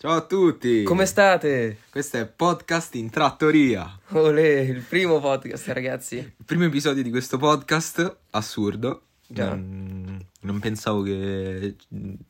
Ciao 0.00 0.12
a 0.12 0.20
tutti! 0.20 0.84
Come 0.84 1.06
state? 1.06 1.78
Questo 1.90 2.18
è 2.18 2.24
Podcast 2.24 2.94
in 2.94 3.10
Trattoria. 3.10 3.98
Olè, 4.10 4.60
il 4.60 4.80
primo 4.82 5.18
podcast, 5.18 5.66
ragazzi. 5.70 6.18
Il 6.18 6.44
primo 6.44 6.62
episodio 6.66 7.02
di 7.02 7.10
questo 7.10 7.36
podcast, 7.36 8.16
assurdo. 8.30 9.02
Già. 9.26 9.48
Non, 9.48 10.24
non 10.42 10.60
pensavo 10.60 11.02
che 11.02 11.74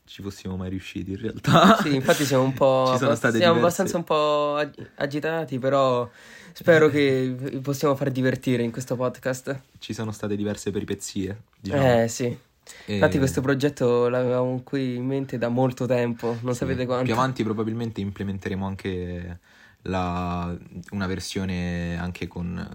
ci 0.07 0.23
fossimo 0.23 0.57
mai 0.57 0.71
riusciti 0.71 1.11
in 1.11 1.19
realtà. 1.21 1.77
Sì, 1.83 1.95
infatti 1.95 2.25
siamo 2.25 2.45
un 2.45 2.55
po'... 2.55 2.89
Ci 2.97 3.01
sono 3.01 3.15
state 3.15 3.37
siamo 3.37 3.57
diverse- 3.57 3.83
abbastanza 3.83 3.97
un 3.99 4.05
po' 4.05 4.55
ag- 4.57 4.91
agitati, 4.95 5.59
però 5.59 6.09
spero 6.55 6.89
che 6.89 7.35
vi 7.37 7.59
possiamo 7.59 7.95
far 7.97 8.11
divertire 8.11 8.63
in 8.63 8.71
questo 8.71 8.97
podcast. 8.97 9.61
Ci 9.79 9.93
sono 9.93 10.11
state 10.11 10.37
diverse 10.37 10.71
peripezie, 10.71 11.43
diciamo. 11.61 12.03
Eh, 12.03 12.09
sì. 12.09 12.35
E 12.87 12.95
Infatti 12.95 13.19
questo 13.19 13.41
progetto 13.41 14.09
l'avevamo 14.09 14.61
qui 14.65 14.97
in 14.97 15.05
mente 15.07 15.39
da 15.39 15.49
molto 15.49 15.87
tempo, 15.87 16.37
non 16.43 16.53
sì, 16.53 16.59
sapete 16.61 16.87
quanto. 16.87 17.05
Più 17.05 17.13
avanti 17.15 17.43
probabilmente 17.43 18.01
implementeremo 18.01 18.67
anche 18.67 19.39
la- 19.83 20.57
una 20.91 21.07
versione 21.07 21.97
anche 21.99 22.27
con, 22.27 22.67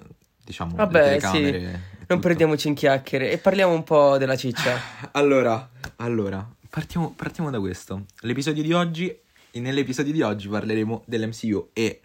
diciamo, 0.44 0.76
Vabbè, 0.76 1.04
telecamere. 1.04 1.60
sì, 1.60 2.06
non 2.08 2.20
perdiamoci 2.20 2.68
in 2.68 2.74
chiacchiere 2.76 3.32
e 3.32 3.38
parliamo 3.38 3.74
un 3.74 3.84
po' 3.84 4.18
della 4.18 4.36
ciccia. 4.36 4.78
Allora, 5.14 5.70
allora 5.98 6.48
partiamo, 6.70 7.14
partiamo 7.16 7.50
da 7.50 7.60
questo. 7.60 8.06
L'episodio 8.22 8.64
di 8.64 8.74
oggi, 8.74 9.16
nell'episodio 9.54 10.12
di 10.14 10.22
oggi 10.22 10.48
parleremo 10.48 11.04
dell'MCU 11.06 11.70
e 11.74 12.00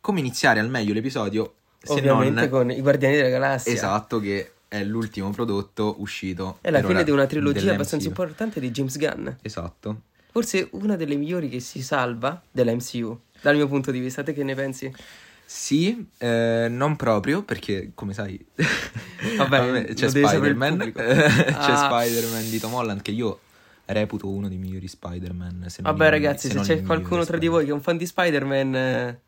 come 0.00 0.20
iniziare 0.20 0.60
al 0.60 0.68
meglio 0.68 0.92
l'episodio 0.92 1.54
se 1.80 1.92
Ovviamente 1.92 2.40
non 2.40 2.48
con 2.48 2.70
i 2.70 2.80
Guardiani 2.80 3.16
della 3.16 3.28
Galassia. 3.28 3.72
esatto 3.72 4.18
che 4.18 4.53
è 4.74 4.82
l'ultimo 4.82 5.30
prodotto 5.30 5.96
uscito. 5.98 6.58
È 6.60 6.70
la 6.70 6.82
fine 6.82 7.04
di 7.04 7.12
una 7.12 7.26
trilogia 7.26 7.60
dell'MCU. 7.60 7.74
abbastanza 7.74 8.08
importante 8.08 8.58
di 8.58 8.70
James 8.72 8.98
Gunn. 8.98 9.28
Esatto. 9.42 10.00
Forse 10.32 10.68
una 10.72 10.96
delle 10.96 11.14
migliori 11.14 11.48
che 11.48 11.60
si 11.60 11.80
salva 11.80 12.42
della 12.50 12.72
MCU, 12.74 13.16
dal 13.40 13.54
mio 13.54 13.68
punto 13.68 13.92
di 13.92 14.00
vista. 14.00 14.24
Te 14.24 14.32
che 14.32 14.42
ne 14.42 14.56
pensi? 14.56 14.92
Sì, 15.46 16.04
eh, 16.18 16.66
non 16.68 16.96
proprio 16.96 17.42
perché 17.42 17.92
come 17.94 18.14
sai 18.14 18.44
Vabbè, 19.36 19.92
c'è 19.94 20.08
Spider-Man, 20.08 20.90
c'è 20.92 21.52
Ah. 21.54 21.76
Spider-Man 21.76 22.50
di 22.50 22.58
Tom 22.58 22.74
Holland 22.74 23.02
che 23.02 23.12
io 23.12 23.40
reputo 23.86 24.28
uno 24.28 24.48
dei 24.48 24.56
migliori 24.58 24.88
Spider-Man. 24.88 25.66
se 25.68 25.82
Vabbè, 25.82 26.10
ragazzi, 26.10 26.48
se 26.48 26.54
non 26.54 26.64
c'è 26.64 26.82
qualcuno 26.82 27.24
tra 27.24 27.36
di 27.38 27.46
voi 27.46 27.64
che 27.64 27.70
è 27.70 27.74
un 27.74 27.82
fan 27.82 27.96
di 27.96 28.06
Spider-Man, 28.06 28.74
eh, 28.74 29.20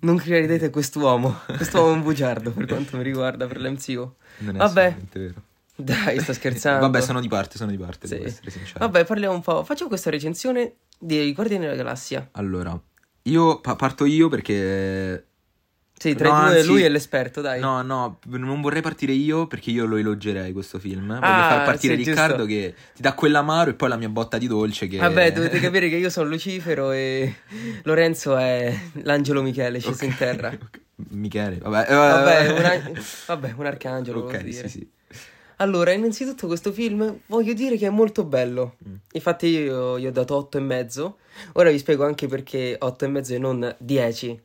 non 0.00 0.16
credete 0.16 0.70
quest'uomo. 0.70 1.40
Quest'uomo 1.46 1.90
è 1.90 1.92
un 1.94 2.02
bugiardo 2.02 2.50
per 2.52 2.66
quanto 2.66 2.96
mi 2.96 3.02
riguarda 3.02 3.46
per 3.46 3.60
l'MCU. 3.60 4.14
Non 4.38 4.54
è 4.54 4.58
Vabbè. 4.58 4.96
vero. 5.12 5.34
Dai, 5.76 6.18
sto 6.20 6.32
scherzando. 6.34 6.80
Vabbè, 6.80 7.00
sono 7.00 7.20
di 7.20 7.28
parte, 7.28 7.56
sono 7.56 7.70
di 7.70 7.78
parte, 7.78 8.06
Sì. 8.06 8.14
devo 8.14 8.26
essere 8.26 8.50
sincero. 8.50 8.78
Vabbè, 8.80 9.04
parliamo 9.04 9.34
un 9.34 9.40
po'. 9.42 9.62
Facciamo 9.64 9.88
questa 9.88 10.10
recensione 10.10 10.74
di 10.98 11.32
Guardiani 11.32 11.64
della 11.64 11.76
Galassia. 11.76 12.28
Allora, 12.32 12.78
io 13.22 13.60
pa- 13.60 13.76
parto 13.76 14.04
io 14.04 14.28
perché... 14.28 15.27
Sì, 15.98 16.14
tra 16.14 16.28
No, 16.28 16.36
i 16.36 16.46
due 16.50 16.56
anzi- 16.58 16.68
lui 16.68 16.82
è 16.82 16.88
l'esperto, 16.88 17.40
dai. 17.40 17.58
No, 17.60 17.82
no, 17.82 18.18
non 18.26 18.60
vorrei 18.60 18.80
partire 18.82 19.12
io 19.12 19.46
perché 19.48 19.70
io 19.70 19.84
lo 19.84 19.96
elogerei 19.96 20.52
questo 20.52 20.78
film. 20.78 21.06
Voglio 21.08 21.20
Ah, 21.26 21.48
far 21.48 21.64
partire 21.64 21.96
sì, 21.96 22.04
Riccardo 22.04 22.46
giusto. 22.46 22.60
che 22.60 22.74
ti 22.94 23.02
dà 23.02 23.14
quell'amaro 23.14 23.70
e 23.70 23.74
poi 23.74 23.88
la 23.88 23.96
mia 23.96 24.08
botta 24.08 24.38
di 24.38 24.46
dolce 24.46 24.86
che... 24.86 24.98
Vabbè, 24.98 25.32
dovete 25.32 25.58
capire 25.58 25.88
che 25.88 25.96
io 25.96 26.08
sono 26.08 26.28
Lucifero 26.28 26.92
e 26.92 27.34
Lorenzo 27.82 28.36
è 28.36 28.72
l'angelo 29.02 29.42
Michele 29.42 29.80
sceso 29.80 30.04
in 30.04 30.12
Ok, 30.12 30.16
terra. 30.18 30.48
ok. 30.52 30.80
Michele, 31.10 31.58
vabbè. 31.58 31.90
eh, 31.90 31.94
Vabbè, 31.94 32.52
un, 32.58 32.64
an- 32.64 33.02
vabbè, 33.26 33.54
un 33.56 33.66
arcangelo. 33.66 34.20
Ok, 34.20 34.44
sì, 34.52 34.68
sì. 34.68 34.88
Allora, 35.60 35.90
innanzitutto 35.90 36.46
questo 36.46 36.70
film 36.72 37.18
voglio 37.26 37.52
dire 37.52 37.76
che 37.76 37.86
è 37.86 37.90
molto 37.90 38.22
bello. 38.24 38.76
Mm. 38.88 38.94
Infatti 39.12 39.46
io 39.48 39.98
gli 39.98 40.06
ho 40.06 40.12
dato 40.12 40.36
8 40.36 40.58
e 40.58 40.60
mezzo. 40.60 41.16
Ora 41.54 41.70
vi 41.70 41.78
spiego 41.78 42.04
anche 42.04 42.28
perché 42.28 42.76
8 42.78 43.04
e 43.04 43.08
mezzo 43.08 43.34
e 43.34 43.38
non 43.38 43.74
10. 43.78 44.40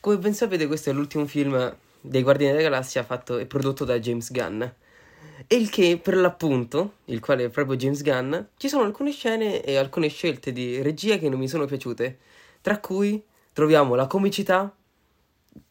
Come 0.00 0.16
ben 0.18 0.32
sapete, 0.32 0.68
questo 0.68 0.90
è 0.90 0.92
l'ultimo 0.92 1.26
film 1.26 1.76
dei 2.00 2.22
Guardiani 2.22 2.52
della 2.52 2.68
Galassia 2.68 3.02
fatto 3.02 3.36
e 3.36 3.46
prodotto 3.46 3.84
da 3.84 3.98
James 3.98 4.30
Gunn. 4.30 4.62
E 4.62 5.56
il 5.56 5.70
che, 5.70 5.98
per 6.00 6.16
l'appunto, 6.16 6.98
il 7.06 7.18
quale 7.18 7.46
è 7.46 7.48
proprio 7.48 7.76
James 7.76 8.02
Gunn, 8.02 8.36
ci 8.58 8.68
sono 8.68 8.84
alcune 8.84 9.10
scene 9.10 9.60
e 9.60 9.76
alcune 9.76 10.06
scelte 10.06 10.52
di 10.52 10.80
regia 10.82 11.18
che 11.18 11.28
non 11.28 11.40
mi 11.40 11.48
sono 11.48 11.64
piaciute. 11.64 12.18
Tra 12.60 12.78
cui 12.78 13.20
troviamo 13.52 13.96
la 13.96 14.06
comicità, 14.06 14.72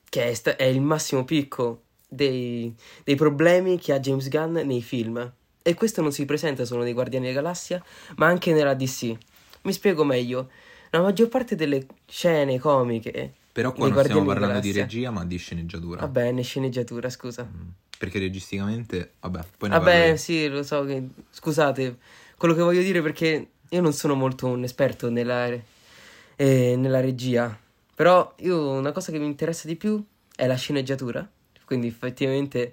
che 0.09 0.25
è, 0.25 0.34
sta- 0.34 0.57
è 0.57 0.66
il 0.66 0.81
massimo 0.81 1.23
picco 1.23 1.84
dei, 2.06 2.75
dei 3.06 3.16
problemi 3.16 3.79
che 3.79 3.94
ha 3.94 4.00
James 4.02 4.28
Gunn 4.28 4.57
nei 4.57 4.81
film. 4.81 5.31
E 5.62 5.73
questo 5.73 6.02
non 6.02 6.12
si 6.12 6.25
presenta 6.25 6.66
solo 6.66 6.84
nei 6.84 6.94
Guardiani 6.94 7.28
della 7.28 7.40
Galassia, 7.40 7.81
ma 8.18 8.28
anche 8.28 8.52
nella 8.52 8.73
DC. 8.73 9.16
Mi 9.62 9.72
spiego 9.72 10.03
meglio. 10.03 10.50
La 10.90 11.02
maggior 11.02 11.29
parte 11.29 11.56
delle 11.56 11.85
scene 12.06 12.59
comiche. 12.59 13.34
Però 13.57 13.73
qua 13.73 13.90
non 13.90 14.03
stiamo 14.03 14.23
parlando 14.23 14.59
di 14.59 14.72
regia 14.72 15.09
ma 15.09 15.25
di 15.25 15.35
sceneggiatura. 15.38 16.01
Vabbè, 16.01 16.31
ne 16.31 16.44
sceneggiatura, 16.44 17.09
scusa. 17.09 17.44
Mm. 17.44 17.69
Perché 17.97 18.19
registicamente, 18.19 19.13
vabbè, 19.19 19.40
poi 19.57 19.69
ne 19.69 19.78
Vabbè, 19.79 20.16
sì, 20.16 20.47
lo 20.47 20.62
so 20.62 20.85
che... 20.85 21.07
Scusate, 21.31 21.97
quello 22.38 22.53
che 22.53 22.62
voglio 22.62 22.84
dire 22.84 23.01
perché 23.01 23.47
io 23.67 23.81
non 23.81 23.94
sono 23.94 24.13
molto 24.13 24.46
un 24.46 24.63
esperto 24.63 25.09
nella, 25.09 25.47
eh, 25.47 26.75
nella 26.78 27.00
regia. 27.00 27.59
Però 27.96 28.31
io 28.41 28.73
una 28.73 28.91
cosa 28.91 29.12
che 29.12 29.17
mi 29.17 29.25
interessa 29.25 29.67
di 29.67 29.75
più 29.75 30.06
è 30.35 30.46
la 30.46 30.53
sceneggiatura. 30.53 31.28
Quindi 31.66 31.88
effettivamente 31.88 32.72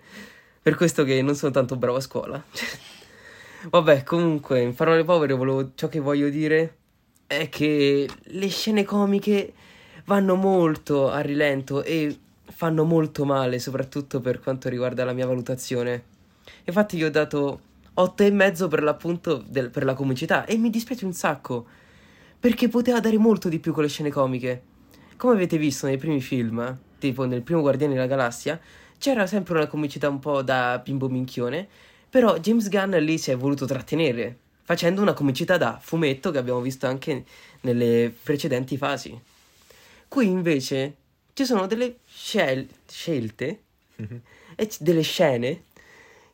per 0.60 0.74
questo 0.74 1.02
che 1.04 1.22
non 1.22 1.34
sono 1.34 1.50
tanto 1.50 1.76
bravo 1.76 1.96
a 1.96 2.00
scuola. 2.00 2.44
Vabbè, 3.70 4.02
comunque, 4.02 4.60
in 4.60 4.74
parole 4.74 5.02
povere 5.02 5.32
volevo, 5.32 5.70
ciò 5.76 5.88
che 5.88 6.00
voglio 6.00 6.28
dire 6.28 6.76
è 7.26 7.48
che 7.48 8.06
le 8.22 8.48
scene 8.48 8.84
comiche 8.84 9.54
vanno 10.04 10.34
molto 10.34 11.10
a 11.10 11.20
rilento 11.20 11.82
e 11.82 12.18
fanno 12.44 12.84
molto 12.84 13.24
male, 13.24 13.58
soprattutto 13.58 14.20
per 14.20 14.40
quanto 14.40 14.68
riguarda 14.68 15.04
la 15.04 15.12
mia 15.12 15.26
valutazione. 15.26 16.04
Infatti 16.64 16.96
io 16.96 17.06
ho 17.06 17.10
dato 17.10 17.60
8,5 17.94 18.68
per 18.68 18.82
l'appunto 18.82 19.42
del- 19.46 19.70
per 19.70 19.84
la 19.84 19.94
comicità 19.94 20.44
e 20.44 20.56
mi 20.56 20.70
dispiace 20.70 21.04
un 21.04 21.12
sacco, 21.12 21.66
perché 22.38 22.68
poteva 22.68 23.00
dare 23.00 23.16
molto 23.16 23.48
di 23.48 23.58
più 23.58 23.72
con 23.72 23.82
le 23.82 23.88
scene 23.88 24.10
comiche. 24.10 24.62
Come 25.16 25.34
avete 25.34 25.56
visto 25.56 25.86
nei 25.86 25.96
primi 25.96 26.20
film, 26.20 26.76
tipo 26.98 27.24
nel 27.24 27.42
primo 27.42 27.60
Guardiani 27.60 27.94
della 27.94 28.06
Galassia, 28.06 28.60
c'era 28.98 29.26
sempre 29.26 29.54
una 29.54 29.66
comicità 29.66 30.08
un 30.08 30.18
po' 30.18 30.42
da 30.42 30.80
bimbo 30.82 31.08
minchione, 31.08 31.66
però 32.10 32.36
James 32.38 32.68
Gunn 32.68 32.94
lì 32.96 33.18
si 33.18 33.30
è 33.30 33.36
voluto 33.36 33.64
trattenere, 33.64 34.38
facendo 34.62 35.00
una 35.00 35.12
comicità 35.14 35.56
da 35.56 35.78
fumetto 35.80 36.30
che 36.30 36.38
abbiamo 36.38 36.60
visto 36.60 36.86
anche 36.86 37.24
nelle 37.62 38.12
precedenti 38.22 38.76
fasi. 38.76 39.18
Qui 40.14 40.28
invece 40.28 40.94
ci 41.32 41.44
sono 41.44 41.66
delle 41.66 41.96
scel- 42.06 42.68
scelte 42.88 43.62
Mhm. 43.96 44.20
e 44.54 44.66
c- 44.68 44.76
delle 44.80 45.02
scene 45.02 45.62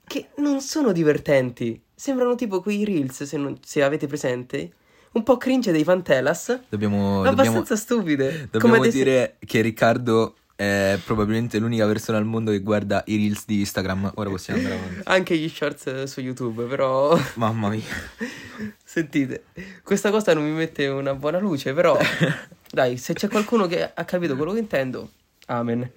che 0.07 0.29
non 0.37 0.61
sono 0.61 0.93
divertenti. 0.93 1.81
Sembrano 1.95 2.35
tipo 2.35 2.61
quei 2.61 2.85
reels, 2.85 3.23
se, 3.23 3.39
non- 3.39 3.59
se 3.65 3.83
avete 3.83 4.07
presente. 4.07 4.73
Un 5.13 5.23
po' 5.23 5.39
cringe 5.39 5.73
dei 5.73 5.83
Fantelas. 5.83 6.61
Dobbiamo, 6.69 7.23
dobbiamo, 7.25 7.29
abbastanza 7.31 7.75
stupide. 7.77 8.49
dobbiamo 8.51 8.77
Come 8.77 8.89
dire 8.91 9.37
che 9.47 9.63
Riccardo 9.63 10.35
è 10.55 10.99
probabilmente 11.03 11.59
l'unica 11.59 11.87
persona 11.87 12.19
al 12.19 12.27
mondo 12.27 12.51
che 12.51 12.61
guarda 12.61 13.03
i 13.07 13.17
reels 13.17 13.45
di 13.47 13.61
Instagram. 13.61 14.13
Ora 14.17 14.29
possiamo 14.29 14.61
andare 14.61 14.79
avanti. 14.79 15.01
Anche 15.05 15.37
gli 15.39 15.49
shorts 15.49 16.03
su 16.05 16.21
YouTube, 16.21 16.65
però... 16.65 17.19
Mamma 17.37 17.71
mia. 17.71 17.81
Sentite, 18.85 19.45
questa 19.83 20.11
cosa 20.11 20.35
non 20.35 20.45
mi 20.45 20.51
mette 20.53 20.87
una 20.87 21.15
buona 21.15 21.39
luce, 21.39 21.73
però... 21.73 21.97
Dai, 22.73 22.97
se 22.99 23.15
c'è 23.15 23.29
qualcuno 23.29 23.67
che 23.67 23.83
ha 23.93 24.05
capito 24.05 24.37
quello 24.37 24.53
che 24.53 24.61
intendo, 24.61 25.11
amen. 25.47 25.91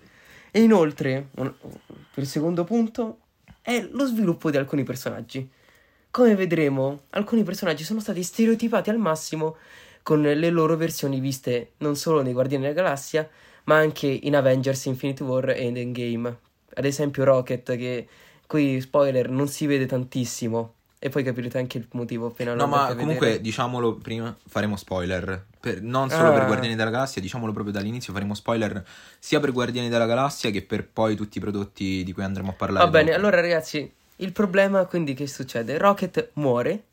E 0.52 0.62
inoltre, 0.62 1.30
un- 1.36 1.54
il 2.16 2.28
secondo 2.28 2.64
punto 2.64 3.20
è 3.62 3.88
lo 3.92 4.06
sviluppo 4.06 4.50
di 4.50 4.58
alcuni 4.58 4.84
personaggi. 4.84 5.48
Come 6.10 6.36
vedremo, 6.36 7.04
alcuni 7.12 7.44
personaggi 7.44 7.84
sono 7.84 8.00
stati 8.00 8.24
stereotipati 8.24 8.90
al 8.90 8.98
massimo 8.98 9.58
con 10.04 10.22
le 10.22 10.50
loro 10.50 10.76
versioni 10.76 11.20
viste 11.20 11.74
non 11.78 11.96
solo 11.96 12.22
nei 12.22 12.34
Guardiani 12.34 12.64
della 12.64 12.76
Galassia, 12.76 13.30
ma 13.66 13.78
anche 13.78 14.08
in 14.08 14.36
Avengers 14.36 14.86
Infinity 14.86 15.24
War 15.24 15.50
e 15.52 15.66
Endgame. 15.66 16.38
Ad 16.74 16.86
esempio 16.86 17.24
Rocket, 17.24 17.76
che 17.78 18.08
qui, 18.48 18.81
spoiler, 18.81 19.30
non 19.30 19.48
si 19.48 19.66
vede 19.66 19.86
tantissimo. 19.86 20.74
E 21.06 21.10
poi 21.10 21.22
capirete 21.22 21.58
anche 21.58 21.78
il 21.80 21.88
motivo 21.92 22.28
appena 22.28 22.54
lo 22.54 22.62
No, 22.62 22.68
ma 22.68 22.88
comunque 22.96 23.26
vedere. 23.26 23.42
diciamolo 23.42 23.96
prima, 23.96 24.34
faremo 24.48 24.78
spoiler. 24.78 25.48
Per- 25.60 25.82
non 25.82 26.10
solo 26.10 26.32
per 26.32 26.44
Ah. 26.44 26.46
Guardiani 26.46 26.76
della 26.78 26.90
Galassia, 26.92 27.22
diciamolo 27.22 27.52
proprio 27.52 27.74
dall'inizio, 27.74 28.14
faremo 28.14 28.34
spoiler 28.34 28.86
sia 29.20 29.42
per 29.42 29.52
Guardiani 29.52 29.90
della 29.90 30.06
Galassia 30.06 30.50
che 30.50 30.62
per 30.62 30.88
poi 30.88 31.18
tutti 31.18 31.40
i 31.40 31.42
prodotti 31.42 32.06
di 32.06 32.14
cui 32.14 32.24
andremo 32.24 32.52
a 32.52 32.54
parlare. 32.54 32.86
Va 32.86 32.90
bene, 32.90 33.08
dopo. 33.12 33.18
allora 33.18 33.42
ragazzi, 33.42 33.92
il 34.16 34.32
problema 34.32 34.86
quindi 34.86 35.14
che 35.14 35.28
succede? 35.28 35.78
Rocket 35.78 36.30
muore, 36.36 36.84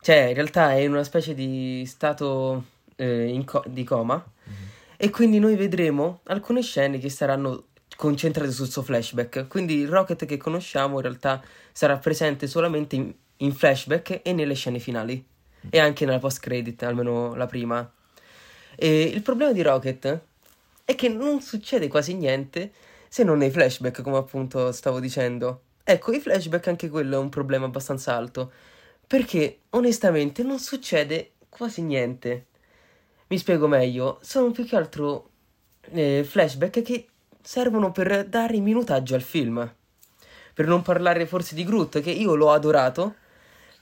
cioè 0.00 0.20
in 0.28 0.34
realtà 0.34 0.72
è 0.72 0.76
in 0.78 0.92
una 0.92 1.04
specie 1.04 1.34
di 1.34 1.84
stato 1.86 2.64
eh, 2.96 3.42
co- 3.44 3.64
di 3.66 3.84
coma 3.84 4.14
Mhm. 4.44 4.54
e 4.96 5.10
quindi 5.10 5.38
noi 5.38 5.54
vedremo 5.56 6.20
alcune 6.28 6.62
scene 6.62 6.98
che 6.98 7.10
saranno 7.10 7.64
concentrate 7.96 8.50
sul 8.52 8.70
suo 8.70 8.82
flashback. 8.82 9.48
Quindi 9.48 9.74
il 9.80 9.88
Rocket 9.88 10.24
che 10.24 10.38
conosciamo 10.38 10.96
in 10.96 11.02
realtà 11.02 11.42
sarà 11.72 11.96
presente 11.98 12.46
solamente 12.46 12.96
in, 12.96 13.12
in 13.44 13.52
flashback 13.54 14.20
e 14.22 14.32
nelle 14.32 14.54
scene 14.54 14.78
finali 14.78 15.24
e 15.70 15.78
anche 15.78 16.04
nella 16.04 16.18
post 16.18 16.40
credit, 16.40 16.82
almeno 16.82 17.34
la 17.34 17.46
prima. 17.46 17.90
E 18.76 19.02
il 19.02 19.22
problema 19.22 19.52
di 19.52 19.62
Rocket 19.62 20.20
è 20.84 20.94
che 20.94 21.08
non 21.08 21.40
succede 21.40 21.88
quasi 21.88 22.14
niente 22.14 22.72
se 23.08 23.22
non 23.22 23.38
nei 23.38 23.50
flashback, 23.50 24.02
come 24.02 24.16
appunto 24.16 24.72
stavo 24.72 25.00
dicendo. 25.00 25.62
Ecco, 25.84 26.12
i 26.12 26.20
flashback 26.20 26.68
anche 26.68 26.88
quello 26.88 27.16
è 27.16 27.18
un 27.18 27.28
problema 27.28 27.66
abbastanza 27.66 28.14
alto, 28.14 28.50
perché 29.06 29.60
onestamente 29.70 30.42
non 30.42 30.58
succede 30.58 31.32
quasi 31.48 31.82
niente. 31.82 32.46
Mi 33.28 33.38
spiego 33.38 33.68
meglio, 33.68 34.18
sono 34.22 34.50
più 34.50 34.66
che 34.66 34.76
altro 34.76 35.30
eh, 35.92 36.24
flashback 36.26 36.82
che 36.82 37.06
servono 37.40 37.92
per 37.92 38.26
dare 38.26 38.58
minutaggio 38.58 39.14
al 39.14 39.22
film. 39.22 39.72
Per 40.54 40.66
non 40.66 40.82
parlare 40.82 41.26
forse 41.26 41.54
di 41.54 41.64
Groot, 41.64 42.00
che 42.00 42.10
io 42.10 42.34
l'ho 42.34 42.50
adorato. 42.50 43.16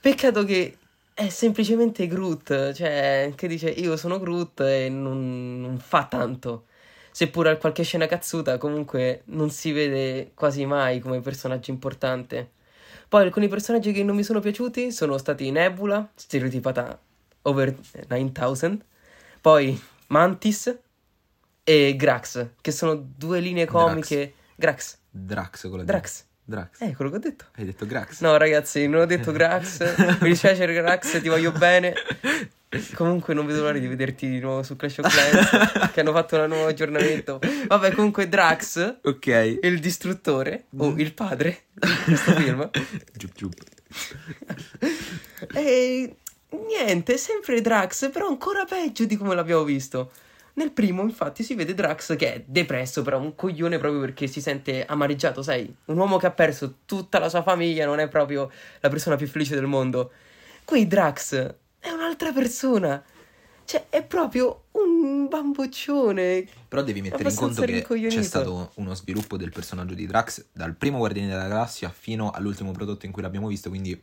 Peccato 0.03 0.43
che 0.43 0.77
è 1.13 1.29
semplicemente 1.29 2.07
Groot, 2.07 2.73
cioè, 2.73 3.31
che 3.37 3.47
dice 3.47 3.69
io 3.69 3.95
sono 3.95 4.19
Groot 4.19 4.59
e 4.59 4.89
non, 4.89 5.61
non 5.61 5.79
fa 5.79 6.07
tanto. 6.07 6.65
Seppur 7.09 7.47
ha 7.47 7.55
qualche 7.55 7.83
scena 7.83 8.05
cazzuta, 8.05 8.57
comunque 8.57 9.21
non 9.27 9.49
si 9.49 9.71
vede 9.71 10.31
quasi 10.33 10.65
mai 10.65 10.99
come 10.99 11.21
personaggio 11.21 11.71
importante. 11.71 12.51
Poi 13.07 13.23
alcuni 13.23 13.47
personaggi 13.47 13.93
che 13.93 14.03
non 14.03 14.17
mi 14.17 14.23
sono 14.23 14.41
piaciuti 14.41 14.91
sono 14.91 15.17
stati 15.17 15.49
Nebula, 15.51 16.11
stereotipata 16.13 16.99
over 17.43 17.73
9000, 18.09 18.77
poi 19.39 19.81
Mantis 20.07 20.77
e 21.63 21.95
Grax, 21.95 22.47
che 22.59 22.71
sono 22.71 22.93
due 22.93 23.39
linee 23.39 23.67
comiche. 23.67 24.33
Grax. 24.57 24.97
Drax, 25.09 25.61
quello 25.61 25.77
di- 25.77 25.85
Drax. 25.85 26.25
Drax. 26.45 26.81
Eh, 26.81 26.93
quello 26.95 27.09
che 27.11 27.17
ho 27.17 27.19
detto. 27.19 27.45
Hai 27.55 27.65
detto 27.65 27.85
Grax? 27.85 28.19
No, 28.21 28.35
ragazzi, 28.37 28.87
non 28.87 29.01
ho 29.01 29.05
detto 29.05 29.31
Grax. 29.31 30.19
Mi 30.21 30.29
dispiace, 30.29 30.65
Grax, 30.71 31.21
ti 31.21 31.29
voglio 31.29 31.51
bene. 31.51 31.93
Comunque, 32.95 33.33
non 33.33 33.45
vedo 33.45 33.61
l'ora 33.61 33.77
di 33.77 33.87
vederti 33.87 34.27
di 34.27 34.39
nuovo 34.39 34.63
su 34.63 34.75
Clash 34.75 34.97
of 34.97 35.13
Clans. 35.13 35.91
che 35.91 35.99
hanno 36.01 36.11
fatto 36.11 36.37
un 36.37 36.47
nuovo 36.49 36.65
aggiornamento. 36.67 37.39
Vabbè, 37.67 37.91
comunque, 37.93 38.27
Drax, 38.27 38.97
Ok. 39.03 39.59
il 39.61 39.79
distruttore, 39.79 40.65
o 40.77 40.93
il 40.97 41.13
padre 41.13 41.65
di 41.71 41.87
questo 42.05 42.33
film. 42.33 42.69
Giup 43.13 43.31
giup. 43.35 43.53
E 45.53 46.15
niente, 46.67 47.17
sempre 47.17 47.61
Drax, 47.61 48.09
però 48.11 48.27
ancora 48.27 48.65
peggio 48.65 49.05
di 49.05 49.17
come 49.17 49.35
l'abbiamo 49.35 49.63
visto. 49.63 50.11
Nel 50.55 50.71
primo, 50.71 51.01
infatti, 51.01 51.43
si 51.43 51.55
vede 51.55 51.73
Drax 51.73 52.15
che 52.15 52.33
è 52.33 52.43
depresso, 52.45 53.01
però 53.01 53.19
un 53.19 53.33
coglione 53.33 53.79
proprio 53.79 53.99
perché 53.99 54.27
si 54.27 54.39
sente 54.39 54.85
amareggiato, 54.85 55.41
sai? 55.41 55.73
Un 55.85 55.97
uomo 55.97 56.17
che 56.17 56.27
ha 56.27 56.31
perso 56.31 56.77
tutta 56.85 57.17
la 57.17 57.29
sua 57.29 57.41
famiglia 57.41 57.85
non 57.85 57.99
è 57.99 58.07
proprio 58.07 58.51
la 58.79 58.89
persona 58.89 59.15
più 59.15 59.27
felice 59.27 59.55
del 59.55 59.65
mondo. 59.65 60.11
Qui 60.63 60.85
Drax 60.85 61.55
è 61.79 61.89
un'altra 61.89 62.31
persona. 62.31 63.03
Cioè, 63.65 63.87
è 63.89 64.03
proprio 64.03 64.65
un 64.71 65.27
bamboccione. 65.27 66.45
Però 66.67 66.83
devi 66.83 67.01
mettere 67.01 67.29
in 67.29 67.35
conto 67.35 67.63
che 67.63 67.81
c'è 67.81 68.21
stato 68.21 68.71
uno 68.75 68.93
sviluppo 68.93 69.37
del 69.37 69.51
personaggio 69.51 69.93
di 69.93 70.05
Drax 70.05 70.47
dal 70.51 70.75
primo 70.75 70.97
Guardiani 70.97 71.29
della 71.29 71.47
Galassia 71.47 71.89
fino 71.89 72.29
all'ultimo 72.29 72.71
prodotto 72.71 73.05
in 73.05 73.11
cui 73.11 73.21
l'abbiamo 73.21 73.47
visto, 73.47 73.69
quindi 73.69 73.99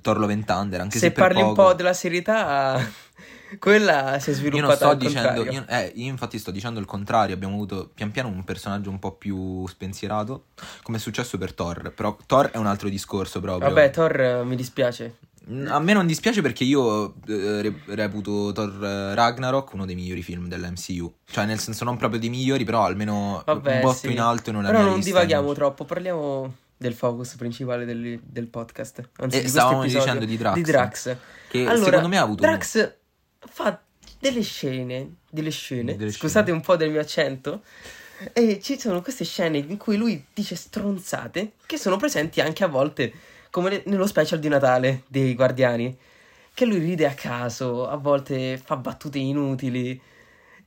Thor 0.00 0.18
Love 0.18 0.32
and 0.32 0.44
Thunder, 0.44 0.80
anche 0.80 0.98
se, 0.98 1.06
Se 1.06 1.12
parli 1.12 1.40
un 1.40 1.54
poco- 1.54 1.68
po' 1.68 1.74
della 1.74 1.92
serietà, 1.92 2.80
quella 3.58 4.18
si 4.20 4.30
è 4.30 4.32
Io 4.32 4.38
sviluppata 4.38 4.66
non 4.66 4.76
sto 4.76 4.88
al 4.88 4.96
dicendo, 4.96 5.50
io, 5.50 5.64
eh, 5.68 5.92
io 5.94 6.08
infatti 6.08 6.38
sto 6.38 6.50
dicendo 6.50 6.78
il 6.80 6.86
contrario, 6.86 7.34
abbiamo 7.34 7.54
avuto 7.54 7.90
pian 7.92 8.10
piano 8.10 8.28
un 8.28 8.44
personaggio 8.44 8.90
un 8.90 8.98
po' 8.98 9.12
più 9.12 9.66
spensierato, 9.66 10.44
come 10.82 10.98
è 10.98 11.00
successo 11.00 11.38
per 11.38 11.52
Thor, 11.52 11.92
però 11.94 12.16
Thor 12.26 12.50
è 12.50 12.56
un 12.56 12.66
altro 12.66 12.88
discorso 12.88 13.40
proprio. 13.40 13.68
Vabbè, 13.68 13.90
Thor 13.90 14.20
eh, 14.20 14.44
mi 14.44 14.56
dispiace. 14.56 15.16
A 15.66 15.80
me 15.80 15.94
non 15.94 16.06
dispiace 16.06 16.42
perché 16.42 16.62
io 16.62 17.14
eh, 17.26 17.62
re- 17.62 17.80
reputo 17.86 18.52
Thor 18.52 18.84
eh, 18.84 19.14
Ragnarok 19.14 19.72
uno 19.72 19.84
dei 19.84 19.96
migliori 19.96 20.22
film 20.22 20.46
dell'MCU. 20.46 21.12
Cioè, 21.24 21.44
nel 21.44 21.58
senso, 21.58 21.82
non 21.84 21.96
proprio 21.96 22.20
dei 22.20 22.28
migliori, 22.28 22.62
però 22.62 22.84
almeno 22.84 23.42
Vabbè, 23.44 23.76
un 23.76 23.80
botto 23.80 23.94
sì. 23.96 24.12
in 24.12 24.20
alto 24.20 24.52
non 24.52 24.64
Però 24.64 24.82
non 24.82 25.00
divaghiamo 25.00 25.52
troppo, 25.52 25.84
parliamo 25.84 26.54
del 26.80 26.94
focus 26.94 27.34
principale 27.36 27.84
del, 27.84 28.18
del 28.24 28.46
podcast. 28.46 29.10
Anzi, 29.18 29.36
E 29.36 29.40
di 29.42 29.50
questo 29.50 29.58
stavamo 29.60 29.82
dicendo 29.84 30.24
di 30.24 30.36
Drax. 30.38 30.54
Di 30.54 30.62
Drax. 30.62 31.16
Che 31.48 31.66
allora, 31.66 31.84
secondo 31.84 32.08
me 32.08 32.16
ha 32.16 32.22
avuto. 32.22 32.42
un- 32.42 32.48
Drax 32.48 32.94
fa 33.38 33.82
delle 34.18 34.40
scene, 34.40 35.16
delle 35.28 35.50
scene, 35.50 35.94
Delle 35.94 36.10
scusate 36.10 36.44
scene. 36.46 36.56
un 36.56 36.62
po' 36.64 36.76
del 36.76 36.90
mio 36.90 37.00
accento, 37.00 37.62
e 38.32 38.60
ci 38.62 38.78
sono 38.78 39.02
queste 39.02 39.24
scene 39.26 39.58
in 39.58 39.76
cui 39.76 39.96
lui 39.98 40.24
dice 40.32 40.54
stronzate 40.56 41.52
che 41.66 41.76
sono 41.76 41.98
presenti 41.98 42.40
anche 42.40 42.64
a 42.64 42.68
volte, 42.68 43.12
come 43.50 43.68
ne- 43.68 43.82
nello 43.84 44.06
special 44.06 44.38
di 44.38 44.48
Natale 44.48 45.02
dei 45.06 45.34
Guardiani, 45.34 45.94
che 46.54 46.64
lui 46.64 46.78
ride 46.78 47.06
a 47.06 47.12
caso, 47.12 47.86
a 47.88 47.96
volte 47.96 48.56
fa 48.62 48.76
battute 48.76 49.18
inutili. 49.18 50.00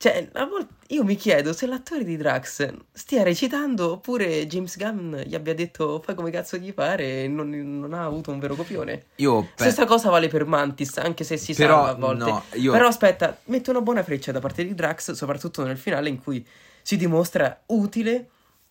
Cioè, 0.04 0.28
a 0.34 0.44
volte 0.44 0.74
io 0.88 1.02
mi 1.02 1.16
chiedo 1.16 1.54
se 1.54 1.64
l'attore 1.64 2.04
di 2.04 2.18
Drax 2.18 2.74
stia 2.92 3.22
recitando 3.22 3.92
oppure 3.92 4.46
James 4.46 4.76
Gunn 4.76 5.16
gli 5.16 5.34
abbia 5.34 5.54
detto 5.54 6.02
fai 6.04 6.14
come 6.14 6.30
cazzo 6.30 6.58
gli 6.58 6.74
pare 6.74 7.22
e 7.22 7.26
non, 7.28 7.48
non 7.48 7.94
ha 7.94 8.04
avuto 8.04 8.30
un 8.30 8.38
vero 8.38 8.54
copione. 8.54 9.04
Io 9.14 9.40
pe- 9.44 9.48
Stessa 9.54 9.86
cosa 9.86 10.10
vale 10.10 10.28
per 10.28 10.44
Mantis, 10.44 10.98
anche 10.98 11.24
se 11.24 11.38
si 11.38 11.54
Però, 11.54 11.76
salva 11.86 11.88
a 11.88 11.94
volte. 11.94 12.30
no, 12.30 12.42
io- 12.52 12.72
Però 12.72 12.86
aspetta, 12.86 13.38
mette 13.44 13.70
una 13.70 13.80
buona 13.80 14.02
freccia 14.02 14.30
da 14.30 14.40
parte 14.40 14.62
di 14.62 14.74
Drax, 14.74 15.12
soprattutto 15.12 15.64
nel 15.64 15.78
finale 15.78 16.10
in 16.10 16.22
cui 16.22 16.46
si 16.82 16.98
dimostra 16.98 17.62
utile 17.68 18.28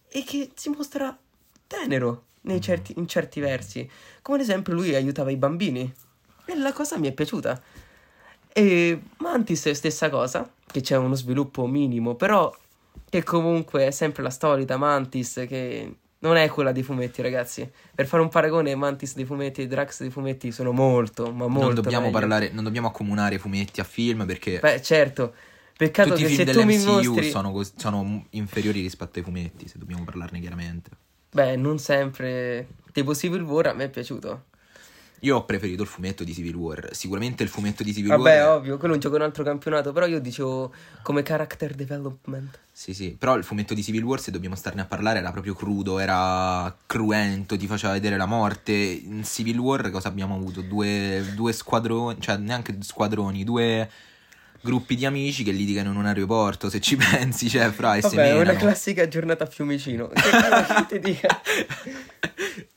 e 0.10 0.24
che 0.24 0.52
si 0.54 0.70
mostra 0.70 1.18
tenero 1.66 2.26
nei 2.42 2.62
certi- 2.62 2.94
in 2.98 3.08
certi 3.08 3.40
versi. 3.40 3.90
Come 4.22 4.38
ad 4.38 4.44
esempio 4.44 4.72
lui 4.76 4.94
aiutava 4.94 5.32
i 5.32 5.38
bambini. 5.38 5.92
E 6.46 6.56
la 6.58 6.74
cosa 6.74 7.00
mi 7.00 7.08
è 7.08 7.12
piaciuta. 7.12 7.60
E 8.56 9.02
Mantis 9.18 9.72
stessa 9.72 10.12
cosa, 10.12 10.48
che 10.74 10.82
c'è 10.82 10.98
uno 10.98 11.14
sviluppo 11.14 11.68
minimo, 11.68 12.16
però 12.16 12.54
che 13.08 13.22
comunque 13.24 13.86
è 13.86 13.92
sempre 13.92 14.24
la 14.24 14.32
solita 14.32 14.76
Mantis 14.76 15.46
che 15.48 15.96
non 16.20 16.36
è 16.36 16.50
quella 16.50 16.72
dei 16.72 16.82
fumetti, 16.82 17.22
ragazzi. 17.22 17.70
Per 17.94 18.08
fare 18.08 18.24
un 18.24 18.30
paragone, 18.30 18.74
Mantis 18.76 19.14
dei 19.14 19.26
fumetti 19.26 19.62
e 19.62 19.68
Drax 19.68 20.00
dei 20.00 20.10
fumetti 20.10 20.52
sono 20.52 20.72
molto, 20.72 21.32
ma 21.32 21.48
molto 21.48 21.66
non 21.66 21.76
dobbiamo 21.76 22.06
meglio. 22.08 22.18
parlare, 22.20 22.50
non 22.52 22.64
dobbiamo 22.64 22.88
accomunare 22.88 23.38
fumetti 23.38 23.80
a 23.82 23.84
film 23.84 24.26
perché 24.26 24.58
Beh, 24.60 24.82
certo. 24.82 25.34
Peccato 25.78 26.10
tutti 26.10 26.24
i 26.24 26.26
che 26.26 26.36
film 26.36 26.52
tu 26.52 26.64
mi 26.64 26.78
dell'MCU 26.78 26.92
mostri 27.10 27.30
sono, 27.30 27.52
cos- 27.52 27.74
sono 27.76 28.26
inferiori 28.32 28.82
rispetto 28.82 29.20
ai 29.20 29.26
fumetti, 29.26 29.68
se 29.68 29.78
dobbiamo 29.78 30.04
parlarne 30.04 30.40
chiaramente. 30.40 30.90
Beh, 31.32 31.56
non 31.56 31.78
sempre 31.78 32.68
tipo 32.92 33.14
Civil 33.14 33.42
War 33.42 33.68
a 33.68 33.74
me 33.74 33.86
è 33.86 33.90
piaciuto. 33.90 34.46
Io 35.24 35.38
ho 35.38 35.46
preferito 35.46 35.84
il 35.84 35.88
fumetto 35.88 36.26
di 36.26 36.34
Civil 36.34 36.54
War. 36.56 36.90
Sicuramente 36.92 37.44
il 37.44 37.50
fumetto 37.50 37.82
di 37.82 37.94
Civil 37.94 38.10
Vabbè, 38.10 38.44
War. 38.44 38.58
ovvio, 38.58 38.78
quello 38.78 38.98
gioca 38.98 39.16
un 39.16 39.22
altro 39.22 39.44
campionato, 39.44 39.94
però 39.94 40.06
io 40.06 40.20
dicevo 40.20 40.74
come 41.02 41.24
character 41.24 41.74
development. 41.74 42.60
Sì, 42.70 42.94
sì. 42.94 43.16
Però 43.18 43.38
il 43.38 43.46
fumetto 43.46 43.74
di 43.74 43.82
Civil 43.82 44.04
War, 44.04 44.20
se 44.20 44.32
dobbiamo 44.32 44.56
starne 44.56 44.82
a 44.82 44.86
parlare, 44.86 45.20
era 45.20 45.32
proprio 45.32 45.54
crudo, 45.54 46.00
era 46.00 46.76
cruento, 46.86 47.56
ti 47.56 47.68
faceva 47.68 47.94
vedere 47.94 48.18
la 48.18 48.26
morte. 48.26 48.74
In 48.74 49.24
Civil 49.24 49.58
War 49.60 49.90
cosa 49.92 50.10
abbiamo 50.10 50.36
avuto? 50.36 50.60
Due, 50.60 51.24
due 51.36 51.54
squadroni, 51.54 52.20
cioè 52.20 52.36
neanche 52.36 52.76
squadroni, 52.82 53.46
due 53.46 53.90
gruppi 54.60 54.96
di 54.96 55.06
amici 55.06 55.44
che 55.44 55.52
litigano 55.52 55.92
in 55.92 55.98
un 55.98 56.06
aeroporto, 56.06 56.70
se 56.70 56.82
ci 56.82 56.98
pensi, 57.00 57.48
cioè, 57.48 57.72
fra 57.72 57.96
e 57.96 58.02
se 58.02 58.14
Vabbè, 58.14 58.30
è 58.30 58.40
una 58.42 58.56
classica 58.56 59.08
giornata 59.08 59.46
a 59.46 59.48
Fiumicino. 59.48 60.10
Che 60.10 60.22
cosa 60.22 60.84
ti 60.84 61.00
dica? 61.00 61.42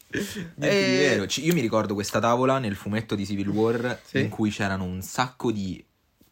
Di 0.54 0.66
Eh, 0.66 1.26
Io 1.36 1.54
mi 1.54 1.60
ricordo 1.60 1.94
questa 1.94 2.18
tavola 2.20 2.58
nel 2.58 2.74
fumetto 2.76 3.14
di 3.14 3.26
Civil 3.26 3.48
War 3.48 4.00
Sì. 4.04 4.20
in 4.20 4.28
cui 4.28 4.50
c'erano 4.50 4.84
un 4.84 5.02
sacco 5.02 5.52
di 5.52 5.84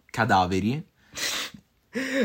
cadaveri. 0.06 0.84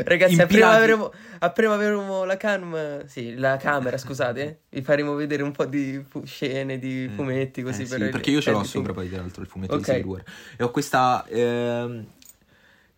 Ragazzi, 0.04 0.40
appena 0.40 0.70
avremo, 0.70 1.12
appena 1.38 1.72
avremo 1.74 2.24
la 2.24 2.36
cam, 2.36 3.06
sì, 3.06 3.34
la 3.36 3.56
camera, 3.56 3.96
scusate, 3.98 4.62
vi 4.68 4.82
faremo 4.82 5.14
vedere 5.14 5.44
un 5.44 5.52
po' 5.52 5.64
di 5.64 6.02
fu- 6.08 6.24
scene 6.24 6.76
di 6.78 7.08
fumetti 7.14 7.62
così 7.62 7.82
Eh, 7.82 7.86
per 7.86 7.98
sì, 8.00 8.08
perché 8.08 8.30
io 8.30 8.40
ce 8.40 8.50
l'ho 8.50 8.64
sopra 8.64 8.92
poi 8.92 9.08
tra 9.08 9.20
l'altro 9.20 9.42
il 9.42 9.48
fumetto 9.48 9.74
Ok. 9.74 9.80
di 9.80 9.84
Civil 9.84 10.04
War. 10.06 10.24
E 10.56 10.64
ho 10.64 10.70
questa, 10.72 11.24
ehm, 11.28 12.04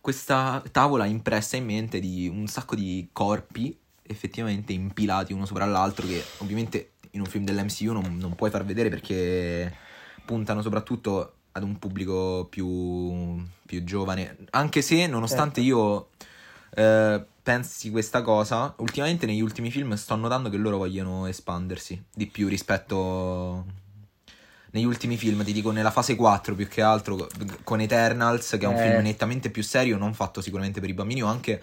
questa 0.01 0.63
tavola 0.71 1.05
impressa 1.05 1.57
in 1.57 1.65
mente 1.65 1.99
di 1.99 2.27
un 2.27 2.47
sacco 2.47 2.73
di 2.73 3.07
corpi 3.11 3.77
effettivamente 4.01 4.73
impilati 4.73 5.31
uno 5.31 5.45
sopra 5.45 5.65
l'altro 5.65 6.07
che 6.07 6.23
ovviamente 6.39 6.92
in 7.13 7.21
un 7.21 7.25
film 7.25 7.43
dell'MCU 7.45 7.91
non, 7.91 8.17
non 8.17 8.35
puoi 8.35 8.49
far 8.49 8.65
vedere 8.65 8.89
perché 8.89 9.73
puntano 10.25 10.61
soprattutto 10.61 11.33
ad 11.53 11.63
un 11.63 11.77
pubblico 11.77 12.47
più, 12.49 13.43
più 13.65 13.83
giovane. 13.83 14.37
Anche 14.51 14.81
se 14.81 15.05
nonostante 15.07 15.61
Certo. 15.61 15.77
io 15.77 16.07
eh, 16.75 17.23
pensi 17.43 17.91
questa 17.91 18.21
cosa, 18.21 18.73
ultimamente 18.77 19.25
negli 19.25 19.41
ultimi 19.41 19.69
film 19.69 19.93
sto 19.93 20.15
notando 20.15 20.49
che 20.49 20.57
loro 20.57 20.77
vogliono 20.77 21.27
espandersi 21.27 22.01
di 22.13 22.25
più 22.27 22.47
rispetto 22.47 23.65
negli 24.71 24.85
ultimi 24.85 25.17
film, 25.17 25.43
ti 25.43 25.53
dico 25.53 25.69
nella 25.69 25.91
fase 25.91 26.15
4 26.15 26.55
più 26.55 26.67
che 26.67 26.81
altro 26.81 27.27
con 27.63 27.79
Eternals, 27.79 28.49
che 28.57 28.65
è 28.65 28.67
un 28.67 28.73
Eh. 28.75 28.81
film 28.89 29.01
nettamente 29.03 29.51
più 29.51 29.61
serio, 29.61 29.97
non 29.97 30.15
fatto 30.15 30.41
sicuramente 30.41 30.79
per 30.79 30.89
i 30.89 30.93
bambini, 30.93 31.21
o 31.21 31.27
anche 31.27 31.61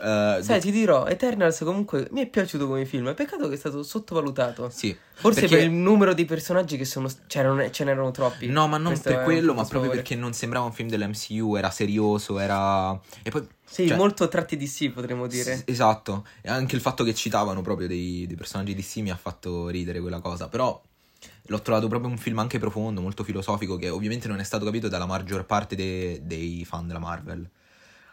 Eh, 0.00 0.38
Sai, 0.42 0.60
ti 0.60 0.70
dirò, 0.70 1.06
Eternals 1.06 1.58
comunque 1.64 2.08
mi 2.12 2.20
è 2.22 2.28
piaciuto 2.28 2.66
come 2.68 2.84
film. 2.84 3.12
Peccato 3.14 3.48
che 3.48 3.54
è 3.54 3.58
stato 3.58 3.82
sottovalutato. 3.82 4.70
sì. 4.70 4.96
Forse 5.18 5.40
Perché- 5.40 5.56
per 5.56 5.64
il 5.64 5.72
numero 5.72 6.14
di 6.14 6.24
personaggi 6.24 6.76
che 6.76 6.84
sono. 6.84 7.08
C'erano, 7.26 7.68
ce 7.70 7.82
n'erano 7.82 8.12
troppi. 8.12 8.46
No, 8.46 8.68
ma 8.68 8.76
non 8.76 8.92
Questo 8.92 9.08
per 9.10 9.24
quello, 9.24 9.52
ma 9.54 9.64
proprio 9.64 9.90
perché 9.90 10.14
non 10.14 10.32
sembrava 10.32 10.64
un 10.66 10.72
film 10.72 10.88
dell'MCU, 10.88 11.56
era 11.56 11.70
serioso, 11.70 12.38
era... 12.38 12.92
E 13.22 13.30
poi... 13.30 13.44
Sì, 13.64 13.88
cioè, 13.88 13.96
molto 13.96 14.28
tratti 14.28 14.56
di 14.56 14.68
sì, 14.68 14.90
potremmo 14.90 15.26
dire. 15.26 15.56
s- 15.56 15.62
esatto, 15.66 16.24
e 16.40 16.48
anche 16.48 16.76
il 16.76 16.80
fatto 16.80 17.02
che 17.02 17.14
citavano 17.14 17.60
proprio 17.62 17.88
dei, 17.88 18.26
dei 18.28 18.36
personaggi 18.36 18.74
di 18.74 18.82
sì 18.82 19.02
mi 19.02 19.10
ha 19.10 19.16
fatto 19.16 19.66
ridere 19.68 20.00
quella 20.00 20.20
cosa, 20.20 20.48
però 20.48 20.80
l'ho 21.50 21.62
trovato 21.62 21.88
proprio 21.88 22.08
un 22.10 22.16
film 22.16 22.38
anche 22.38 22.58
profondo, 22.60 23.00
molto 23.00 23.24
filosofico, 23.24 23.76
che 23.76 23.88
ovviamente 23.88 24.28
non 24.28 24.38
è 24.38 24.44
stato 24.44 24.64
capito 24.64 24.86
dalla 24.88 25.06
maggior 25.06 25.44
parte 25.46 25.74
de- 25.74 26.20
dei 26.22 26.64
fan 26.64 26.86
della 26.86 26.98
Marvel. 27.00 27.48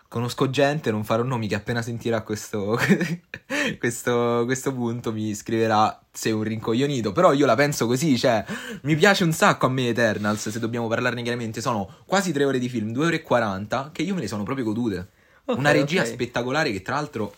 Conosco 0.08 0.50
gente, 0.50 0.92
non 0.92 1.04
farò 1.04 1.24
nomi, 1.24 1.48
che 1.48 1.56
appena 1.56 1.82
sentirà 1.82 2.22
questo, 2.22 2.78
questo, 3.80 4.44
questo 4.46 4.74
punto 4.74 5.12
mi 5.12 5.34
scriverà 5.34 6.00
sei 6.12 6.32
un 6.32 6.44
rincoglionito. 6.44 7.12
Però 7.12 7.34
io 7.34 7.46
la 7.46 7.56
penso 7.56 7.88
così, 7.88 8.18
cioè, 8.18 8.46
mi 8.84 8.96
piace 8.96 9.24
un 9.24 9.34
sacco 9.34 9.66
a 9.66 9.70
me 9.70 9.90
Eternals, 9.90 10.50
se 10.50 10.60
dobbiamo 10.60 10.88
parlarne 10.88 11.22
chiaramente. 11.22 11.60
Sono 11.60 11.90
quasi 12.06 12.32
tre 12.32 12.46
ore 12.46 12.60
di 12.60 12.70
film, 12.70 12.92
due 12.92 13.08
ore 13.08 13.16
e 13.18 13.22
40, 13.24 13.90
che 13.92 14.04
io 14.04 14.14
me 14.14 14.22
le 14.22 14.28
sono 14.28 14.44
proprio 14.44 14.66
godute. 14.66 15.10
Ok, 15.46 15.58
Una 15.58 15.72
regia 15.72 16.02
ok. 16.02 16.08
spettacolare 16.08 16.72
che 16.72 16.82
tra 16.82 16.96
l'altro, 16.96 17.34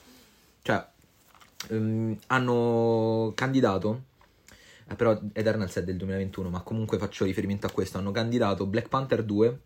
cioè, 0.62 0.86
ehm, 1.69 2.17
hanno 2.27 3.31
candidato, 3.33 4.03
eh, 4.89 4.95
però 4.95 5.19
Eternals 5.33 5.75
è 5.77 5.83
del 5.83 5.97
2021, 5.97 6.50
ma 6.50 6.62
comunque 6.62 6.97
faccio 6.97 7.25
riferimento 7.25 7.65
a 7.65 7.71
questo, 7.71 7.97
hanno 7.97 8.12
candidato 8.12 8.65
Black 8.65 8.88
Panther 8.89 9.24
2 9.24 9.59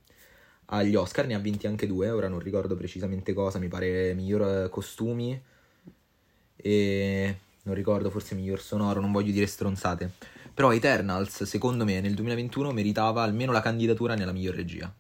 agli 0.73 0.95
Oscar, 0.95 1.25
ne 1.27 1.35
ha 1.35 1.39
vinti 1.39 1.67
anche 1.67 1.87
due, 1.87 2.09
ora 2.09 2.27
non 2.27 2.39
ricordo 2.39 2.75
precisamente 2.75 3.33
cosa, 3.33 3.59
mi 3.59 3.67
pare 3.67 4.13
miglior 4.13 4.65
eh, 4.65 4.69
costumi 4.69 5.39
e 6.55 7.35
non 7.63 7.75
ricordo 7.75 8.09
forse 8.09 8.35
miglior 8.35 8.59
sonoro, 8.59 9.01
non 9.01 9.11
voglio 9.11 9.31
dire 9.31 9.45
stronzate. 9.47 10.11
Però 10.53 10.73
Eternals, 10.73 11.43
secondo 11.43 11.85
me, 11.85 12.01
nel 12.01 12.13
2021 12.13 12.71
meritava 12.71 13.23
almeno 13.23 13.51
la 13.51 13.61
candidatura 13.61 14.15
nella 14.15 14.31
miglior 14.31 14.55
regia. 14.55 14.93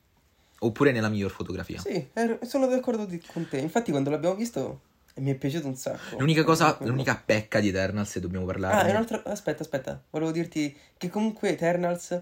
Oppure 0.63 0.91
nella 0.91 1.09
miglior 1.09 1.31
fotografia. 1.31 1.79
Sì, 1.79 2.07
sono 2.43 2.67
d'accordo 2.67 3.07
con 3.27 3.47
te. 3.49 3.57
Infatti, 3.57 3.91
quando 3.91 4.11
l'abbiamo 4.11 4.35
visto, 4.35 4.81
mi 5.15 5.31
è 5.31 5.35
piaciuto 5.35 5.67
un 5.67 5.75
sacco. 5.75 6.17
L'unica 6.19 6.43
cosa, 6.43 6.75
Quello. 6.75 6.91
l'unica 6.91 7.21
pecca 7.23 7.59
di 7.59 7.69
Eternals, 7.69 8.11
se 8.11 8.19
dobbiamo 8.19 8.45
parlarne. 8.45 8.81
Ah, 8.81 8.87
e 8.87 8.91
un 8.91 8.97
altro... 8.97 9.21
Aspetta, 9.25 9.63
aspetta. 9.63 10.01
Volevo 10.09 10.31
dirti 10.31 10.75
che 10.97 11.09
comunque 11.09 11.49
Eternals, 11.49 12.21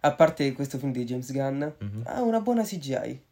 a 0.00 0.12
parte 0.12 0.52
questo 0.52 0.78
film 0.78 0.92
di 0.92 1.04
James 1.04 1.30
Gunn, 1.32 1.62
Mhm. 1.62 2.02
ha 2.04 2.22
una 2.22 2.40
buona 2.40 2.62
CGI. 2.64 3.22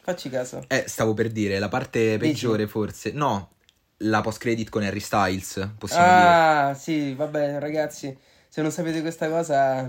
Facci 0.00 0.30
caso. 0.30 0.64
Eh, 0.68 0.84
stavo 0.86 1.12
per 1.14 1.30
dire, 1.30 1.58
la 1.58 1.68
parte 1.68 2.16
Dici? 2.16 2.18
peggiore 2.18 2.66
forse. 2.66 3.12
No, 3.12 3.50
la 3.98 4.20
post 4.20 4.38
credit 4.38 4.68
con 4.70 4.82
Harry 4.82 5.00
Styles, 5.00 5.68
possiamo 5.76 6.06
dire. 6.16 6.26
Ah, 6.28 6.74
sì, 6.74 7.14
vabbè, 7.14 7.58
ragazzi, 7.58 8.16
se 8.48 8.62
non 8.62 8.70
sapete 8.70 9.00
questa 9.02 9.28
cosa, 9.28 9.82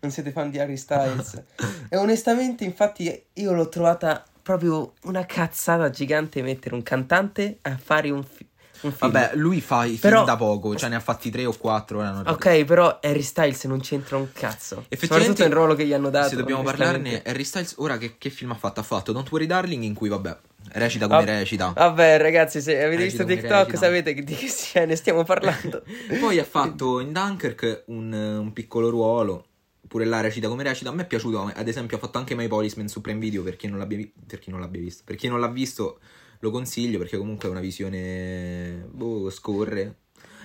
non 0.00 0.10
siete 0.10 0.30
fan 0.32 0.50
di 0.50 0.58
Harry 0.58 0.76
Styles. 0.78 1.42
e 1.90 1.96
onestamente, 1.96 2.64
infatti, 2.64 3.24
io 3.34 3.52
l'ho 3.52 3.68
trovata 3.68 4.24
proprio 4.42 4.94
una 5.02 5.26
cazzata 5.26 5.90
gigante 5.90 6.40
mettere 6.40 6.74
un 6.74 6.82
cantante 6.82 7.58
a 7.62 7.76
fare 7.76 8.08
un, 8.08 8.24
fi- 8.24 8.46
un 8.46 8.47
film. 8.47 8.47
Vabbè, 8.80 9.32
lui 9.34 9.60
fa 9.60 9.84
i 9.84 9.88
film 9.90 10.00
Però- 10.00 10.24
da 10.24 10.36
poco, 10.36 10.74
cioè 10.76 10.88
ne 10.88 10.96
ha 10.96 11.00
fatti 11.00 11.30
tre 11.30 11.44
o 11.46 11.52
quattro. 11.56 12.00
Ok, 12.26 12.64
però 12.64 12.98
Harry 13.02 13.22
Styles 13.22 13.64
non 13.64 13.80
c'entra 13.80 14.16
un 14.16 14.28
cazzo. 14.32 14.84
Effettivamente, 14.88 15.06
Soprattutto 15.36 15.44
il 15.44 15.52
ruolo 15.52 15.74
che 15.74 15.86
gli 15.86 15.92
hanno 15.92 16.10
dato. 16.10 16.28
Se 16.28 16.36
dobbiamo 16.36 16.62
parlarne, 16.62 17.22
Harry 17.24 17.44
Styles, 17.44 17.74
ora 17.78 17.98
che, 17.98 18.16
che 18.18 18.30
film 18.30 18.52
ha 18.52 18.56
fatto? 18.56 18.80
Ha 18.80 18.84
fatto 18.84 19.12
Don't 19.12 19.30
Worry 19.30 19.46
Darling, 19.46 19.82
in 19.82 19.94
cui, 19.94 20.08
vabbè, 20.08 20.36
recita 20.72 21.06
come 21.08 21.22
Ah, 21.22 21.24
recita. 21.24 21.72
Vabbè, 21.74 22.18
ragazzi, 22.18 22.60
se 22.60 22.82
avete 22.82 23.02
Recita 23.04 23.24
visto 23.24 23.40
TikTok, 23.40 23.64
recita. 23.66 23.78
sapete 23.78 24.14
di 24.14 24.34
che 24.34 24.48
scene 24.48 24.96
stiamo 24.96 25.24
parlando. 25.24 25.82
Poi 26.20 26.38
ha 26.38 26.44
fatto 26.44 27.00
in 27.00 27.12
Dunkirk 27.12 27.84
un, 27.86 28.12
un 28.12 28.52
piccolo 28.52 28.90
ruolo. 28.90 29.44
Pure 29.88 30.04
là 30.04 30.20
recita 30.20 30.48
come 30.48 30.62
recita. 30.62 30.90
A 30.90 30.92
me 30.92 31.02
è 31.02 31.06
piaciuto, 31.06 31.50
ad 31.54 31.66
esempio, 31.66 31.96
ha 31.96 32.00
fatto 32.00 32.18
anche 32.18 32.34
My 32.34 32.46
Policeman 32.46 32.88
su 32.88 33.00
Prime 33.00 33.18
Video 33.18 33.42
per 33.42 33.56
chi 33.56 33.68
non 33.68 33.78
l'abbia, 33.78 33.96
vi- 33.96 34.12
per 34.26 34.38
chi 34.38 34.50
non 34.50 34.60
l'abbia 34.60 34.82
visto. 34.82 35.02
Per 35.06 35.16
chi 35.16 35.28
non 35.28 35.40
l'ha 35.40 35.48
visto, 35.48 36.00
lo 36.40 36.50
consiglio 36.50 36.98
perché 36.98 37.16
comunque 37.16 37.48
è 37.48 37.50
una 37.50 37.60
visione. 37.60 38.86
Boh, 38.90 39.30
scorre. 39.30 39.94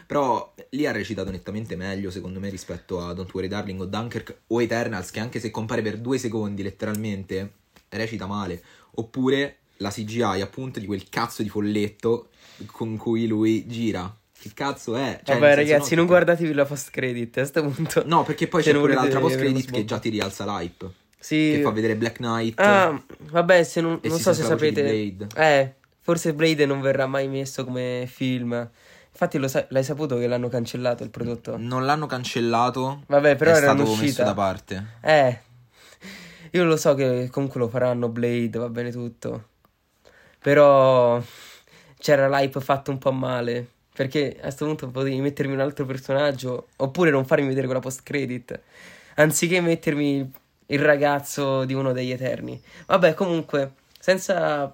Però 0.06 0.54
lì 0.72 0.86
ha 0.86 0.92
recitato 0.92 1.32
nettamente 1.32 1.76
meglio, 1.76 2.12
secondo 2.12 2.40
me, 2.40 2.50
rispetto 2.50 3.00
a 3.02 3.14
Don't 3.14 3.34
Worry 3.34 3.48
Darling 3.48 3.80
o 3.82 3.86
Dunkirk 3.86 4.42
o 4.48 4.62
Eternals, 4.62 5.12
che 5.12 5.20
anche 5.20 5.40
se 5.40 5.50
compare 5.50 5.82
per 5.82 5.98
due 5.98 6.18
secondi 6.18 6.62
letteralmente, 6.62 7.54
recita 7.90 8.26
male. 8.26 8.62
Oppure 8.96 9.60
la 9.78 9.90
CGI, 9.90 10.42
appunto, 10.42 10.80
di 10.80 10.86
quel 10.86 11.08
cazzo 11.10 11.42
di 11.42 11.50
folletto 11.50 12.30
con 12.68 12.98
cui 12.98 13.28
lui 13.28 13.66
gira. 13.66 14.14
Che 14.38 14.52
cazzo 14.54 14.98
è? 14.98 15.22
Cioè, 15.24 15.36
Vabbè, 15.40 15.56
ragazzi, 15.56 15.92
no, 15.92 16.02
non 16.02 16.06
che- 16.06 16.12
guardatevi 16.12 16.54
la 16.54 16.66
post 16.66 16.92
credit 16.92 17.38
a 17.38 17.42
questo 17.42 17.64
punto. 17.70 18.04
No, 18.06 18.24
perché 18.24 18.48
poi 18.48 18.62
c'è 18.62 18.74
pure 18.74 18.94
l'altra 18.94 19.20
post 19.20 19.38
credit 19.38 19.72
che 19.72 19.86
già 19.86 20.00
ti 20.00 20.10
rialza 20.10 20.44
l'hype. 20.46 20.92
Sì. 21.18 21.54
Che 21.56 21.62
fa 21.62 21.72
vedere 21.72 21.96
Black 21.96 22.18
Knight. 22.18 22.60
Ah, 22.60 23.02
vabbè, 23.32 23.64
se 23.64 23.80
non, 23.80 24.00
non 24.04 24.20
so 24.20 24.34
se 24.34 24.44
sapete. 24.44 25.26
Eh, 25.38 25.74
forse 26.04 26.34
Blade 26.36 26.68
non 26.68 26.82
verrà 26.82 27.08
mai 27.08 27.28
messo 27.28 27.64
come 27.64 28.06
film. 28.08 28.70
Infatti, 29.12 29.38
lo 29.38 29.48
sa- 29.48 29.66
l'hai 29.70 29.84
saputo 29.84 30.18
che 30.18 30.28
l'hanno 30.28 30.50
cancellato 30.50 31.04
il 31.04 31.10
prodotto? 31.10 31.56
Non 31.58 31.86
l'hanno 31.86 32.06
cancellato. 32.06 33.04
Vabbè, 33.08 33.36
però 33.36 33.52
è 33.52 33.56
era 33.56 33.66
stato 33.68 33.82
un'uscita. 33.84 34.06
messo 34.06 34.24
da 34.24 34.34
parte. 34.34 34.86
Eh, 35.02 35.40
io 36.52 36.64
lo 36.66 36.78
so 36.78 36.94
che 36.94 37.30
comunque 37.32 37.60
lo 37.60 37.68
faranno 37.68 38.10
Blade, 38.10 38.60
va 38.60 38.70
bene 38.70 38.92
tutto. 38.92 39.46
Però 40.40 41.22
c'era 41.98 42.28
l'hype 42.28 42.60
fatto 42.60 42.92
un 42.92 42.98
po' 42.98 43.12
male. 43.12 43.68
Perché 43.96 44.36
a 44.40 44.42
questo 44.42 44.66
punto 44.66 44.88
potevi 44.90 45.22
mettermi 45.22 45.54
un 45.54 45.60
altro 45.60 45.86
personaggio 45.86 46.70
oppure 46.78 47.12
non 47.12 47.26
farmi 47.26 47.48
vedere 47.48 47.66
quella 47.66 47.82
post 47.82 48.02
credit. 48.04 48.60
Anziché 49.16 49.62
mettermi 49.62 50.32
il 50.68 50.80
ragazzo 50.80 51.64
di 51.66 51.74
uno 51.76 51.92
degli 51.92 52.12
Eterni. 52.12 52.60
Vabbè, 52.88 53.14
comunque, 53.14 53.74
senza 54.00 54.74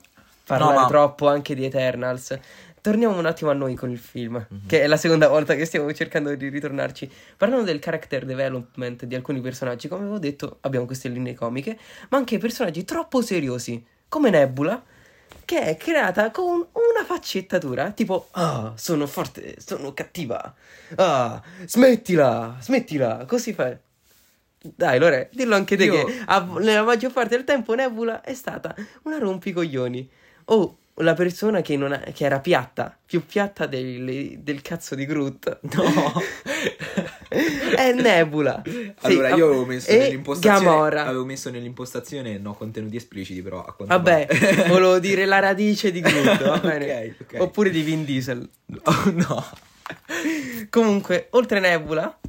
parlare 0.58 0.74
No, 0.76 0.82
ma- 0.82 0.88
troppo 0.88 1.28
anche 1.28 1.54
di 1.54 1.64
Eternals. 1.66 2.38
Torniamo 2.82 3.18
un 3.18 3.26
attimo 3.26 3.52
a 3.52 3.54
noi 3.54 3.76
con 3.76 3.92
il 3.92 3.98
film, 4.00 4.44
Mhm. 4.50 4.66
che 4.68 4.82
è 4.82 4.88
la 4.88 4.96
seconda 4.98 5.28
volta 5.28 5.54
che 5.54 5.66
stiamo 5.66 5.92
cercando 5.94 6.34
di 6.34 6.48
ritornarci. 6.50 7.12
Parlando 7.38 7.66
del 7.66 7.80
character 7.80 8.26
development 8.26 9.04
di 9.06 9.16
alcuni 9.16 9.42
personaggi, 9.42 9.88
come 9.88 10.02
avevo 10.04 10.18
detto, 10.18 10.58
abbiamo 10.62 10.86
queste 10.86 11.10
linee 11.10 11.36
comiche, 11.36 11.78
ma 12.10 12.18
anche 12.18 12.38
personaggi 12.38 12.86
troppo 12.86 13.22
seriosi, 13.22 13.86
come 14.08 14.30
Nebula, 14.30 14.82
che 15.46 15.62
è 15.62 15.78
creata 15.78 16.32
con 16.32 16.54
una 16.56 17.06
faccettatura, 17.06 17.92
tipo, 17.92 18.30
ah, 18.32 18.72
sono 18.76 19.06
forte, 19.08 19.56
sono 19.60 19.94
cattiva, 19.94 20.54
ah, 20.96 21.42
smettila, 21.66 22.58
smettila, 22.62 23.26
così 23.28 23.54
fai. 23.54 23.78
Dai, 24.62 25.00
Lore, 25.00 25.30
dillo 25.34 25.56
anche 25.56 25.78
te 25.78 25.86
Io- 25.86 26.06
che 26.06 26.14
a- 26.26 26.46
nella 26.60 26.84
maggior 26.84 27.12
parte 27.14 27.36
del 27.36 27.46
tempo 27.46 27.74
Nebula 27.76 28.22
è 28.22 28.34
stata 28.34 28.76
una 29.04 29.18
rompicoglioni. 29.18 30.10
O 30.52 30.76
la 31.02 31.14
persona 31.14 31.62
che, 31.62 31.78
non 31.78 31.94
ha- 31.94 32.00
che 32.14 32.26
era 32.26 32.40
piatta, 32.40 32.98
più 33.06 33.26
piatta 33.26 33.66
del, 33.68 34.40
del 34.40 34.62
cazzo 34.62 34.96
di 34.96 35.06
Groot. 35.06 35.60
No. 35.62 36.22
è 37.76 37.94
Nebula. 37.94 38.62
Sì, 38.66 38.94
allora, 39.02 39.34
ah, 39.34 39.36
io 39.38 39.46
avevo 39.46 39.66
messo 39.66 39.92
nell'impostazione. 39.96 40.60
Gamora. 40.66 41.06
Avevo 41.06 41.26
messo 41.26 41.50
nell'impostazione 41.50 42.38
no 42.38 42.54
contenuti 42.54 42.98
espliciti, 42.98 43.42
però 43.42 43.64
a 43.64 43.74
quanto 43.74 43.96
Vabbè, 43.96 44.26
pare- 44.28 44.68
volevo 44.68 45.00
dire 45.00 45.26
la 45.26 45.40
radice 45.40 45.92
di 45.92 46.02
Groot, 46.02 46.44
va 46.44 46.58
bene? 46.68 47.16
Ok, 47.18 47.34
ok. 47.34 47.42
Oppure 47.42 47.70
di 47.70 47.82
Vin 47.82 48.04
Diesel. 48.04 48.50
Oh, 48.84 49.12
no. 49.14 49.46
Comunque, 50.70 51.28
oltre 51.32 51.60
Nebula, 51.60 52.20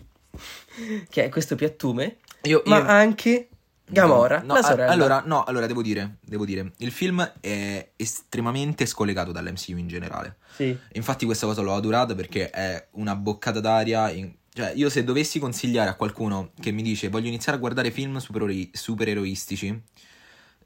che 1.10 1.24
è 1.24 1.28
questo 1.28 1.56
piattume, 1.56 2.18
Io, 2.42 2.62
ma 2.66 2.78
io- 2.78 2.84
anche 2.86 3.48
Gamora, 3.92 4.40
No, 4.42 4.54
la 4.54 4.62
sorella. 4.62 4.90
Allora, 4.92 5.22
no, 5.26 5.44
allora 5.44 5.66
devo 5.66 5.82
dire, 5.82 6.16
devo 6.20 6.44
dire, 6.44 6.72
il 6.78 6.90
film 6.92 7.20
è 7.40 7.90
estremamente 7.96 8.86
scollegato 8.86 9.32
dall'MCU 9.32 9.76
in 9.76 9.88
generale. 9.88 10.36
Sì. 10.54 10.76
Infatti 10.92 11.24
questa 11.24 11.46
cosa 11.46 11.62
l'ho 11.62 11.74
adorata 11.74 12.14
perché 12.14 12.50
è 12.50 12.88
una 12.92 13.14
boccata 13.16 13.60
d'aria. 13.60 14.10
in- 14.10 14.32
Cioè, 14.52 14.72
io 14.74 14.88
se 14.90 15.04
dovessi 15.04 15.38
consigliare 15.38 15.90
a 15.90 15.94
qualcuno 15.94 16.50
che 16.60 16.70
mi 16.72 16.82
dice 16.82 17.08
voglio 17.08 17.28
iniziare 17.28 17.56
a 17.56 17.60
guardare 17.60 17.90
film 17.90 18.18
supereroi- 18.18 18.70
supereroistici, 18.72 19.82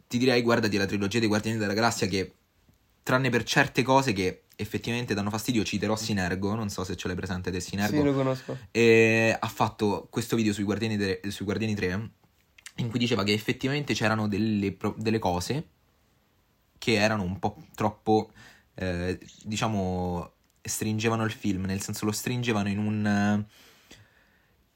ti 0.06 0.18
direi 0.18 0.42
guardati 0.42 0.76
la 0.76 0.86
trilogia 0.86 1.18
dei 1.18 1.28
Guardiani 1.28 1.58
della 1.58 1.72
Galassia 1.74 2.06
che, 2.06 2.34
tranne 3.02 3.28
per 3.30 3.42
certe 3.44 3.82
cose 3.82 4.12
che 4.12 4.44
effettivamente 4.56 5.12
danno 5.14 5.28
fastidio, 5.30 5.64
citerò 5.64 5.96
Sinergo, 5.96 6.54
non 6.54 6.68
so 6.70 6.84
se 6.84 6.96
ce 6.96 7.08
l'hai 7.08 7.16
presente 7.16 7.50
del 7.50 7.60
Sinergo. 7.60 7.96
Sì, 7.98 8.02
lo 8.04 8.14
conosco. 8.14 8.56
E 8.70 9.36
ha 9.38 9.48
fatto 9.48 10.06
questo 10.10 10.36
video 10.36 10.52
sui 10.52 10.64
Guardiani, 10.64 10.96
de- 10.96 11.20
sui 11.28 11.44
Guardiani 11.44 11.74
3 11.74 12.10
in 12.76 12.90
cui 12.90 12.98
diceva 12.98 13.22
che 13.24 13.32
effettivamente 13.32 13.94
c'erano 13.94 14.28
delle, 14.28 14.76
delle 14.96 15.18
cose 15.18 15.68
che 16.78 16.94
erano 16.94 17.22
un 17.22 17.38
po' 17.38 17.56
troppo, 17.74 18.30
eh, 18.74 19.18
diciamo, 19.42 20.32
stringevano 20.60 21.24
il 21.24 21.32
film, 21.32 21.64
nel 21.64 21.80
senso 21.80 22.04
lo 22.04 22.12
stringevano 22.12 22.68
in 22.68 22.78
un, 22.78 23.44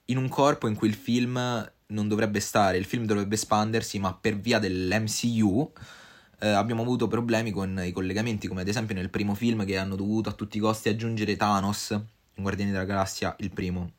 in 0.07 0.17
un 0.17 0.29
corpo 0.29 0.69
in 0.69 0.75
cui 0.75 0.89
il 0.89 0.95
film 0.95 1.71
non 1.89 2.09
dovrebbe 2.09 2.41
stare, 2.41 2.79
il 2.79 2.85
film 2.85 3.05
dovrebbe 3.05 3.35
espandersi, 3.35 3.99
ma 3.99 4.15
per 4.15 4.39
via 4.39 4.59
dell'MCU 4.59 5.73
eh, 6.41 6.49
abbiamo 6.49 6.83
avuto 6.83 7.09
problemi 7.09 7.51
con 7.51 7.81
i 7.85 7.93
collegamenti, 7.93 8.49
come 8.49 8.63
ad 8.63 8.69
esempio 8.69 8.95
nel 8.95 9.11
primo 9.11 9.35
film 9.35 9.65
che 9.65 9.77
hanno 9.77 9.97
dovuto 9.97 10.29
a 10.29 10.33
tutti 10.33 10.59
i 10.59 10.61
costi 10.61 10.89
aggiungere 10.89 11.37
Thanos 11.37 11.91
in 11.91 12.43
Guardiani 12.43 12.71
della 12.71 12.85
Galassia, 12.85 13.35
il 13.41 13.51
primo. 13.51 13.98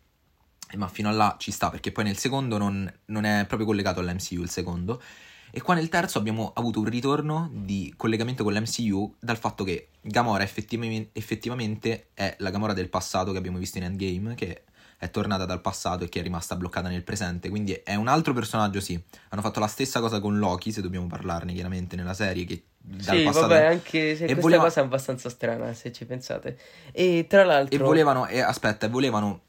Ma 0.75 0.87
fino 0.87 1.09
a 1.09 1.11
là 1.11 1.35
ci 1.39 1.51
sta, 1.51 1.69
perché 1.69 1.91
poi 1.91 2.03
nel 2.03 2.17
secondo 2.17 2.57
non, 2.57 2.91
non 3.05 3.25
è 3.25 3.45
proprio 3.47 3.65
collegato 3.67 3.99
all'MCU 3.99 4.41
il 4.41 4.49
secondo. 4.49 5.01
E 5.51 5.61
qua 5.61 5.73
nel 5.73 5.89
terzo 5.89 6.19
abbiamo 6.19 6.51
avuto 6.53 6.79
un 6.79 6.85
ritorno 6.85 7.49
di 7.51 7.91
collegamento 7.97 8.43
con 8.43 8.53
l'MCU 8.53 9.15
dal 9.19 9.37
fatto 9.37 9.63
che 9.63 9.87
Gamora 9.99 10.43
effettivamente, 10.43 11.09
effettivamente 11.13 12.09
è 12.13 12.35
la 12.37 12.51
Gamora 12.51 12.73
del 12.73 12.87
passato 12.89 13.31
che 13.31 13.39
abbiamo 13.39 13.57
visto 13.57 13.79
in 13.79 13.85
Endgame, 13.85 14.35
che 14.35 14.63
è 14.99 15.09
tornata 15.09 15.45
dal 15.45 15.61
passato 15.61 16.03
e 16.03 16.09
che 16.09 16.19
è 16.19 16.23
rimasta 16.23 16.55
bloccata 16.55 16.87
nel 16.87 17.03
presente. 17.03 17.49
Quindi 17.49 17.71
è 17.71 17.95
un 17.95 18.07
altro 18.07 18.33
personaggio, 18.33 18.79
sì. 18.79 19.01
Hanno 19.29 19.41
fatto 19.41 19.59
la 19.59 19.65
stessa 19.67 19.99
cosa 20.01 20.19
con 20.19 20.37
Loki, 20.37 20.71
se 20.71 20.81
dobbiamo 20.81 21.07
parlarne 21.07 21.51
chiaramente 21.53 21.95
nella 21.95 22.13
serie, 22.13 22.45
che 22.45 22.65
dal 22.77 23.15
Sì, 23.17 23.23
passato... 23.23 23.47
vabbè, 23.47 23.65
anche 23.65 24.15
se 24.15 24.23
E 24.25 24.27
questa 24.27 24.41
voleva- 24.41 24.63
cosa 24.63 24.81
è 24.81 24.83
abbastanza 24.83 25.29
strana, 25.29 25.73
se 25.73 25.91
ci 25.91 26.05
pensate. 26.05 26.59
E 26.91 27.25
tra 27.27 27.43
l'altro... 27.43 27.75
E 27.75 27.83
volevano, 27.83 28.27
e 28.27 28.39
aspetta, 28.39 28.85
e 28.85 28.89
volevano 28.89 29.41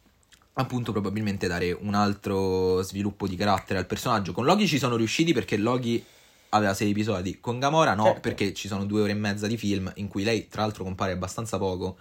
appunto 0.54 0.92
probabilmente 0.92 1.46
dare 1.46 1.72
un 1.72 1.94
altro 1.94 2.82
sviluppo 2.82 3.26
di 3.26 3.36
carattere 3.36 3.78
al 3.78 3.86
personaggio. 3.86 4.32
Con 4.32 4.44
Loki 4.44 4.66
ci 4.66 4.78
sono 4.78 4.96
riusciti 4.96 5.32
perché 5.32 5.56
Loki 5.56 6.04
aveva 6.50 6.74
sei 6.74 6.90
episodi, 6.90 7.38
con 7.40 7.58
Gamora 7.58 7.94
no, 7.94 8.04
Certo. 8.04 8.20
perché 8.20 8.52
ci 8.54 8.66
sono 8.68 8.84
due 8.84 9.02
ore 9.02 9.12
e 9.12 9.14
mezza 9.14 9.46
di 9.46 9.56
film 9.56 9.90
in 9.96 10.08
cui 10.08 10.24
lei 10.24 10.48
tra 10.48 10.62
l'altro 10.62 10.82
compare 10.84 11.12
abbastanza 11.12 11.58
poco. 11.58 11.96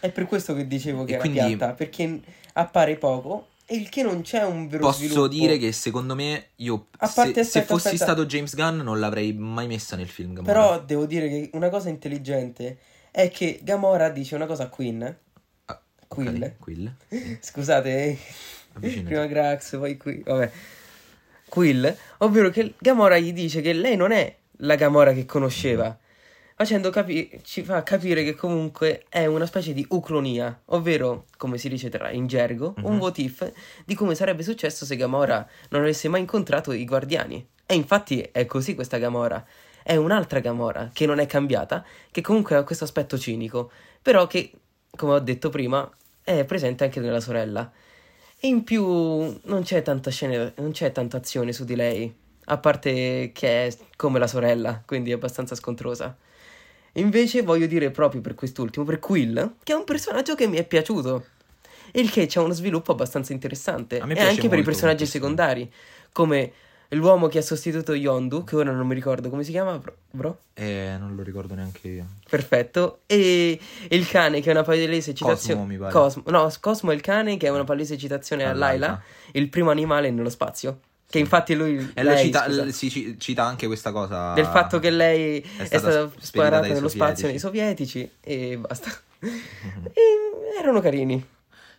È 0.00 0.10
per 0.10 0.26
questo 0.26 0.54
che 0.54 0.66
dicevo 0.66 1.04
che 1.04 1.12
E 1.12 1.14
era 1.14 1.22
quindi- 1.28 1.38
piatta, 1.56 1.74
perché 1.74 2.20
appare 2.54 2.96
poco 2.96 3.48
e 3.66 3.76
il 3.76 3.88
che 3.90 4.02
non 4.02 4.22
c'è 4.22 4.42
un 4.44 4.66
vero 4.68 4.84
Posso 4.86 5.00
sviluppo. 5.04 5.28
dire 5.28 5.58
che 5.58 5.72
secondo 5.72 6.14
me 6.14 6.50
io 6.56 6.86
A 6.98 7.06
se, 7.06 7.12
parte- 7.14 7.32
se 7.34 7.58
aspetta, 7.58 7.66
fossi 7.66 7.86
aspetta. 7.88 8.04
stato 8.04 8.24
James 8.26 8.54
Gunn 8.56 8.80
non 8.80 8.98
l'avrei 8.98 9.34
mai 9.34 9.66
messa 9.66 9.94
nel 9.96 10.08
film 10.08 10.32
Gamora. 10.32 10.52
Però 10.52 10.80
devo 10.82 11.04
dire 11.04 11.28
che 11.28 11.50
una 11.52 11.68
cosa 11.68 11.90
intelligente 11.90 12.78
è 13.10 13.30
che 13.30 13.60
Gamora 13.62 14.08
dice 14.08 14.34
una 14.36 14.46
cosa 14.46 14.62
a 14.64 14.68
Queen. 14.68 15.16
Ah, 16.08 16.14
ok, 16.14 16.24
Quill. 16.24 16.54
Quill. 16.58 16.94
Scusate, 17.40 18.18
Avvicinati. 18.74 19.06
prima 19.06 19.26
Grax, 19.26 19.76
poi 19.76 19.96
qui, 19.96 20.22
vabbè. 20.24 20.50
Quill, 21.48 21.96
ovvero 22.18 22.50
che 22.50 22.74
Gamora 22.78 23.18
gli 23.18 23.32
dice 23.32 23.60
che 23.60 23.72
lei 23.72 23.96
non 23.96 24.12
è 24.12 24.34
la 24.62 24.74
Gamora 24.74 25.12
che 25.12 25.24
conosceva, 25.24 25.96
facendo 26.54 26.90
capi- 26.90 27.40
ci 27.42 27.62
fa 27.62 27.82
capire 27.82 28.22
che 28.24 28.34
comunque 28.34 29.04
è 29.08 29.24
una 29.26 29.46
specie 29.46 29.72
di 29.72 29.84
ucronia, 29.90 30.60
ovvero, 30.66 31.24
come 31.38 31.56
si 31.56 31.68
dice 31.70 31.88
tra 31.88 32.10
in 32.10 32.26
gergo, 32.26 32.74
un 32.82 32.94
Mhm. 32.94 33.00
what 33.00 33.18
if 33.18 33.52
di 33.86 33.94
come 33.94 34.14
sarebbe 34.14 34.42
successo 34.42 34.84
se 34.84 34.96
Gamora 34.96 35.46
non 35.70 35.82
avesse 35.82 36.08
mai 36.08 36.20
incontrato 36.20 36.72
i 36.72 36.84
Guardiani. 36.84 37.46
E 37.64 37.74
infatti 37.74 38.20
è 38.32 38.44
così 38.46 38.74
questa 38.74 38.98
Gamora. 38.98 39.44
È 39.82 39.96
un'altra 39.96 40.40
Gamora 40.40 40.90
che 40.92 41.06
non 41.06 41.18
è 41.18 41.24
cambiata, 41.26 41.84
che 42.10 42.20
comunque 42.20 42.56
ha 42.56 42.62
questo 42.62 42.84
aspetto 42.84 43.16
cinico, 43.16 43.70
però 44.02 44.26
che, 44.26 44.50
come 44.98 45.12
ho 45.14 45.18
detto 45.20 45.48
prima, 45.48 45.88
è 46.22 46.44
presente 46.44 46.84
anche 46.84 46.98
nella 46.98 47.20
sorella. 47.20 47.70
E 48.40 48.46
in 48.48 48.64
più 48.64 48.84
non 48.84 49.62
c'è 49.62 49.82
tanta 49.82 50.10
scena, 50.10 50.52
non 50.56 50.72
c'è 50.72 50.92
tanta 50.92 51.16
azione 51.16 51.52
su 51.52 51.64
di 51.64 51.76
lei, 51.76 52.12
a 52.46 52.58
parte 52.58 53.30
che 53.32 53.66
è 53.66 53.76
come 53.96 54.18
la 54.18 54.26
sorella, 54.26 54.82
quindi 54.84 55.10
è 55.10 55.14
abbastanza 55.14 55.54
scontrosa. 55.54 56.16
Invece 56.92 57.42
voglio 57.42 57.66
dire 57.66 57.90
proprio 57.90 58.20
per 58.20 58.34
quest'ultimo, 58.34 58.84
per 58.84 58.98
Quill, 58.98 59.54
che 59.62 59.72
è 59.72 59.76
un 59.76 59.84
personaggio 59.84 60.34
che 60.34 60.48
mi 60.48 60.56
è 60.56 60.64
piaciuto. 60.64 61.24
Il 61.92 62.10
che 62.10 62.26
c'è 62.26 62.40
uno 62.40 62.52
sviluppo 62.52 62.92
abbastanza 62.92 63.32
interessante. 63.32 63.96
E 63.96 64.00
anche 64.00 64.16
per 64.16 64.26
i 64.26 64.48
molto 64.48 64.62
personaggi 64.62 65.06
secondari, 65.06 65.70
come 66.12 66.52
l'uomo 66.90 67.28
che 67.28 67.38
ha 67.38 67.42
sostituito 67.42 67.92
Yondu, 67.94 68.44
che 68.44 68.56
ora 68.56 68.72
non 68.72 68.86
mi 68.86 68.94
ricordo 68.94 69.28
come 69.30 69.44
si 69.44 69.50
chiama, 69.50 69.80
bro? 70.10 70.38
Eh, 70.54 70.96
non 70.98 71.14
lo 71.14 71.22
ricordo 71.22 71.54
neanche 71.54 71.88
io. 71.88 72.06
Perfetto. 72.28 73.00
E 73.06 73.58
il 73.88 74.08
cane 74.08 74.40
che 74.40 74.48
è 74.48 74.52
una 74.52 74.62
palese 74.62 75.14
citazione. 75.14 75.60
Cosmo, 75.60 75.64
mi 75.66 75.78
pare. 75.78 75.92
Cosmo. 75.92 76.22
No, 76.26 76.52
Cosmo 76.60 76.90
è 76.90 76.94
il 76.94 77.00
cane 77.00 77.36
che 77.36 77.46
è 77.46 77.50
una 77.50 77.64
palese 77.64 77.98
citazione 77.98 78.44
a 78.44 78.52
Laila, 78.52 79.00
il 79.32 79.48
primo 79.48 79.70
animale 79.70 80.10
nello 80.10 80.30
spazio. 80.30 80.80
Che 81.10 81.18
infatti 81.18 81.54
lui. 81.54 81.76
E 81.94 82.02
lui 82.02 82.12
lei, 82.12 82.24
cita, 82.24 82.44
scusa, 82.44 82.70
si 82.70 82.90
ci- 82.90 83.18
cita 83.18 83.42
anche 83.42 83.66
questa 83.66 83.92
cosa 83.92 84.34
del 84.34 84.44
fatto 84.44 84.78
che 84.78 84.90
lei 84.90 85.40
è 85.40 85.64
stata 85.64 85.90
stata, 85.90 86.10
sparata 86.18 86.66
nello 86.66 86.88
spazio 86.88 87.28
nei 87.28 87.38
sovietici. 87.38 88.10
sovietici 88.20 88.50
e 88.52 88.58
basta. 88.58 88.90
E 89.20 90.60
erano 90.60 90.80
carini. 90.80 91.26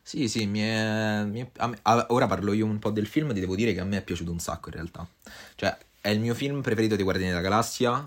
Sì, 0.10 0.28
sì, 0.28 0.48
mi 0.48 0.62
è, 0.62 1.24
mi 1.24 1.42
è- 1.42 1.68
me- 1.68 1.80
ora 2.08 2.26
parlo 2.26 2.52
io 2.54 2.66
un 2.66 2.80
po' 2.80 2.90
del 2.90 3.06
film, 3.06 3.32
ti 3.32 3.40
devo 3.40 3.56
dire 3.56 3.76
che 3.76 3.80
a 3.80 3.84
me 3.84 3.98
è 3.98 4.02
piaciuto 4.02 4.32
un 4.32 4.40
sacco 4.40 4.70
in 4.70 4.74
realtà. 4.74 5.08
Cioè, 5.54 5.78
è 6.02 6.10
il 6.10 6.20
mio 6.20 6.34
film 6.34 6.64
preferito 6.64 6.96
dei 6.96 7.04
Guardiani 7.04 7.30
della 7.32 7.44
Galassia, 7.44 8.04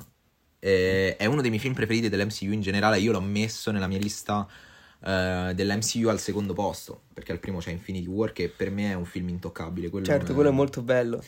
eh, 0.58 1.14
è 1.16 1.26
uno 1.26 1.40
dei 1.40 1.50
miei 1.50 1.62
film 1.62 1.74
preferiti 1.74 2.08
dell'MCU 2.08 2.50
in 2.50 2.60
generale, 2.60 2.98
io 2.98 3.12
l'ho 3.12 3.20
messo 3.20 3.70
nella 3.70 3.86
mia 3.86 4.00
lista 4.00 4.48
eh, 4.98 5.52
dell'MCU 5.54 6.08
al 6.08 6.18
secondo 6.18 6.54
posto, 6.54 7.02
perché 7.14 7.30
al 7.30 7.38
primo 7.38 7.60
c'è 7.60 7.70
Infinity 7.70 8.08
War 8.08 8.32
che 8.32 8.48
per 8.48 8.72
me 8.72 8.90
è 8.90 8.94
un 8.94 9.04
film 9.04 9.28
intoccabile. 9.28 9.88
quello 9.88 10.04
Certo, 10.04 10.26
non 10.26 10.34
quello 10.34 10.50
è 10.50 10.52
molto 10.52 10.82
bello. 10.82 11.22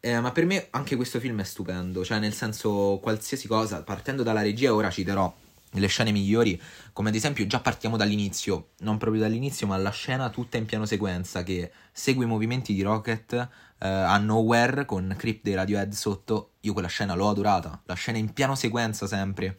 Eh, 0.00 0.20
ma 0.20 0.30
per 0.30 0.44
me 0.44 0.66
anche 0.72 0.94
questo 0.96 1.20
film 1.20 1.40
è 1.40 1.44
stupendo, 1.44 2.04
cioè 2.04 2.18
nel 2.18 2.34
senso 2.34 2.98
qualsiasi 3.00 3.48
cosa, 3.48 3.82
partendo 3.82 4.22
dalla 4.22 4.42
regia 4.42 4.74
ora 4.74 4.90
citerò 4.90 5.34
le 5.80 5.86
scene 5.88 6.10
migliori, 6.12 6.60
come 6.92 7.08
ad 7.10 7.14
esempio 7.14 7.46
già 7.46 7.60
partiamo 7.60 7.96
dall'inizio, 7.96 8.70
non 8.80 8.98
proprio 8.98 9.20
dall'inizio 9.22 9.66
ma 9.66 9.76
la 9.76 9.90
scena 9.90 10.30
tutta 10.30 10.56
in 10.56 10.66
piano 10.66 10.86
sequenza 10.86 11.42
che 11.42 11.70
segue 11.92 12.24
i 12.24 12.28
movimenti 12.28 12.74
di 12.74 12.82
Rocket 12.82 13.32
eh, 13.32 13.48
a 13.88 14.16
Nowhere 14.18 14.84
con 14.84 15.14
Creep 15.16 15.42
dei 15.42 15.54
Radiohead 15.54 15.92
sotto, 15.92 16.52
io 16.60 16.72
quella 16.72 16.88
scena 16.88 17.14
l'ho 17.14 17.28
adorata, 17.28 17.80
la 17.84 17.94
scena 17.94 18.18
in 18.18 18.32
piano 18.32 18.54
sequenza 18.54 19.06
sempre, 19.06 19.58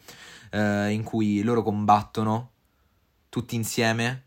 eh, 0.50 0.90
in 0.90 1.02
cui 1.02 1.42
loro 1.42 1.62
combattono 1.62 2.50
tutti 3.28 3.54
insieme, 3.54 4.24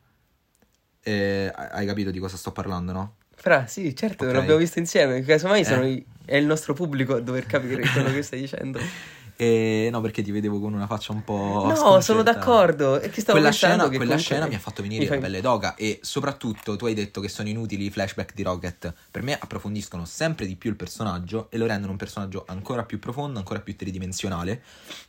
Eh, 1.03 1.51
hai 1.55 1.85
capito 1.87 2.11
di 2.11 2.19
cosa 2.19 2.37
sto 2.37 2.51
parlando 2.51 2.91
no? 2.91 3.15
Fra, 3.33 3.65
sì, 3.65 3.95
certo, 3.95 4.25
Ok. 4.25 4.33
l'abbiamo 4.33 4.59
visto 4.59 4.77
insieme. 4.77 5.21
Casomai 5.23 5.65
sono 5.65 5.81
Eh. 5.81 5.89
i- 5.93 6.05
è 6.25 6.35
il 6.35 6.45
nostro 6.45 6.75
pubblico 6.75 7.15
a 7.15 7.19
dover 7.21 7.47
capire 7.47 7.81
quello 7.89 8.11
che 8.11 8.21
stai 8.21 8.39
dicendo. 8.41 8.79
Eh, 9.41 9.89
no, 9.89 10.01
perché 10.01 10.21
ti 10.21 10.29
vedevo 10.29 10.59
con 10.59 10.71
una 10.71 10.85
faccia 10.85 11.13
un 11.13 11.23
po'. 11.23 11.33
No, 11.33 11.75
sono 11.75 11.99
sconcertata. 11.99 12.31
d'accordo. 12.31 12.99
È 12.99 13.09
che 13.09 13.21
stavo 13.21 13.39
Quella, 13.39 13.51
scena, 13.51 13.89
che 13.89 13.97
quella 13.97 14.15
scena 14.17 14.45
mi 14.45 14.53
ha 14.53 14.59
fatto 14.59 14.83
venire 14.83 15.07
fai- 15.07 15.15
la 15.15 15.23
pelle 15.23 15.41
d'oca. 15.41 15.73
E 15.73 15.97
soprattutto 16.03 16.75
tu 16.75 16.85
hai 16.85 16.93
detto 16.93 17.21
che 17.21 17.27
sono 17.27 17.49
inutili 17.49 17.85
i 17.85 17.89
flashback 17.89 18.35
di 18.35 18.43
Rocket. 18.43 18.93
Per 19.09 19.23
me 19.23 19.35
approfondiscono 19.39 20.05
sempre 20.05 20.45
di 20.45 20.55
più 20.55 20.69
il 20.69 20.75
personaggio 20.75 21.47
e 21.49 21.57
lo 21.57 21.65
rendono 21.65 21.93
un 21.93 21.97
personaggio 21.97 22.43
ancora 22.49 22.83
più 22.83 22.99
profondo, 22.99 23.39
ancora 23.39 23.61
più 23.61 23.75
tridimensionale. 23.75 24.61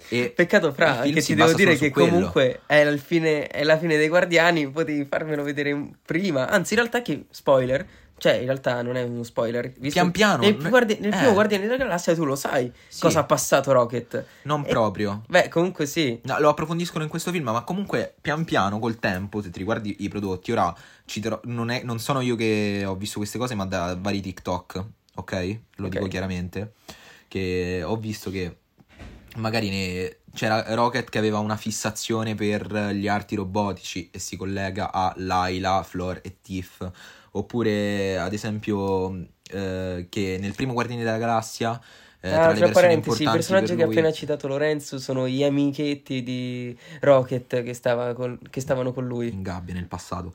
E 0.09 0.33
Peccato, 0.35 0.73
Fra, 0.73 1.01
che 1.03 1.21
ti 1.21 1.35
devo 1.35 1.53
dire 1.53 1.77
che 1.77 1.91
quello. 1.91 2.09
comunque 2.13 2.61
è, 2.65 2.77
il 2.77 3.01
fine, 3.01 3.49
è 3.49 3.63
la 3.65 3.77
fine 3.77 3.99
dei 3.99 4.09
Guardiani, 4.09 4.67
potevi 4.71 5.05
farmelo 5.05 5.43
vedere 5.43 5.91
prima. 6.07 6.49
Anzi, 6.49 6.73
in 6.73 6.79
realtà 6.79 7.03
che 7.03 7.27
spoiler, 7.29 7.87
cioè 8.23 8.35
in 8.35 8.45
realtà 8.45 8.83
non 8.83 8.95
è 8.95 9.03
uno 9.03 9.25
spoiler. 9.25 9.69
Visto 9.73 9.99
Pian 9.99 10.13
piano, 10.13 10.43
Nel, 10.45 10.57
guardi- 10.69 10.97
nel 11.01 11.13
eh. 11.13 11.17
primo 11.17 11.33
Guardiani 11.33 11.65
della 11.65 11.77
Galassia 11.77 12.15
tu 12.15 12.25
lo 12.25 12.37
sai 12.37 12.71
Sì. 12.87 13.01
cosa 13.01 13.19
ha 13.19 13.25
passato 13.25 13.73
Rocket. 13.73 14.25
Non 14.43 14.63
E- 14.65 14.69
proprio. 14.69 15.25
Beh, 15.29 15.49
comunque 15.49 15.87
sì. 15.87 16.21
No, 16.23 16.39
lo 16.39 16.49
approfondiscono 16.51 17.03
in 17.03 17.11
questo 17.11 17.33
film, 17.33 17.45
ma 17.51 17.63
comunque 17.65 18.15
pian 18.21 18.45
piano 18.45 18.79
col 18.79 19.01
tempo, 19.01 19.43
se 19.43 19.51
ti 19.51 19.59
riguardi 19.59 19.97
i 20.05 20.09
prodotti, 20.09 20.53
ora 20.53 20.73
citerò, 21.05 21.41
non, 21.47 21.71
è- 21.71 21.83
non 21.83 21.99
sono 21.99 22.21
io 22.21 22.37
che 22.37 22.85
ho 22.87 22.95
visto 22.95 23.19
queste 23.19 23.39
cose, 23.39 23.57
ma 23.57 23.65
da 23.67 23.97
vari 24.01 24.21
TikTok, 24.21 24.85
ok? 25.17 25.59
Lo 25.79 25.87
Ok. 25.87 25.93
dico 25.93 26.07
chiaramente, 26.07 26.75
che 27.27 27.83
ho 27.85 27.97
visto 27.97 28.31
che 28.31 28.57
magari 29.37 29.69
ne- 29.69 30.17
c'era 30.33 30.75
Rocket 30.75 31.09
che 31.11 31.19
aveva 31.19 31.39
una 31.41 31.57
fissazione 31.57 32.35
per 32.37 32.73
gli 32.93 33.09
arti 33.09 33.35
robotici 33.35 34.11
e 34.13 34.19
si 34.19 34.37
collega 34.37 34.93
a 34.93 35.13
Laila, 35.17 35.83
Flor 35.83 36.21
e 36.23 36.37
Tiff, 36.41 36.89
oppure 37.33 38.19
ad 38.19 38.33
esempio 38.33 39.27
eh, 39.51 40.07
che 40.09 40.39
nel 40.41 40.55
primo 40.55 40.73
Guardiani 40.73 41.03
della 41.03 41.19
Galassia... 41.19 41.81
eh, 42.21 42.29
Ah, 42.35 42.39
tra 42.41 42.55
tra 42.55 42.69
parentesi, 42.71 43.25
i 43.25 43.31
personaggi 43.31 43.67
per 43.67 43.77
che 43.77 43.83
ha 43.83 43.87
appena 43.87 44.13
citato 44.13 44.49
Lorenzo 44.49 44.99
sono 44.99 45.29
gli 45.29 45.43
amichetti 45.45 46.23
di 46.23 46.77
Rocket 47.01 47.63
che, 47.63 47.75
stava 47.75 48.15
col- 48.15 48.39
che 48.49 48.61
stavano 48.61 48.93
con 48.93 49.07
lui. 49.07 49.29
in 49.29 49.43
gabbia 49.43 49.75
nel 49.75 49.87
passato. 49.87 50.35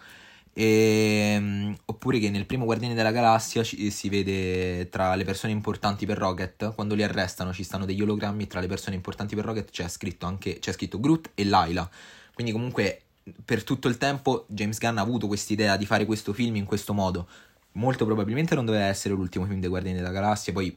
Ehm, 0.54 1.76
oppure 1.86 2.20
che 2.20 2.30
nel 2.32 2.46
primo 2.48 2.66
Guardiani 2.66 2.96
della 2.96 3.12
Galassia 3.12 3.64
ci- 3.64 3.92
si 3.92 4.10
vede 4.10 4.90
tra 4.90 5.14
le 5.16 5.24
persone 5.24 5.54
importanti 5.54 6.06
per 6.06 6.18
Rocket, 6.18 6.74
quando 6.74 6.96
li 6.96 7.04
arrestano 7.04 7.54
ci 7.54 7.64
stanno 7.64 7.86
degli 7.86 8.02
ologrammi, 8.02 8.48
tra 8.48 8.60
le 8.60 8.68
persone 8.68 8.96
importanti 8.96 9.36
per 9.36 9.46
Rocket 9.46 9.70
c'è 9.72 9.88
scritto 9.88 10.26
anche 10.26 10.60
c'è 10.60 10.72
scritto 10.72 11.00
Groot 11.00 11.32
e 11.36 11.46
Laila. 11.46 11.90
Quindi 12.34 12.52
comunque 12.52 13.02
per 13.46 13.64
tutto 13.64 13.88
il 13.88 13.98
tempo 13.98 14.46
James 14.48 14.78
Gunn 14.78 14.98
ha 14.98 15.02
avuto 15.02 15.28
quest'idea 15.28 15.78
di 15.78 15.86
fare 15.86 16.06
questo 16.06 16.34
film 16.34 16.56
in 16.56 16.66
questo 16.66 16.94
modo. 16.94 17.28
Molto 17.74 18.06
probabilmente 18.06 18.56
non 18.56 18.66
doveva 18.66 18.86
essere 18.86 19.14
l'ultimo 19.14 19.46
film 19.46 19.60
dei 19.60 19.70
Guardiani 19.70 19.98
della 19.98 20.12
Galassia, 20.12 20.54
poi 20.54 20.76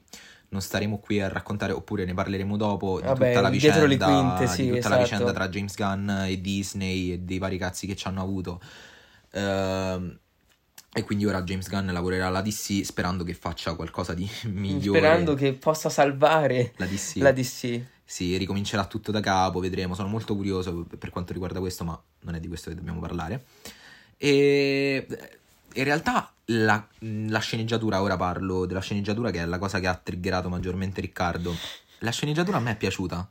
non 0.51 0.61
staremo 0.61 0.99
qui 0.99 1.21
a 1.21 1.29
raccontare, 1.29 1.73
oppure 1.73 2.05
ne 2.05 2.13
parleremo 2.13 2.57
dopo 2.57 3.01
di 3.01 3.07
Vabbè, 3.07 3.29
tutta 3.29 3.41
la 3.41 3.49
vicenda, 3.51 4.05
quinte, 4.05 4.47
sì, 4.49 4.63
di 4.63 4.71
tutta 4.73 4.89
la 4.89 5.01
esatto. 5.01 5.03
vicenda 5.03 5.33
tra 5.33 5.49
James 5.49 5.75
Gunn 5.77 6.11
e 6.11 6.41
Disney 6.41 7.13
e 7.13 7.19
dei 7.19 7.39
vari 7.39 7.57
cazzi 7.57 7.87
che 7.87 7.95
ci 7.95 8.07
hanno 8.09 8.21
avuto. 8.21 8.61
Ehm, 9.33 10.19
e 10.93 11.05
quindi 11.05 11.25
ora 11.25 11.43
James 11.43 11.69
Gunn 11.69 11.93
lavorerà 11.93 12.27
alla 12.27 12.43
DC 12.43 12.85
sperando 12.85 13.23
che 13.23 13.35
faccia 13.35 13.75
qualcosa 13.75 14.13
di 14.13 14.29
migliore. 14.51 14.99
Sperando 14.99 15.35
che 15.35 15.53
possa 15.53 15.89
salvare 15.89 16.73
la 16.77 16.87
DC. 16.87 17.17
la 17.17 17.33
DC. 17.33 17.81
Si 18.11 18.37
ricomincerà 18.37 18.87
tutto 18.87 19.13
da 19.13 19.21
capo, 19.21 19.61
vedremo, 19.61 19.95
sono 19.95 20.09
molto 20.09 20.35
curioso 20.35 20.85
per 20.99 21.11
quanto 21.11 21.33
riguarda 21.33 21.61
questo, 21.61 21.85
ma 21.85 22.03
non 22.23 22.35
è 22.35 22.41
di 22.41 22.49
questo 22.49 22.69
che 22.69 22.75
dobbiamo 22.75 22.99
parlare. 22.99 23.45
E 24.17 25.07
in 25.75 25.85
realtà 25.85 26.33
la, 26.47 26.85
la, 26.99 27.39
sceneggiatura, 27.39 28.03
ora 28.03 28.17
parlo 28.17 28.67
della 28.67 28.81
sceneggiatura 28.81 29.31
che 29.31 29.39
è 29.41 29.47
la 29.47 29.59
cosa 29.59 29.79
che 29.79 29.87
ha 29.87 29.95
triggerato 29.95 30.49
maggiormente 30.49 31.01
Riccardo. 31.01 31.55
La 32.01 32.11
sceneggiatura 32.11 32.57
a 32.57 32.61
me 32.61 32.73
è 32.73 32.77
piaciuta. 32.77 33.31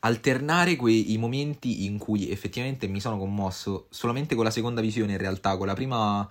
Alternare 0.00 0.74
quei 0.74 1.16
momenti 1.16 1.84
in 1.84 1.96
cui 1.96 2.28
effettivamente 2.28 2.88
mi 2.88 3.00
sono 3.00 3.16
commosso 3.16 3.86
solamente 3.90 4.34
con 4.34 4.42
la 4.42 4.50
seconda 4.50 4.80
visione 4.80 5.12
in 5.12 5.18
realtà, 5.18 5.56
con 5.56 5.68
la 5.68 5.74
prima 5.74 6.28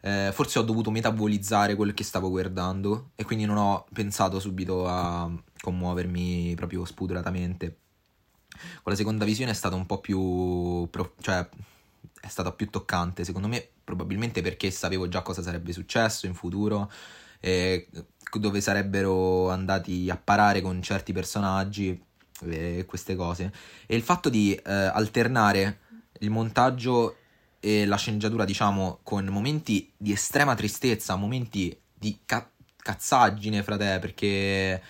eh, 0.00 0.30
forse 0.32 0.58
ho 0.58 0.62
dovuto 0.62 0.90
metabolizzare 0.90 1.76
quel 1.76 1.94
che 1.94 2.02
stavo 2.02 2.28
guardando 2.28 3.10
e 3.14 3.22
quindi 3.22 3.44
non 3.44 3.58
ho 3.58 3.86
pensato 3.92 4.40
subito 4.40 4.88
a 4.88 5.30
commuovermi 5.62 6.54
proprio 6.56 6.84
spudoratamente. 6.84 7.76
Con 8.82 8.92
la 8.92 8.96
seconda 8.96 9.24
visione 9.24 9.52
è 9.52 9.54
stata 9.54 9.76
un 9.76 9.86
po' 9.86 10.00
più... 10.00 10.88
cioè 11.20 11.48
è 12.20 12.28
stata 12.28 12.52
più 12.52 12.70
toccante 12.70 13.24
secondo 13.24 13.48
me 13.48 13.66
probabilmente 13.82 14.42
perché 14.42 14.70
sapevo 14.70 15.08
già 15.08 15.22
cosa 15.22 15.42
sarebbe 15.42 15.72
successo 15.72 16.26
in 16.26 16.34
futuro 16.34 16.90
eh, 17.40 17.88
dove 18.38 18.60
sarebbero 18.60 19.50
andati 19.50 20.08
a 20.08 20.16
parare 20.16 20.60
con 20.60 20.80
certi 20.82 21.12
personaggi 21.12 22.00
e 22.44 22.84
queste 22.86 23.16
cose 23.16 23.52
e 23.86 23.96
il 23.96 24.02
fatto 24.02 24.28
di 24.28 24.54
eh, 24.54 24.72
alternare 24.72 25.80
il 26.20 26.30
montaggio 26.30 27.16
e 27.58 27.86
la 27.86 27.96
sceneggiatura 27.96 28.44
diciamo 28.44 29.00
con 29.02 29.26
momenti 29.26 29.92
di 29.96 30.12
estrema 30.12 30.54
tristezza 30.54 31.16
momenti 31.16 31.76
di 31.92 32.20
ca- 32.24 32.48
cazzaggine 32.76 33.64
fra 33.64 33.76
te 33.76 33.98
perché 34.00 34.82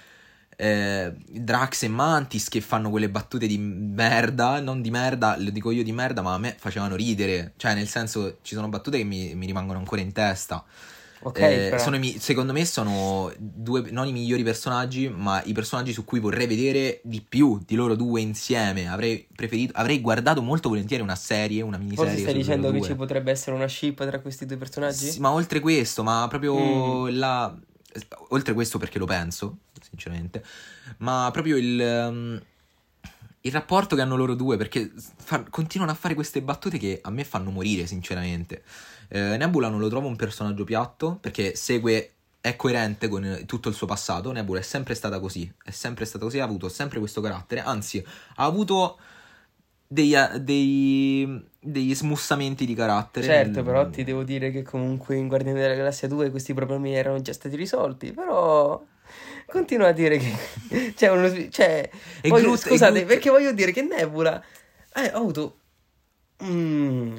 eh, 0.56 1.12
Drax 1.28 1.82
e 1.82 1.88
Mantis 1.88 2.48
che 2.48 2.60
fanno 2.60 2.90
quelle 2.90 3.08
battute 3.08 3.46
di 3.46 3.58
merda, 3.58 4.60
non 4.60 4.82
di 4.82 4.90
merda, 4.90 5.36
lo 5.38 5.50
dico 5.50 5.70
io 5.70 5.82
di 5.82 5.92
merda, 5.92 6.22
ma 6.22 6.34
a 6.34 6.38
me 6.38 6.54
facevano 6.58 6.96
ridere, 6.96 7.52
cioè 7.56 7.74
nel 7.74 7.88
senso 7.88 8.38
ci 8.42 8.54
sono 8.54 8.68
battute 8.68 8.98
che 8.98 9.04
mi, 9.04 9.34
mi 9.34 9.46
rimangono 9.46 9.78
ancora 9.78 10.00
in 10.00 10.12
testa. 10.12 10.64
Okay, 11.24 11.72
eh, 11.72 11.78
sono, 11.78 12.00
secondo 12.18 12.52
me 12.52 12.64
sono 12.64 13.32
due, 13.38 13.90
non 13.92 14.08
i 14.08 14.12
migliori 14.12 14.42
personaggi, 14.42 15.08
ma 15.08 15.40
i 15.44 15.52
personaggi 15.52 15.92
su 15.92 16.04
cui 16.04 16.18
vorrei 16.18 16.48
vedere 16.48 17.00
di 17.04 17.24
più 17.26 17.60
di 17.64 17.76
loro 17.76 17.94
due 17.94 18.20
insieme. 18.20 18.88
Avrei 18.88 19.24
preferito, 19.32 19.72
avrei 19.76 20.00
guardato 20.00 20.42
molto 20.42 20.68
volentieri 20.68 21.00
una 21.00 21.14
serie, 21.14 21.62
una 21.62 21.76
miniserie. 21.78 22.10
Forse 22.10 22.22
stai 22.22 22.34
dicendo 22.34 22.72
che 22.72 22.82
ci 22.82 22.96
potrebbe 22.96 23.30
essere 23.30 23.54
una 23.54 23.68
ship 23.68 24.04
tra 24.04 24.18
questi 24.18 24.46
due 24.46 24.56
personaggi? 24.56 25.10
Sì, 25.10 25.20
ma 25.20 25.30
oltre 25.30 25.60
questo, 25.60 26.02
ma 26.02 26.26
proprio 26.28 27.04
mm. 27.04 27.16
la. 27.16 27.56
Oltre 28.30 28.54
questo 28.54 28.78
perché 28.78 28.98
lo 28.98 29.04
penso, 29.04 29.58
sinceramente, 29.80 30.44
ma 30.98 31.28
proprio 31.32 31.56
il, 31.56 31.78
um, 31.80 32.42
il 33.40 33.52
rapporto 33.52 33.96
che 33.96 34.02
hanno 34.02 34.16
loro 34.16 34.34
due, 34.34 34.56
perché 34.56 34.90
fa, 34.94 35.42
continuano 35.50 35.92
a 35.92 35.94
fare 35.94 36.14
queste 36.14 36.40
battute 36.42 36.78
che 36.78 37.00
a 37.02 37.10
me 37.10 37.24
fanno 37.24 37.50
morire, 37.50 37.86
sinceramente. 37.86 38.62
Eh, 39.08 39.36
Nebula 39.36 39.68
non 39.68 39.80
lo 39.80 39.88
trovo 39.88 40.06
un 40.06 40.16
personaggio 40.16 40.64
piatto, 40.64 41.18
perché 41.20 41.54
segue 41.54 42.12
è 42.40 42.56
coerente 42.56 43.08
con 43.08 43.42
tutto 43.46 43.68
il 43.68 43.74
suo 43.74 43.86
passato. 43.86 44.32
Nebula 44.32 44.60
è 44.60 44.62
sempre 44.62 44.94
stata 44.94 45.20
così, 45.20 45.52
è 45.62 45.70
sempre 45.70 46.04
stata 46.04 46.24
così, 46.24 46.40
ha 46.40 46.44
avuto 46.44 46.68
sempre 46.68 46.98
questo 46.98 47.20
carattere, 47.20 47.60
anzi, 47.60 48.04
ha 48.36 48.44
avuto 48.44 48.98
dei, 49.92 50.14
dei, 50.40 51.44
degli 51.60 51.94
smussamenti 51.94 52.64
di 52.64 52.74
carattere. 52.74 53.26
Certo, 53.26 53.56
nel... 53.56 53.64
però 53.64 53.88
ti 53.90 54.04
devo 54.04 54.22
dire 54.22 54.50
che 54.50 54.62
comunque 54.62 55.16
in 55.16 55.28
Guardiani 55.28 55.60
della 55.60 55.74
Galassia 55.74 56.08
2 56.08 56.30
questi 56.30 56.54
problemi 56.54 56.94
erano 56.94 57.20
già 57.20 57.32
stati 57.32 57.56
risolti, 57.56 58.12
però 58.12 58.82
continua 59.46 59.88
a 59.88 59.92
dire 59.92 60.16
che 60.16 60.92
c'è 60.96 61.10
uno 61.10 61.30
cioè, 61.50 61.88
voglio, 62.22 62.44
Groot, 62.44 62.58
scusate, 62.58 62.92
Groot... 62.92 63.06
perché 63.06 63.30
voglio 63.30 63.52
dire 63.52 63.72
che 63.72 63.82
Nebula 63.82 64.42
eh, 64.94 65.08
ha 65.08 65.16
avuto 65.16 65.58
mm, 66.42 67.16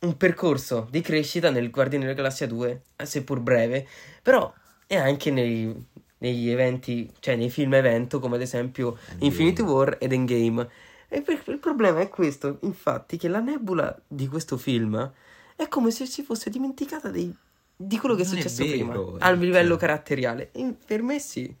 un 0.00 0.16
percorso 0.16 0.88
di 0.90 1.00
crescita 1.00 1.50
nel 1.50 1.70
Guardiani 1.70 2.04
della 2.04 2.16
Galassia 2.16 2.48
2, 2.48 2.82
seppur 3.04 3.38
breve, 3.40 3.86
però 4.22 4.52
è 4.88 4.96
anche 4.96 5.30
nei, 5.30 5.72
negli 6.18 6.50
eventi, 6.50 7.08
cioè 7.20 7.36
nei 7.36 7.50
film 7.50 7.74
evento 7.74 8.18
come 8.18 8.34
ad 8.36 8.42
esempio. 8.42 8.98
Infinity 9.20 9.62
War 9.62 9.98
ed 10.00 10.12
Endgame. 10.12 10.68
E 11.08 11.24
il 11.26 11.58
problema 11.58 12.00
è 12.00 12.08
questo, 12.08 12.58
infatti, 12.62 13.16
che 13.16 13.28
la 13.28 13.40
Nebula 13.40 13.98
di 14.06 14.28
questo 14.28 14.56
film 14.56 15.12
è 15.56 15.68
come 15.68 15.90
se 15.90 16.06
si 16.06 16.22
fosse 16.22 16.50
dimenticata 16.50 17.10
dei 17.10 17.34
di 17.80 17.96
quello 17.96 18.16
che 18.16 18.22
è 18.22 18.24
successo 18.24 18.62
è 18.62 18.66
vero, 18.66 19.04
prima, 19.12 19.24
a 19.24 19.30
livello 19.30 19.70
cioè... 19.70 19.78
caratteriale. 19.78 20.50
E 20.52 20.74
per 20.84 21.00
me 21.00 21.20
sì. 21.20 21.54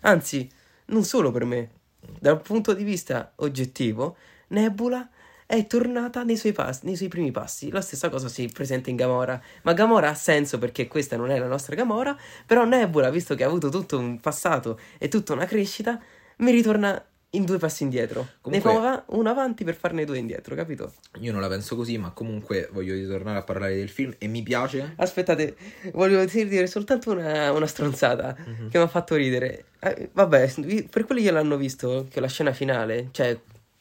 Anzi, 0.00 0.50
non 0.86 1.04
solo 1.04 1.30
per 1.30 1.44
me. 1.44 1.70
Dal 2.18 2.40
punto 2.40 2.72
di 2.72 2.84
vista 2.84 3.32
oggettivo, 3.36 4.16
Nebula 4.48 5.06
è 5.44 5.66
tornata 5.66 6.22
nei 6.22 6.36
suoi, 6.38 6.52
passi, 6.52 6.86
nei 6.86 6.96
suoi 6.96 7.08
primi 7.08 7.30
passi. 7.32 7.70
La 7.70 7.82
stessa 7.82 8.08
cosa 8.08 8.28
si 8.28 8.48
presenta 8.48 8.88
in 8.88 8.96
Gamora. 8.96 9.38
Ma 9.62 9.74
Gamora 9.74 10.08
ha 10.08 10.14
senso 10.14 10.58
perché 10.58 10.88
questa 10.88 11.18
non 11.18 11.30
è 11.30 11.38
la 11.38 11.48
nostra 11.48 11.74
Gamora. 11.74 12.16
Però 12.46 12.64
Nebula, 12.64 13.10
visto 13.10 13.34
che 13.34 13.44
ha 13.44 13.46
avuto 13.46 13.68
tutto 13.68 13.98
un 13.98 14.18
passato 14.20 14.80
e 14.96 15.08
tutta 15.08 15.34
una 15.34 15.44
crescita, 15.44 16.00
mi 16.38 16.50
ritorna 16.50 17.04
in 17.30 17.44
due 17.44 17.58
passi 17.58 17.82
indietro. 17.82 18.26
Comunque, 18.40 18.72
ne 18.72 18.78
fa 18.78 19.04
uno 19.08 19.28
avanti 19.28 19.64
per 19.64 19.74
farne 19.74 20.04
due 20.04 20.18
indietro, 20.18 20.54
capito? 20.54 20.92
Io 21.20 21.32
non 21.32 21.40
la 21.40 21.48
penso 21.48 21.76
così, 21.76 21.98
ma 21.98 22.10
comunque 22.10 22.68
voglio 22.72 22.94
ritornare 22.94 23.38
a 23.38 23.42
parlare 23.42 23.76
del 23.76 23.90
film 23.90 24.14
e 24.18 24.28
mi 24.28 24.42
piace. 24.42 24.94
Aspettate, 24.96 25.56
voglio 25.92 26.24
dire 26.24 26.66
soltanto 26.66 27.10
una, 27.10 27.52
una 27.52 27.66
stronzata 27.66 28.34
mm-hmm. 28.38 28.68
che 28.68 28.78
mi 28.78 28.84
ha 28.84 28.88
fatto 28.88 29.14
ridere. 29.14 29.64
Eh, 29.80 30.08
vabbè, 30.12 30.54
per 30.90 31.04
quelli 31.04 31.22
che 31.22 31.30
l'hanno 31.30 31.56
visto, 31.56 32.06
che 32.10 32.20
la 32.20 32.28
scena 32.28 32.52
finale, 32.52 33.08
cioè 33.10 33.38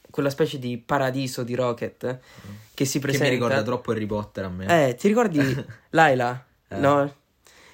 quella 0.09 0.29
specie 0.29 0.59
di 0.59 0.77
paradiso 0.77 1.43
di 1.43 1.55
Rocket 1.55 2.05
mm. 2.05 2.53
che 2.73 2.85
si 2.85 2.99
presenta. 2.99 3.25
Che 3.25 3.31
mi 3.31 3.37
ricorda 3.37 3.63
troppo 3.63 3.91
Harry 3.91 4.05
Potter 4.05 4.45
a 4.45 4.49
me. 4.49 4.89
Eh, 4.89 4.95
ti 4.95 5.07
ricordi 5.07 5.39
Laila? 5.91 6.45
Eh. 6.67 6.77
No? 6.77 7.13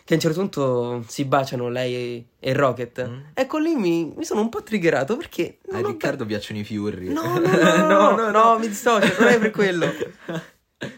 Che 0.06 0.14
a 0.14 0.16
un 0.16 0.22
certo 0.22 0.40
punto 0.40 1.06
si 1.08 1.24
baciano 1.26 1.70
lei 1.70 2.26
e 2.40 2.54
Rocket. 2.54 3.08
Mm. 3.08 3.20
Ecco 3.34 3.58
lì 3.58 3.76
mi, 3.76 4.14
mi, 4.16 4.26
sono 4.26 4.42
un 4.42 4.50
po' 4.50 4.62
triggerato 4.62 5.16
perché... 5.16 5.60
A 5.72 5.80
Riccardo 5.80 6.26
piacciono 6.26 6.60
i 6.60 6.64
fiurri. 6.64 7.08
No, 7.14 7.40
no, 7.40 7.50
no, 7.50 7.88
no, 7.88 8.16
no, 8.16 8.32
no, 8.32 8.60
mi 8.60 8.68
dissocio, 8.68 9.14
non 9.20 9.30
è 9.30 9.40
per 9.40 9.52
quello. 9.52 9.88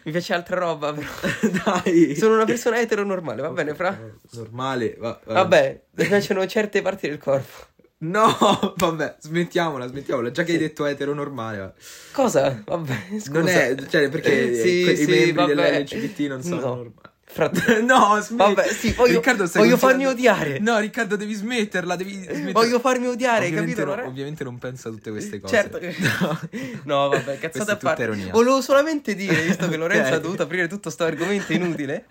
Mi 0.03 0.11
piace 0.11 0.33
altra 0.33 0.57
roba, 0.57 0.93
però. 0.93 1.07
Dai. 1.83 2.15
Sono 2.15 2.33
una 2.33 2.45
persona 2.45 2.79
eteronormale, 2.79 3.41
va 3.41 3.49
bene, 3.49 3.75
fra? 3.75 3.97
Normale, 4.31 4.95
va, 4.97 5.19
va. 5.25 5.33
Vabbè, 5.33 5.83
mi 5.91 6.05
piacciono 6.05 6.45
certe 6.47 6.81
parti 6.81 7.07
del 7.07 7.19
corpo. 7.19 7.73
No, 7.97 8.27
vabbè, 8.75 9.17
smettiamola, 9.19 9.87
smettiamola. 9.87 10.31
Già 10.31 10.43
che 10.43 10.53
hai 10.53 10.57
detto 10.57 10.85
eteronormale. 10.85 11.57
Va. 11.57 11.73
Cosa? 12.11 12.63
Vabbè, 12.65 13.19
scusa. 13.19 13.31
Non 13.31 13.47
è, 13.47 13.75
cioè, 13.87 14.09
perché 14.09 14.55
sì, 14.55 14.89
i 14.89 14.95
sì, 14.95 15.05
membri 15.05 15.31
vabbè. 15.31 15.53
dell'LGBT 15.53 16.19
non 16.27 16.41
sono 16.41 16.59
no. 16.59 16.75
normali. 16.75 17.04
Frate... 17.27 17.81
no, 17.83 18.19
smetti. 18.21 18.53
Vabbè, 18.53 18.67
sì, 18.67 18.93
voglio, 18.93 19.15
Riccardo, 19.15 19.49
voglio 19.55 19.77
farmi 19.77 20.05
odiare. 20.05 20.59
No, 20.59 20.77
Riccardo, 20.79 21.15
devi 21.15 21.33
smetterla. 21.33 21.95
Devi 21.95 22.13
smetterla. 22.13 22.51
Voglio 22.51 22.79
farmi 22.79 23.07
odiare, 23.07 23.47
ovviamente 23.47 23.81
capito? 23.81 24.01
No, 24.01 24.07
ovviamente 24.07 24.43
non 24.43 24.57
pensa 24.57 24.89
a 24.89 24.91
tutte 24.91 25.11
queste 25.11 25.39
cose. 25.39 25.53
Certo 25.53 25.77
che... 25.79 25.95
no. 26.21 26.39
no, 26.83 27.09
vabbè, 27.09 27.39
cazzate 27.39 27.71
a 27.71 27.77
parte. 27.77 28.07
Volevo 28.31 28.61
solamente 28.61 29.15
dire, 29.15 29.41
visto 29.41 29.67
che 29.67 29.75
Lorenzo 29.77 30.07
okay. 30.07 30.17
ha 30.17 30.21
dovuto 30.21 30.43
aprire 30.43 30.67
tutto 30.67 30.83
questo 30.83 31.03
argomento 31.03 31.51
inutile. 31.51 32.05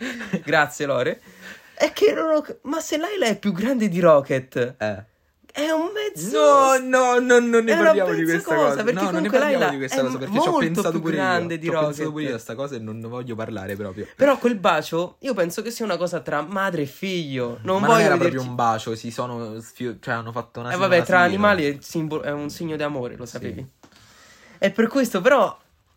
Grazie, 0.44 0.86
Lore. 0.86 1.20
È 1.74 1.92
che 1.92 2.12
non 2.12 2.30
ho... 2.30 2.44
Ma 2.62 2.80
se 2.80 2.98
Laila 2.98 3.26
è 3.26 3.38
più 3.38 3.52
grande 3.52 3.88
di 3.88 4.00
Rocket... 4.00 4.74
Eh 4.78 5.12
è 5.56 5.70
un 5.70 5.90
mezzo. 5.94 6.36
No, 6.36 6.78
no, 6.80 7.18
no 7.20 7.38
non 7.38 7.62
ne 7.62 7.76
parliamo 7.76 8.12
di 8.12 8.24
questa 8.24 8.56
cosa. 8.56 8.82
Perché 8.82 9.04
no, 9.04 9.10
non 9.12 9.22
ne 9.22 9.30
parliamo 9.30 9.70
di 9.70 9.76
questa 9.76 10.02
cosa 10.02 10.18
perché 10.18 10.40
ci 10.40 10.48
ho 10.48 10.58
pensato 10.58 11.00
pure 11.00 11.14
grande 11.14 11.54
io. 11.54 11.60
Di 11.60 11.66
ci 11.68 11.74
ho 11.74 11.80
pensato 11.80 12.10
pure 12.10 12.22
io 12.24 12.28
a 12.28 12.32
questa 12.32 12.54
cosa 12.56 12.74
e 12.74 12.78
non 12.80 12.98
ne 12.98 13.06
voglio 13.06 13.36
parlare 13.36 13.76
proprio. 13.76 14.08
Però 14.16 14.36
quel 14.38 14.56
bacio, 14.56 15.14
io 15.20 15.32
penso 15.32 15.62
che 15.62 15.70
sia 15.70 15.84
una 15.84 15.96
cosa 15.96 16.18
tra 16.18 16.42
madre 16.42 16.82
e 16.82 16.86
figlio. 16.86 17.60
Non 17.62 17.82
Ma 17.82 17.86
voglio 17.86 17.92
non 17.92 18.00
era 18.00 18.14
vederci... 18.16 18.34
proprio 18.34 18.50
un 18.50 18.56
bacio, 18.56 18.96
si 18.96 19.12
sono 19.12 19.60
sfio... 19.60 19.98
cioè 20.00 20.14
hanno 20.14 20.32
fatto 20.32 20.58
una 20.58 20.72
E 20.72 20.74
eh, 20.74 20.76
vabbè, 20.76 21.04
tra 21.04 21.20
animali 21.20 21.64
è, 21.66 21.76
simbolo... 21.80 22.22
è, 22.22 22.32
un 22.32 22.50
segno 22.50 22.74
di 22.74 22.82
amore, 22.82 23.14
lo 23.14 23.24
sapevi. 23.24 23.60
Sì. 23.60 23.88
E 24.58 24.70
per 24.72 24.88
questo 24.88 25.20
però 25.20 25.56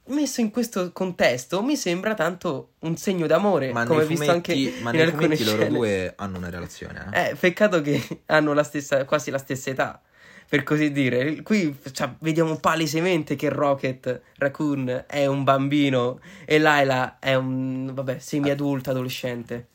messo 0.10 0.42
in 0.42 0.52
questo 0.52 0.92
contesto 0.92 1.62
mi 1.64 1.76
sembra 1.76 2.14
tanto 2.14 2.74
un 2.80 2.96
segno 2.98 3.28
d'amore 3.28 3.72
ma 3.72 3.86
come 3.86 4.06
visto 4.06 4.30
anche 4.32 4.74
ma 4.82 4.94
in 4.94 5.02
alcune 5.02 5.36
fumetti 5.36 5.44
loro 5.44 5.66
due 5.68 6.14
hanno 6.16 6.38
una 6.38 6.50
relazione 6.50 7.10
eh? 7.12 7.30
eh 7.30 7.36
peccato 7.36 7.82
che 7.82 8.22
hanno 8.28 8.54
la 8.54 8.64
stessa 8.64 9.06
quasi 9.06 9.32
la 9.32 9.38
stessa 9.38 9.70
età 9.70 10.02
per 10.48 10.64
così 10.64 10.92
dire. 10.92 11.42
Qui 11.42 11.78
cioè, 11.92 12.10
vediamo 12.20 12.56
palesemente 12.58 13.36
che 13.36 13.50
Rocket 13.50 14.22
Raccoon 14.38 15.04
è 15.06 15.26
un 15.26 15.44
bambino 15.44 16.20
e 16.46 16.58
Laila 16.58 17.20
è 17.20 17.36
un, 17.36 17.92
vabbè, 17.94 18.20
semi-adulto, 18.20 18.92
adolescente. 18.92 19.68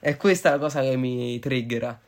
È 0.00 0.16
questa 0.16 0.50
la 0.50 0.58
cosa 0.58 0.80
che 0.80 0.96
mi 0.96 1.38
triggera. 1.38 1.98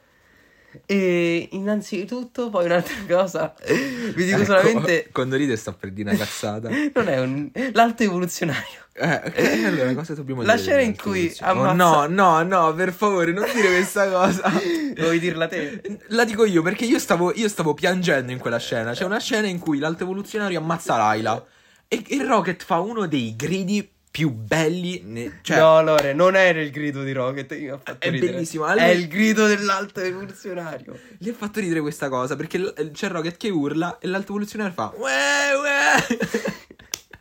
E 0.86 1.48
innanzitutto, 1.52 2.50
poi 2.50 2.64
un'altra 2.64 2.94
cosa, 3.08 3.54
vi 3.66 4.24
dico 4.24 4.36
Ecco, 4.38 4.44
solamente, 4.44 5.08
Quando 5.12 5.36
ride 5.36 5.56
sta 5.56 5.72
per 5.72 5.90
dire 5.90 6.10
una 6.10 6.18
cazzata. 6.18 6.68
non 6.94 7.08
è 7.08 7.20
un... 7.20 7.50
l'alto 7.72 8.02
evoluzionario. 8.02 8.80
Eh, 8.94 9.64
allora 9.64 9.94
cosa 9.94 10.14
dobbiamo 10.14 10.42
La 10.42 10.54
dire? 10.56 10.66
scena 10.66 10.80
in 10.82 10.96
cui? 10.96 11.34
Oh, 11.40 11.44
ammazza- 11.44 11.74
no, 11.74 12.06
no, 12.06 12.42
no, 12.42 12.74
per 12.74 12.92
favore, 12.92 13.32
non 13.32 13.44
dire 13.54 13.68
questa 13.68 14.08
cosa. 14.10 14.52
Vuoi 14.96 15.18
dirla 15.18 15.48
te? 15.48 16.00
La 16.08 16.24
dico 16.24 16.44
io 16.44 16.62
perché 16.62 16.84
io 16.84 16.98
stavo, 16.98 17.32
io 17.34 17.48
stavo 17.48 17.74
piangendo 17.74 18.32
in 18.32 18.38
quella 18.38 18.58
scena. 18.58 18.92
C'è 18.92 19.04
una 19.04 19.18
scena 19.20 19.46
in 19.46 19.58
cui 19.58 19.78
l'alto 19.78 20.02
evoluzionario 20.02 20.58
ammazza 20.58 20.96
Laila 20.96 21.42
e, 21.88 22.04
e 22.08 22.24
Rocket 22.24 22.64
fa 22.64 22.80
uno 22.80 23.06
dei 23.06 23.34
gridi 23.36 23.91
più 24.12 24.30
belli. 24.30 25.00
ne- 25.04 25.38
cioè, 25.42 25.58
no, 25.58 25.82
Lore, 25.82 26.12
non 26.12 26.36
era 26.36 26.60
il 26.60 26.70
grido 26.70 27.02
di 27.02 27.10
Rocket, 27.12 27.58
mi 27.58 27.68
ha 27.68 27.78
fatto 27.82 28.04
È 28.06 28.10
ridere. 28.10 28.32
bellissimo, 28.34 28.66
È 28.66 28.70
allora- 28.70 28.90
il 28.90 29.08
grido 29.08 29.46
dell'alto 29.46 30.00
evoluzionario. 30.00 30.96
gli 31.18 31.28
ha 31.30 31.34
fatto 31.34 31.58
ridere 31.58 31.80
questa 31.80 32.08
cosa 32.10 32.36
perché 32.36 32.58
l- 32.58 32.90
c'è 32.92 33.08
Rocket 33.08 33.36
che 33.38 33.48
urla 33.48 33.98
e 33.98 34.06
l'alto 34.06 34.28
evoluzionario 34.32 34.72
fa. 34.74 34.92
Uè, 34.94 35.50
uè. 35.60 36.18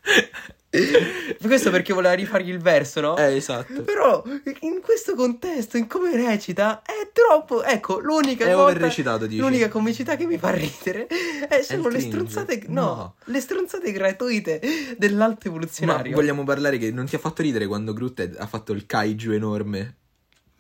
Questo 1.41 1.69
perché 1.69 1.91
voleva 1.93 2.13
rifargli 2.13 2.49
il 2.49 2.59
verso, 2.59 3.01
no? 3.01 3.17
eh, 3.17 3.35
esatto. 3.35 3.81
Però 3.83 4.23
in 4.61 4.79
questo 4.81 5.15
contesto, 5.15 5.75
in 5.77 5.85
come 5.87 6.15
recita, 6.15 6.81
è 6.81 7.09
troppo. 7.11 7.61
Ecco, 7.63 7.99
l'unica 7.99 8.45
È 8.45 8.53
volta- 8.55 8.87
dici? 8.87 9.37
L'unica 9.37 9.67
comicità 9.67 10.15
che 10.15 10.25
mi 10.25 10.37
fa 10.37 10.51
ridere 10.51 11.07
è 11.49 11.61
sono 11.61 11.89
le 11.89 11.99
stronzate. 11.99 12.63
No, 12.67 12.81
No. 12.81 13.15
le 13.25 13.39
stronzate 13.41 13.91
gratuite 13.91 14.61
dell'alto 14.97 15.49
Ma 15.49 15.55
evoluzionario. 15.55 16.15
vogliamo 16.15 16.43
parlare 16.45 16.77
che 16.77 16.91
non 16.91 17.05
ti 17.05 17.15
ha 17.15 17.19
fatto 17.19 17.41
ridere 17.41 17.67
quando 17.67 17.93
Groot 17.93 18.35
ha 18.37 18.47
fatto 18.47 18.71
il 18.71 18.85
kaiju 18.85 19.31
enorme? 19.33 19.95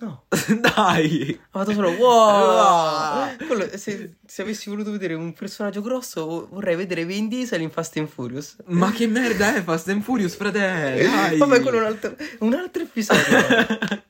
No, 0.01 0.25
Dai! 0.75 1.39
ho 1.51 1.59
fatto 1.59 1.73
solo 1.73 1.91
wow. 1.91 3.27
Wow. 3.27 3.35
Quello- 3.47 3.77
se, 3.77 4.15
se 4.25 4.41
avessi 4.41 4.69
voluto 4.69 4.91
vedere 4.91 5.13
un 5.13 5.31
personaggio 5.33 5.81
grosso, 5.81 6.47
vorrei 6.51 6.75
vedere 6.75 7.05
Vin 7.05 7.27
Diesel 7.27 7.61
in 7.61 7.69
Fast 7.69 7.97
and 7.97 8.07
Furious. 8.07 8.55
Ma 8.65 8.91
che 8.91 9.05
merda 9.07 9.55
è 9.55 9.61
Fast 9.63 9.89
and 9.89 10.01
Furious, 10.01 10.35
fratello? 10.35 11.03
Dai! 11.09 11.37
Vabbè, 11.37 11.61
quello 11.61 11.77
è 11.77 11.81
un 11.81 11.85
altro, 11.85 12.15
un 12.39 12.53
altro 12.53 12.81
episodio. 12.81 14.03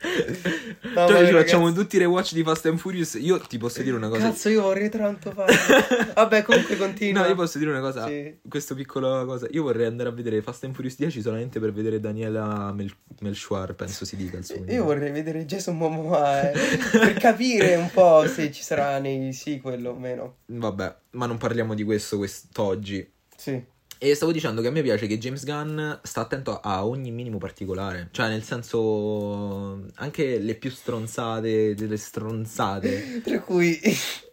Cioè, 0.00 0.92
Vabbè, 0.94 1.26
ci 1.26 1.32
facciamo 1.32 1.64
ragazzi. 1.64 1.82
tutti 1.82 1.96
i 1.96 1.98
rewatch 1.98 2.32
di 2.32 2.42
Fast 2.42 2.66
and 2.66 2.78
Furious. 2.78 3.18
Io 3.20 3.38
ti 3.38 3.58
posso 3.58 3.82
dire 3.82 3.96
una 3.96 4.08
cosa. 4.08 4.30
Cazzo, 4.30 4.48
io 4.48 4.62
vorrei 4.62 4.88
tanto 4.88 5.30
farlo. 5.30 5.54
Vabbè, 6.14 6.42
comunque 6.42 6.76
continua. 6.76 7.22
No, 7.22 7.28
io 7.28 7.34
posso 7.34 7.58
dire 7.58 7.70
una 7.70 7.80
cosa. 7.80 8.06
Sì. 8.06 8.38
Questo 8.48 8.74
piccolo 8.74 9.26
cosa. 9.26 9.46
Io 9.50 9.62
vorrei 9.62 9.86
andare 9.86 10.08
a 10.08 10.12
vedere 10.12 10.40
Fast 10.40 10.64
and 10.64 10.74
Furious 10.74 10.96
10 10.96 11.20
solamente 11.20 11.60
per 11.60 11.72
vedere 11.72 12.00
Daniela 12.00 12.72
Mel- 12.72 12.96
Melchior, 13.20 13.74
penso 13.74 14.06
si 14.06 14.16
dica 14.16 14.38
il 14.38 14.44
suo. 14.44 14.64
Io 14.66 14.84
vorrei 14.84 15.10
vedere 15.10 15.44
Jason 15.44 15.76
Momoa 15.76 16.50
eh, 16.50 16.58
per 16.92 17.12
capire 17.14 17.74
un 17.74 17.90
po' 17.90 18.26
se 18.26 18.50
ci 18.50 18.62
sarà 18.62 18.98
nei 18.98 19.34
sequel 19.34 19.84
o 19.86 19.94
meno. 19.94 20.36
Vabbè, 20.46 20.96
ma 21.10 21.26
non 21.26 21.36
parliamo 21.36 21.74
di 21.74 21.82
questo 21.84 22.16
quest'oggi. 22.16 23.06
Sì. 23.36 23.62
E 24.02 24.14
stavo 24.14 24.32
dicendo 24.32 24.62
che 24.62 24.68
a 24.68 24.70
me 24.70 24.80
piace 24.80 25.06
che 25.06 25.18
James 25.18 25.44
Gunn 25.44 25.78
sta 26.00 26.22
attento 26.22 26.58
a 26.58 26.86
ogni 26.86 27.10
minimo 27.10 27.36
particolare. 27.36 28.08
Cioè, 28.12 28.28
nel 28.28 28.42
senso, 28.42 29.84
anche 29.96 30.38
le 30.38 30.54
più 30.54 30.70
stronzate 30.70 31.74
delle 31.74 31.98
stronzate. 31.98 33.20
Tra 33.22 33.40
cui 33.40 33.78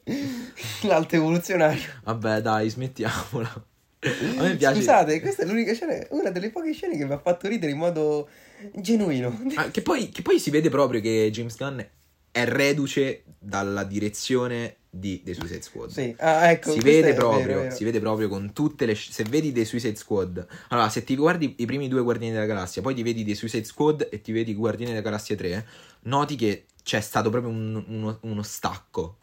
l'alto 0.84 1.16
evoluzionario. 1.18 1.84
Vabbè, 2.06 2.40
dai, 2.40 2.70
smettiamola. 2.70 3.66
A 4.38 4.42
me 4.42 4.56
piace. 4.56 4.78
Scusate, 4.78 5.20
questa 5.20 5.44
è 5.44 5.46
l'unica 5.46 5.74
scena, 5.74 5.98
una 6.12 6.30
delle 6.30 6.50
poche 6.50 6.72
scene 6.72 6.96
che 6.96 7.04
mi 7.04 7.12
ha 7.12 7.20
fatto 7.20 7.50
ridere 7.50 7.74
in 7.74 7.78
modo 7.78 8.30
genuino. 8.74 9.38
Ah, 9.56 9.70
che, 9.70 9.82
poi, 9.82 10.08
che 10.08 10.22
poi 10.22 10.40
si 10.40 10.50
vede 10.50 10.70
proprio 10.70 11.02
che 11.02 11.30
James 11.30 11.58
Gunn 11.58 11.82
è 12.32 12.46
reduce 12.46 13.24
dalla 13.38 13.84
direzione 13.84 14.77
di 14.90 15.22
The 15.24 15.34
Suicide 15.34 15.62
Squad. 15.62 15.90
Sì, 15.90 16.16
ah, 16.20 16.50
ecco. 16.50 16.72
si 16.72 16.80
vede 16.80 17.14
proprio, 17.14 17.46
vero, 17.46 17.60
vero. 17.62 17.76
si 17.76 17.84
vede 17.84 18.00
proprio 18.00 18.28
con 18.28 18.54
tutte 18.54 18.86
le 18.86 18.96
se 18.96 19.24
vedi 19.24 19.52
The 19.52 19.66
Suicide 19.66 19.96
Squad. 19.96 20.46
Allora, 20.70 20.90
se 20.90 21.04
ti 21.04 21.16
guardi 21.16 21.56
i 21.58 21.66
primi 21.66 21.88
due 21.88 22.02
Guardiani 22.02 22.34
della 22.34 22.46
Galassia, 22.46 22.82
poi 22.82 22.96
ti 22.96 23.04
vedi 23.04 23.24
The 23.24 23.36
Suicide 23.36 23.66
Squad 23.66 24.08
e 24.12 24.22
ti 24.22 24.32
vedi 24.32 24.54
Guardiani 24.54 24.92
della 24.92 25.04
Galassia 25.04 25.36
3, 25.36 25.68
noti 26.02 26.36
che 26.36 26.66
c'è 26.84 27.02
stato 27.02 27.30
proprio 27.30 27.52
un- 27.52 27.84
uno, 27.88 28.18
uno 28.22 28.44
stacco 28.44 29.18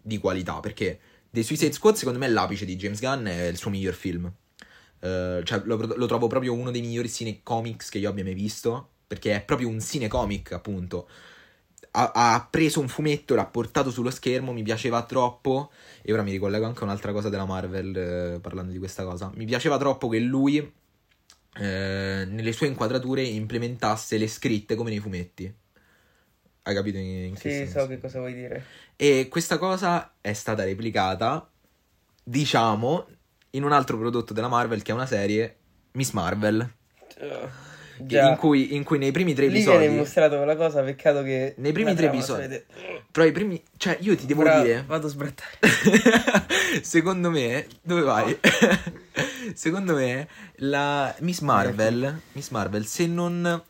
di 0.00 0.18
qualità, 0.18 0.60
perché 0.60 0.98
The 1.30 1.42
Suicide 1.42 1.72
Squad 1.72 1.96
secondo 1.96 2.18
me 2.18 2.26
è 2.26 2.30
l'apice 2.30 2.64
di 2.64 2.76
James 2.76 3.00
Gunn, 3.00 3.26
è 3.26 3.46
il 3.46 3.56
suo 3.56 3.70
miglior 3.70 3.94
film. 3.94 4.30
Eh, 5.00 5.40
cioè, 5.44 5.62
lo, 5.64 5.76
lo 5.76 6.06
trovo 6.06 6.26
proprio 6.26 6.52
uno 6.54 6.70
dei 6.70 6.80
migliori 6.80 7.08
cinecomics 7.08 7.88
che 7.88 7.98
io 7.98 8.08
abbia 8.08 8.24
mai 8.24 8.34
visto, 8.34 8.90
perché 9.06 9.36
è 9.36 9.42
proprio 9.42 9.68
un 9.68 9.80
cinecomic, 9.80 10.52
appunto. 10.52 11.08
Ha, 11.98 12.12
ha 12.12 12.46
preso 12.50 12.80
un 12.80 12.88
fumetto, 12.88 13.34
l'ha 13.34 13.46
portato 13.46 13.90
sullo 13.90 14.10
schermo, 14.10 14.52
mi 14.52 14.62
piaceva 14.62 15.02
troppo. 15.04 15.70
E 16.02 16.12
ora 16.12 16.22
mi 16.22 16.30
ricollego 16.30 16.66
anche 16.66 16.80
a 16.80 16.84
un'altra 16.84 17.12
cosa 17.12 17.30
della 17.30 17.46
Marvel, 17.46 17.96
eh, 17.96 18.38
parlando 18.40 18.70
di 18.72 18.78
questa 18.78 19.02
cosa. 19.04 19.30
Mi 19.34 19.46
piaceva 19.46 19.78
troppo 19.78 20.08
che 20.08 20.18
lui, 20.18 20.58
eh, 20.58 22.24
nelle 22.28 22.52
sue 22.52 22.66
inquadrature, 22.66 23.22
implementasse 23.22 24.18
le 24.18 24.28
scritte 24.28 24.74
come 24.74 24.90
nei 24.90 24.98
fumetti. 24.98 25.52
Hai 26.62 26.74
capito 26.74 26.98
in, 26.98 27.06
in 27.06 27.34
che 27.34 27.40
Sì, 27.40 27.50
senso? 27.50 27.80
so 27.80 27.86
che 27.86 27.98
cosa 27.98 28.18
vuoi 28.18 28.34
dire. 28.34 28.64
E 28.96 29.28
questa 29.30 29.56
cosa 29.56 30.14
è 30.20 30.32
stata 30.34 30.64
replicata, 30.64 31.48
diciamo, 32.22 33.06
in 33.50 33.64
un 33.64 33.72
altro 33.72 33.96
prodotto 33.96 34.34
della 34.34 34.48
Marvel 34.48 34.82
che 34.82 34.90
è 34.90 34.94
una 34.94 35.06
serie, 35.06 35.56
Miss 35.92 36.10
Marvel. 36.10 36.68
Già. 37.18 37.48
In, 37.98 38.36
cui, 38.38 38.74
in 38.74 38.84
cui 38.84 38.98
nei 38.98 39.10
primi 39.12 39.32
tre 39.34 39.46
Lì 39.46 39.62
viene 39.62 39.74
episodi. 39.74 39.96
mostrato 39.96 40.36
quella 40.36 40.56
cosa, 40.56 40.82
peccato 40.82 41.22
che... 41.22 41.54
Nei 41.58 41.72
primi 41.72 41.94
tre 41.94 42.06
episodi. 42.06 42.42
si 42.42 42.48
vede- 42.48 42.66
Però 43.10 43.26
i 43.26 43.32
primi. 43.32 43.62
Cioè, 43.76 43.96
io 44.00 44.14
ti 44.16 44.26
devo 44.26 44.42
Ora 44.42 44.60
dire. 44.62 44.84
Vado 44.86 45.06
a 45.06 45.10
sbrattare. 45.10 45.58
Secondo 46.82 47.30
me, 47.30 47.66
dove 47.82 48.02
vai? 48.02 48.38
Secondo 49.54 49.94
me, 49.94 50.28
la 50.56 51.14
Miss 51.20 51.40
Marvel, 51.40 52.20
Miss 52.32 52.50
Marvel, 52.50 52.84
se 52.86 53.06
non 53.06 53.62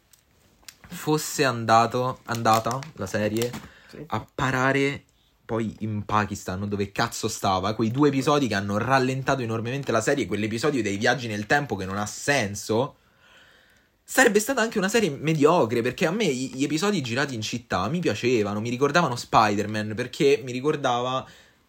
fosse 0.88 1.44
andato, 1.44 2.20
andata 2.24 2.78
la 2.94 3.06
serie 3.06 3.50
Sì. 3.88 3.98
a 4.06 4.26
parare 4.34 5.02
poi 5.44 5.76
in 5.80 6.04
Pakistan, 6.04 6.68
dove 6.68 6.90
cazzo 6.90 7.28
stava, 7.28 7.74
quei 7.74 7.90
due 7.92 8.08
episodi 8.08 8.48
che 8.48 8.54
hanno 8.54 8.78
rallentato 8.78 9.42
enormemente 9.42 9.92
la 9.92 10.00
serie, 10.00 10.26
quell'episodio 10.26 10.82
dei 10.82 10.96
viaggi 10.96 11.28
nel 11.28 11.46
tempo 11.46 11.76
che 11.76 11.84
non 11.84 11.96
ha 11.98 12.06
senso. 12.06 12.96
Sarebbe 14.08 14.38
stata 14.38 14.60
anche 14.60 14.78
una 14.78 14.88
serie 14.88 15.10
mediocre 15.10 15.82
perché 15.82 16.06
a 16.06 16.12
me 16.12 16.32
gli 16.32 16.62
episodi 16.62 17.02
girati 17.02 17.34
in 17.34 17.40
città 17.40 17.88
mi 17.88 17.98
piacevano, 17.98 18.60
mi 18.60 18.70
ricordavano 18.70 19.16
Spider-Man 19.16 19.94
perché 19.96 20.40
mi 20.44 20.52
ricordava 20.52 21.26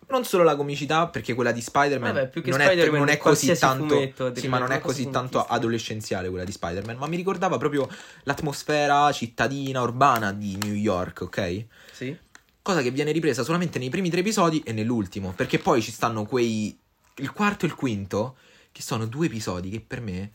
non 0.09 0.23
solo 0.23 0.43
la 0.43 0.55
comicità, 0.55 1.07
perché 1.07 1.33
quella 1.33 1.51
di 1.51 1.61
Spider-Man, 1.61 2.13
Vabbè, 2.13 2.29
più 2.29 2.43
che 2.43 2.51
non, 2.51 2.59
Spider-Man, 2.59 2.95
è, 2.95 2.99
non 2.99 3.09
è 3.09 3.17
così 3.17 3.57
tanto 3.57 3.95
fumetto, 3.95 4.35
sì, 4.35 4.47
ma 4.47 4.59
non 4.59 4.71
è 4.71 4.79
così 4.79 5.09
tanto 5.09 5.43
adolescenziale 5.43 6.29
quella 6.29 6.43
di 6.43 6.51
Spider-Man, 6.51 6.97
ma 6.97 7.07
mi 7.07 7.15
ricordava 7.15 7.57
proprio 7.57 7.89
l'atmosfera 8.23 9.11
cittadina 9.11 9.81
urbana 9.81 10.31
di 10.31 10.55
New 10.57 10.75
York, 10.75 11.21
ok? 11.21 11.65
Sì. 11.91 12.15
Cosa 12.61 12.83
che 12.83 12.91
viene 12.91 13.11
ripresa 13.11 13.43
solamente 13.43 13.79
nei 13.79 13.89
primi 13.89 14.11
tre 14.11 14.19
episodi 14.19 14.61
e 14.63 14.73
nell'ultimo, 14.73 15.33
perché 15.35 15.57
poi 15.57 15.81
ci 15.81 15.91
stanno 15.91 16.25
quei 16.25 16.77
il 17.15 17.31
quarto 17.31 17.65
e 17.65 17.69
il 17.69 17.73
quinto 17.73 18.37
che 18.71 18.83
sono 18.83 19.07
due 19.07 19.25
episodi 19.25 19.71
che 19.71 19.81
per 19.81 20.01
me 20.01 20.31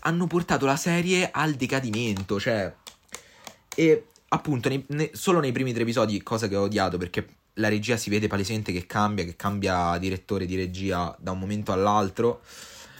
hanno 0.00 0.26
portato 0.26 0.66
la 0.66 0.76
serie 0.76 1.30
al 1.30 1.54
decadimento, 1.54 2.38
cioè 2.40 2.72
e 3.74 4.06
appunto 4.28 4.68
nei- 4.68 4.84
ne- 4.88 5.10
solo 5.12 5.40
nei 5.40 5.52
primi 5.52 5.72
tre 5.72 5.82
episodi, 5.82 6.22
cosa 6.22 6.48
che 6.48 6.56
ho 6.56 6.62
odiato 6.62 6.98
perché 6.98 7.26
la 7.54 7.68
regia 7.68 7.96
si 7.96 8.10
vede 8.10 8.26
palesemente 8.26 8.72
che 8.72 8.86
cambia, 8.86 9.24
che 9.24 9.36
cambia 9.36 9.96
direttore 9.98 10.46
di 10.46 10.56
regia 10.56 11.14
da 11.18 11.30
un 11.32 11.38
momento 11.38 11.72
all'altro. 11.72 12.42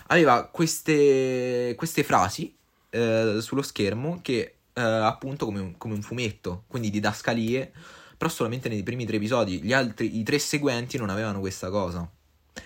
Aveva 0.09 0.45
queste, 0.45 1.75
queste 1.77 2.05
frasi 2.05 2.55
eh, 2.91 3.39
sullo 3.41 3.63
schermo 3.63 4.21
che 4.23 4.55
eh, 4.73 4.81
appunto 4.81 5.47
come 5.47 5.61
un, 5.61 5.77
come 5.77 5.95
un 5.95 6.03
fumetto, 6.03 6.65
quindi 6.69 6.91
didascalie, 6.91 7.73
però 8.17 8.31
solamente 8.31 8.69
nei 8.69 8.83
primi 8.83 9.05
tre 9.05 9.17
episodi. 9.17 9.63
Gli 9.63 9.73
altri, 9.73 10.19
i 10.19 10.23
tre 10.23 10.39
seguenti 10.39 10.97
non 10.97 11.11
avevano 11.11 11.41
questa 11.41 11.71
cosa. 11.71 12.09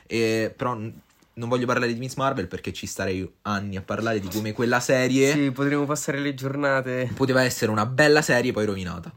E, 0.06 0.52
però 0.56 0.78
non 1.34 1.48
voglio 1.48 1.66
parlare 1.66 1.92
di 1.92 1.98
Miss 1.98 2.16
Marvel 2.16 2.46
perché 2.48 2.72
ci 2.72 2.86
starei 2.86 3.30
anni 3.42 3.76
a 3.76 3.82
parlare 3.82 4.18
di 4.20 4.28
come 4.28 4.52
quella 4.52 4.80
serie 4.80 5.32
Sì, 5.32 5.50
potremmo 5.50 5.84
passare 5.86 6.18
le 6.18 6.34
giornate. 6.34 7.10
poteva 7.14 7.42
essere 7.42 7.70
una 7.70 7.86
bella 7.86 8.22
serie 8.22 8.52
poi 8.52 8.66
rovinata. 8.66 9.12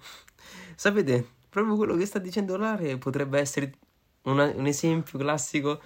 Sapete, 0.75 1.25
proprio 1.49 1.75
quello 1.75 1.95
che 1.95 2.05
sta 2.05 2.19
dicendo 2.19 2.57
Lare 2.57 2.97
potrebbe 2.97 3.39
essere 3.39 3.73
una- 4.23 4.51
un 4.55 4.65
esempio 4.67 5.17
classico 5.19 5.81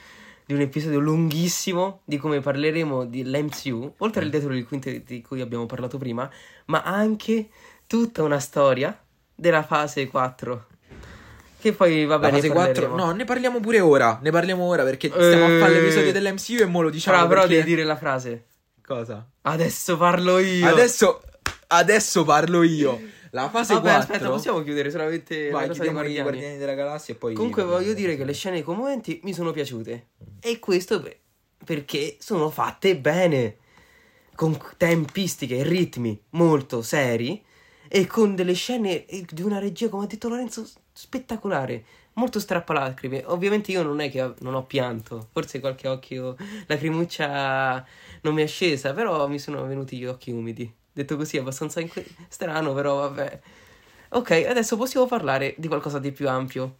di 0.46 0.54
un 0.54 0.62
episodio 0.62 1.00
lunghissimo 1.00 2.02
di 2.06 2.18
come 2.18 2.40
parleremo 2.40 3.06
dell'MCU, 3.06 3.96
oltre 3.98 4.22
Mm. 4.22 4.24
al 4.24 4.30
dietro 4.30 4.50
del 4.54 4.66
quinto 4.66 4.90
di 4.90 5.22
cui 5.22 5.42
abbiamo 5.42 5.66
parlato 5.66 5.98
prima, 5.98 6.30
ma 6.66 6.84
anche 6.84 7.50
tutta 7.86 8.24
una 8.24 8.40
storia 8.40 8.98
della 9.36 9.64
fase 9.64 10.08
4. 10.08 10.68
Che 11.70 11.74
poi 11.76 12.06
va 12.06 12.18
bene. 12.20 12.36
fase 12.38 12.50
4, 12.50 12.72
parleremo. 12.74 12.96
no, 12.96 13.12
ne 13.12 13.24
parliamo 13.26 13.60
pure 13.60 13.80
ora. 13.80 14.20
Ne 14.22 14.32
parliamo 14.32 14.64
ora 14.64 14.84
perché 14.84 15.10
stiamo 15.10 15.46
a 15.46 15.60
fare 15.60 15.76
Eh. 15.78 15.82
l'episodio 15.82 16.12
dell'MCU 16.12 16.62
e 16.62 16.66
mo 16.66 16.82
lo 16.82 16.90
diciamo. 16.90 17.18
Però, 17.18 17.28
però 17.28 17.42
perché... 17.42 17.56
devi 17.58 17.68
dire 17.70 17.84
la 17.84 17.96
frase. 17.98 18.46
Cosa? 18.86 19.28
Adesso 19.42 19.98
parlo 19.98 20.40
io. 20.40 20.68
Adesso, 20.68 21.22
adesso 21.68 22.24
parlo 22.24 22.64
io. 22.64 23.00
La 23.32 23.50
fase 23.50 23.74
Vabbè, 23.74 23.90
4 23.90 24.14
aspetta, 24.14 24.30
possiamo 24.32 24.64
chiudere 24.64 24.90
solamente 24.90 25.50
Vai, 25.50 25.64
la 25.64 25.68
cosa 25.68 25.82
dei 25.84 25.92
guardiani? 25.92 26.22
Guardiani 26.22 26.58
della 26.58 26.74
Galassia 26.74 27.14
e 27.14 27.18
poi 27.18 27.34
Comunque 27.34 27.64
voglio 27.64 27.94
di- 27.94 28.02
dire 28.02 28.16
che 28.16 28.24
le 28.24 28.32
scene 28.34 28.64
commoventi 28.64 29.20
mi 29.24 29.34
sono 29.34 29.52
piaciute. 29.52 30.08
E 30.40 30.60
questo 30.60 31.02
per- 31.02 31.18
perché 31.66 32.16
sono 32.20 32.50
fatte 32.50 32.96
bene. 32.96 33.58
Con 34.34 34.58
tempistiche 34.78 35.58
e 35.58 35.64
ritmi 35.64 36.18
molto 36.32 36.82
seri. 36.82 37.44
E 37.90 38.06
con 38.08 38.36
delle 38.36 38.54
scene 38.54 39.06
eh, 39.06 39.26
di 39.30 39.42
una 39.42 39.60
regia, 39.60 39.90
come 39.90 40.06
ha 40.06 40.08
detto 40.08 40.30
Lorenzo, 40.30 40.66
spettacolare. 40.98 41.84
Molto 42.14 42.40
strappalacrime. 42.40 43.24
Ovviamente 43.28 43.72
io 43.72 43.84
non 43.84 44.00
è 44.00 44.10
che 44.10 44.22
ho- 44.24 44.34
non 44.40 44.56
ho 44.56 44.64
pianto. 44.64 45.28
Forse 45.32 45.60
qualche 45.60 45.88
occhio 45.88 46.36
lacrimuccia 46.66 47.86
non 48.22 48.34
mi 48.34 48.42
è 48.42 48.48
scesa. 48.48 48.94
Però 48.94 49.28
mi 49.28 49.38
sono 49.40 49.66
venuti 49.66 49.98
gli 49.98 50.06
occhi 50.06 50.32
umidi. 50.32 50.72
Detto 50.92 51.16
così 51.16 51.38
è 51.38 51.42
abbastanza 51.42 51.80
inque- 51.80 52.06
strano, 52.28 52.74
però 52.74 52.96
vabbè. 52.96 53.40
Ok, 54.10 54.32
adesso 54.48 54.78
possiamo 54.78 55.06
parlare 55.06 55.54
di 55.58 55.68
qualcosa 55.68 56.00
di 56.00 56.12
più 56.12 56.28
ampio. 56.28 56.78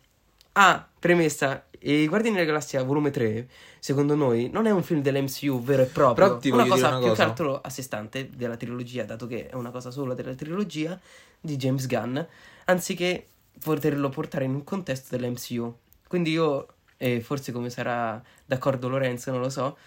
Ah, 0.54 0.88
premessa, 0.98 1.68
I 1.82 2.08
Guardiani 2.08 2.38
della 2.38 2.48
Galassia 2.48 2.82
volume 2.84 3.12
3, 3.12 3.48
secondo 3.78 4.16
noi, 4.16 4.50
non 4.52 4.66
è 4.66 4.72
un 4.72 4.82
film 4.82 5.02
dell'MCU 5.04 5.62
vero 5.62 5.84
e 5.84 5.86
proprio. 5.86 6.38
Però 6.40 6.56
una 6.56 6.66
cosa 6.66 6.88
una 6.88 6.98
più 6.98 7.08
cosa. 7.10 7.24
che 7.24 7.30
altro 7.30 7.62
a 7.62 7.70
sé 7.70 7.84
stante 7.84 8.30
della 8.34 8.58
trilogia, 8.58 9.04
dato 9.04 9.28
che 9.28 9.50
è 9.50 9.54
una 9.54 9.70
cosa 9.70 9.92
sola 9.92 10.16
della 10.16 10.34
trilogia 10.34 11.00
di 11.40 11.58
James 11.58 11.86
Gunn, 11.86 12.18
anziché 12.66 13.28
poterlo 13.60 14.10
portare 14.10 14.46
in 14.46 14.54
un 14.54 14.64
contesto 14.64 15.16
dell'MCU. 15.16 15.76
Quindi 16.08 16.32
io, 16.32 16.68
e 16.98 17.22
forse 17.22 17.52
come 17.52 17.70
sarà 17.70 18.22
d'accordo 18.46 18.88
Lorenzo, 18.88 19.32
non 19.32 19.42
lo 19.42 19.50
so, 19.50 19.78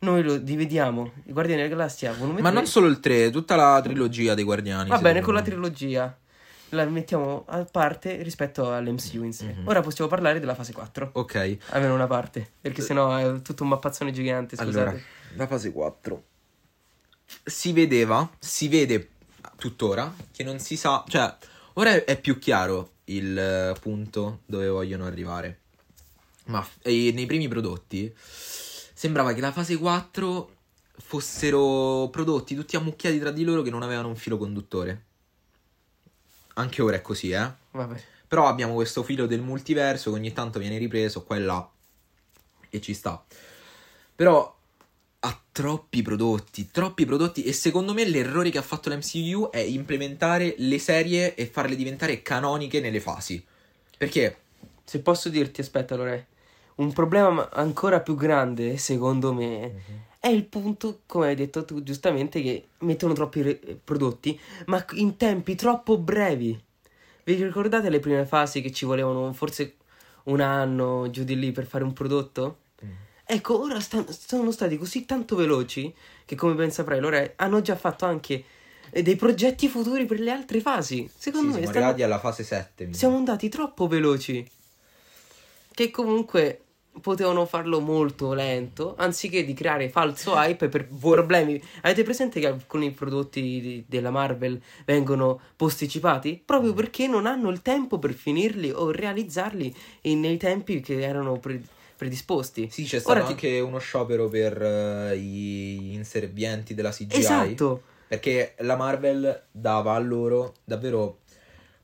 noi 0.00 0.22
lo 0.22 0.36
dividiamo, 0.36 1.12
I 1.24 1.32
Guardiani 1.32 1.62
della 1.62 1.74
Galassia 1.74 2.12
volume 2.12 2.40
Ma 2.40 2.48
3. 2.50 2.58
non 2.58 2.66
solo 2.66 2.86
il 2.86 3.00
3, 3.00 3.30
tutta 3.30 3.56
la 3.56 3.80
trilogia 3.82 4.34
dei 4.34 4.44
Guardiani. 4.44 4.88
Va 4.88 4.98
bene, 4.98 5.20
con 5.20 5.34
la 5.34 5.40
me. 5.40 5.46
trilogia 5.46 6.18
la 6.70 6.84
mettiamo 6.84 7.44
a 7.46 7.64
parte 7.64 8.22
rispetto 8.22 8.72
all'MCU 8.72 9.22
in 9.22 9.32
sé. 9.32 9.54
Mhm. 9.56 9.68
Ora 9.68 9.80
possiamo 9.82 10.10
parlare 10.10 10.40
della 10.40 10.54
fase 10.54 10.72
4. 10.72 11.10
Ok, 11.12 11.58
Almeno 11.70 11.94
una 11.94 12.06
parte, 12.08 12.50
perché 12.60 12.82
sennò 12.82 13.16
è 13.16 13.40
tutto 13.42 13.62
un 13.62 13.68
mappazzone 13.70 14.10
gigante, 14.12 14.56
scusate. 14.56 14.78
allora, 14.78 14.96
la 15.36 15.46
fase 15.46 15.70
4. 15.72 16.24
Si 17.44 17.72
vedeva, 17.72 18.28
si 18.38 18.68
vede 18.68 19.10
tuttora 19.56 20.12
che 20.32 20.44
non 20.44 20.58
si 20.58 20.76
sa, 20.76 21.04
cioè, 21.08 21.34
ora 21.74 22.04
è 22.04 22.20
più 22.20 22.38
chiaro 22.38 22.90
il 23.06 23.38
eh, 23.38 23.78
punto 23.80 24.40
dove 24.46 24.68
vogliono 24.68 25.04
arrivare. 25.04 25.60
Ma 26.46 26.66
nei 26.84 27.26
primi 27.26 27.48
prodotti 27.48 28.14
sembrava 28.16 29.32
che 29.32 29.40
la 29.40 29.52
fase 29.52 29.76
4 29.76 30.54
fossero 30.98 32.08
prodotti 32.10 32.54
tutti 32.54 32.76
ammucchiati 32.76 33.18
tra 33.18 33.30
di 33.30 33.44
loro 33.44 33.62
che 33.62 33.70
non 33.70 33.82
avevano 33.82 34.08
un 34.08 34.16
filo 34.16 34.38
conduttore. 34.38 35.04
Anche 36.54 36.82
ora 36.82 36.96
è 36.96 37.02
così, 37.02 37.30
eh? 37.30 37.50
Vabbè. 37.72 38.02
Però 38.28 38.46
abbiamo 38.46 38.74
questo 38.74 39.02
filo 39.02 39.26
del 39.26 39.40
multiverso 39.40 40.10
che 40.10 40.16
ogni 40.16 40.32
tanto 40.32 40.58
viene 40.58 40.78
ripreso 40.78 41.22
qua 41.22 41.36
e 41.36 41.40
là 41.40 41.70
e 42.70 42.80
ci 42.80 42.94
sta. 42.94 43.22
Però 44.14 44.55
ha 45.20 45.40
troppi 45.52 46.02
prodotti, 46.02 46.70
troppi 46.70 47.04
prodotti 47.06 47.42
e 47.42 47.52
secondo 47.52 47.94
me 47.94 48.04
l'errore 48.04 48.50
che 48.50 48.58
ha 48.58 48.62
fatto 48.62 48.90
l'MCU 48.90 49.50
è 49.50 49.58
implementare 49.58 50.54
le 50.58 50.78
serie 50.78 51.34
e 51.34 51.46
farle 51.46 51.76
diventare 51.76 52.22
canoniche 52.22 52.80
nelle 52.80 53.00
fasi. 53.00 53.44
Perché 53.96 54.38
Se 54.84 55.00
posso 55.00 55.28
dirti, 55.28 55.60
aspetta, 55.60 55.96
Lore, 55.96 56.28
un 56.76 56.92
problema 56.92 57.50
ancora 57.50 58.00
più 58.00 58.14
grande, 58.14 58.76
secondo 58.76 59.32
me, 59.32 59.82
è 60.20 60.28
il 60.28 60.44
punto, 60.44 61.00
come 61.06 61.26
hai 61.28 61.34
detto 61.34 61.64
tu 61.64 61.82
giustamente, 61.82 62.40
che 62.40 62.68
mettono 62.78 63.12
troppi 63.12 63.42
re- 63.42 63.80
prodotti, 63.82 64.38
ma 64.66 64.84
in 64.92 65.16
tempi 65.16 65.56
troppo 65.56 65.98
brevi. 65.98 66.56
Vi 67.24 67.34
ricordate 67.42 67.90
le 67.90 67.98
prime 67.98 68.26
fasi 68.26 68.60
che 68.60 68.70
ci 68.70 68.84
volevano 68.84 69.32
forse 69.32 69.74
un 70.24 70.40
anno 70.40 71.10
giù 71.10 71.24
di 71.24 71.36
lì 71.36 71.50
per 71.50 71.66
fare 71.66 71.82
un 71.82 71.92
prodotto? 71.92 72.58
Ecco, 73.28 73.60
ora 73.60 73.80
sta- 73.80 74.04
sono 74.08 74.52
stati 74.52 74.76
così 74.78 75.04
tanto 75.04 75.34
veloci 75.34 75.92
che, 76.24 76.36
come 76.36 76.54
ben 76.54 76.70
saprai, 76.70 77.00
Lore, 77.00 77.32
hanno 77.36 77.60
già 77.60 77.74
fatto 77.74 78.04
anche 78.04 78.44
eh, 78.90 79.02
dei 79.02 79.16
progetti 79.16 79.68
futuri 79.68 80.06
per 80.06 80.20
le 80.20 80.30
altre 80.30 80.60
fasi. 80.60 81.10
Secondo 81.16 81.48
sì, 81.48 81.54
me 81.54 81.62
siamo 81.64 81.70
stanno- 81.70 81.84
arrivati 81.86 82.02
alla 82.04 82.20
fase 82.20 82.44
7. 82.44 82.86
mi 82.86 82.94
siamo 82.94 83.16
andati 83.16 83.48
troppo 83.48 83.88
veloci. 83.88 84.48
Che 85.74 85.90
comunque 85.90 86.60
potevano 87.00 87.44
farlo 87.44 87.80
molto 87.80 88.32
lento, 88.32 88.94
anziché 88.96 89.44
di 89.44 89.52
creare 89.52 89.90
falso 89.90 90.34
hype 90.34 90.68
per 90.68 90.86
problemi. 90.88 91.60
Avete 91.82 92.02
presente 92.04 92.40
che 92.40 92.46
alcuni 92.46 92.90
prodotti 92.92 93.40
di- 93.42 93.84
della 93.86 94.10
Marvel 94.10 94.58
vengono 94.86 95.38
posticipati? 95.56 96.40
Proprio 96.42 96.72
Mm. 96.72 96.76
perché 96.76 97.06
non 97.06 97.26
hanno 97.26 97.50
il 97.50 97.60
tempo 97.60 97.98
per 97.98 98.14
finirli 98.14 98.70
o 98.70 98.90
realizzarli 98.92 99.74
nei 100.02 100.36
tempi 100.38 100.80
che 100.80 101.02
erano 101.02 101.38
pre- 101.38 101.60
predisposti. 101.96 102.68
Sì, 102.70 102.84
c'è 102.84 102.98
stato 103.00 103.16
Ora 103.18 103.26
ti- 103.26 103.32
anche 103.32 103.60
uno 103.60 103.78
sciopero 103.78 104.28
per 104.28 104.60
eh, 104.62 105.18
gli 105.18 105.94
inservienti 105.94 106.74
della 106.74 106.90
CGI. 106.90 107.18
Esatto. 107.18 107.82
Perché 108.08 108.54
la 108.58 108.76
Marvel 108.76 109.46
dava 109.50 109.94
a 109.94 109.98
loro 109.98 110.54
davvero 110.64 111.20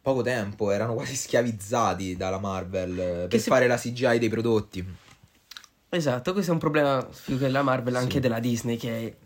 poco 0.00 0.22
tempo, 0.22 0.70
erano 0.70 0.94
quasi 0.94 1.14
schiavizzati 1.16 2.16
dalla 2.16 2.38
Marvel 2.38 2.98
eh, 2.98 3.26
per 3.28 3.40
se- 3.40 3.50
fare 3.50 3.66
la 3.66 3.76
CGI 3.76 4.18
dei 4.18 4.28
prodotti. 4.28 4.84
Esatto, 5.88 6.32
questo 6.32 6.50
è 6.50 6.54
un 6.54 6.60
problema 6.60 7.06
più 7.24 7.38
che 7.38 7.48
la 7.48 7.62
Marvel, 7.62 7.96
anche 7.96 8.14
Sì. 8.14 8.20
della 8.20 8.38
Disney 8.40 8.76
che 8.78 9.16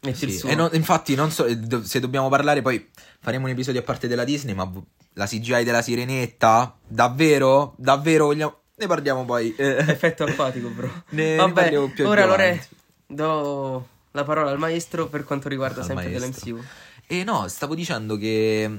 mette 0.00 0.24
il 0.26 0.30
Sì, 0.32 0.38
suo. 0.38 0.48
E 0.50 0.54
non- 0.54 0.68
infatti, 0.72 1.14
non 1.14 1.30
so, 1.30 1.46
se 1.82 1.98
dobbiamo 2.00 2.28
parlare, 2.28 2.60
poi 2.62 2.90
faremo 3.20 3.46
un 3.46 3.52
episodio 3.52 3.80
a 3.80 3.84
parte 3.84 4.06
della 4.06 4.24
Disney, 4.24 4.54
ma 4.54 4.70
la 5.14 5.26
CGI 5.26 5.64
della 5.64 5.80
sirenetta, 5.82 6.76
davvero? 6.86 7.74
Davvero 7.78 8.26
vogliamo... 8.26 8.59
Ne 8.80 8.86
parliamo 8.86 9.26
poi. 9.26 9.54
eh. 9.56 9.76
Effetto 9.86 10.24
acquatico, 10.24 10.68
bro. 10.68 10.90
Ne 11.10 11.36
Vabbè, 11.36 11.52
parliamo 11.52 11.90
più 11.90 12.06
ora 12.08 12.24
Lore, 12.24 12.66
do 13.06 13.86
la 14.12 14.24
parola 14.24 14.50
al 14.50 14.58
maestro 14.58 15.06
per 15.08 15.24
quanto 15.24 15.48
riguarda 15.50 15.80
Al 15.80 15.86
sempre 15.86 16.08
dell'MCU. 16.10 16.64
E 17.06 17.22
no, 17.22 17.46
stavo 17.48 17.74
dicendo 17.74 18.16
che... 18.16 18.70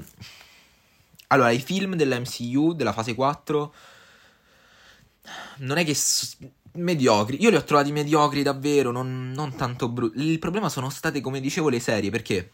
Allora, 1.28 1.50
i 1.50 1.60
film 1.60 1.94
dell'MCU, 1.94 2.72
della 2.72 2.92
fase 2.92 3.14
4, 3.14 3.74
non 5.58 5.78
è 5.78 5.84
che... 5.84 5.94
s- 5.94 6.36
mediocri. 6.74 7.40
Io 7.42 7.50
li 7.50 7.56
ho 7.56 7.64
trovati 7.64 7.92
mediocri 7.92 8.42
davvero, 8.42 8.90
non, 8.90 9.30
non 9.34 9.54
tanto 9.56 9.88
brutti. 9.88 10.26
Il 10.26 10.38
problema 10.38 10.68
sono 10.68 10.90
state, 10.90 11.20
come 11.20 11.40
dicevo, 11.40 11.68
le 11.68 11.80
serie, 11.80 12.10
perché 12.10 12.50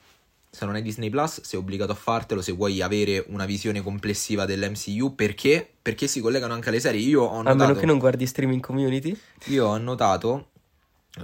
se 0.51 0.65
non 0.65 0.77
è 0.77 0.83
Disney 0.83 1.11
Plus 1.11 1.43
sei 1.43 1.59
obbligato 1.59 1.93
a 1.93 1.95
fartelo 1.95 2.41
se 2.43 2.53
vuoi 2.53 2.81
avere 2.81 3.25
una 3.29 3.45
visione 3.45 3.83
complessiva 3.83 4.47
dell'MCU. 4.47 5.15
Perché? 5.15 5.69
Perché 5.81 6.07
si 6.07 6.21
collegano 6.21 6.55
anche 6.55 6.69
alle 6.71 6.81
serie. 6.81 7.01
Io 7.01 7.23
ho 7.23 7.39
A 7.39 7.43
meno 7.43 7.55
notato... 7.55 7.81
che 7.81 7.87
non 7.87 7.99
guardi 7.99 8.27
streaming 8.27 8.61
community. 8.61 9.19
Io 9.47 9.67
ho 9.67 9.79
notato, 9.79 10.51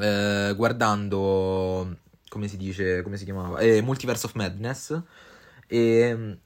eh, 0.00 0.52
guardando, 0.56 1.96
come 2.28 2.48
si 2.48 2.56
dice, 2.56 3.02
come 3.02 3.16
si 3.16 3.24
chiamava? 3.24 3.58
Eh, 3.58 3.80
Multiverse 3.82 4.26
of 4.26 4.34
Madness, 4.34 5.02
ehm, 5.66 6.38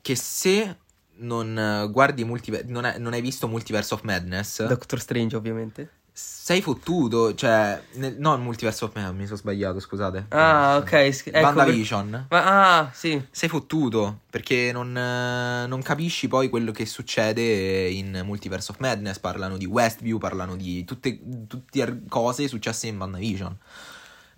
che 0.00 0.16
se 0.16 0.76
non 1.16 1.56
eh, 1.58 1.90
guardi 1.90 2.24
Multiverse, 2.24 2.66
non, 2.68 2.84
hai- 2.84 3.00
non 3.00 3.12
hai 3.12 3.20
visto 3.20 3.46
Multiverse 3.48 3.94
of 3.94 4.02
Madness, 4.02 4.66
Doctor 4.66 5.00
Strange, 5.00 5.36
ovviamente. 5.36 5.93
Sei 6.16 6.62
fottuto, 6.62 7.34
cioè, 7.34 7.82
nel, 7.94 8.14
no, 8.18 8.38
Multiverse 8.38 8.84
of 8.84 8.94
Madness, 8.94 9.16
mi 9.18 9.24
sono 9.24 9.36
sbagliato, 9.36 9.80
scusate. 9.80 10.26
Ah, 10.28 10.76
ok. 10.76 11.12
sch- 11.12 11.26
ecco, 11.32 11.38
WandaVision. 11.40 12.26
Ma, 12.30 12.78
ah, 12.78 12.90
sì. 12.92 13.20
Sei 13.32 13.48
fottuto 13.48 14.20
perché 14.30 14.70
non, 14.70 14.96
eh, 14.96 15.66
non 15.66 15.82
capisci 15.82 16.28
poi 16.28 16.48
quello 16.48 16.70
che 16.70 16.86
succede 16.86 17.88
in 17.88 18.22
Multiverse 18.24 18.70
of 18.70 18.78
Madness. 18.78 19.18
Parlano 19.18 19.56
di 19.56 19.66
Westview, 19.66 20.18
parlano 20.18 20.54
di 20.54 20.84
tutte, 20.84 21.18
tutte 21.48 22.02
cose 22.08 22.46
successe 22.46 22.86
in 22.86 22.96
WandaVision. 22.96 23.58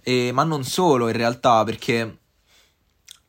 E, 0.02 0.32
ma 0.32 0.44
non 0.44 0.64
solo 0.64 1.08
in 1.08 1.16
realtà, 1.16 1.62
perché 1.64 2.18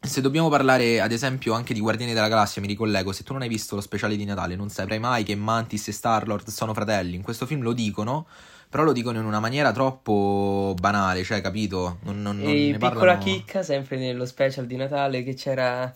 se 0.07 0.21
dobbiamo 0.21 0.49
parlare 0.49 0.99
ad 0.99 1.11
esempio 1.11 1.53
anche 1.53 1.73
di 1.73 1.79
Guardiani 1.79 2.13
della 2.13 2.27
Galassia, 2.27 2.61
mi 2.61 2.67
ricollego, 2.67 3.11
se 3.11 3.23
tu 3.23 3.33
non 3.33 3.41
hai 3.41 3.47
visto 3.47 3.75
lo 3.75 3.81
speciale 3.81 4.15
di 4.15 4.25
Natale 4.25 4.55
non 4.55 4.69
saprai 4.69 4.99
mai 4.99 5.23
che 5.23 5.35
Mantis 5.35 5.87
e 5.87 5.91
Star-Lord 5.91 6.47
sono 6.49 6.73
fratelli. 6.73 7.15
In 7.15 7.21
questo 7.21 7.45
film 7.45 7.61
lo 7.61 7.73
dicono, 7.73 8.27
però 8.69 8.83
lo 8.83 8.91
dicono 8.91 9.19
in 9.19 9.25
una 9.25 9.39
maniera 9.39 9.71
troppo 9.71 10.75
banale, 10.79 11.23
cioè 11.23 11.41
capito? 11.41 11.99
Non, 12.03 12.21
non, 12.21 12.37
non 12.37 12.51
e 12.51 12.71
piccola 12.73 12.89
parlano... 12.89 13.23
chicca, 13.23 13.63
sempre 13.63 13.97
nello 13.97 14.25
special 14.25 14.65
di 14.65 14.75
Natale 14.75 15.23
che 15.23 15.33
c'era... 15.33 15.93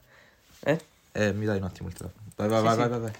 Eh? 0.63 0.79
Eh, 1.13 1.33
mi 1.33 1.45
dai 1.45 1.57
un 1.57 1.63
attimo 1.63 1.89
il 1.89 1.93
telefono. 1.93 2.23
Vai, 2.35 2.47
vai, 2.47 2.59
Sì, 2.59 2.63
vai, 2.65 2.73
sì. 2.73 2.79
vai, 2.79 2.89
vai, 2.89 2.99
vai. 2.99 3.11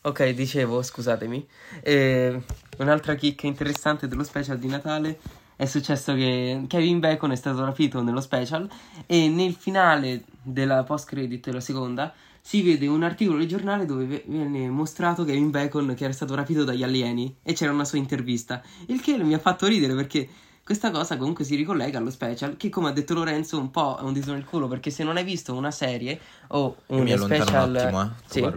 Ok, 0.00 0.28
dicevo, 0.30 0.82
scusatemi. 0.82 1.46
Eh, 1.82 2.40
un'altra 2.78 3.14
chicca 3.14 3.46
interessante 3.46 4.08
dello 4.08 4.24
special 4.24 4.58
di 4.58 4.68
Natale 4.68 5.18
è 5.58 5.66
successo 5.66 6.14
che 6.14 6.66
Kevin 6.68 7.00
Bacon 7.00 7.32
è 7.32 7.34
stato 7.34 7.64
rapito 7.64 8.00
nello 8.00 8.20
special 8.20 8.68
e 9.06 9.28
nel 9.28 9.54
finale 9.54 10.22
della 10.40 10.84
post 10.84 11.08
credit 11.08 11.46
della 11.46 11.58
seconda 11.58 12.14
si 12.40 12.62
vede 12.62 12.86
un 12.86 13.02
articolo 13.02 13.38
di 13.38 13.48
giornale 13.48 13.84
dove 13.84 14.04
ve- 14.04 14.22
viene 14.28 14.70
mostrato 14.70 15.24
Kevin 15.24 15.50
Bacon 15.50 15.94
che 15.96 16.04
era 16.04 16.12
stato 16.12 16.36
rapito 16.36 16.62
dagli 16.62 16.84
alieni 16.84 17.38
e 17.42 17.54
c'era 17.54 17.72
una 17.72 17.84
sua 17.84 17.98
intervista. 17.98 18.62
Il 18.86 19.00
che 19.00 19.18
mi 19.18 19.34
ha 19.34 19.40
fatto 19.40 19.66
ridere 19.66 19.96
perché 19.96 20.28
questa 20.62 20.92
cosa 20.92 21.16
comunque 21.16 21.44
si 21.44 21.56
ricollega 21.56 21.98
allo 21.98 22.10
special, 22.10 22.56
che 22.56 22.68
come 22.68 22.90
ha 22.90 22.92
detto 22.92 23.14
Lorenzo 23.14 23.58
un 23.58 23.72
po' 23.72 23.98
è 23.98 24.02
un 24.02 24.12
dito 24.12 24.30
nel 24.30 24.44
culo, 24.44 24.68
perché 24.68 24.90
se 24.90 25.02
non 25.02 25.16
hai 25.16 25.24
visto 25.24 25.54
una 25.54 25.72
serie 25.72 26.20
o 26.48 26.76
un 26.86 27.02
mi 27.02 27.18
special 27.18 27.70
un 27.70 27.76
attimo, 27.76 28.02
eh. 28.02 28.08
sì, 28.26 28.48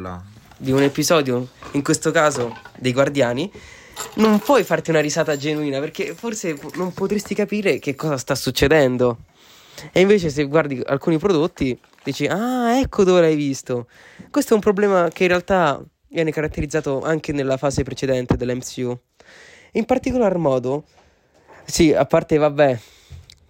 di 0.58 0.72
un 0.72 0.84
episodio, 0.84 1.48
in 1.72 1.82
questo 1.82 2.12
caso 2.12 2.56
dei 2.78 2.94
Guardiani, 2.94 3.52
non 4.16 4.40
puoi 4.40 4.64
farti 4.64 4.90
una 4.90 5.00
risata 5.00 5.38
genuina, 5.38 5.80
perché 5.80 6.14
forse 6.14 6.58
non 6.76 6.94
potresti 6.94 7.36
capire 7.36 7.80
che 7.80 7.96
cosa 7.96 8.18
sta 8.18 8.36
succedendo. 8.36 9.20
E 9.92 10.02
invece 10.02 10.30
se 10.30 10.44
guardi 10.44 10.82
alcuni 10.86 11.18
prodotti 11.18 11.78
dici, 12.04 12.26
ah, 12.26 12.78
ecco 12.80 13.04
dove 13.04 13.22
l'hai 13.22 13.36
visto. 13.36 13.88
Questo 14.30 14.52
è 14.52 14.56
un 14.56 14.62
problema 14.62 15.10
che 15.12 15.24
in 15.24 15.30
realtà 15.30 15.84
viene 16.10 16.32
caratterizzato 16.32 17.02
anche 17.02 17.32
nella 17.32 17.58
fase 17.58 17.84
precedente 17.84 18.36
dell'MCU. 18.36 19.00
In 19.74 19.86
particolar 19.86 20.38
modo, 20.38 20.86
sì, 21.66 21.94
a 21.94 22.06
parte 22.06 22.38
vabbè, 22.38 22.80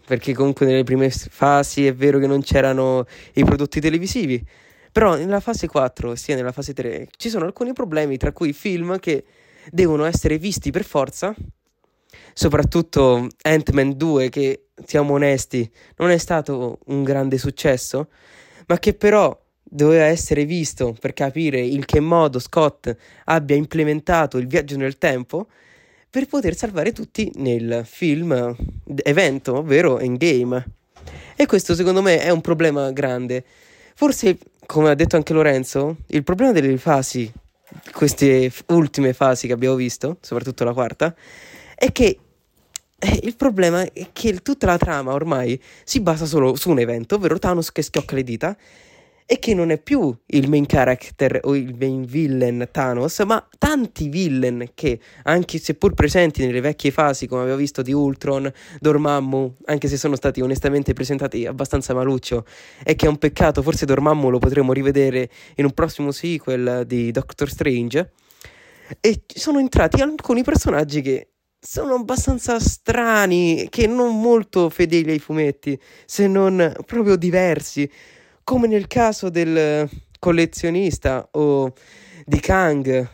perché 0.06 0.34
comunque 0.34 0.66
nelle 0.66 0.84
prime 0.84 1.10
fasi 1.10 1.88
è 1.88 1.93
vero 1.93 2.20
che 2.20 2.28
non 2.28 2.41
c'erano 2.41 3.06
i 3.34 3.43
prodotti 3.43 3.80
televisivi, 3.80 4.43
però 4.91 5.16
nella 5.16 5.39
fase 5.39 5.68
4, 5.68 6.16
sia 6.16 6.36
nella 6.36 6.52
fase 6.52 6.74
3, 6.74 7.08
ci 7.18 7.30
sono 7.30 7.45
alcuni 7.45 7.74
problemi, 7.74 8.18
tra 8.18 8.32
cui 8.32 8.54
film 8.54 8.99
che 8.99 9.24
devono 9.70 10.05
essere 10.05 10.38
visti 10.38 10.72
per 10.72 10.84
forza, 10.84 11.36
soprattutto 12.34 13.28
Ant-Man 13.41 13.97
2 13.97 14.30
che, 14.30 14.66
siamo 14.86 15.14
onesti, 15.14 15.70
non 15.97 16.09
è 16.09 16.18
stato 16.18 16.80
un 16.86 17.03
grande 17.03 17.38
successo, 17.38 18.09
ma 18.68 18.80
che 18.80 18.93
però 18.93 19.38
doveva 19.64 20.05
essere 20.05 20.45
visto 20.45 20.95
per 20.99 21.14
capire 21.14 21.59
in 21.59 21.86
che 21.86 21.99
modo 21.99 22.39
Scott 22.39 22.93
abbia 23.26 23.55
implementato 23.55 24.38
il 24.38 24.47
viaggio 24.47 24.76
nel 24.76 24.97
tempo 24.97 25.47
per 26.09 26.28
poter 26.28 26.55
salvare 26.55 26.91
tutti 26.91 27.32
nel 27.36 27.84
film 27.86 28.55
evento, 29.03 29.59
ovvero 29.59 29.99
Endgame. 29.99 30.66
E 31.38 31.45
questo 31.45 31.74
secondo 31.74 32.01
me 32.01 32.20
è 32.20 32.30
un 32.30 32.41
problema 32.41 32.91
grande. 32.91 33.45
Forse, 33.95 34.38
come 34.66 34.89
ha 34.89 34.95
detto 34.95 35.16
anche 35.16 35.32
Lorenzo, 35.32 35.97
il 36.07 36.24
problema 36.24 36.51
delle 36.51 36.78
fasi, 36.78 37.32
queste 37.94 38.52
ultime 38.68 39.14
fasi 39.14 39.48
che 39.48 39.54
abbiamo 39.54 39.76
visto, 39.76 40.18
soprattutto 40.22 40.64
la 40.64 40.74
quarta, 40.74 41.16
è 41.76 41.92
che 41.92 42.20
eh, 43.00 43.20
il 43.24 43.36
problema 43.36 43.82
è 43.82 44.10
che 44.14 44.38
tutta 44.42 44.68
la 44.68 44.78
trama 44.78 45.14
ormai 45.14 45.60
si 45.84 46.02
basa 46.02 46.26
solo 46.26 46.56
su 46.56 46.70
un 46.70 46.80
evento, 46.80 47.16
ovvero 47.16 47.40
Thanos 47.40 47.72
che 47.72 47.82
schiocca 47.82 48.16
le 48.16 48.24
dita 48.24 48.56
e 49.26 49.40
che 49.40 49.54
non 49.54 49.72
è 49.72 49.80
più 49.82 50.16
il 50.28 50.50
main 50.50 50.66
character 50.66 51.40
o 51.44 51.56
il 51.56 51.76
main 51.78 52.04
villain 52.04 52.68
Thanos, 52.72 53.20
ma 53.20 53.48
tanti 53.58 54.10
villain 54.10 54.72
che, 54.74 55.00
anche 55.24 55.58
seppur 55.58 55.94
presenti 55.94 56.46
nelle 56.46 56.62
vecchie 56.62 56.92
fasi, 56.92 57.28
come 57.28 57.42
abbiamo 57.42 57.60
visto 57.60 57.82
di 57.82 57.94
Ultron, 57.94 58.52
Dormammu, 58.80 59.58
anche 59.66 59.88
se 59.88 59.98
sono 59.98 60.16
stati 60.16 60.42
onestamente 60.42 60.94
presentati 60.94 61.46
abbastanza 61.46 61.94
maluccio, 61.94 62.46
e 62.84 62.96
che 62.96 63.06
è 63.06 63.10
un 63.10 63.18
peccato, 63.18 63.62
forse 63.62 63.86
Dormammu 63.86 64.30
lo 64.30 64.40
potremo 64.40 64.74
rivedere 64.74 65.30
in 65.56 65.66
un 65.66 65.72
prossimo 65.72 66.12
sequel 66.12 66.84
di 66.86 67.12
Doctor 67.12 67.50
Strange, 67.50 68.12
e 69.00 69.22
sono 69.26 69.60
entrati 69.60 70.02
alcuni 70.02 70.44
personaggi 70.44 71.02
che 71.02 71.28
sono 71.64 71.94
abbastanza 71.94 72.60
strani, 72.60 73.68
che 73.70 73.86
non 73.86 74.20
molto 74.20 74.70
fedeli 74.70 75.12
ai 75.12 75.20
fumetti, 75.20 75.80
se 76.06 76.28
non 76.28 76.74
proprio 76.86 77.16
diversi 77.16 77.90
come 78.52 78.68
nel 78.68 78.88
caso 78.88 79.30
del 79.30 79.89
collezionista 80.20 81.26
o 81.32 81.72
di 82.26 82.39
Kang. 82.41 83.10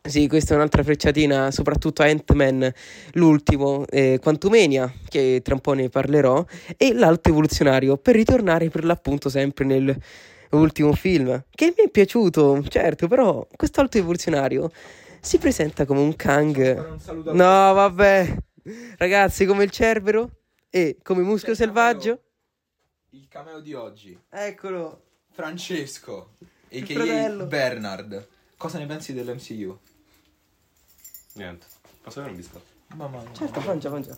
Sì, 0.00 0.28
questa 0.28 0.54
è 0.54 0.56
un'altra 0.56 0.82
frecciatina, 0.82 1.50
soprattutto 1.50 2.00
a 2.00 2.06
Ant-Man, 2.06 2.72
l'ultimo, 3.12 3.84
eh, 3.86 4.18
Quantumania, 4.18 4.90
che 5.10 5.42
tra 5.44 5.52
un 5.52 5.60
po' 5.60 5.74
ne 5.74 5.90
parlerò, 5.90 6.42
e 6.78 6.94
l'alto 6.94 7.28
evoluzionario, 7.28 7.98
per 7.98 8.14
ritornare 8.14 8.70
per 8.70 8.86
l'appunto 8.86 9.28
sempre 9.28 9.66
nell'ultimo 9.66 10.94
film, 10.94 11.44
che 11.50 11.74
mi 11.76 11.84
è 11.84 11.90
piaciuto, 11.90 12.64
certo, 12.66 13.08
però 13.08 13.46
questo 13.54 13.82
alto 13.82 13.98
evoluzionario 13.98 14.70
si 15.20 15.36
presenta 15.36 15.84
come 15.84 16.00
un 16.00 16.16
Kang... 16.16 16.96
No, 17.26 17.74
vabbè, 17.74 18.36
ragazzi, 18.96 19.44
come 19.44 19.64
il 19.64 19.70
Cerbero 19.70 20.30
e 20.70 20.96
come 21.02 21.20
Muschio 21.20 21.54
Selvaggio... 21.54 22.22
Il 23.10 23.26
cameo 23.28 23.60
di 23.60 23.74
oggi. 23.74 24.18
Eccolo. 24.28 25.02
Francesco, 25.32 26.34
Il 26.68 26.82
a.k.a. 26.82 26.94
fratello. 26.94 27.44
Bernard. 27.46 28.28
Cosa 28.56 28.78
ne 28.78 28.86
pensi 28.86 29.12
dell'MCU? 29.12 29.78
Niente. 31.34 31.66
Posso 32.02 32.18
avere 32.20 32.34
un 32.34 32.40
biscotto? 32.40 32.64
Mamma 32.94 33.20
mia. 33.20 33.32
Certo, 33.32 33.60
mangia, 33.60 33.90
mangia. 33.90 34.16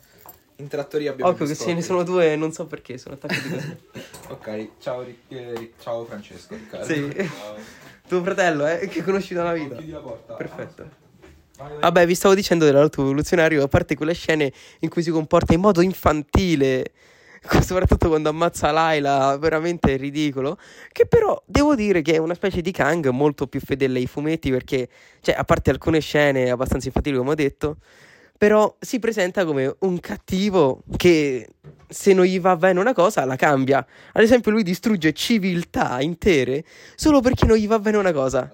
In 0.56 0.68
trattoria 0.68 1.10
abbiamo 1.12 1.30
Occhio 1.30 1.46
che 1.46 1.54
ce 1.54 1.72
ne 1.74 1.82
sono 1.82 2.02
due, 2.02 2.36
non 2.36 2.52
so 2.52 2.66
perché, 2.66 2.98
sono 2.98 3.14
attaccati 3.14 3.48
così. 3.50 3.76
Ok, 4.32 4.68
ciao, 4.78 5.02
Ric- 5.02 5.30
eh, 5.30 5.54
Ric- 5.54 5.80
ciao 5.82 6.04
Francesco, 6.06 6.54
Riccardo. 6.54 6.86
sì. 6.86 7.30
Tuo 8.08 8.22
fratello, 8.22 8.66
eh, 8.66 8.88
che 8.88 9.02
conosci 9.02 9.34
da 9.34 9.42
una 9.42 9.52
vita. 9.52 9.76
Chiudi 9.76 9.90
la 9.90 10.00
porta. 10.00 10.34
Perfetto. 10.34 10.90
Vai, 11.58 11.68
vai. 11.70 11.80
Vabbè, 11.80 12.06
vi 12.06 12.14
stavo 12.14 12.34
dicendo 12.34 12.64
dell'alto 12.64 13.02
evoluzionario, 13.02 13.62
a 13.62 13.68
parte 13.68 13.94
quelle 13.94 14.14
scene 14.14 14.50
in 14.80 14.88
cui 14.88 15.02
si 15.02 15.10
comporta 15.10 15.52
in 15.52 15.60
modo 15.60 15.82
infantile, 15.82 16.92
soprattutto 17.60 18.08
quando 18.08 18.28
ammazza 18.28 18.70
Laila, 18.70 19.36
veramente 19.36 19.96
ridicolo, 19.96 20.58
che 20.92 21.06
però 21.06 21.40
devo 21.46 21.74
dire 21.74 22.02
che 22.02 22.14
è 22.14 22.18
una 22.18 22.34
specie 22.34 22.60
di 22.60 22.70
Kang 22.70 23.08
molto 23.08 23.46
più 23.46 23.60
fedele 23.60 23.98
ai 23.98 24.06
fumetti 24.06 24.50
perché, 24.50 24.88
cioè, 25.20 25.34
a 25.36 25.44
parte 25.44 25.70
alcune 25.70 26.00
scene 26.00 26.50
abbastanza 26.50 26.86
infantili, 26.86 27.16
come 27.16 27.30
ho 27.30 27.34
detto, 27.34 27.78
però 28.38 28.74
si 28.80 28.98
presenta 28.98 29.44
come 29.44 29.74
un 29.80 30.00
cattivo 30.00 30.82
che 30.96 31.48
se 31.88 32.12
non 32.12 32.24
gli 32.24 32.40
va 32.40 32.56
bene 32.56 32.80
una 32.80 32.92
cosa 32.92 33.24
la 33.24 33.36
cambia. 33.36 33.86
Ad 34.12 34.22
esempio 34.22 34.50
lui 34.50 34.62
distrugge 34.62 35.12
civiltà 35.12 36.00
intere 36.00 36.64
solo 36.96 37.20
perché 37.20 37.46
non 37.46 37.56
gli 37.56 37.68
va 37.68 37.78
bene 37.78 37.98
una 37.98 38.12
cosa. 38.12 38.50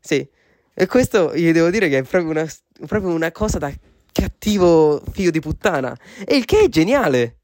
Sì, 0.00 0.26
e 0.72 0.86
questo 0.86 1.34
gli 1.34 1.52
devo 1.52 1.70
dire 1.70 1.88
che 1.88 1.98
è 1.98 2.02
proprio 2.02 2.30
una, 2.30 2.46
proprio 2.86 3.12
una 3.12 3.30
cosa 3.30 3.58
da 3.58 3.70
cattivo 4.10 5.02
figlio 5.12 5.30
di 5.30 5.40
puttana. 5.40 5.94
E 6.24 6.36
il 6.36 6.44
che 6.44 6.60
è 6.60 6.68
geniale. 6.68 7.40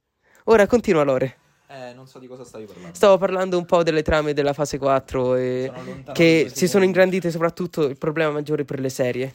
Ora 0.50 0.66
continua 0.66 1.04
Lore. 1.04 1.36
Eh, 1.68 1.92
non 1.94 2.08
so 2.08 2.18
di 2.18 2.26
cosa 2.26 2.44
stavi 2.44 2.64
parlando. 2.64 2.94
Stavo 2.96 3.18
parlando 3.18 3.56
un 3.56 3.64
po' 3.64 3.84
delle 3.84 4.02
trame 4.02 4.32
della 4.34 4.52
fase 4.52 4.78
4 4.78 5.36
e 5.36 5.70
che 6.12 6.50
si 6.52 6.66
sono 6.66 6.82
ingrandite 6.82 7.30
soprattutto 7.30 7.84
il 7.84 7.96
problema 7.96 8.32
maggiore 8.32 8.64
per 8.64 8.80
le 8.80 8.88
serie. 8.88 9.32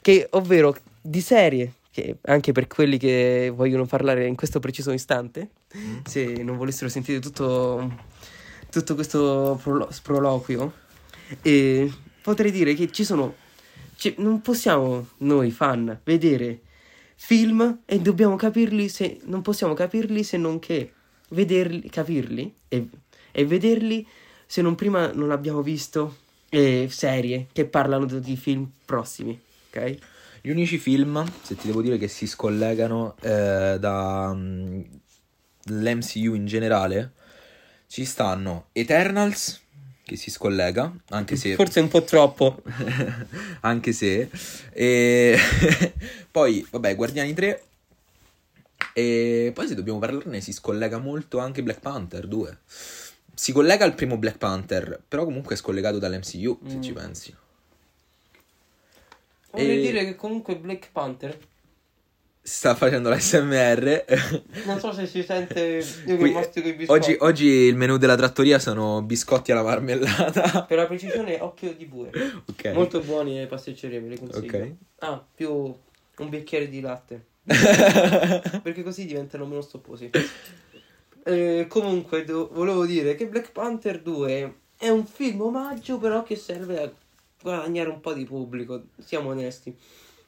Che, 0.00 0.26
ovvero, 0.30 0.74
di 1.02 1.20
serie, 1.20 1.74
che 1.90 2.16
anche 2.22 2.52
per 2.52 2.66
quelli 2.66 2.96
che 2.96 3.52
vogliono 3.54 3.84
parlare 3.84 4.26
in 4.26 4.36
questo 4.36 4.58
preciso 4.60 4.90
istante, 4.92 5.50
Mm. 5.76 5.98
se 6.04 6.24
non 6.42 6.56
volessero 6.56 6.88
sentire 6.88 7.18
tutto, 7.18 7.92
tutto 8.70 8.94
questo 8.94 9.58
prolo- 9.62 9.88
sproloquio, 9.90 10.72
potrei 12.22 12.50
dire 12.50 12.74
che 12.74 12.90
ci 12.90 13.04
sono. 13.04 13.34
ci- 13.96 14.14
non 14.18 14.40
possiamo 14.40 15.08
noi 15.18 15.50
fan 15.50 16.00
vedere 16.04 16.60
film 17.16 17.80
e 17.84 18.00
dobbiamo 18.00 18.36
capirli 18.36 18.88
se. 18.88 19.20
Non 19.24 19.42
possiamo 19.42 19.74
capirli 19.74 20.22
se 20.22 20.36
non 20.36 20.58
che 20.58 20.92
vederli, 21.30 21.88
capirli 21.88 22.54
e, 22.68 22.88
e 23.32 23.46
vederli 23.46 24.06
se 24.46 24.62
non 24.62 24.74
prima 24.74 25.10
non 25.12 25.30
abbiamo 25.30 25.62
visto 25.62 26.16
eh, 26.50 26.86
serie 26.90 27.48
che 27.52 27.64
parlano 27.64 28.04
di, 28.06 28.36
film 28.36 28.70
prossimi. 28.84 29.40
Ok? 29.68 29.98
Gli 30.40 30.50
unici 30.50 30.78
film, 30.78 31.24
se 31.42 31.56
ti 31.56 31.66
devo 31.66 31.82
dire, 31.82 31.98
che 31.98 32.06
si 32.06 32.26
scollegano 32.26 33.16
eh, 33.20 33.76
dall'MCU 33.80 34.84
in 36.34 36.46
generale, 36.46 37.12
ci 37.86 38.04
stanno 38.04 38.66
Eternals, 38.72 39.63
che 40.04 40.16
si 40.16 40.30
scollega, 40.30 40.94
anche 41.10 41.34
se... 41.36 41.54
Forse 41.54 41.80
un 41.80 41.88
po' 41.88 42.04
troppo. 42.04 42.62
anche 43.60 43.92
se... 43.92 44.28
E... 44.72 45.36
poi, 46.30 46.66
vabbè, 46.70 46.94
Guardiani 46.94 47.32
3. 47.32 47.62
E 48.92 49.50
poi 49.54 49.66
se 49.66 49.74
dobbiamo 49.74 49.98
parlarne 49.98 50.40
si 50.40 50.52
scollega 50.52 50.98
molto 50.98 51.38
anche 51.38 51.62
Black 51.62 51.80
Panther 51.80 52.26
2. 52.28 52.58
Si 53.34 53.50
collega 53.52 53.84
al 53.84 53.94
primo 53.94 54.16
Black 54.18 54.38
Panther, 54.38 55.02
però 55.08 55.24
comunque 55.24 55.54
è 55.54 55.58
scollegato 55.58 55.98
dall'MCU, 55.98 56.58
se 56.68 56.76
Mm. 56.76 56.82
ci 56.82 56.92
pensi. 56.92 57.34
Vorrei 59.50 59.78
E- 59.78 59.80
dire 59.80 60.04
che 60.04 60.14
comunque 60.16 60.56
Black 60.56 60.90
Panther. 60.92 61.36
Sta 62.46 62.74
facendo 62.74 63.08
l'SMR. 63.10 64.04
Non 64.66 64.78
so 64.78 64.92
se 64.92 65.06
si 65.06 65.22
sente. 65.22 65.82
Io 66.06 66.16
Qui- 66.18 66.28
che 66.28 66.34
mastico 66.34 66.68
i 66.68 66.74
biscotti. 66.74 67.12
oggi, 67.12 67.16
oggi 67.20 67.46
il 67.46 67.74
menù 67.74 67.96
della 67.96 68.16
trattoria 68.16 68.58
sono 68.58 69.00
biscotti 69.00 69.50
alla 69.50 69.62
marmellata. 69.62 70.64
Per 70.64 70.76
la 70.76 70.84
precisione, 70.86 71.38
occhio 71.40 71.72
di 71.72 71.86
bue. 71.86 72.10
ok. 72.44 72.72
Molto 72.74 73.00
buoni 73.00 73.36
le 73.38 73.46
pasticcerie, 73.46 73.98
ve 73.98 74.08
le 74.08 74.18
consiglio. 74.18 74.58
Ok. 74.58 74.72
Ah, 74.98 75.24
più 75.34 75.50
un 75.54 76.28
bicchiere 76.28 76.68
di 76.68 76.80
latte. 76.82 77.24
Perché 77.44 78.82
così 78.82 79.06
diventano 79.06 79.46
meno 79.46 79.62
stopposi. 79.62 80.10
Eh, 81.24 81.64
comunque, 81.68 82.24
do- 82.24 82.50
volevo 82.52 82.84
dire 82.84 83.14
che 83.14 83.26
Black 83.26 83.52
Panther 83.52 84.02
2 84.02 84.54
è 84.76 84.88
un 84.90 85.06
film 85.06 85.40
omaggio, 85.40 85.96
però 85.96 86.22
che 86.22 86.36
serve 86.36 86.82
a 86.82 86.92
guadagnare 87.40 87.88
un 87.88 88.00
po' 88.00 88.12
di 88.12 88.24
pubblico. 88.26 88.82
Siamo 89.02 89.30
onesti. 89.30 89.74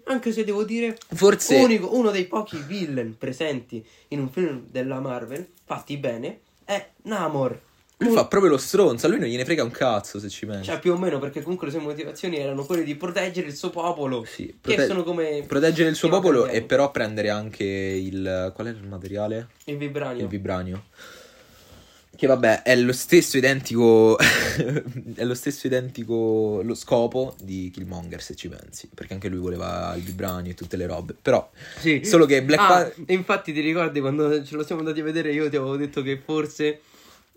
Anche 0.09 0.33
se 0.33 0.45
devo 0.45 0.63
dire, 0.65 0.97
Forse 1.15 1.57
unico- 1.57 1.95
uno 1.97 2.11
dei 2.11 2.27
pochi 2.27 2.63
villain 2.65 3.17
presenti 3.19 3.85
in 4.09 4.21
un 4.21 4.31
film 4.31 4.65
della 4.71 5.01
Marvel, 5.01 5.47
fatti 5.65 5.97
bene, 5.97 6.41
è 6.65 6.91
Namor. 7.03 7.61
lui 7.99 8.13
fa 8.13 8.27
proprio 8.27 8.51
lo 8.51 8.57
stronzo, 8.59 9.07
a 9.07 9.09
lui 9.09 9.19
non 9.19 9.29
gliene 9.29 9.45
frega 9.45 9.65
un 9.65 9.71
cazzo 9.73 10.21
se 10.21 10.29
ci 10.29 10.47
pensi. 10.47 10.65
Cioè, 10.65 10.79
più 10.79 10.93
o 10.93 10.97
meno, 10.99 11.19
perché 11.19 11.43
comunque 11.43 11.67
le 11.67 11.73
sue 11.73 11.83
motivazioni 11.83 12.37
erano 12.37 12.65
quelle 12.65 12.85
di 12.85 12.95
proteggere 12.95 13.49
il 13.49 13.57
suo 13.57 13.71
popolo. 13.71 14.25
Sì, 14.25 14.47
che 14.47 14.75
prote- 14.75 14.87
sono 14.87 15.03
come 15.03 15.43
proteggere 15.47 15.89
il 15.89 15.97
suo 15.97 16.09
popolo 16.09 16.47
e 16.47 16.63
però 16.63 16.91
prendere 16.93 17.31
anche 17.31 17.65
il... 17.65 18.53
qual 18.55 18.67
è 18.69 18.71
il 18.71 18.87
materiale? 18.87 19.49
il 19.65 19.77
vibranio. 19.77 20.23
Il 20.23 20.29
vibranio. 20.29 20.85
Che 22.17 22.27
vabbè, 22.27 22.62
è 22.62 22.75
lo 22.77 22.93
stesso 22.93 23.37
identico. 23.37 24.17
è 25.14 25.25
lo 25.25 25.35
stesso 25.35 25.67
identico 25.67 26.61
lo 26.64 26.75
scopo 26.75 27.35
di 27.43 27.71
Killmonger, 27.73 28.23
se 28.23 28.35
ci 28.35 28.49
pensi. 28.49 28.89
Perché 28.93 29.12
anche 29.12 29.29
lui 29.29 29.39
voleva 29.39 29.93
il 29.97 30.03
vibranio 30.03 30.53
e 30.53 30.55
tutte 30.55 30.77
le 30.77 30.87
robe. 30.87 31.14
Però, 31.21 31.49
Sì. 31.79 32.01
solo 32.05 32.25
che 32.27 32.43
Black 32.43 32.61
Ah, 32.62 32.67
Panther. 32.69 33.05
infatti 33.14 33.53
ti 33.53 33.61
ricordi 33.61 34.01
quando 34.01 34.43
ce 34.45 34.57
lo 34.57 34.64
siamo 34.64 34.81
andati 34.81 35.01
a 35.01 35.05
vedere 35.05 35.31
io 35.33 35.49
ti 35.51 35.57
avevo 35.57 35.77
detto 35.77 36.01
che 36.03 36.21
forse 36.25 36.81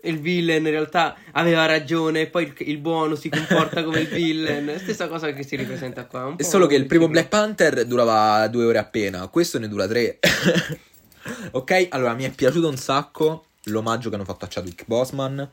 il 0.04 0.18
villain 0.18 0.64
in 0.64 0.70
realtà 0.70 1.14
aveva 1.32 1.66
ragione, 1.66 2.24
poi 2.26 2.44
il, 2.44 2.54
il 2.68 2.78
buono 2.78 3.16
si 3.16 3.28
comporta 3.28 3.84
come 3.84 4.00
il 4.00 4.08
villain, 4.12 4.78
stessa 4.78 5.08
cosa 5.08 5.30
che 5.34 5.42
si 5.44 5.56
ripresenta 5.56 6.06
qua. 6.06 6.32
È 6.38 6.42
solo 6.42 6.66
che 6.66 6.74
il 6.76 6.86
primo. 6.86 7.06
Black 7.06 7.28
Panther 7.28 7.84
durava 7.84 8.48
due 8.48 8.64
ore 8.64 8.78
appena, 8.78 9.28
questo 9.28 9.58
ne 9.58 9.68
dura 9.68 9.86
tre. 9.86 10.18
ok, 11.52 11.88
allora 11.90 12.14
mi 12.14 12.24
è 12.24 12.30
piaciuto 12.30 12.66
un 12.68 12.78
sacco 12.78 13.44
l'omaggio 13.64 14.08
che 14.08 14.14
hanno 14.14 14.24
fatto 14.24 14.44
a 14.44 14.48
Chadwick 14.48 14.84
Boseman 14.86 15.48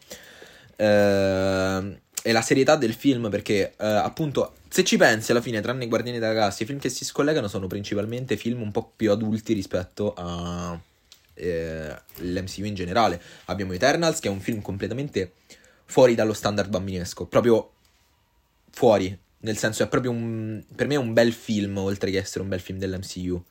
ehm, 0.76 2.00
e 2.24 2.32
la 2.32 2.42
serietà 2.42 2.76
del 2.76 2.94
film 2.94 3.30
perché 3.30 3.74
eh, 3.78 3.86
appunto 3.86 4.56
se 4.70 4.84
ci 4.84 4.98
pensi 4.98 5.32
alla 5.32 5.42
fine 5.42 5.62
tranne 5.62 5.86
i 5.86 5.88
Guardiani 5.88 6.20
della 6.20 6.34
Galassia 6.34 6.66
i 6.66 6.68
film 6.68 6.80
che 6.80 6.90
si 6.90 7.06
scollegano 7.06 7.48
sono 7.48 7.68
principalmente 7.68 8.38
film 8.38 8.62
un 8.62 8.72
po' 8.72 8.92
più 8.96 9.12
adulti 9.12 9.54
rispetto 9.54 10.14
a 10.16 10.80
eh, 11.38 12.02
l'MCU 12.16 12.66
in 12.66 12.76
generale. 12.76 13.22
Abbiamo 13.46 13.74
Eternals 13.74 14.20
che 14.20 14.28
è 14.28 14.32
un 14.32 14.42
film 14.42 14.62
completamente 14.62 15.34
fuori 15.86 16.16
dallo 16.16 16.34
standard 16.34 16.70
bambinesco, 16.70 17.26
proprio 17.26 17.72
fuori, 18.72 19.18
nel 19.40 19.58
senso 19.58 19.84
è 19.84 19.88
proprio 19.88 20.12
un 20.12 20.64
per 20.76 20.88
me 20.88 20.96
è 20.96 20.98
un 20.98 21.14
bel 21.14 21.32
film 21.32 21.78
oltre 21.78 22.12
che 22.12 22.18
essere 22.18 22.42
un 22.42 22.50
bel 22.50 22.60
film 22.60 22.80
dell'MCU. 22.80 23.42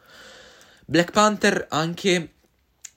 Black 0.84 1.10
Panther 1.10 1.66
anche 1.70 2.34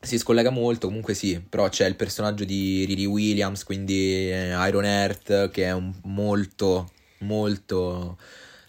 si 0.01 0.17
scollega 0.17 0.49
molto, 0.49 0.87
comunque 0.87 1.13
sì, 1.13 1.41
però 1.47 1.67
c'è 1.67 1.85
il 1.85 1.95
personaggio 1.95 2.45
di 2.45 2.85
Riri 2.85 3.05
Williams, 3.05 3.63
quindi 3.63 4.31
eh, 4.31 4.55
Iron 4.67 4.85
Earth 4.85 5.49
che 5.51 5.65
è 5.65 5.71
un 5.73 5.93
molto 6.03 6.91
molto 7.19 8.17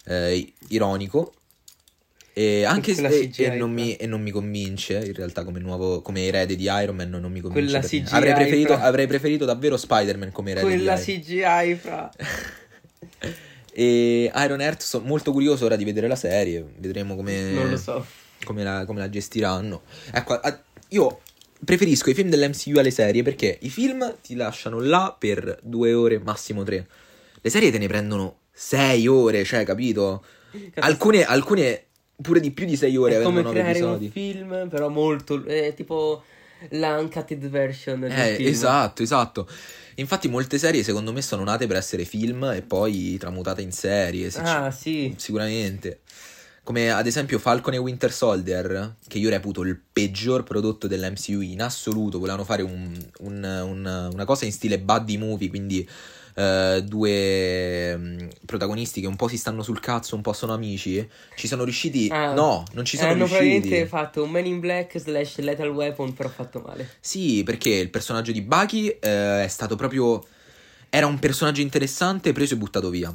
eh, 0.05 0.53
ironico 0.69 1.33
e 2.33 2.63
anche 2.63 2.93
se 2.93 3.29
e 3.35 3.49
non, 3.55 3.71
mi, 3.71 3.95
e 3.95 4.07
non 4.07 4.21
mi 4.21 4.31
convince 4.31 4.97
in 5.05 5.13
realtà 5.13 5.43
come 5.43 5.59
nuovo 5.59 6.01
come 6.01 6.25
erede 6.25 6.55
di 6.55 6.63
Iron 6.63 6.95
Man 6.95 7.09
non 7.09 7.31
mi 7.31 7.41
convince 7.41 8.03
avrei 8.09 8.33
preferito, 8.33 8.73
avrei 8.73 9.07
preferito 9.07 9.45
davvero 9.45 9.75
Spider-Man 9.75 10.31
come 10.31 10.51
erede 10.51 10.65
Quella 10.65 10.95
di 10.95 11.11
Iron 11.11 11.21
CGI 11.21 11.75
fra 11.75 12.11
e 13.73 14.31
Iron 14.33 14.61
Earth 14.61 14.81
sono 14.81 15.05
molto 15.05 15.31
curioso 15.31 15.65
ora 15.65 15.75
di 15.75 15.83
vedere 15.83 16.07
la 16.07 16.15
serie 16.15 16.65
vedremo 16.77 17.15
come 17.15 17.77
so. 17.77 18.05
come 18.43 18.63
la, 18.63 18.85
come 18.85 18.99
la 18.99 19.09
gestiranno. 19.09 19.83
Ecco, 20.11 20.33
a- 20.33 20.63
io 20.91 21.19
preferisco 21.63 22.09
i 22.09 22.13
film 22.13 22.29
dell'MCU 22.29 22.77
alle 22.79 22.91
serie 22.91 23.21
perché 23.23 23.57
i 23.61 23.69
film 23.69 24.15
ti 24.21 24.35
lasciano 24.35 24.79
là 24.79 25.15
per 25.17 25.59
due 25.61 25.93
ore, 25.93 26.19
massimo 26.19 26.63
tre. 26.63 26.87
Le 27.41 27.49
serie 27.49 27.71
te 27.71 27.77
ne 27.77 27.87
prendono 27.87 28.37
sei 28.51 29.07
ore, 29.07 29.43
cioè, 29.43 29.63
capito? 29.65 30.23
Alcune, 30.75 31.23
alcune 31.23 31.85
pure 32.21 32.39
di 32.39 32.51
più 32.51 32.65
di 32.65 32.75
sei 32.75 32.95
ore 32.97 33.19
è 33.19 33.21
come 33.23 33.41
creare 33.43 33.69
episodi. 33.71 34.05
un 34.05 34.11
film, 34.11 34.69
però 34.69 34.89
molto 34.89 35.43
è 35.45 35.73
tipo 35.75 36.23
la 36.71 36.97
uncut 36.99 37.33
version 37.47 38.01
del 38.01 38.11
Eh, 38.11 38.35
film. 38.35 38.49
esatto, 38.49 39.01
esatto. 39.01 39.47
Infatti 39.95 40.27
molte 40.27 40.57
serie 40.57 40.83
secondo 40.83 41.11
me 41.11 41.21
sono 41.21 41.43
nate 41.43 41.67
per 41.67 41.75
essere 41.77 42.05
film 42.05 42.43
e 42.55 42.61
poi 42.61 43.17
tramutate 43.17 43.61
in 43.61 43.71
serie. 43.71 44.29
se 44.29 44.39
Ah, 44.41 44.71
sì. 44.71 45.13
Sicuramente. 45.17 46.01
Come 46.63 46.91
ad 46.91 47.07
esempio 47.07 47.39
Falcon 47.39 47.73
e 47.73 47.77
Winter 47.77 48.11
Soldier, 48.13 48.95
che 49.07 49.17
io 49.17 49.29
reputo 49.29 49.61
il 49.63 49.79
peggior 49.91 50.43
prodotto 50.43 50.87
dell'MCU 50.87 51.41
in 51.41 51.61
assoluto. 51.61 52.19
Volevano 52.19 52.43
fare 52.43 52.61
un- 52.61 52.95
un- 53.21 53.61
un- 53.65 54.09
una 54.13 54.25
cosa 54.25 54.45
in 54.45 54.51
stile 54.51 54.79
buddy 54.79 55.17
movie, 55.17 55.49
quindi 55.49 55.87
eh, 56.35 56.81
due 56.85 57.97
mm, 57.97 58.27
protagonisti 58.45 59.01
che 59.01 59.07
un 59.07 59.17
po' 59.17 59.27
si 59.27 59.35
stanno 59.37 59.63
sul 59.63 59.81
cazzo, 59.81 60.15
un 60.15 60.21
po' 60.21 60.31
sono 60.33 60.53
amici. 60.53 61.05
Ci 61.35 61.47
sono 61.47 61.63
riusciti. 61.65 62.07
Ah. 62.09 62.31
no, 62.33 62.63
non 62.73 62.85
ci 62.85 62.95
sono 62.95 63.09
Hanno 63.11 63.25
riusciti. 63.25 63.49
praticamente 63.49 63.87
fatto 63.87 64.23
un 64.23 64.29
Man 64.31 64.45
in 64.45 64.59
Black 64.61 64.97
slash 64.97 65.39
Lethal 65.39 65.69
Weapon, 65.69 66.13
però 66.13 66.29
fatto 66.29 66.61
male. 66.61 66.89
Sì, 67.01 67.41
perché 67.43 67.71
il 67.71 67.89
personaggio 67.89 68.31
di 68.31 68.41
Bucky 68.41 68.87
eh, 68.87 69.43
è 69.43 69.47
stato 69.49 69.75
proprio. 69.75 70.23
Era 70.89 71.05
un 71.05 71.19
personaggio 71.19 71.59
interessante, 71.61 72.31
preso 72.31 72.53
e 72.53 72.57
buttato 72.57 72.89
via. 72.89 73.13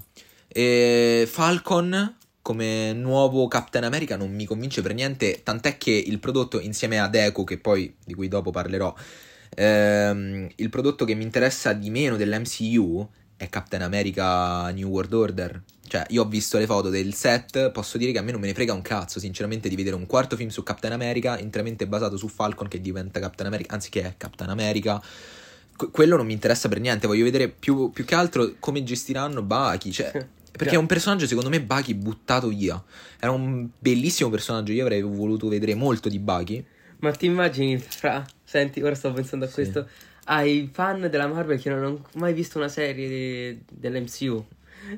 E 0.49 1.27
Falcon, 1.31 2.17
come 2.47 2.93
nuovo 2.93 3.49
Captain 3.49 3.83
America, 3.83 4.17
non 4.17 4.33
mi 4.33 4.45
convince 4.45 4.81
per 4.81 4.95
niente. 4.95 5.41
Tant'è 5.43 5.77
che 5.77 5.91
il 5.91 6.21
prodotto, 6.21 6.61
insieme 6.61 7.01
ad 7.01 7.17
Echo, 7.17 7.43
che 7.43 7.59
poi 7.59 7.93
di 8.05 8.15
cui 8.15 8.29
dopo 8.29 8.53
parlerò, 8.53 8.95
ehm, 9.53 10.51
il 10.55 10.71
prodotto 10.71 11.05
che 11.05 11.15
mi 11.15 11.25
interessa 11.25 11.73
di 11.73 11.91
meno 11.91 12.15
dell'MCU 12.15 13.09
è 13.37 13.49
Captain 13.49 13.83
America 13.83 14.71
New 14.71 14.89
World 14.89 15.13
Order. 15.13 15.63
Cioè, 15.89 16.05
io 16.11 16.23
ho 16.23 16.29
visto 16.29 16.57
le 16.59 16.67
foto 16.67 16.89
del 16.89 17.15
set, 17.15 17.73
posso 17.73 17.99
dire 17.99 18.13
che 18.13 18.19
a 18.19 18.23
me 18.23 18.31
non 18.31 18.41
me 18.41 18.47
ne 18.47 18.55
frega 18.55 18.73
un 18.73 18.83
cazzo, 18.83 19.19
sinceramente, 19.19 19.69
di 19.69 19.75
vedere 19.75 19.97
un 19.97 20.07
quarto 20.07 20.37
film 20.37 20.51
su 20.51 20.63
Captain 20.63 20.93
America, 20.93 21.37
interamente 21.41 21.89
basato 21.89 22.17
su 22.17 22.29
Falcon 22.29 22.69
che 22.69 22.81
diventa 22.81 23.19
Captain 23.19 23.49
America, 23.49 23.75
anzi 23.75 23.91
che 23.91 24.03
è 24.03 24.15
Captain 24.17 24.51
America. 24.51 25.03
Que- 25.77 25.91
quello 25.91 26.17
non 26.17 26.27
mi 26.27 26.33
interessa 26.33 26.69
per 26.69 26.79
niente, 26.79 27.09
voglio 27.09 27.25
vedere 27.25 27.49
più, 27.49 27.91
più 27.91 28.05
che 28.05 28.15
altro 28.15 28.55
come 28.61 28.85
gestiranno 28.85 29.43
Bucky, 29.43 29.91
cioè... 29.91 30.27
Perché 30.57 30.75
è 30.75 30.79
un 30.79 30.87
personaggio, 30.87 31.27
secondo 31.27 31.51
me, 31.51 31.61
Bucky 31.61 31.95
buttato 31.95 32.49
via. 32.49 32.83
Era 33.21 33.33
un 33.33 33.69
bellissimo 33.79 34.31
personaggio, 34.31 34.73
io 34.73 34.83
avrei 34.83 35.03
voluto 35.03 35.49
vedere 35.49 35.75
molto 35.75 36.09
di 36.09 36.19
Bucky. 36.19 36.65
Ma 36.99 37.11
ti 37.13 37.27
immagini, 37.27 37.79
fra, 37.79 38.25
senti, 38.45 38.81
ora 38.81 38.95
sto 38.95 39.13
pensando 39.13 39.45
a 39.45 39.49
Sì. 39.49 39.55
questo, 39.55 39.87
ai 40.25 40.69
fan 40.73 41.09
della 41.11 41.27
Marvel 41.27 41.61
che 41.61 41.69
non 41.71 41.85
hanno 41.85 42.07
mai 42.15 42.33
visto 42.33 42.59
una 42.59 42.69
serie 42.69 43.09
di- 43.09 43.61
dell'MCU. 43.71 44.45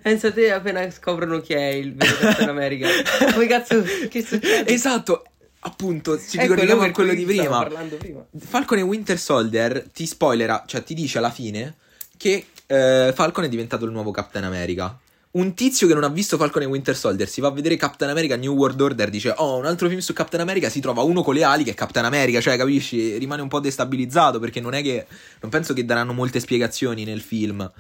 Pensa 0.03 0.31
te 0.33 0.51
appena 0.53 0.89
scoprono 0.91 1.41
chi 1.41 1.55
è 1.55 1.67
il 1.67 1.95
vero 1.95 2.15
Captain 2.21 2.49
America. 2.51 2.87
Come 3.33 3.47
cazzo, 3.47 3.83
che 4.09 4.23
succede? 4.23 4.71
Esatto, 4.71 5.25
appunto, 5.61 6.19
ci 6.21 6.37
È 6.37 6.43
ricordiamo 6.43 6.83
a 6.83 6.85
per 6.85 6.93
quello 6.93 7.15
di 7.15 7.25
prima. 7.25 7.65
prima. 7.65 8.25
Falcon 8.39 8.79
e 8.79 8.83
Winter 8.83 9.19
Soldier 9.19 9.89
ti 9.93 10.07
spoilera, 10.07 10.63
cioè 10.67 10.83
ti 10.85 10.95
dice 10.95 11.19
alla 11.19 11.31
fine 11.31 11.75
che 12.17 12.47
eh, 12.67 13.13
Falcon 13.15 13.45
è 13.45 13.49
diventato 13.49 13.85
il 13.87 13.91
nuovo 13.93 14.11
Captain 14.11 14.45
America. 14.45 14.97
Un 15.31 15.53
tizio 15.53 15.87
che 15.87 15.93
non 15.93 16.05
ha 16.05 16.09
visto 16.09 16.39
Falcon 16.39 16.63
e 16.63 16.65
Winter 16.65 16.97
Soldier 16.97 17.29
si 17.29 17.43
va 17.43 17.49
a 17.49 17.51
vedere 17.51 17.77
Captain 17.77 18.11
America 18.11 18.35
New 18.35 18.55
World 18.55 18.81
Order, 18.81 19.11
dice 19.11 19.35
"Oh, 19.37 19.59
un 19.59 19.67
altro 19.67 19.87
film 19.89 20.01
su 20.01 20.15
Captain 20.15 20.43
America", 20.43 20.71
si 20.71 20.81
trova 20.81 21.03
uno 21.03 21.23
con 21.23 21.35
le 21.35 21.45
ali 21.45 21.65
che 21.65 21.73
è 21.73 21.75
Captain 21.75 22.07
America, 22.07 22.41
cioè 22.41 22.57
capisci? 22.57 23.19
Rimane 23.19 23.43
un 23.43 23.49
po' 23.49 23.61
destabilizzato 23.61 24.39
perché 24.39 24.61
non 24.61 24.73
è 24.73 24.83
che 24.83 25.07
non 25.43 25.51
penso 25.51 25.75
che 25.75 25.85
daranno 25.85 26.15
molte 26.15 26.41
spiegazioni 26.41 27.05
nel 27.05 27.21
film. 27.21 27.71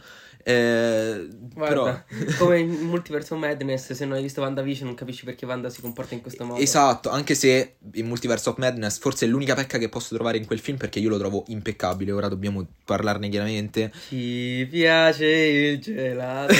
Eh, 0.43 1.29
Guarda, 1.55 2.05
però 2.09 2.37
come 2.39 2.61
in 2.61 2.71
Multiverse 2.87 3.35
of 3.35 3.41
Madness, 3.41 3.93
se 3.93 4.05
non 4.05 4.17
hai 4.17 4.23
visto 4.23 4.41
WandaVision 4.41 4.87
non 4.87 4.95
capisci 4.97 5.25
perché 5.25 5.45
Wanda 5.45 5.69
si 5.71 5.81
comporta 5.81 6.15
in 6.15 6.23
questo 6.23 6.45
modo. 6.45 6.61
Esatto, 6.61 7.11
anche 7.11 7.35
se 7.35 7.77
in 7.95 8.07
Multiverse 8.07 8.49
of 8.49 8.57
Madness 8.57 8.99
forse 8.99 9.27
è 9.27 9.29
l'unica 9.29 9.55
pecca 9.55 9.79
che 9.79 9.89
posso 9.89 10.15
trovare 10.15 10.39
in 10.39 10.47
quel 10.47 10.59
film 10.59 10.77
perché 10.77 10.99
io 10.99 11.09
lo 11.09 11.19
trovo 11.19 11.45
impeccabile, 11.49 12.13
ora 12.13 12.29
dobbiamo 12.29 12.67
parlarne 12.85 13.29
chiaramente. 13.29 13.93
Ci 14.09 14.67
piace 14.71 15.27
il 15.27 15.79
gelato. 15.81 16.55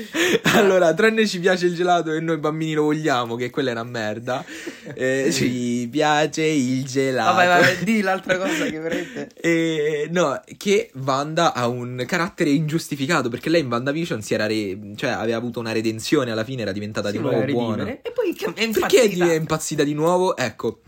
allora, 0.54 0.94
tranne 0.94 1.26
ci 1.26 1.40
piace 1.40 1.66
il 1.66 1.74
gelato 1.74 2.12
e 2.12 2.20
noi 2.20 2.38
bambini 2.38 2.74
lo 2.74 2.84
vogliamo, 2.84 3.36
che 3.36 3.50
quella 3.50 3.70
è 3.70 3.72
una 3.72 3.84
merda. 3.84 4.44
Eh, 4.94 5.30
ci 5.32 5.88
piace 5.90 6.44
il 6.44 6.84
gelato. 6.84 7.34
Vabbè, 7.34 7.46
vabbè, 7.46 7.84
di 7.84 8.00
l'altra 8.00 8.38
cosa 8.38 8.64
che 8.64 8.78
veramente... 8.80 9.30
E, 9.34 10.08
no, 10.10 10.40
che 10.56 10.90
Wanda 10.94 11.52
ha 11.52 11.66
un 11.68 12.04
carattere 12.06 12.50
ingiustificato 12.50 13.23
perché 13.28 13.48
lei 13.50 13.60
in 13.62 13.68
WandaVision 13.68 14.22
si 14.22 14.34
era 14.34 14.46
re- 14.46 14.78
cioè 14.96 15.10
aveva 15.10 15.36
avuto 15.36 15.60
una 15.60 15.72
redenzione, 15.72 16.30
alla 16.30 16.44
fine 16.44 16.62
era 16.62 16.72
diventata 16.72 17.08
Si 17.10 17.16
di 17.16 17.22
nuovo 17.22 17.44
buona. 17.44 17.86
E 18.02 18.12
poi 18.14 18.30
è 18.32 18.52
Perché 18.52 18.64
impazzita. 18.64 19.24
è 19.30 19.34
impazzita 19.34 19.82
di 19.84 19.94
nuovo? 19.94 20.36
Ecco, 20.36 20.80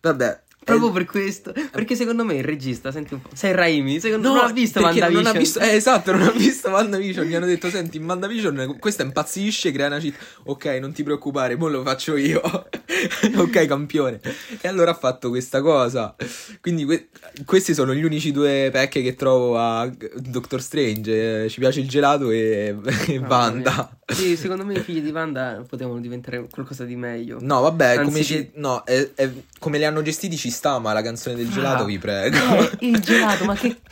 vabbè, 0.00 0.42
Proprio 0.64 0.90
per 0.90 1.04
questo. 1.04 1.52
Perché 1.70 1.94
secondo 1.94 2.24
me 2.24 2.34
il 2.34 2.44
regista, 2.44 2.90
senti 2.90 3.14
un 3.14 3.22
po'. 3.22 3.28
Sei 3.34 3.52
Raimi, 3.52 4.00
secondo 4.00 4.32
me 4.32 4.38
non 4.40 4.48
ha 4.48 4.52
visto 4.52 4.80
perché 4.80 5.08
non 5.08 5.32
visto, 5.36 5.60
eh, 5.60 5.74
esatto, 5.74 6.12
non 6.12 6.22
ha 6.22 6.30
visto 6.30 6.68
WandaVision. 6.70 7.26
Gli 7.26 7.34
hanno 7.34 7.46
detto: 7.46 7.68
Senti, 7.70 7.96
in 7.98 8.04
WandaVision 8.04 8.76
questa 8.78 9.02
impazzisce, 9.02 9.70
crea 9.72 9.86
una 9.88 10.00
città. 10.00 10.18
Ok, 10.44 10.64
non 10.80 10.92
ti 10.92 11.02
preoccupare, 11.02 11.56
mo 11.56 11.68
lo 11.68 11.82
faccio 11.82 12.16
io. 12.16 12.40
ok, 13.36 13.66
campione. 13.66 14.20
E 14.60 14.68
allora 14.68 14.92
ha 14.92 14.94
fatto 14.94 15.28
questa 15.28 15.60
cosa. 15.60 16.14
Quindi, 16.60 16.84
que- 16.84 17.08
questi 17.44 17.74
sono 17.74 17.94
gli 17.94 18.04
unici 18.04 18.32
due 18.32 18.68
pecche 18.72 19.02
che 19.02 19.14
trovo 19.14 19.58
a 19.58 19.90
Doctor 20.16 20.60
Strange. 20.62 21.44
Eh, 21.44 21.48
Ci 21.48 21.60
piace 21.60 21.80
il 21.80 21.88
gelato 21.88 22.30
e, 22.30 22.74
e 23.08 23.18
Mamma 23.18 23.28
Wanda. 23.36 23.98
Sì, 24.06 24.36
secondo 24.36 24.64
me 24.64 24.74
i 24.74 24.80
figli 24.80 25.00
di 25.00 25.10
Wanda 25.10 25.64
potevano 25.66 25.98
diventare 25.98 26.46
qualcosa 26.50 26.84
di 26.84 26.94
meglio. 26.96 27.38
No, 27.40 27.60
vabbè, 27.62 27.96
come, 28.02 28.18
Anziché- 28.18 28.50
ci- 28.54 28.60
no, 28.60 28.84
è- 28.84 29.10
è- 29.14 29.30
come 29.58 29.78
li 29.78 29.84
hanno 29.84 30.02
gestiti 30.02 30.36
ci 30.36 30.50
sta, 30.54 30.78
ma 30.78 30.92
la 30.94 31.02
canzone 31.02 31.36
del 31.36 31.50
gelato, 31.50 31.82
Ah, 31.82 31.86
vi 31.86 31.98
prego. 31.98 32.36
eh, 32.36 32.70
il 32.80 32.98
gelato, 33.00 33.44
ma 33.44 33.54
che. 33.54 33.76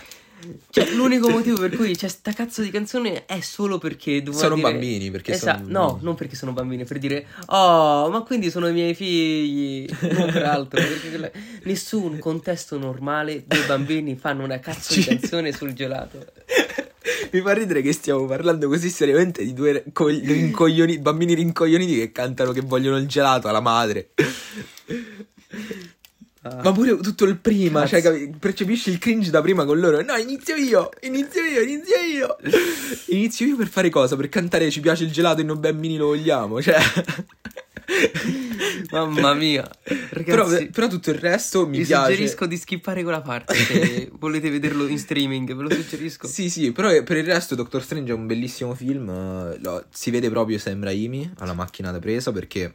Cioè, 0.71 0.91
l'unico 0.95 1.29
motivo 1.31 1.57
per 1.57 1.77
cui 1.77 1.95
c'è 1.95 2.09
sta 2.09 2.33
cazzo 2.33 2.63
di 2.63 2.71
canzone 2.71 3.27
è 3.27 3.39
solo 3.41 3.79
perché 3.79 4.25
Sono 4.33 4.57
dire- 4.57 4.73
bambini, 4.73 5.09
perché 5.13 5.35
Esa- 5.35 5.59
sono- 5.59 5.69
No, 5.71 5.99
non 6.03 6.17
perché 6.17 6.35
sono 6.35 6.51
bambini, 6.53 6.85
per 6.85 6.99
dire 6.99 7.25
Oh, 7.47 8.11
ma 8.11 8.23
quindi 8.23 8.51
sono 8.51 8.67
i 8.67 8.73
miei 8.73 8.93
figli 8.93 9.89
Non 10.01 10.33
per 10.33 10.43
altro 10.43 10.81
perché 10.81 11.11
quella- 11.11 11.31
Nessun 11.63 12.19
contesto 12.19 12.77
normale 12.77 13.45
Due 13.47 13.65
bambini 13.69 14.17
fanno 14.17 14.43
una 14.43 14.59
cazzo 14.59 14.95
di 14.95 15.05
canzone 15.05 15.53
sul 15.53 15.75
gelato 15.75 16.27
Mi 17.31 17.41
fa 17.41 17.53
ridere 17.53 17.81
che 17.81 17.93
stiamo 17.93 18.27
parlando 18.27 18.67
così 18.67 18.91
seriamente 18.91 19.45
di 19.45 19.53
due 19.55 19.85
co- 19.93 20.09
rincoglioni- 20.09 20.99
bambini 20.99 21.35
rincoglioniti 21.35 21.95
che 21.95 22.11
cantano 22.11 22.51
che 22.51 22.63
vogliono 22.63 22.97
il 22.97 23.07
gelato 23.07 23.47
alla 23.47 23.61
madre. 23.61 24.09
Ah. 26.45 26.61
Ma 26.63 26.73
pure 26.73 26.97
tutto 26.97 27.25
il 27.25 27.37
prima, 27.39 27.85
Cazzo. 27.87 28.01
cioè, 28.01 28.31
percepisci 28.37 28.91
il 28.91 28.99
cringe 28.99 29.31
da 29.31 29.41
prima 29.41 29.65
con 29.65 29.79
loro. 29.79 30.03
No, 30.03 30.17
inizio 30.17 30.57
io, 30.57 30.89
inizio 31.03 31.41
io, 31.43 31.61
inizio 31.61 32.01
io. 32.01 32.37
Inizio 33.07 33.47
io 33.47 33.57
per 33.57 33.69
fare 33.69 33.91
cosa? 33.91 34.17
Per 34.17 34.29
cantare 34.29 34.69
ci 34.71 34.81
piace 34.81 35.05
il 35.05 35.13
gelato 35.13 35.41
e 35.41 35.45
noi 35.45 35.59
bambini 35.59 35.97
lo 35.97 36.07
vogliamo, 36.07 36.61
cioè. 36.61 36.79
Mamma 38.91 39.35
mia 39.35 39.69
Però, 39.83 40.47
Ragazzi 40.49 40.67
però 40.69 40.87
tutto 40.87 41.11
il 41.11 41.19
resto 41.19 41.67
mi 41.67 41.79
Vi 41.79 41.85
piace. 41.85 42.11
suggerisco 42.13 42.47
di 42.47 42.57
skippare 42.57 43.03
quella 43.03 43.21
parte 43.21 43.55
Se 43.55 44.11
volete 44.19 44.51
vederlo 44.51 44.87
in 44.87 44.99
streaming 44.99 45.53
Ve 45.55 45.63
lo 45.63 45.71
suggerisco 45.71 46.27
Sì, 46.29 46.49
sì, 46.49 46.73
però 46.73 47.03
per 47.03 47.17
il 47.17 47.25
resto 47.25 47.55
Doctor 47.55 47.83
Strange 47.83 48.13
è 48.13 48.15
un 48.15 48.27
bellissimo 48.27 48.75
film. 48.75 49.09
eh, 49.11 49.59
lo- 49.61 49.85
si 49.91 50.11
vede 50.11 50.31
proprio 50.31 50.59
Sam 50.59 50.83
Raimi 50.85 51.33
alla 51.39 51.55
macchina 51.55 51.91
da 51.91 51.99
presa 51.99 52.31
perché 52.33 52.75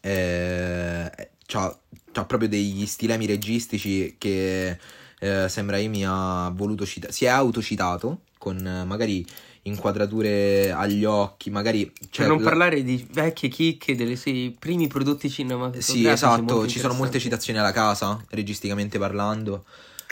eh, 0.00 1.10
c'ha, 1.46 1.78
c'ha 2.16 2.24
proprio 2.24 2.48
degli 2.48 2.86
stilemi 2.86 3.26
registici 3.26 4.14
che 4.16 4.78
eh, 5.18 5.48
Sam 5.48 5.70
Raimi 5.70 6.04
ha 6.06 6.50
voluto 6.54 6.86
citare. 6.86 7.12
Si 7.12 7.26
è 7.26 7.28
autocitato 7.28 8.20
con 8.38 8.64
eh, 8.66 8.84
magari 8.84 9.24
inquadrature 9.62 10.70
agli 10.70 11.04
occhi, 11.04 11.50
magari... 11.50 11.86
Per 11.86 12.08
cioè, 12.10 12.26
non 12.26 12.38
la- 12.38 12.48
parlare 12.48 12.82
di 12.84 13.06
vecchie 13.10 13.48
chicche 13.48 13.96
Dei 13.96 14.14
suoi 14.16 14.56
primi 14.56 14.86
prodotti 14.86 15.28
cinematografici 15.28 15.92
Sì, 15.92 16.06
esatto, 16.06 16.66
ci 16.68 16.78
sono 16.78 16.94
molte 16.94 17.18
citazioni 17.18 17.58
alla 17.58 17.72
casa, 17.72 18.24
registicamente 18.30 18.98
parlando. 18.98 19.64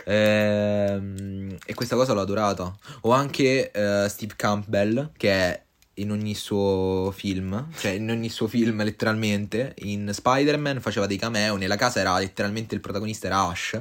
Ehm, 0.07 1.57
e 1.65 1.75
questa 1.75 1.95
cosa 1.97 2.13
l'ho 2.13 2.21
adorata. 2.21 2.77
O 3.03 3.13
anche 3.13 3.71
eh, 3.71 4.09
Steve 4.09 4.35
Campbell, 4.37 5.13
che 5.17 5.31
è 5.31 5.63
in 5.95 6.11
ogni 6.11 6.35
suo 6.35 7.13
film, 7.15 7.69
cioè 7.77 7.93
in 7.93 8.11
ogni 8.11 8.29
suo 8.29 8.47
film 8.47 8.83
letteralmente, 8.83 9.75
in 9.81 10.11
Spider-Man 10.13 10.81
faceva 10.81 11.07
dei 11.07 11.17
cameo, 11.17 11.57
nella 11.57 11.77
casa 11.77 12.01
era 12.01 12.19
letteralmente 12.19 12.75
il 12.75 12.81
protagonista 12.81 13.27
era 13.27 13.47
Ash, 13.47 13.81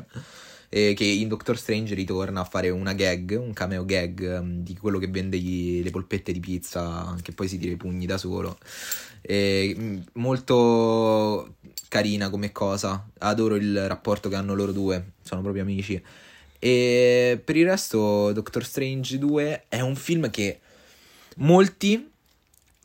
e 0.69 0.93
che 0.95 1.03
in 1.03 1.27
Doctor 1.27 1.57
Strange 1.57 1.93
ritorna 1.93 2.41
a 2.41 2.45
fare 2.45 2.69
una 2.69 2.93
gag, 2.93 3.37
un 3.39 3.53
cameo 3.53 3.85
gag 3.85 4.23
ehm, 4.23 4.63
di 4.63 4.75
quello 4.75 4.97
che 4.97 5.07
vende 5.07 5.37
gli- 5.37 5.83
le 5.83 5.91
polpette 5.91 6.31
di 6.31 6.39
pizza, 6.39 7.15
che 7.21 7.31
poi 7.31 7.47
si 7.47 7.59
tira 7.59 7.73
i 7.73 7.77
pugni 7.77 8.07
da 8.07 8.17
solo. 8.17 8.57
E, 9.21 9.75
mm, 9.77 9.99
molto 10.13 11.55
carina 11.87 12.31
come 12.31 12.51
cosa. 12.51 13.07
Adoro 13.19 13.55
il 13.55 13.87
rapporto 13.87 14.29
che 14.29 14.35
hanno 14.35 14.55
loro 14.55 14.71
due. 14.71 15.11
Sono 15.21 15.41
proprio 15.41 15.61
amici. 15.61 16.01
E 16.57 17.41
per 17.43 17.55
il 17.55 17.65
resto, 17.65 18.31
Doctor 18.31 18.65
Strange 18.65 19.19
2 19.19 19.65
è 19.69 19.81
un 19.81 19.95
film 19.95 20.31
che 20.31 20.59
molti 21.37 22.09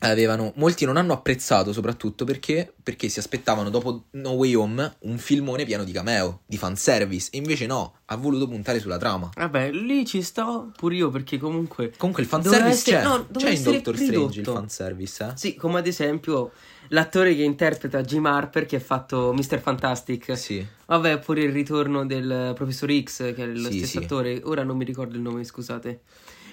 avevano. 0.01 0.53
Molti 0.55 0.85
non 0.85 0.95
hanno 0.95 1.11
apprezzato, 1.13 1.73
soprattutto 1.73 2.23
perché, 2.23 2.73
perché 2.81 3.09
si 3.09 3.19
aspettavano 3.19 3.69
dopo 3.69 4.05
No 4.11 4.29
Way 4.31 4.53
Home 4.53 4.95
un 4.99 5.17
filmone 5.17 5.65
pieno 5.65 5.83
di 5.83 5.91
cameo, 5.91 6.41
di 6.45 6.57
fanservice. 6.57 7.27
E 7.31 7.37
invece 7.37 7.65
no, 7.65 7.95
ha 8.05 8.15
voluto 8.15 8.47
puntare 8.47 8.79
sulla 8.79 8.97
trama. 8.97 9.29
Vabbè, 9.35 9.71
lì 9.71 10.05
ci 10.05 10.21
sto 10.21 10.71
pure 10.77 10.95
io 10.95 11.09
perché 11.09 11.37
comunque 11.37 11.91
Comunque 11.97 12.23
il 12.23 12.29
fanservice 12.29 12.67
essere- 12.69 12.97
c'è. 12.97 13.03
no, 13.03 13.27
c'è 13.35 13.49
in 13.49 13.63
Doctor 13.63 13.95
Strange 13.95 14.15
il 14.23 14.29
ridotto. 14.35 14.53
fanservice, 14.57 15.23
eh? 15.25 15.31
Sì, 15.35 15.55
come 15.55 15.79
ad 15.79 15.87
esempio 15.87 16.51
l'attore 16.91 17.35
che 17.35 17.43
interpreta 17.43 18.01
Jim 18.01 18.25
Harper 18.25 18.65
che 18.65 18.77
ha 18.77 18.79
fatto 18.79 19.33
Mr. 19.33 19.59
Fantastic. 19.59 20.37
Sì. 20.37 20.65
Vabbè, 20.85 21.19
pure 21.19 21.41
il 21.43 21.51
ritorno 21.51 22.05
del 22.05 22.53
professor 22.55 22.89
X, 23.03 23.33
che 23.35 23.43
è 23.43 23.45
lo 23.47 23.69
Sì, 23.69 23.79
stesso 23.79 23.99
sì. 23.99 24.05
attore. 24.05 24.39
Ora 24.45 24.63
non 24.63 24.77
mi 24.77 24.85
ricordo 24.85 25.15
il 25.15 25.21
nome, 25.21 25.43
scusate. 25.43 25.99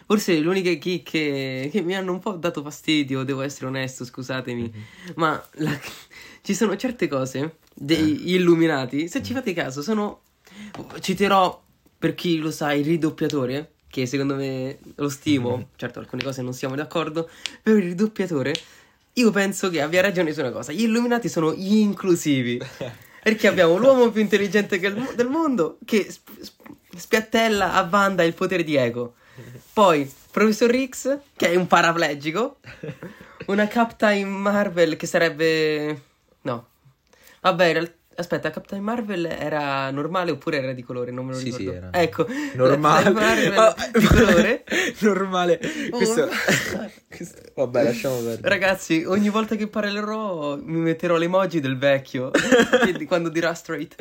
Forse 0.06 0.38
le 0.38 0.46
uniche 0.48 0.78
chicche 0.78 1.68
che 1.72 1.80
mi 1.82 1.96
hanno 1.96 2.12
un 2.12 2.20
po' 2.20 2.32
dato 2.32 2.62
fastidio, 2.62 3.24
devo 3.24 3.42
essere 3.42 3.66
onesto, 3.66 4.04
scusatemi. 4.04 4.62
Mhm. 4.62 5.12
Ma 5.16 5.44
la- 5.54 5.78
ci 6.42 6.54
sono 6.54 6.76
certe 6.76 7.08
cose 7.08 7.38
Eh. 7.40 7.50
degli 7.74 8.34
illuminati, 8.34 9.08
se 9.08 9.22
ci 9.22 9.32
fate 9.32 9.52
caso, 9.52 9.82
sono... 9.82 10.20
Citerò, 11.00 11.60
per 11.98 12.14
chi 12.14 12.38
lo 12.38 12.50
sa, 12.50 12.72
il 12.72 12.84
ridoppiatore, 12.84 13.72
che 13.88 14.06
secondo 14.06 14.36
me 14.36 14.78
lo 14.94 15.08
stimo, 15.08 15.56
Mhm. 15.56 15.66
certo 15.76 15.98
alcune 15.98 16.22
cose 16.22 16.40
non 16.42 16.54
siamo 16.54 16.76
d'accordo, 16.76 17.28
però 17.62 17.76
il 17.76 17.82
ridoppiatore, 17.82 18.54
io 19.14 19.30
penso 19.32 19.70
che 19.70 19.80
abbia 19.82 20.02
ragione 20.02 20.32
su 20.32 20.40
una 20.40 20.50
cosa, 20.52 20.70
gli 20.72 20.82
illuminati 20.82 21.28
sono 21.28 21.52
gli 21.52 21.76
inclusivi. 21.78 22.60
Perché 23.26 23.48
abbiamo 23.48 23.76
l'uomo 23.76 24.08
più 24.12 24.20
intelligente 24.20 24.78
del 24.78 25.26
mondo 25.28 25.78
che 25.84 26.06
sp- 26.08 26.40
sp- 26.40 26.62
spiattella 26.94 27.72
a 27.72 27.88
Wanda 27.90 28.22
il 28.22 28.34
potere 28.34 28.62
di 28.62 28.76
Ego. 28.76 29.14
Poi 29.76 30.10
Professor 30.30 30.74
X, 30.88 31.18
che 31.36 31.50
è 31.50 31.54
un 31.54 31.66
paraplegico. 31.66 32.60
Una 33.48 33.68
Captain 33.68 34.26
Marvel 34.26 34.96
che 34.96 35.06
sarebbe. 35.06 36.00
No. 36.40 36.66
Vabbè, 37.42 37.66
in 37.66 37.72
real- 37.74 37.94
aspetta, 38.14 38.48
Captain 38.48 38.82
Marvel 38.82 39.26
era 39.26 39.90
normale 39.90 40.30
oppure 40.30 40.62
era 40.62 40.72
di 40.72 40.82
colore? 40.82 41.10
Non 41.10 41.26
me 41.26 41.32
lo 41.32 41.38
Sì, 41.38 41.52
sì, 41.52 41.58
ricordo. 41.68 41.78
era 41.88 41.90
Ecco, 42.00 42.26
normale. 42.54 43.10
Marvel 43.10 43.58
Ah, 43.58 43.74
di 43.92 44.06
colore. 44.06 44.64
normale. 45.00 45.60
Oh, 45.90 45.96
Questo... 45.98 46.24
ma- 46.74 46.90
questo- 47.14 47.40
Vabbè, 47.56 47.82
lasciamo 47.84 48.16
perdere. 48.20 48.48
Ragazzi, 48.48 49.04
ogni 49.06 49.28
volta 49.28 49.56
che 49.56 49.66
parlerò 49.68 50.56
mi 50.56 50.78
metterò 50.78 51.16
l'emoji 51.18 51.60
del 51.60 51.76
vecchio 51.76 52.30
quando 53.06 53.28
dirà 53.28 53.52
straight. 53.52 53.94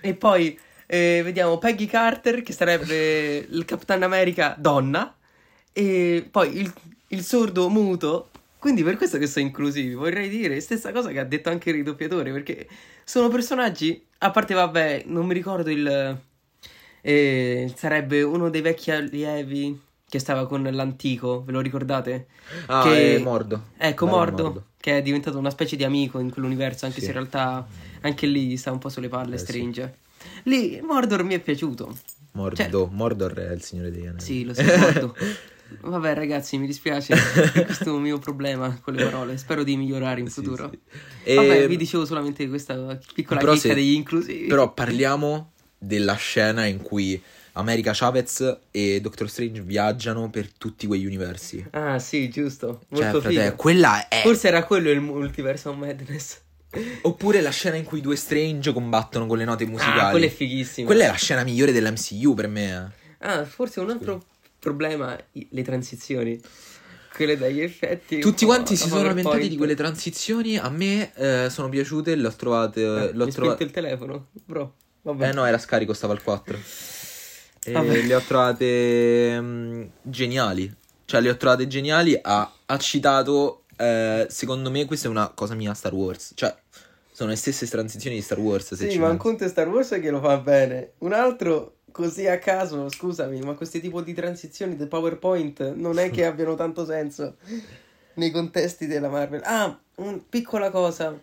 E 0.00 0.14
poi 0.14 0.58
eh, 0.86 1.20
vediamo 1.24 1.58
Peggy 1.58 1.86
Carter, 1.86 2.42
che 2.42 2.52
sarebbe 2.52 3.36
il 3.50 3.64
Capitan 3.64 4.02
America 4.02 4.54
donna, 4.58 5.14
e 5.72 6.26
poi 6.30 6.58
il, 6.58 6.72
il 7.08 7.22
sordo 7.22 7.68
muto. 7.68 8.30
Quindi 8.58 8.82
per 8.82 8.96
questo 8.96 9.18
che 9.18 9.26
sono 9.26 9.44
inclusivi, 9.46 9.94
vorrei 9.94 10.28
dire 10.28 10.60
stessa 10.60 10.90
cosa 10.92 11.10
che 11.10 11.20
ha 11.20 11.24
detto 11.24 11.50
anche 11.50 11.70
il 11.70 11.76
ridoppiatore, 11.76 12.32
perché 12.32 12.66
sono 13.04 13.28
personaggi, 13.28 14.04
a 14.18 14.30
parte 14.30 14.54
vabbè, 14.54 15.04
non 15.06 15.26
mi 15.26 15.34
ricordo 15.34 15.70
il... 15.70 16.18
eh, 17.02 17.72
sarebbe 17.76 18.22
uno 18.22 18.50
dei 18.50 18.60
vecchi 18.62 18.90
allievi 18.90 19.80
che 20.08 20.18
stava 20.18 20.46
con 20.46 20.62
l'antico, 20.62 21.44
ve 21.44 21.52
lo 21.52 21.60
ricordate? 21.60 22.26
Ah, 22.66 22.82
che- 22.82 23.16
è 23.16 23.18
Mordo. 23.18 23.62
Ecco, 23.78 24.06
Dario 24.06 24.20
Mordo, 24.20 24.64
che 24.78 24.98
è 24.98 25.02
diventato 25.02 25.38
una 25.38 25.50
specie 25.50 25.76
di 25.76 25.84
amico 25.84 26.18
in 26.18 26.30
quell'universo, 26.30 26.86
anche 26.86 26.98
Sì. 26.98 27.06
se 27.06 27.12
in 27.12 27.18
realtà 27.18 27.66
anche 28.00 28.26
lì 28.26 28.56
sta 28.56 28.72
un 28.72 28.78
po' 28.78 28.88
sulle 28.88 29.08
palle, 29.08 29.34
Eh, 29.36 29.38
sì. 29.38 29.68
Lì 30.44 30.80
Mordor 30.82 31.22
mi 31.24 31.34
è 31.34 31.40
piaciuto. 31.40 31.96
Mordo. 32.32 32.56
Cioè- 32.56 32.70
Mordor 32.90 33.32
è 33.34 33.52
il 33.52 33.62
signore 33.62 33.90
degli 33.90 34.06
anelli. 34.06 34.20
Sì, 34.20 34.44
lo 34.44 34.54
so, 34.54 34.62
Mordo. 34.62 35.16
Vabbè, 35.80 36.14
ragazzi, 36.14 36.58
mi 36.58 36.66
dispiace. 36.66 37.14
Questo 37.64 37.84
è 37.84 37.92
un 37.92 38.02
mio 38.02 38.18
problema 38.18 38.78
con 38.80 38.94
le 38.94 39.04
parole. 39.04 39.36
Spero 39.36 39.64
di 39.64 39.76
migliorare 39.76 40.20
in 40.20 40.28
Sì, 40.28 40.34
futuro. 40.34 40.70
sì. 40.70 40.78
E- 41.24 41.34
Vabbè, 41.34 41.66
vi 41.66 41.76
dicevo 41.76 42.04
solamente 42.04 42.46
questa 42.48 42.98
piccola 43.14 43.40
Però 43.40 43.56
se- 43.56 43.74
degli 43.74 43.94
inclusivi. 43.94 44.46
Però 44.46 44.72
parliamo 44.72 45.52
della 45.78 46.14
scena 46.14 46.66
in 46.66 46.80
cui 46.82 47.20
America 47.54 47.92
Chavez 47.94 48.58
e 48.70 49.00
Doctor 49.00 49.28
Strange 49.28 49.62
viaggiano 49.62 50.28
per 50.30 50.52
tutti 50.52 50.86
quegli 50.86 51.06
universi. 51.06 51.66
Ah, 51.70 51.98
sì, 51.98 52.28
giusto. 52.28 52.82
Cioè, 52.92 53.02
Molto 53.04 53.20
frate, 53.22 53.42
figo. 53.44 53.56
quella 53.56 54.06
è. 54.08 54.20
Forse 54.22 54.48
era 54.48 54.62
quello 54.64 54.90
il 54.90 55.00
multiverso 55.00 55.70
of 55.70 55.76
madness. 55.76 56.42
Oppure 57.02 57.40
la 57.40 57.50
scena 57.50 57.76
in 57.76 57.84
cui 57.84 57.98
i 57.98 58.02
due 58.02 58.16
Strange 58.16 58.72
combattono 58.72 59.26
con 59.26 59.38
le 59.38 59.44
note 59.44 59.66
musicali. 59.66 60.00
Ah, 60.00 60.10
quella 60.10 60.26
è 60.26 60.30
fighissima. 60.30 60.86
Quella 60.86 61.04
è 61.04 61.06
la 61.08 61.14
scena 61.14 61.42
migliore 61.44 61.72
dell'MCU 61.72 62.34
per 62.34 62.48
me. 62.48 62.92
eh. 63.18 63.26
Ah, 63.26 63.44
forse 63.44 63.80
un 63.80 63.90
altro 63.90 64.24
problema, 64.58 65.16
i- 65.32 65.46
le 65.50 65.62
transizioni. 65.62 66.40
quelle 67.14 67.38
dagli 67.38 67.60
effetti. 67.62 68.18
Tutti 68.18 68.44
po' 68.44 68.50
quanti 68.52 68.76
si 68.76 68.88
sono 68.88 69.02
lamentati 69.02 69.48
di 69.48 69.56
quelle 69.56 69.74
transizioni. 69.74 70.58
A 70.58 70.68
me 70.68 71.12
eh, 71.14 71.48
sono 71.48 71.68
piaciute, 71.70 72.14
le 72.14 72.26
ho 72.26 72.34
trovate. 72.34 72.82
Eh, 72.82 73.12
l'ho 73.14 73.24
mi 73.24 73.32
trovate. 73.32 73.62
il 73.64 73.70
telefono, 73.70 74.26
bro. 74.44 74.74
Vabbè. 75.00 75.28
Eh 75.28 75.32
no, 75.32 75.46
era 75.46 75.56
scarico, 75.56 75.94
stava 75.94 76.12
al 76.12 76.22
4. 76.22 76.58
E 77.64 78.02
le 78.02 78.14
ho 78.14 78.20
trovate 78.20 79.40
mm, 79.40 79.82
geniali. 80.02 80.72
Cioè, 81.04 81.20
le 81.20 81.30
ho 81.30 81.36
trovate 81.36 81.66
geniali. 81.66 82.18
Ha, 82.20 82.52
ha 82.66 82.78
citato. 82.78 83.62
eh, 83.78 84.26
secondo 84.30 84.70
me, 84.70 84.84
questa 84.84 85.06
è 85.08 85.10
una 85.10 85.28
cosa 85.30 85.54
mia 85.54 85.72
Star 85.74 85.94
Wars. 85.94 86.32
Cioè, 86.34 86.54
sono 87.16 87.30
le 87.30 87.36
stesse 87.36 87.66
transizioni 87.66 88.16
di 88.16 88.20
Star 88.20 88.38
Wars. 88.38 88.74
Se 88.74 88.84
Sì, 88.84 88.90
ci 88.90 88.98
ma 88.98 89.08
un 89.08 89.16
conto 89.16 89.42
è 89.42 89.48
Star 89.48 89.66
Wars 89.70 89.88
che 89.88 90.10
lo 90.10 90.20
fa 90.20 90.36
bene. 90.36 90.92
Un 90.98 91.14
altro, 91.14 91.76
così 91.90 92.26
a 92.26 92.38
caso, 92.38 92.90
scusami, 92.90 93.40
ma 93.40 93.54
questi 93.54 93.80
tipi 93.80 94.04
di 94.04 94.12
transizioni 94.12 94.76
del 94.76 94.86
PowerPoint 94.86 95.72
non 95.76 95.98
è 95.98 96.10
che 96.10 96.26
abbiano 96.28 96.56
tanto 96.56 96.84
senso 96.84 97.36
nei 98.16 98.30
contesti 98.30 98.86
della 98.86 99.08
Marvel. 99.08 99.40
Ah, 99.44 99.80
una 99.94 100.20
piccola 100.28 100.70
cosa, 100.70 101.18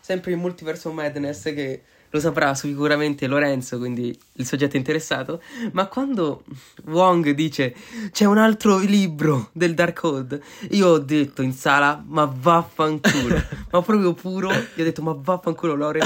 sempre 0.00 0.32
in 0.32 0.40
Multiverse 0.40 0.88
of 0.88 0.94
Madness 0.94 1.44
che 1.54 1.82
lo 2.10 2.20
saprà 2.20 2.54
sicuramente 2.54 3.26
Lorenzo, 3.26 3.78
quindi 3.78 4.16
il 4.34 4.46
soggetto 4.46 4.76
interessato, 4.76 5.42
ma 5.72 5.86
quando 5.86 6.44
Wong 6.86 7.30
dice 7.30 7.74
c'è 8.10 8.24
un 8.24 8.38
altro 8.38 8.78
libro 8.78 9.50
del 9.52 9.74
Dark 9.74 9.98
Code, 9.98 10.42
io 10.70 10.88
ho 10.88 10.98
detto 10.98 11.42
in 11.42 11.52
sala 11.52 12.02
ma 12.06 12.24
vaffanculo, 12.24 13.42
ma 13.70 13.82
proprio 13.82 14.12
puro, 14.14 14.50
io 14.50 14.58
ho 14.78 14.84
detto 14.84 15.02
ma 15.02 15.16
vaffanculo 15.18 15.74
Lore, 15.74 16.00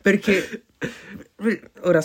perché 0.00 0.64
ora 1.82 2.02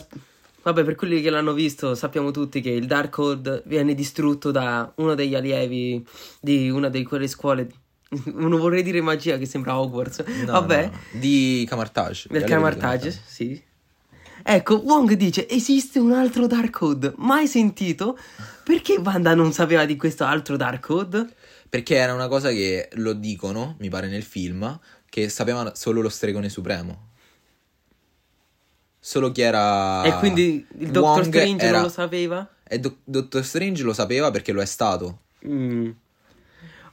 vabbè 0.64 0.84
per 0.84 0.96
quelli 0.96 1.22
che 1.22 1.30
l'hanno 1.30 1.54
visto 1.54 1.94
sappiamo 1.94 2.32
tutti 2.32 2.60
che 2.60 2.72
il 2.72 2.88
Dark 2.88 3.12
Code 3.12 3.62
viene 3.66 3.94
distrutto 3.94 4.50
da 4.50 4.92
uno 4.96 5.14
degli 5.14 5.36
allievi 5.36 6.04
di 6.42 6.70
una 6.70 6.90
di 6.90 7.04
quelle 7.04 7.28
scuole 7.28 7.70
non 8.34 8.58
vorrei 8.60 8.84
dire 8.84 9.02
magia 9.02 9.38
che 9.38 9.46
sembra 9.46 9.80
Hogwarts 9.80 10.24
No, 10.46 10.52
vabbè 10.54 10.86
no, 10.92 11.00
Di 11.20 11.66
Camartage. 11.68 12.28
del 12.30 12.44
Camartage, 12.44 13.12
sì. 13.26 13.62
Ecco, 14.48 14.76
Wong 14.76 15.12
dice: 15.14 15.50
esiste 15.50 15.98
un 15.98 16.12
altro 16.12 16.46
Dark 16.46 16.70
Code, 16.70 17.14
mai 17.18 17.48
sentito? 17.48 18.16
Perché 18.64 18.98
Wanda 18.98 19.34
non 19.34 19.52
sapeva 19.52 19.86
di 19.86 19.96
questo 19.96 20.24
altro 20.24 20.56
Dark 20.56 20.86
Code? 20.86 21.28
Perché 21.68 21.96
era 21.96 22.14
una 22.14 22.28
cosa 22.28 22.50
che 22.52 22.90
lo 22.94 23.14
dicono, 23.14 23.76
mi 23.80 23.90
pare 23.90 24.08
nel 24.08 24.22
film, 24.24 24.80
che 25.10 25.30
sapeva 25.30 25.74
solo 25.76 26.00
lo 26.02 26.10
stregone 26.10 26.50
supremo. 26.50 27.10
Solo 29.00 29.32
chi 29.32 29.42
era. 29.42 30.04
e 30.04 30.16
quindi 30.20 30.66
il 30.80 30.92
Doctor 30.92 31.22
Wong 31.22 31.26
Strange 31.26 31.64
era- 31.66 31.78
non 31.78 31.88
lo 31.88 31.92
sapeva? 31.92 32.50
E 32.68 32.80
Do- 32.80 32.98
Doctor 33.04 33.44
Strange 33.44 33.84
lo 33.84 33.94
sapeva 33.94 34.32
perché 34.32 34.52
lo 34.52 34.62
è 34.62 34.66
stato. 34.66 35.22
Mm. 35.48 35.90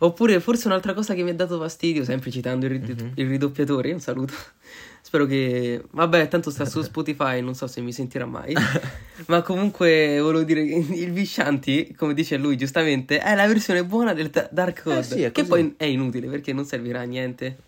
Oppure 0.05 0.40
forse 0.40 0.66
un'altra 0.66 0.94
cosa 0.94 1.14
che 1.14 1.22
mi 1.22 1.30
ha 1.30 1.34
dato 1.34 1.59
fastidio, 1.59 2.03
sempre 2.03 2.30
citando 2.32 2.66
il, 2.66 2.72
rid- 2.72 3.00
Mhm. 3.00 3.12
il 3.14 3.28
ridoppiatore, 3.28 3.92
un 3.92 4.00
saluto. 4.00 4.34
Spero 5.00 5.26
che... 5.26 5.82
Vabbè, 5.90 6.26
tanto 6.28 6.50
sta 6.50 6.64
su 6.64 6.80
Spotify, 6.82 7.40
non 7.40 7.55
so 7.55 7.66
se 7.68 7.80
mi 7.80 7.92
sentirà 7.92 8.26
mai. 8.26 8.53
Ma 9.28 9.42
comunque 9.42 10.18
volevo 10.20 10.42
dire 10.44 10.64
che 10.66 10.74
il 10.94 11.12
Vishanti, 11.12 11.94
come 11.96 12.14
dice 12.14 12.36
lui 12.36 12.57
giustamente, 12.57 13.18
è 13.18 13.34
la 13.36 13.46
versione 13.46 13.84
buona 13.84 14.12
del 14.12 14.30
Da- 14.30 14.48
Dark 14.50 14.82
Code. 14.82 14.98
Eh 14.98 15.03
sì, 15.05 15.30
che 15.32 15.44
poi 15.44 15.74
è 15.76 15.84
inutile 15.84 16.26
perché 16.28 16.53
non 16.53 16.64
servirà 16.64 17.00
a 17.00 17.05
niente. 17.05 17.59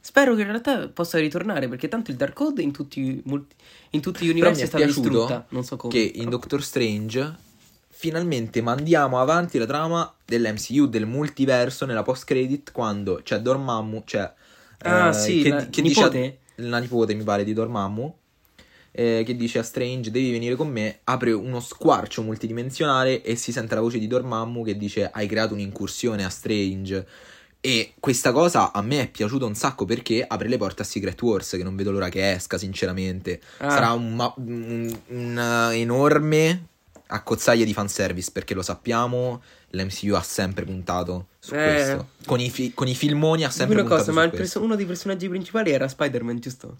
Spero 0.00 0.34
che 0.34 0.40
in 0.40 0.48
realtà 0.48 0.88
possa 0.88 1.18
ritornare 1.18 1.68
perché 1.68 1.86
tanto 1.88 2.10
il 2.10 2.16
Dark 2.16 2.32
Code 2.32 2.62
in 2.62 2.72
tutti, 2.72 3.00
i 3.00 3.22
multi- 3.26 3.54
in 3.90 4.00
tutti 4.00 4.24
gli 4.24 4.30
universi 4.30 4.62
è 4.62 4.66
stata 4.66 4.84
distrutta. 4.84 5.44
Non 5.50 5.64
so 5.64 5.76
come. 5.76 5.92
che 5.92 6.12
in 6.14 6.28
Doctor 6.30 6.62
Strange 6.62 7.36
finalmente 8.02 8.60
mandiamo 8.62 9.20
avanti 9.20 9.58
la 9.58 9.64
trama 9.64 10.12
dell'MCU, 10.24 10.88
del 10.88 11.06
multiverso, 11.06 11.86
nella 11.86 12.02
post-credit, 12.02 12.72
quando 12.72 13.20
c'è 13.22 13.38
Dormammu, 13.38 14.02
c'è... 14.02 14.28
Ah, 14.78 15.10
eh, 15.10 15.12
sì, 15.12 15.40
che, 15.42 15.48
la 15.50 15.66
che 15.68 15.82
dice 15.82 16.00
a- 16.00 16.04
nipote? 16.08 16.38
la 16.56 16.78
nipote, 16.78 17.14
mi 17.14 17.22
pare, 17.22 17.44
di 17.44 17.52
Dormammu, 17.52 18.12
eh, 18.90 19.22
che 19.24 19.36
dice 19.36 19.60
a 19.60 19.62
Strange, 19.62 20.10
devi 20.10 20.32
venire 20.32 20.56
con 20.56 20.68
me, 20.68 20.98
apre 21.04 21.30
uno 21.30 21.60
squarcio 21.60 22.22
multidimensionale 22.22 23.22
e 23.22 23.36
si 23.36 23.52
sente 23.52 23.76
la 23.76 23.80
voce 23.80 24.00
di 24.00 24.08
Dormammu 24.08 24.64
che 24.64 24.76
dice, 24.76 25.08
hai 25.08 25.28
creato 25.28 25.54
un'incursione 25.54 26.24
a 26.24 26.28
Strange. 26.28 27.06
E 27.60 27.92
questa 28.00 28.32
cosa 28.32 28.72
a 28.72 28.82
me 28.82 29.02
è 29.02 29.08
piaciuta 29.08 29.44
un 29.44 29.54
sacco 29.54 29.84
perché 29.84 30.24
apre 30.26 30.48
le 30.48 30.56
porte 30.56 30.82
a 30.82 30.84
Secret 30.84 31.22
Wars, 31.22 31.50
che 31.50 31.62
non 31.62 31.76
vedo 31.76 31.92
l'ora 31.92 32.08
che 32.08 32.32
esca, 32.32 32.58
sinceramente. 32.58 33.40
Ah. 33.58 33.70
Sarà 33.70 33.92
un, 33.92 34.16
ma- 34.16 34.34
un- 34.38 34.98
un, 35.06 35.38
eh, 35.70 35.78
enorme 35.78 36.66
accozzaglia 37.12 37.64
di 37.64 37.72
fanservice 37.72 38.30
perché 38.32 38.54
lo 38.54 38.62
sappiamo, 38.62 39.42
l'MCU 39.70 40.14
ha 40.14 40.22
sempre 40.22 40.64
puntato 40.64 41.28
su 41.38 41.54
Eh. 41.54 41.72
questo. 41.74 42.08
Con 42.26 42.40
i, 42.40 42.50
fi- 42.50 42.72
con 42.74 42.88
i 42.88 42.94
filmoni 42.94 43.44
ha 43.44 43.50
sempre 43.50 43.74
Una 43.80 43.82
puntato 43.88 44.04
cosa, 44.10 44.12
su 44.12 44.18
ma 44.26 44.28
perso- 44.36 44.62
uno 44.62 44.76
dei 44.76 44.86
personaggi 44.86 45.28
principali 45.28 45.70
era 45.70 45.88
Spider-Man, 45.88 46.38
giusto? 46.40 46.76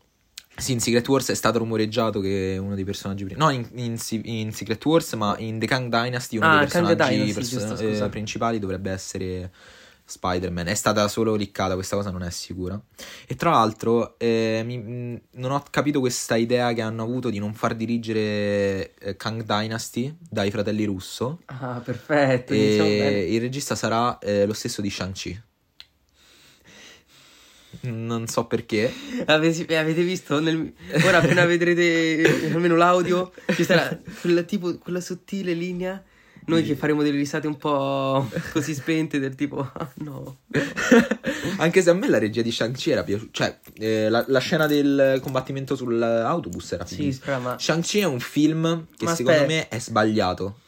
Sì, 0.55 0.73
in 0.73 0.81
Secret 0.81 1.09
Wars 1.09 1.31
è 1.31 1.35
stato 1.35 1.59
rumoreggiato 1.59 2.21
che 2.21 2.59
uno 2.61 2.75
dei 2.75 2.85
personaggi 2.85 3.25
pri- 3.25 3.37
No, 3.37 3.49
in, 3.51 3.67
in 3.75 3.97
in 4.25 4.53
Secret 4.53 4.85
Wars, 4.85 5.13
ma 5.15 5.35
in 5.39 5.59
The 5.59 5.67
Kang 5.67 5.89
Dynasty 5.91 6.37
uno 6.37 6.47
Ah, 6.47 6.51
dei 6.51 6.59
personaggi 6.61 6.95
Dynasty, 6.95 7.33
perso- 7.33 7.59
giusto, 7.77 8.05
eh, 8.05 8.09
principali 8.11 8.59
dovrebbe 8.59 8.91
essere 8.91 9.51
Spider-Man. 10.05 10.69
È 10.69 10.75
stata 10.75 11.07
solo 11.09 11.35
liccata, 11.35 11.75
questa 11.75 11.97
cosa 11.97 12.11
non 12.11 12.23
è 12.23 12.31
sicura. 12.31 12.81
E 13.27 13.35
tra 13.35 13.51
l'altro, 13.51 14.19
eh, 14.19 14.63
mi- 14.65 15.21
non 15.33 15.51
ho 15.51 15.63
capito 15.71 16.01
questa 16.01 16.37
idea 16.37 16.73
che 16.73 16.83
hanno 16.83 17.03
avuto 17.03 17.31
di 17.31 17.39
non 17.39 17.55
far 17.55 17.75
dirigere 17.75 18.95
eh, 18.95 19.17
Kang 19.17 19.45
Dynasty 19.45 20.15
dai 20.19 20.51
fratelli 20.51 20.85
Russo. 20.85 21.41
Ah, 21.47 21.81
perfetto. 21.85 22.53
E 22.53 23.29
il 23.31 23.41
regista 23.41 23.75
sarà 23.75 24.19
eh, 24.19 24.47
lo 24.47 24.53
stesso 24.53 24.81
di 24.81 24.91
Shang-Chi. 24.91 25.41
Non 27.83 28.27
so 28.27 28.45
perché. 28.47 28.93
Avete, 29.25 29.77
avete 29.77 30.03
visto? 30.03 30.39
Nel- 30.41 30.73
ora 31.05 31.19
appena 31.19 31.45
vedrete 31.47 32.51
almeno 32.53 32.77
l'audio, 32.77 33.33
ci 33.55 33.65
sarà 33.65 33.99
quella, 34.21 34.43
tipo, 34.43 34.77
quella 34.79 35.01
sottile 35.01 35.53
linea. 35.55 36.03
Noi 36.47 36.65
che 36.65 36.75
faremo 36.75 37.03
delle 37.03 37.17
risate 37.17 37.47
un 37.47 37.57
po' 37.57 38.29
così 38.53 38.75
spente, 38.75 39.19
del 39.21 39.35
tipo, 39.37 39.61
ah 39.61 39.91
no. 39.97 40.39
Anche 41.59 41.83
se 41.83 41.91
a 41.91 41.95
me 41.95 42.09
la 42.09 42.19
regia 42.19 42.43
di 42.43 42.51
Shang-Chi 42.51 42.91
era 42.91 43.05
piaciuta. 43.05 43.31
Cioè, 43.33 43.59
eh, 43.79 44.09
la, 44.09 44.25
la 44.27 44.39
scena 44.41 44.67
del 44.67 45.21
combattimento 45.23 45.77
sull'autobus 45.77 46.73
era 46.73 46.85
Sì, 46.87 47.13
spera, 47.13 47.39
ma. 47.39 47.59
Shang-Chi 47.59 48.01
è 48.01 48.05
un 48.05 48.19
film 48.21 48.87
che 48.97 49.05
Ma 49.05 49.15
secondo 49.15 49.41
aspetta. 49.43 49.53
me 49.55 49.69
è 49.69 49.79
sbagliato. 49.79 50.59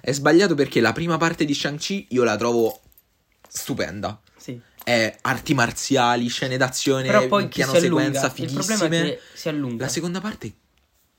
È 0.00 0.12
sbagliato 0.12 0.54
perché 0.54 0.80
la 0.80 0.92
prima 0.92 1.16
parte 1.16 1.44
di 1.44 1.54
Shang-Chi 1.54 2.06
io 2.10 2.22
la 2.24 2.36
trovo 2.36 2.80
stupenda. 3.48 4.20
Sì. 4.36 4.60
È 4.84 5.16
arti 5.22 5.54
marziali, 5.54 6.28
scene 6.28 6.56
d'azione, 6.56 7.06
Però 7.06 7.26
poi 7.26 7.48
piano 7.48 7.72
sequenza 7.72 8.26
Il 8.36 8.50
problema 8.52 8.62
fighissime. 8.62 9.00
è 9.00 9.02
che 9.14 9.20
si 9.32 9.48
allunga. 9.48 9.84
La 9.84 9.90
seconda 9.90 10.20
parte. 10.20 10.52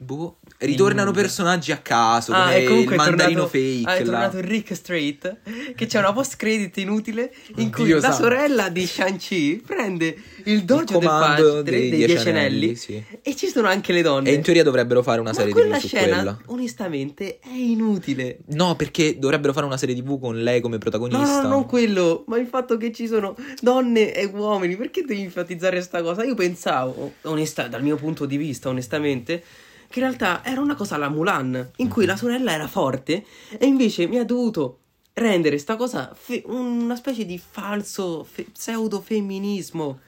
Boh. 0.06 0.38
Ritornano 0.58 1.12
personaggi 1.12 1.72
a 1.72 1.78
caso. 1.78 2.32
Ah, 2.32 2.44
come 2.46 2.58
e 2.58 2.64
comunque 2.66 2.96
il 2.96 3.02
mandarino 3.02 3.48
tornato, 3.48 3.48
fake. 3.50 3.84
ah, 3.90 3.96
è 3.96 4.00
là. 4.00 4.06
tornato 4.30 4.40
Rick 4.48 4.76
Straight 4.76 5.38
che 5.76 5.86
c'è 5.86 6.00
una 6.00 6.14
post 6.14 6.36
credit 6.38 6.78
inutile 6.78 7.34
in 7.58 7.72
cui 7.72 7.86
Dio 7.86 7.96
la 7.96 8.02
santo. 8.02 8.18
sorella 8.24 8.70
di 8.70 8.86
Shang-Chi 8.86 9.64
prende 9.66 10.16
il 10.46 10.64
dojo 10.64 10.94
Il 10.94 11.00
del 11.00 11.08
padre 11.10 11.64
dei 11.64 11.90
dei, 11.90 12.06
Dieci 12.06 12.30
anelli, 12.30 12.76
sì. 12.76 13.04
e 13.22 13.36
ci 13.36 13.48
sono 13.48 13.68
anche 13.68 13.92
le 13.92 14.02
donne. 14.02 14.30
E 14.30 14.34
in 14.34 14.42
teoria 14.44 14.64
dovrebbero 14.64 15.02
fare 15.04 15.20
una 15.20 15.32
Ma 15.32 15.36
serie 15.36 15.52
TV 15.54 15.76
su 15.78 15.88
scena, 15.88 16.16
quella. 16.16 16.40
onestamente, 16.46 17.40
è 17.40 17.50
inutile. 17.54 18.40
No, 18.50 18.76
perché 18.76 19.18
dovrebbero 19.20 19.52
fare 19.54 19.66
una 19.66 19.78
serie 19.78 19.96
TV 19.96 20.20
con 20.20 20.42
lei 20.42 20.62
come 20.62 20.78
protagonista. 20.78 21.24
no, 21.38 21.42
no, 21.42 21.48
non 21.50 21.66
quello, 21.66 22.24
ma 22.28 22.38
il 22.38 22.48
fatto 22.48 22.78
che 22.78 22.92
ci 22.94 23.08
sono 23.08 23.36
donne 23.62 24.14
e 24.14 24.26
uomini, 24.26 24.76
perché 24.78 25.04
devi 25.04 25.22
enfatizzare 25.22 25.76
questa 25.76 26.02
cosa? 26.02 26.24
Io 26.24 26.36
pensavo, 26.36 27.14
onesta, 27.24 27.68
dal 27.68 27.84
mio 27.84 27.96
punto 27.98 28.26
di 28.26 28.38
vista, 28.38 28.70
onestamente, 28.70 29.44
che 29.88 30.00
in 30.00 30.06
realtà 30.06 30.44
era 30.44 30.62
una 30.62 30.76
cosa 30.76 30.96
alla 30.96 31.10
Mulan, 31.10 31.72
in 31.78 31.90
cui 31.90 32.06
la 32.06 32.16
sorella 32.16 32.52
era 32.52 32.68
forte 32.68 33.26
e 33.58 33.66
invece 33.66 34.08
mi 34.08 34.18
ha 34.18 34.26
dovuto 34.26 34.80
rendere 35.14 35.58
sta 35.58 35.76
cosa 35.78 36.14
fe- 36.14 36.44
una 36.46 36.96
specie 36.96 37.26
di 37.26 37.38
falso 37.38 38.24
fe- 38.24 38.48
pseudo 38.52 39.00
femminismo 39.00 40.00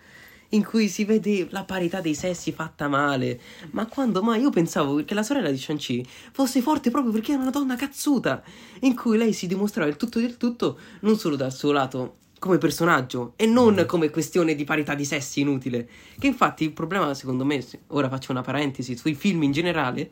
in 0.49 0.63
cui 0.63 0.87
si 0.87 1.03
vede 1.03 1.47
la 1.49 1.63
parità 1.63 1.99
dei 1.99 2.13
sessi 2.13 2.51
fatta 2.51 2.87
male. 2.87 3.39
Ma 3.71 3.85
quando 3.85 4.21
mai 4.21 4.41
io 4.41 4.49
pensavo 4.49 5.03
che 5.03 5.13
la 5.13 5.23
sorella 5.23 5.51
di 5.51 5.57
Shang-Chi 5.57 6.07
fosse 6.31 6.61
forte 6.61 6.89
proprio 6.89 7.11
perché 7.11 7.33
era 7.33 7.41
una 7.41 7.51
donna 7.51 7.75
cazzuta, 7.75 8.41
in 8.81 8.95
cui 8.95 9.17
lei 9.17 9.33
si 9.33 9.47
dimostrava 9.47 9.89
il 9.89 9.97
tutto 9.97 10.19
del 10.19 10.37
tutto 10.37 10.79
non 11.01 11.17
solo 11.17 11.35
dal 11.35 11.53
suo 11.53 11.71
lato 11.71 12.15
come 12.39 12.57
personaggio 12.57 13.33
e 13.35 13.45
non 13.45 13.83
come 13.87 14.09
questione 14.09 14.55
di 14.55 14.63
parità 14.63 14.93
di 14.95 15.05
sessi 15.05 15.41
inutile. 15.41 15.87
Che 16.17 16.27
infatti 16.27 16.63
il 16.63 16.71
problema, 16.71 17.13
secondo 17.13 17.43
me, 17.45 17.63
ora 17.87 18.09
faccio 18.09 18.31
una 18.31 18.41
parentesi 18.41 18.95
sui 18.97 19.15
film 19.15 19.43
in 19.43 19.51
generale, 19.51 20.09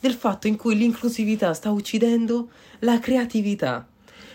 del 0.00 0.14
fatto 0.14 0.46
in 0.46 0.56
cui 0.56 0.76
l'inclusività 0.76 1.52
sta 1.54 1.70
uccidendo 1.70 2.48
la 2.80 2.98
creatività. 3.00 3.86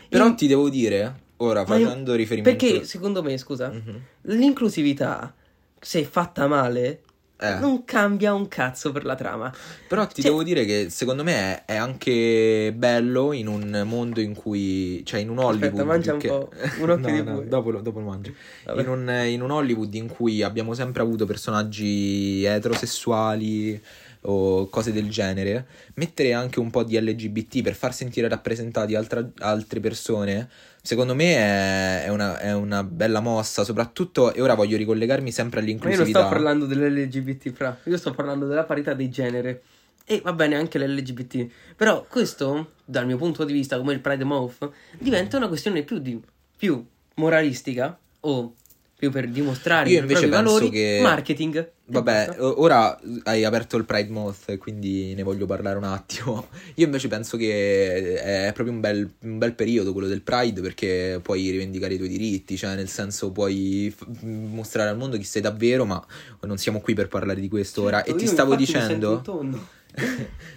Però 0.09 0.27
In- 0.27 0.36
ti 0.36 0.47
devo 0.47 0.69
dire, 0.69 1.21
ora 1.38 1.63
Ma 1.67 1.77
io- 1.77 1.86
facendo 1.88 2.13
riferimento... 2.13 2.65
Perché 2.65 2.84
secondo 2.86 3.23
me, 3.23 3.38
scusa, 3.38 3.69
Mhm. 3.69 4.01
l'inclusività, 4.23 5.34
se 5.79 6.03
fatta 6.03 6.47
male, 6.47 7.01
Eh. 7.43 7.59
non 7.59 7.83
cambia 7.83 8.33
un 8.33 8.47
cazzo 8.47 8.91
per 8.91 9.03
la 9.05 9.15
trama. 9.15 9.53
Però 9.87 10.07
ti 10.07 10.21
Cioè- 10.21 10.31
devo 10.31 10.43
dire 10.43 10.65
che 10.65 10.87
secondo 10.89 11.23
me 11.23 11.33
è, 11.65 11.73
è 11.73 11.75
anche 11.75 12.73
bello 12.75 13.33
in 13.33 13.47
un 13.47 13.83
mondo 13.85 14.21
in 14.21 14.33
cui, 14.33 15.01
cioè 15.05 15.19
in 15.19 15.29
un 15.29 15.39
Hollywood. 15.39 15.63
Aspetta, 15.63 15.83
mangia 15.83 16.13
un 16.13 16.19
che- 16.19 16.27
po', 16.29 16.49
un 16.81 16.89
occhio 16.89 17.07
No, 17.13 17.15
di 17.15 17.23
no, 17.23 17.41
dopo, 17.41 17.69
lo- 17.71 17.81
dopo 17.81 17.99
lo. 17.99 18.33
Vabbè. 18.65 18.81
In 18.81 18.87
un, 18.89 19.09
in 19.27 19.41
un 19.41 19.51
Hollywood 19.51 19.93
in 19.93 20.07
cui 20.07 20.41
abbiamo 20.41 20.73
sempre 20.73 21.01
avuto 21.01 21.25
personaggi 21.25 22.43
eterosessuali 22.45 23.81
o 24.24 24.67
cose 24.69 24.91
del 24.91 25.09
genere, 25.09 25.65
mettere 25.95 26.34
anche 26.34 26.59
un 26.59 26.69
po' 26.69 26.84
di 26.84 26.99
LGBT 26.99 27.61
per 27.61 27.76
far 27.76 27.93
sentire 27.93 28.28
rappresentati 28.28 28.95
altra- 28.95 29.28
altre 29.39 29.80
persone, 29.80 30.49
secondo 30.82 31.15
me 31.15 31.36
è, 31.36 32.03
è 32.05 32.09
una, 32.09 32.39
è 32.39 32.53
una 32.53 32.84
bella 32.84 33.19
mossa, 33.19 33.63
soprattutto, 33.63 34.34
e 34.34 34.41
ora 34.41 34.53
voglio 34.53 34.78
ricollegarmi 34.78 35.32
sempre 35.32 35.61
Ma 35.61 35.67
io 35.67 35.74
non 35.74 35.82
all'inclusività. 35.86 36.19
sto 36.21 36.30
parlando 36.30 36.65
dell'LGBT, 36.65 37.51
fra. 37.51 37.78
Io 37.86 37.97
sto 37.97 38.11
parlando 38.13 38.45
della 38.47 38.63
parità 38.63 38.93
di 38.93 39.09
genere. 39.09 39.61
E 40.05 40.19
va 40.21 40.34
bene 40.34 40.55
anche 40.55 40.78
l'LGBT. 40.80 41.47
Però 41.78 42.05
questo, 42.09 42.71
dal 42.84 43.05
mio 43.05 43.15
punto 43.17 43.45
di 43.45 43.53
vista, 43.53 43.78
come 43.78 43.93
il 43.93 43.99
Pride 44.01 44.26
Month, 44.26 44.69
diventa 44.99 45.38
una 45.38 45.47
questione 45.47 45.84
più, 45.84 45.99
di, 45.99 46.19
più 46.57 46.86
moralistica 47.15 47.97
o 48.21 48.53
più 48.97 49.11
per 49.11 49.30
dimostrare 49.30 49.89
Io 49.89 50.03
i 50.03 50.05
propri 50.05 50.28
valori, 50.30 50.69
che- 50.69 50.99
marketing. 51.01 51.69
Vabbè, 51.86 52.38
ora 52.39 52.97
hai 53.23 53.43
aperto 53.43 53.75
il 53.75 53.84
Pride 53.84 54.09
Month, 54.09 54.49
e 54.49 54.57
quindi 54.57 55.13
ne 55.15 55.23
voglio 55.23 55.45
parlare 55.45 55.77
un 55.77 55.84
attimo. 55.84 56.47
Io 56.75 56.86
invece 56.86 57.09
penso 57.09 57.36
che 57.36 58.21
è 58.21 58.51
proprio 58.53 58.73
un 58.73 58.79
bel, 58.79 59.11
un 59.19 59.38
bel 59.38 59.53
periodo 59.53 59.91
quello 59.91 60.07
del 60.07 60.21
Pride 60.21 60.61
perché 60.61 61.19
puoi 61.21 61.49
rivendicare 61.49 61.95
i 61.95 61.97
tuoi 61.97 62.09
diritti, 62.09 62.55
cioè 62.55 62.75
nel 62.75 62.88
senso 62.88 63.31
puoi 63.31 63.93
f- 63.95 64.05
mostrare 64.21 64.89
al 64.89 64.97
mondo 64.97 65.17
chi 65.17 65.23
sei 65.23 65.41
davvero, 65.41 65.84
ma 65.84 66.03
non 66.41 66.57
siamo 66.57 66.79
qui 66.79 66.93
per 66.93 67.09
parlare 67.09 67.41
di 67.41 67.49
questo 67.49 67.84
ora. 67.84 67.97
Certo, 67.97 68.11
E 68.11 68.15
ti 68.15 68.27
stavo 68.27 68.55
dicendo... 68.55 69.21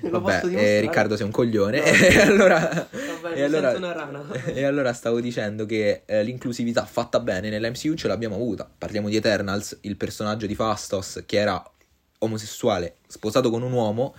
Vabbè, 0.00 0.40
eh? 0.46 0.80
Riccardo 0.80 1.16
sei 1.16 1.26
un 1.26 1.32
coglione. 1.32 1.78
No. 1.78 1.84
e 1.86 2.20
allora, 2.20 2.88
Vabbè, 3.22 3.36
e 3.36 3.42
allora- 3.42 3.72
e 4.46 4.64
allora 4.64 4.92
stavo 4.92 5.20
dicendo 5.20 5.66
che 5.66 6.02
eh, 6.06 6.22
l'inclusività 6.22 6.84
fatta 6.84 7.20
bene 7.20 7.50
nell'MCU 7.50 7.94
ce 7.94 8.08
l'abbiamo 8.08 8.34
avuta. 8.36 8.68
Parliamo 8.78 9.08
di 9.08 9.16
Eternals, 9.16 9.78
il 9.82 9.96
personaggio 9.96 10.46
di 10.46 10.54
Fastos 10.54 11.22
che 11.26 11.36
era 11.38 11.62
omosessuale, 12.18 12.96
sposato 13.06 13.50
con 13.50 13.62
un 13.62 13.72
uomo. 13.72 14.14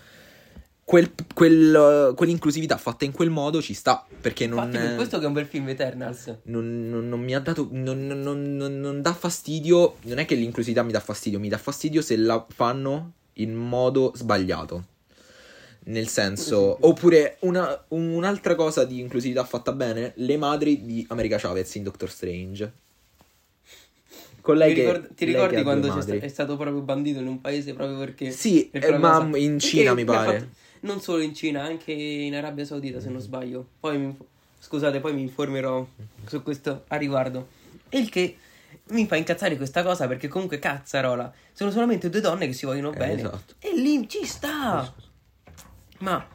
Quel- 0.84 1.12
quel- 1.34 2.14
quell'inclusività 2.16 2.78
fatta 2.78 3.04
in 3.04 3.12
quel 3.12 3.30
modo 3.30 3.62
ci 3.62 3.74
sta 3.74 4.06
perché 4.22 4.48
non, 4.48 4.60
Infatti 4.68 4.78
per 4.86 4.96
questo 4.96 5.18
che 5.18 5.26
è 5.26 5.28
un 5.28 5.34
bel 5.34 5.46
film 5.46 5.68
Eternals. 5.68 6.34
non, 6.44 6.88
non- 6.90 7.10
non 7.10 7.20
mi 7.20 7.36
ha 7.36 7.40
dato. 7.42 7.68
Non, 7.72 8.08
non- 8.08 8.22
non- 8.22 8.56
non- 8.56 8.80
non 8.80 9.02
dà 9.02 9.14
fastidio. 9.14 9.96
Non 10.04 10.20
è 10.20 10.26
che 10.26 10.36
l'inclusività 10.36 10.84
mi 10.84 10.94
dà 10.94 11.02
fastidio, 11.02 11.40
mi 11.40 11.50
dà 11.50 11.58
fastidio 11.58 12.02
se 12.02 12.16
la 12.16 12.46
fanno 12.48 13.12
in 13.34 13.54
modo 13.54 14.14
sbagliato. 14.16 14.86
Nel 15.88 16.08
senso, 16.10 16.78
oppure 16.82 17.38
una- 17.42 17.82
un'altra 17.90 18.56
cosa 18.56 18.84
di 18.84 19.00
inclusività 19.00 19.46
fatta 19.46 19.72
bene: 19.72 20.12
le 20.16 20.38
madri 20.38 20.86
di 20.86 21.06
America 21.10 21.38
Chavez 21.38 21.76
in 21.76 21.84
Doctor 21.84 22.10
Strange. 22.10 22.72
Con 24.42 24.58
lei 24.58 24.74
ti 24.74 24.82
che, 24.82 24.86
ricordi, 24.86 25.16
ti 25.16 25.26
ricordi 25.26 25.64
quando 25.64 26.02
sta- 26.02 26.14
è 26.16 26.28
stato 26.28 26.56
proprio 26.58 26.82
bandito 26.82 27.20
in 27.20 27.28
un 27.28 27.42
paese 27.42 27.74
proprio 27.74 27.98
perché 27.98 28.32
Sì, 28.32 28.70
eh, 28.72 28.98
ma 28.98 29.18
cosa? 29.18 29.38
in 29.38 29.60
Cina 29.60 29.94
mi 29.94 30.06
pare. 30.06 30.40
fatto- 30.40 30.48
non 30.82 31.02
solo 31.02 31.22
in 31.22 31.34
Cina, 31.34 31.64
anche 31.64 31.92
in 31.92 32.36
Arabia 32.36 32.66
Saudita 32.66 33.00
se 33.00 33.10
non 33.10 33.20
sbaglio. 33.22 33.66
Poi 33.80 33.98
mi, 33.98 34.18
scusate, 34.60 35.00
poi 35.00 35.14
mi 35.14 35.22
informerò 35.22 35.86
su 36.26 36.44
questo 36.44 36.84
a 36.88 36.96
riguardo. 36.98 37.48
Il 37.90 38.10
che 38.10 38.38
mi 38.90 39.06
fa 39.08 39.16
incazzare 39.16 39.58
questa 39.58 39.84
cosa 39.84 40.08
perché 40.08 40.28
comunque 40.28 40.60
cazzarola. 40.60 41.34
Sono 41.54 41.72
solamente 41.72 42.10
due 42.10 42.22
donne 42.22 42.46
che 42.48 42.54
si 42.54 42.66
vogliono 42.66 42.92
Eh, 42.94 42.98
bene. 42.98 43.14
esatto. 43.22 43.56
E 43.60 43.74
lì 43.74 44.08
ci 44.08 44.26
sta. 44.26 44.94
Ma 46.00 46.26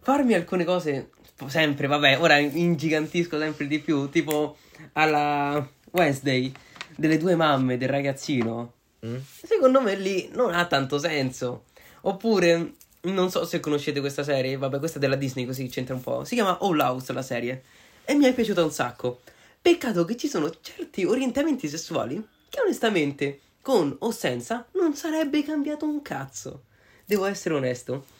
farmi 0.00 0.34
alcune 0.34 0.64
cose 0.64 1.10
sempre, 1.46 1.86
vabbè, 1.86 2.20
ora 2.20 2.38
ingigantisco 2.38 3.38
sempre 3.38 3.66
di 3.66 3.78
più, 3.78 4.08
tipo 4.08 4.56
alla 4.92 5.66
Wednesday 5.92 6.52
delle 6.96 7.18
due 7.18 7.36
mamme 7.36 7.76
del 7.76 7.88
ragazzino. 7.88 8.72
Mm? 9.06 9.16
Secondo 9.42 9.80
me 9.80 9.94
lì 9.94 10.30
non 10.32 10.52
ha 10.52 10.66
tanto 10.66 10.98
senso. 10.98 11.64
Oppure, 12.02 12.74
non 13.02 13.30
so 13.30 13.44
se 13.44 13.60
conoscete 13.60 14.00
questa 14.00 14.22
serie, 14.22 14.56
vabbè, 14.56 14.78
questa 14.78 14.98
è 14.98 15.00
della 15.00 15.16
Disney, 15.16 15.46
così 15.46 15.68
c'entra 15.68 15.94
un 15.94 16.00
po'. 16.00 16.24
Si 16.24 16.34
chiama 16.34 16.58
All 16.60 16.78
House 16.78 17.12
la 17.12 17.22
serie. 17.22 17.62
E 18.04 18.14
mi 18.14 18.24
è 18.24 18.34
piaciuta 18.34 18.64
un 18.64 18.72
sacco. 18.72 19.20
Peccato 19.60 20.04
che 20.04 20.16
ci 20.16 20.28
sono 20.28 20.50
certi 20.60 21.04
orientamenti 21.04 21.68
sessuali 21.68 22.26
che 22.48 22.60
onestamente, 22.60 23.40
con 23.60 23.94
o 24.00 24.10
senza, 24.10 24.66
non 24.72 24.94
sarebbe 24.94 25.44
cambiato 25.44 25.84
un 25.84 26.00
cazzo. 26.00 26.64
Devo 27.04 27.26
essere 27.26 27.54
onesto. 27.54 28.16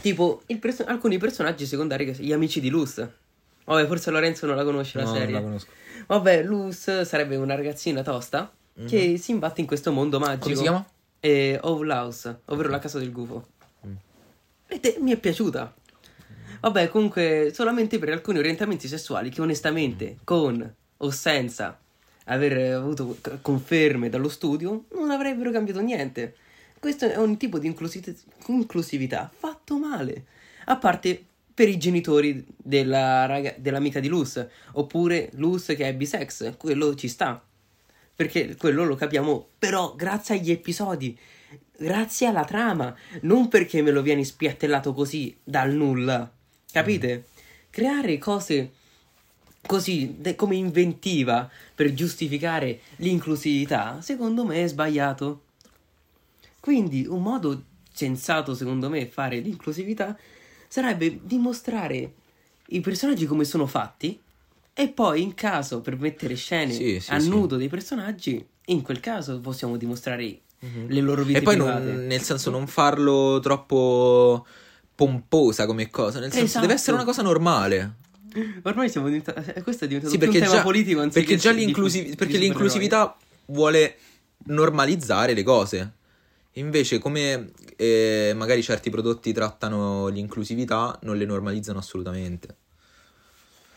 Tipo, 0.00 0.42
perso- 0.60 0.84
alcuni 0.84 1.18
personaggi 1.18 1.66
secondari, 1.66 2.04
che- 2.12 2.22
gli 2.22 2.32
amici 2.32 2.60
di 2.60 2.68
Luz. 2.70 3.06
Vabbè, 3.64 3.86
forse 3.86 4.10
Lorenzo 4.10 4.46
non 4.46 4.56
la 4.56 4.64
conosce 4.64 4.98
la 4.98 5.04
No, 5.04 5.10
non 5.10 5.18
serie. 5.18 5.34
la 5.34 5.40
conosco. 5.42 5.70
Vabbè, 6.06 6.42
Luz 6.42 7.02
sarebbe 7.02 7.36
una 7.36 7.54
ragazzina 7.54 8.02
tosta 8.02 8.50
che 8.86 9.18
si 9.18 9.32
imbatte 9.32 9.60
in 9.60 9.66
questo 9.66 9.90
mondo 9.92 10.18
magico. 10.18 10.36
Mhm. 10.36 10.40
Come 10.42 10.54
si 10.54 10.62
chiama? 10.62 10.86
E 11.20 11.58
Owl 11.62 11.90
House, 11.90 12.40
ovvero 12.46 12.68
la 12.68 12.78
casa 12.78 12.98
del 12.98 13.10
gufo. 13.12 13.48
Mm. 13.86 13.92
E 14.68 14.80
te- 14.80 14.96
mi 15.00 15.10
è 15.12 15.16
piaciuta. 15.16 15.74
Vabbè, 16.60 16.88
comunque, 16.88 17.50
solamente 17.52 17.98
per 17.98 18.10
alcuni 18.10 18.38
orientamenti 18.38 18.86
sessuali 18.88 19.30
che 19.30 19.40
onestamente, 19.40 20.18
con 20.24 20.74
o 20.96 21.10
senza 21.10 21.78
aver 22.26 22.74
avuto 22.74 23.16
conferme 23.42 24.08
dallo 24.08 24.28
studio, 24.28 24.84
non 24.94 25.10
avrebbero 25.10 25.50
cambiato 25.50 25.80
niente. 25.80 26.36
Questo 26.78 27.10
è 27.10 27.16
un 27.16 27.36
tipo 27.36 27.58
di 27.58 27.66
inclusi- 27.66 28.02
inclusività 28.46 29.30
fatto 29.36 29.78
male. 29.78 30.24
A 30.66 30.76
parte 30.76 31.24
per 31.52 31.68
i 31.68 31.76
genitori 31.76 32.44
della 32.56 33.26
raga- 33.26 33.54
dell'amica 33.58 33.98
di 33.98 34.06
Luz, 34.08 34.44
oppure 34.72 35.30
Luz 35.34 35.66
che 35.66 35.88
è 35.88 35.94
bisex, 35.94 36.56
quello 36.56 36.94
ci 36.94 37.08
sta. 37.08 37.42
Perché 38.14 38.56
quello 38.56 38.84
lo 38.84 38.94
capiamo, 38.94 39.48
però 39.58 39.94
grazie 39.94 40.36
agli 40.36 40.50
episodi, 40.50 41.18
grazie 41.76 42.26
alla 42.26 42.44
trama, 42.44 42.94
non 43.22 43.48
perché 43.48 43.82
me 43.82 43.90
lo 43.90 44.02
vieni 44.02 44.24
spiattellato 44.24 44.92
così 44.92 45.36
dal 45.42 45.72
nulla. 45.72 46.30
Capite? 46.70 47.24
Creare 47.70 48.18
cose 48.18 48.72
così 49.66 50.14
de- 50.18 50.34
come 50.34 50.56
inventiva 50.56 51.48
per 51.74 51.92
giustificare 51.92 52.80
l'inclusività, 52.96 54.00
secondo 54.00 54.44
me 54.44 54.62
è 54.62 54.66
sbagliato. 54.68 55.42
Quindi 56.60 57.06
un 57.08 57.22
modo 57.22 57.62
sensato, 57.92 58.54
secondo 58.54 58.88
me, 58.88 59.06
fare 59.06 59.38
l'inclusività 59.38 60.16
sarebbe 60.68 61.20
dimostrare 61.22 62.12
i 62.68 62.80
personaggi 62.80 63.26
come 63.26 63.44
sono 63.44 63.66
fatti 63.66 64.20
e 64.74 64.88
poi 64.88 65.22
in 65.22 65.34
caso 65.34 65.80
per 65.80 65.98
mettere 65.98 66.34
scene 66.34 66.72
Sì, 66.72 67.00
sì, 67.00 67.10
a 67.10 67.18
sì. 67.18 67.28
nudo 67.28 67.56
dei 67.56 67.68
personaggi, 67.68 68.44
in 68.66 68.82
quel 68.82 69.00
caso 69.00 69.40
possiamo 69.40 69.76
dimostrare 69.76 70.40
le 70.60 71.00
loro 71.00 71.22
vite 71.24 71.38
E 71.38 71.42
poi 71.42 71.56
non, 71.56 72.04
nel 72.06 72.20
senso 72.22 72.50
non 72.50 72.66
farlo 72.66 73.40
troppo 73.40 74.46
pomposa 74.94 75.66
come 75.66 75.88
cosa, 75.90 76.18
nel 76.18 76.30
senso 76.30 76.44
Esatto. 76.46 76.60
deve 76.66 76.74
essere 76.74 76.96
una 76.96 77.04
cosa 77.04 77.22
normale. 77.22 77.94
Ormai 78.62 78.90
siamo 78.90 79.06
diventati. 79.06 79.50
eh, 79.54 79.62
Questo 79.62 79.84
è 79.84 79.88
diventato 79.88 80.14
Sì, 80.14 80.22
un 80.22 80.32
tema 80.32 80.46
già, 80.46 80.62
politico 80.62 81.08
perché 81.08 81.36
già 81.36 81.50
l'inclusiv- 81.50 82.14
perché 82.16 82.36
l'inclusività 82.36 83.16
vuole 83.46 83.96
normalizzare 84.46 85.32
le 85.34 85.42
cose. 85.42 85.92
Invece, 86.58 86.98
come 86.98 87.50
eh, 87.76 88.32
magari 88.36 88.62
certi 88.62 88.90
prodotti 88.90 89.32
trattano 89.32 90.08
l'inclusività, 90.08 90.98
non 91.02 91.16
le 91.16 91.24
normalizzano 91.24 91.78
assolutamente. 91.78 92.56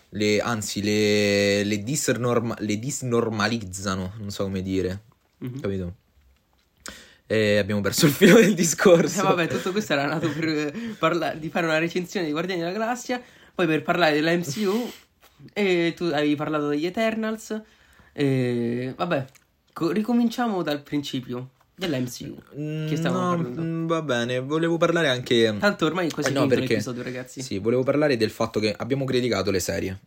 Le- 0.09 0.39
anzi, 0.41 0.81
le, 0.81 1.63
le, 1.63 1.83
disnorma- 1.83 2.57
le 2.59 2.79
disnormalizzano, 2.79 4.13
non 4.17 4.29
so 4.31 4.43
come 4.43 4.61
dire. 4.61 5.01
Mhm. 5.37 5.59
Capito? 5.61 5.95
E 7.27 7.57
abbiamo 7.57 7.81
perso 7.81 8.07
il 8.07 8.11
filo 8.11 8.39
del 8.39 8.53
discorso. 8.53 9.21
Eh, 9.21 9.23
vabbè, 9.23 9.47
tutto 9.47 9.71
questo 9.71 9.93
era 9.93 10.05
nato 10.05 10.29
per 10.29 10.47
eh, 10.47 10.73
parla- 10.99 11.33
di 11.33 11.49
fare 11.49 11.65
una 11.65 11.77
recensione 11.77 12.25
di 12.25 12.31
Guardiani 12.33 12.61
della 12.61 12.73
Galassia, 12.73 13.21
poi 13.55 13.67
per 13.67 13.83
parlare 13.83 14.13
della 14.15 14.35
MCU, 14.35 14.91
e 15.53 15.93
tu 15.95 16.05
avevi 16.05 16.35
parlato 16.35 16.67
degli 16.67 16.85
Eternals, 16.85 17.61
e 18.11 18.93
vabbè, 18.97 19.25
co- 19.71 19.91
ricominciamo 19.91 20.61
dal 20.61 20.81
principio 20.81 21.51
della 21.87 21.97
MCU, 21.99 22.35
Mm, 22.59 22.87
che 22.87 22.95
stavamo 22.95 23.35
no, 23.35 23.35
parlando. 23.43 23.61
mm, 23.61 23.87
va 23.87 24.01
bene, 24.01 24.39
volevo 24.39 24.77
parlare 24.77 25.09
anche... 25.09 25.55
Tanto 25.59 25.85
ormai 25.85 26.09
quasi 26.09 26.29
Eh, 26.29 26.33
no, 26.33 26.47
perché- 26.47 26.67
l'episodio, 26.73 27.03
ragazzi. 27.03 27.41
Sì, 27.41 27.57
volevo 27.57 27.83
parlare 27.83 28.15
del 28.17 28.29
fatto 28.29 28.59
che 28.59 28.73
abbiamo 28.77 29.03
criticato 29.05 29.49
le 29.51 29.59
serie. 29.59 29.99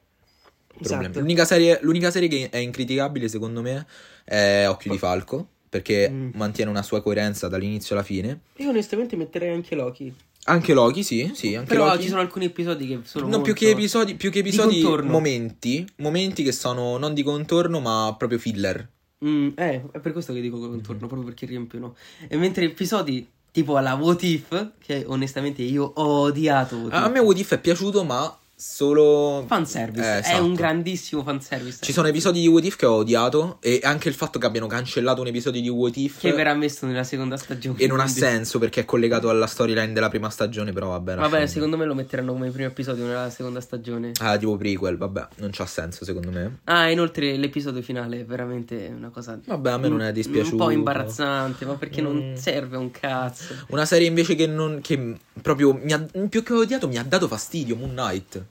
Esatto. 0.81 1.20
L'unica, 1.20 1.45
serie, 1.45 1.79
l'unica 1.83 2.11
serie 2.11 2.29
che 2.29 2.49
è 2.51 2.57
incriticabile, 2.59 3.29
secondo 3.29 3.62
me, 3.62 3.87
è 4.25 4.66
Occhio 4.68 4.91
di 4.93 4.99
Falco. 4.99 5.49
Perché 5.75 6.09
Mm. 6.09 6.31
mantiene 6.35 6.70
una 6.70 6.83
sua 6.85 7.03
coerenza 7.03 7.49
dall'inizio 7.49 7.97
alla 7.97 8.05
fine. 8.05 8.43
Io 8.59 8.68
onestamente 8.68 9.16
metterei 9.16 9.53
anche 9.53 9.75
Loki. 9.75 10.14
Anche 10.45 10.72
Loki, 10.72 11.03
sì, 11.03 11.33
sì, 11.35 11.57
anche 11.57 11.68
Però 11.72 11.87
Loki. 11.87 12.03
ci 12.03 12.09
sono 12.11 12.20
alcuni 12.20 12.45
episodi 12.45 12.87
che 12.87 13.01
sono 13.03 13.27
No, 13.27 13.41
più 13.41 13.55
che 13.55 13.70
episodi, 13.70 14.14
più 14.14 14.31
che 14.31 14.39
episodi 14.39 14.83
momenti. 15.03 15.85
Momenti 15.97 16.45
che 16.45 16.53
sono 16.53 16.97
non 16.97 17.12
di 17.12 17.25
contorno, 17.25 17.81
ma 17.81 18.14
proprio 18.16 18.39
filler. 18.39 18.89
Mm, 19.24 19.50
eh, 19.56 19.82
è 19.92 19.98
per 20.00 20.12
questo 20.12 20.32
che 20.32 20.40
dico 20.40 20.58
contorno, 20.58 21.06
proprio 21.06 21.24
perché 21.24 21.46
riempiono. 21.46 21.96
E 22.28 22.36
mentre 22.36 22.64
episodi 22.64 23.28
tipo 23.50 23.76
alla 23.76 23.94
What 23.94 24.22
If, 24.22 24.72
che 24.78 25.04
onestamente 25.06 25.62
io 25.62 25.84
ho 25.84 26.22
odiato 26.22 26.88
A 26.90 27.08
me 27.08 27.20
What 27.20 27.38
If 27.38 27.54
è 27.54 27.60
piaciuto, 27.60 28.04
ma 28.04 28.36
solo... 28.66 29.44
Fanservice, 29.46 30.02
Eh, 30.04 30.14
è 30.16 30.18
esatto. 30.20 30.44
un 30.44 30.54
grandissimo 30.54 31.22
fanservice. 31.22 31.78
Ci 31.82 31.92
sono 31.92 32.08
episodi 32.08 32.40
di 32.40 32.48
What 32.48 32.64
If 32.64 32.76
che 32.76 32.86
ho 32.86 32.94
odiato 32.94 33.58
e 33.60 33.80
anche 33.82 34.08
il 34.08 34.14
fatto 34.14 34.38
che 34.38 34.46
abbiano 34.46 34.66
cancellato 34.66 35.20
un 35.20 35.26
episodio 35.26 35.60
di 35.60 35.68
What 35.68 35.96
If 35.98 36.18
Che 36.20 36.32
verrà 36.32 36.54
messo 36.54 36.86
nella 36.86 37.04
seconda 37.04 37.36
stagione. 37.36 37.78
e 37.78 37.86
non 37.86 38.00
ha 38.00 38.06
senso 38.06 38.58
perché 38.58 38.80
è 38.80 38.84
collegato 38.86 39.28
alla 39.28 39.46
storyline 39.46 39.92
della 39.92 40.08
prima 40.08 40.30
stagione, 40.30 40.72
però 40.72 40.88
vabbè. 40.88 41.16
Vabbè, 41.16 41.46
secondo 41.46 41.76
me 41.76 41.84
lo 41.84 41.94
metteranno 41.94 42.32
come 42.32 42.50
primo 42.50 42.68
episodio 42.68 43.04
nella 43.04 43.28
seconda 43.30 43.60
stagione. 43.60 44.12
Ah, 44.20 44.36
tipo 44.38 44.56
prequel, 44.56 44.96
vabbè, 44.96 45.26
non 45.36 45.50
c'ha 45.52 45.66
senso 45.66 46.04
secondo 46.06 46.30
me. 46.30 46.58
Ah, 46.64 46.88
inoltre 46.90 47.36
l'episodio 47.36 47.82
finale 47.82 48.20
è 48.20 48.24
veramente 48.24 48.90
una 48.96 49.10
cosa. 49.10 49.38
Vabbè, 49.44 49.70
a 49.72 49.78
me 49.78 49.88
non 49.88 50.00
è 50.02 50.10
dispiaciuto. 50.10 50.54
Un 50.54 50.58
po' 50.60 50.70
imbarazzante, 50.70 51.64
ma 51.66 51.74
perché 51.74 52.00
non 52.00 52.12
Mm. 52.14 52.34
serve 52.36 52.76
un 52.76 52.90
cazzo. 52.90 53.54
Una 53.68 53.84
serie 53.84 54.06
invece 54.08 54.34
che 54.34 54.46
non. 54.46 54.80
che 54.80 55.16
proprio 55.42 55.78
mi 55.80 55.92
ha, 55.92 56.04
più 56.28 56.42
che 56.42 56.52
odiato 56.52 56.88
mi 56.88 56.96
ha 56.96 57.02
dato 57.04 57.26
fastidio. 57.28 57.76
Moon 57.76 57.90
Knight. 57.90 58.44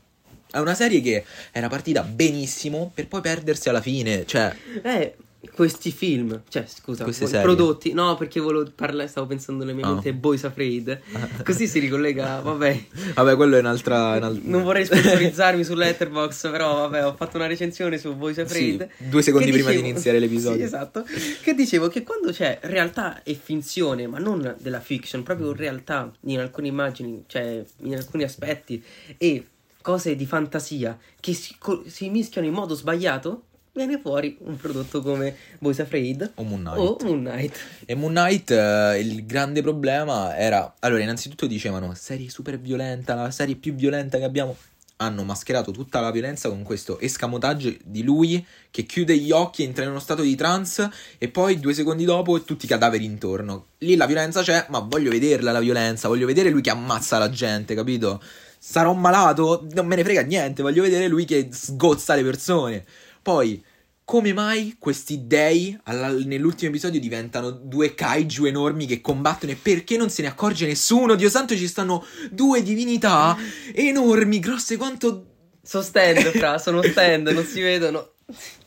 È 0.53 0.59
una 0.59 0.75
serie 0.75 1.01
che 1.01 1.25
era 1.51 1.67
partita 1.67 2.03
benissimo 2.03 2.91
per 2.93 3.07
poi 3.07 3.21
perdersi 3.21 3.69
alla 3.69 3.81
fine. 3.81 4.23
Cioè, 4.27 4.55
Eh, 4.83 5.15
questi 5.55 5.91
film, 5.91 6.41
cioè, 6.47 6.63
scusa, 6.67 7.11
serie. 7.11 7.41
prodotti. 7.41 7.91
No, 7.91 8.15
perché 8.15 8.39
volevo 8.39 8.71
parlare, 8.73 9.09
stavo 9.09 9.25
pensando 9.25 9.63
nella 9.65 9.75
mia 9.75 9.87
Ah. 9.87 9.93
mente 9.93 10.13
Boys 10.13 10.43
Afraid. 10.43 10.99
Così 11.43 11.65
si 11.67 11.79
ricollega, 11.79 12.39
vabbè. 12.41 12.83
vabbè, 13.15 13.35
quello 13.35 13.55
è 13.57 13.59
un'altra. 13.59 14.15
un'al- 14.17 14.39
Non 14.43 14.61
vorrei 14.61 14.85
sponsorizzarmi 14.85 15.63
su 15.63 15.73
Letterboxd, 15.73 16.51
però 16.51 16.87
vabbè, 16.87 17.03
ho 17.05 17.15
fatto 17.15 17.37
una 17.37 17.47
recensione 17.47 17.97
su 17.97 18.15
Boys 18.15 18.37
Afraid. 18.37 18.89
Sì, 18.97 19.09
due 19.09 19.21
secondi 19.23 19.49
prima 19.51 19.69
di 19.69 19.75
dicevo- 19.77 19.89
iniziare 19.91 20.19
l'episodio. 20.19 20.57
Sì, 20.59 20.63
esatto. 20.63 21.03
Che 21.41 21.53
dicevo 21.55 21.87
che 21.87 22.03
quando 22.03 22.31
c'è 22.31 22.59
realtà 22.61 23.23
e 23.23 23.33
finzione, 23.33 24.05
ma 24.07 24.19
non 24.19 24.55
della 24.59 24.79
fiction, 24.81 25.23
proprio 25.23 25.51
realtà 25.51 26.11
in 26.27 26.39
alcune 26.39 26.67
immagini, 26.67 27.23
cioè 27.27 27.63
in 27.81 27.95
alcuni 27.95 28.23
aspetti 28.23 28.81
e 29.17 29.45
cose 29.83 30.15
di 30.15 30.25
fantasia 30.25 30.97
che 31.19 31.33
si, 31.33 31.55
co- 31.59 31.83
si 31.85 32.09
mischiano 32.09 32.47
in 32.47 32.53
modo 32.53 32.73
sbagliato, 32.73 33.43
viene 33.73 33.99
fuori 33.99 34.37
un 34.41 34.55
prodotto 34.55 35.01
come 35.01 35.35
Boys 35.59 35.79
Afraid 35.79 36.31
O 36.35 36.43
Moon 36.43 36.61
Knight. 36.61 36.77
o 36.79 36.97
Moon 37.05 37.23
Knight. 37.23 37.57
E 37.85 37.95
Moon 37.95 38.13
Knight, 38.13 38.51
eh, 38.51 38.99
il 38.99 39.25
grande 39.25 39.61
problema 39.61 40.35
era. 40.37 40.73
Allora, 40.79 41.03
innanzitutto 41.03 41.45
dicevano: 41.45 41.93
serie 41.95 42.29
super 42.29 42.59
violenta, 42.59 43.13
la 43.13 43.31
serie 43.31 43.55
più 43.55 43.75
violenta 43.75 44.17
che 44.17 44.23
abbiamo. 44.23 44.55
Hanno 44.97 45.23
mascherato 45.23 45.71
tutta 45.71 45.99
la 45.99 46.11
violenza 46.11 46.47
con 46.47 46.61
questo 46.63 46.97
escamotage 46.99 47.79
di 47.83 48.03
lui 48.03 48.45
che 48.69 48.83
chiude 48.83 49.17
gli 49.17 49.31
occhi, 49.31 49.63
entra 49.63 49.83
in 49.83 49.89
uno 49.89 49.99
stato 49.99 50.21
di 50.21 50.35
trance 50.35 50.89
e 51.17 51.27
poi 51.27 51.59
due 51.59 51.73
secondi 51.73 52.05
dopo 52.05 52.41
tutti 52.43 52.65
i 52.65 52.67
cadaveri 52.69 53.03
intorno. 53.03 53.65
Lì 53.79 53.97
la 53.97 54.05
violenza 54.05 54.43
c'è, 54.43 54.67
ma 54.69 54.79
voglio 54.79 55.09
vederla 55.09 55.51
la 55.51 55.59
violenza, 55.59 56.07
voglio 56.07 56.27
vedere 56.27 56.51
lui 56.51 56.61
che 56.61 56.69
ammazza 56.69 57.17
la 57.17 57.29
gente, 57.29 57.75
capito? 57.75 58.21
Sarò 58.65 58.93
malato, 58.93 59.67
non 59.73 59.85
me 59.85 59.97
ne 59.97 60.05
frega 60.05 60.21
niente, 60.21 60.61
voglio 60.61 60.83
vedere 60.83 61.09
lui 61.09 61.25
che 61.25 61.49
sgozza 61.51 62.15
le 62.15 62.23
persone. 62.23 62.85
Poi, 63.21 63.61
come 64.05 64.31
mai 64.31 64.77
questi 64.79 65.27
dei 65.27 65.77
alla- 65.83 66.07
nell'ultimo 66.07 66.69
episodio 66.69 67.01
diventano 67.01 67.49
due 67.51 67.93
kaiju 67.93 68.45
enormi 68.45 68.85
che 68.85 69.01
combattono 69.01 69.51
e 69.51 69.57
perché 69.61 69.97
non 69.97 70.09
se 70.09 70.21
ne 70.21 70.29
accorge 70.29 70.65
nessuno? 70.65 71.15
Dio 71.15 71.29
santo, 71.29 71.57
ci 71.57 71.67
stanno 71.67 72.05
due 72.31 72.63
divinità 72.63 73.37
enormi, 73.73 74.39
grosse 74.39 74.77
quanto... 74.77 75.25
Sono 75.61 75.83
stand, 75.83 76.31
fra, 76.31 76.57
sono 76.57 76.81
stand, 76.83 77.27
non 77.27 77.43
si 77.43 77.59
vedono. 77.59 78.11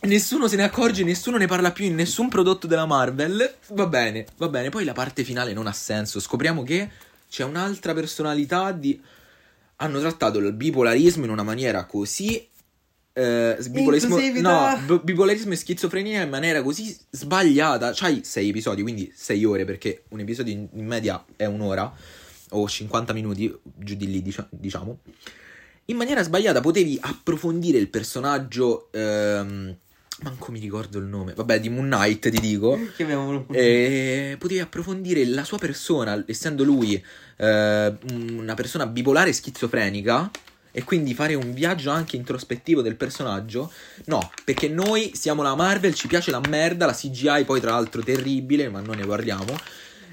Nessuno 0.01 0.47
se 0.47 0.57
ne 0.57 0.64
accorge, 0.64 1.05
nessuno 1.05 1.38
ne 1.38 1.47
parla 1.47 1.72
più 1.72 1.86
in 1.86 1.94
nessun 1.94 2.28
prodotto 2.28 2.66
della 2.66 2.84
Marvel. 2.84 3.55
Va 3.68 3.86
bene, 3.86 4.26
va 4.36 4.49
bene. 4.51 4.68
Poi 4.68 4.84
la 4.84 4.92
parte 4.92 5.24
finale 5.24 5.55
non 5.55 5.66
ha 5.66 5.72
senso. 5.72 6.20
Scopriamo 6.20 6.62
che 6.62 6.90
c'è 7.30 7.44
un'altra 7.44 7.94
personalità 7.94 8.72
di... 8.72 9.14
Hanno 9.77 10.01
trattato 10.01 10.39
il 10.39 10.53
bipolarismo 10.53 11.24
in 11.24 11.31
una 11.31 11.43
maniera 11.43 11.85
così... 11.85 12.49
eh, 13.12 13.57
bipolarismo, 13.70 14.16
no, 14.41 14.79
b- 14.87 15.03
bipolarismo 15.03 15.53
e 15.53 15.57
schizofrenia 15.57 16.22
in 16.22 16.29
maniera 16.31 16.62
così 16.62 16.97
sbagliata. 17.11 17.93
C'hai 17.95 18.22
sei 18.24 18.49
episodi, 18.51 18.83
quindi 18.83 19.12
sei 19.14 19.45
ore, 19.45 19.64
perché 19.64 20.05
un 20.09 20.20
episodio 20.20 20.53
in, 20.53 20.68
in 20.72 20.87
media 20.87 21.22
è 21.37 21.45
un'ora 21.45 21.93
o 22.51 22.68
50 22.68 23.12
minuti, 23.12 23.55
giù 23.62 23.95
di 23.95 24.11
lì, 24.11 24.22
dicia- 24.22 24.47
diciamo. 24.51 24.99
In 25.87 25.97
maniera 25.97 26.22
sbagliata 26.22 26.61
potevi 26.61 26.99
approfondire 27.01 27.79
il 27.79 27.89
personaggio. 27.89 28.89
Ehm, 28.93 29.77
manco 30.23 30.51
mi 30.51 30.61
ricordo 30.61 30.99
il 30.99 31.05
nome. 31.05 31.35
Vabbè, 31.35 31.61
di 31.61 31.69
Moon 31.69 31.87
Knight, 31.87 32.31
ti 32.31 32.41
dico. 32.41 32.79
Che 32.97 33.03
abbiamo 33.03 33.47
E 33.53 34.37
potevi 34.39 34.61
approfondire 34.61 35.25
la 35.27 35.45
sua 35.45 35.59
persona, 35.59 36.23
essendo 36.27 36.64
lui 36.64 37.03
eh, 37.37 37.95
una 38.11 38.55
persona 38.55 38.87
bipolare 38.87 39.31
e 39.31 39.33
schizofrenica. 39.33 40.31
E 40.73 40.85
quindi 40.85 41.14
fare 41.14 41.35
un 41.35 41.55
viaggio 41.55 41.91
anche 41.91 42.17
introspettivo 42.17 42.83
del 42.83 42.97
personaggio. 42.97 43.73
No, 44.07 44.31
perché 44.45 44.69
noi 44.69 45.12
siamo 45.14 45.43
la 45.43 45.55
Marvel, 45.55 45.95
ci 45.95 46.07
piace 46.07 46.31
la 46.31 46.41
merda, 46.51 46.85
la 46.85 46.93
CGI 46.93 47.45
poi 47.47 47.61
tra 47.62 47.71
l'altro 47.71 48.03
terribile, 48.03 48.69
ma 48.69 48.81
non 48.81 48.97
ne 48.97 49.07
parliamo. 49.07 49.57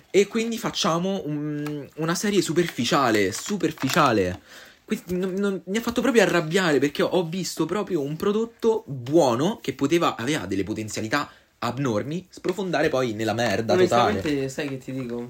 E 0.10 0.28
quindi 0.28 0.58
facciamo 0.58 1.22
un- 1.26 1.86
una 1.96 2.16
serie 2.16 2.42
superficiale, 2.42 3.34
superficiale. 3.34 4.40
Quindi 4.86 5.16
non- 5.16 5.34
non- 5.36 5.62
mi 5.66 5.78
ha 5.78 5.82
fatto 5.82 6.02
proprio 6.02 6.24
arrabbiare 6.24 6.80
perché 6.80 7.02
ho 7.02 7.24
visto 7.26 7.66
proprio 7.66 8.02
un 8.02 8.16
prodotto 8.16 8.84
buono 8.86 9.60
che 9.62 9.74
poteva, 9.74 10.16
aveva 10.16 10.46
delle 10.46 10.64
potenzialità 10.64 11.30
abnormi, 11.60 12.26
sprofondare 12.30 12.90
poi 12.90 13.14
nella 13.14 13.34
merda 13.34 13.76
totale. 13.78 14.50
Sai 14.50 14.68
che 14.68 14.78
ti 14.78 14.92
dico? 14.92 15.28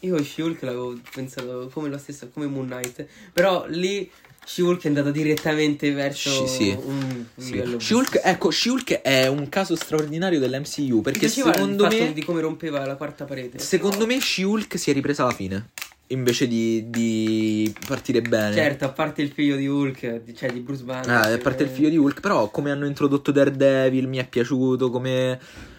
Io 0.00 0.22
She-Hulk 0.22 0.62
l'avevo 0.62 0.98
pensato 1.12 1.70
come 1.72 1.88
la 1.88 1.98
stessa, 1.98 2.26
come 2.32 2.46
Moon 2.46 2.66
Knight. 2.66 3.06
Però 3.32 3.64
lì 3.68 4.10
She-Hulk 4.44 4.84
è 4.84 4.88
andato 4.88 5.10
direttamente 5.10 5.90
verso 5.92 6.46
Sì, 6.46 6.46
sì. 6.46 6.78
un, 6.82 7.24
Sì. 7.36 7.52
livello. 7.52 7.78
She-Hulk, 7.78 8.20
ecco, 8.24 8.50
She-Hulk 8.50 9.00
è 9.02 9.26
un 9.26 9.48
caso 9.50 9.76
straordinario 9.76 10.38
dell'MCU 10.38 11.00
perché 11.02 11.28
secondo 11.28 11.86
me, 11.86 12.12
di 12.14 12.24
come 12.24 12.40
rompeva 12.40 12.84
la 12.86 12.96
quarta 12.96 13.24
parete. 13.24 13.58
secondo 13.58 14.06
me 14.06 14.18
She-Hulk 14.20 14.78
si 14.78 14.90
è 14.90 14.94
ripresa 14.94 15.24
alla 15.24 15.32
fine 15.34 15.68
invece 16.10 16.46
di, 16.46 16.88
di 16.90 17.72
partire 17.86 18.20
bene. 18.22 18.54
Certo, 18.54 18.84
a 18.84 18.90
parte 18.90 19.22
il 19.22 19.30
figlio 19.30 19.56
di 19.56 19.66
Hulk, 19.66 20.22
di- 20.22 20.34
cioè 20.34 20.52
di 20.52 20.60
Bruce 20.60 20.82
Banner. 20.84 21.08
Ah, 21.10 21.32
a 21.32 21.38
parte 21.38 21.62
il 21.64 21.68
figlio 21.68 21.88
di 21.88 21.96
Hulk, 21.96 22.20
però 22.20 22.50
come 22.50 22.70
hanno 22.70 22.86
introdotto 22.86 23.30
Daredevil 23.32 24.08
mi 24.08 24.18
è 24.18 24.28
piaciuto, 24.28 24.90
come... 24.90 25.38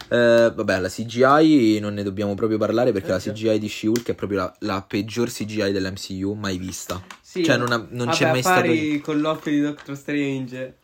eh, 0.10 0.52
vabbè, 0.56 0.80
la 0.80 0.90
CGI 0.90 1.80
non 1.80 1.94
ne 1.94 2.04
dobbiamo 2.04 2.34
proprio 2.36 2.58
parlare 2.58 2.92
perché 2.92 3.08
Eh, 3.10 3.12
la. 3.12 3.18
CGI 3.20 3.60
di 3.60 3.68
She-Hulk 3.68 4.10
è 4.10 4.14
proprio 4.14 4.40
la, 4.40 4.56
la 4.60 4.86
peggior 4.88 5.30
CGI 5.30 5.72
dell'MCU 5.72 6.34
mai 6.34 6.58
vista. 6.58 7.02
Sì, 7.22 7.44
cioè, 7.46 7.56
non 7.58 7.72
ha- 7.72 7.88
non 7.90 8.08
vabbè, 8.08 8.12
c'è 8.18 8.30
mai 8.32 8.42
stato- 8.42 8.72
con 9.04 9.20
l'occhio 9.22 9.52
di 9.52 9.62
Doctor 9.62 9.96
Strange. 9.96 10.76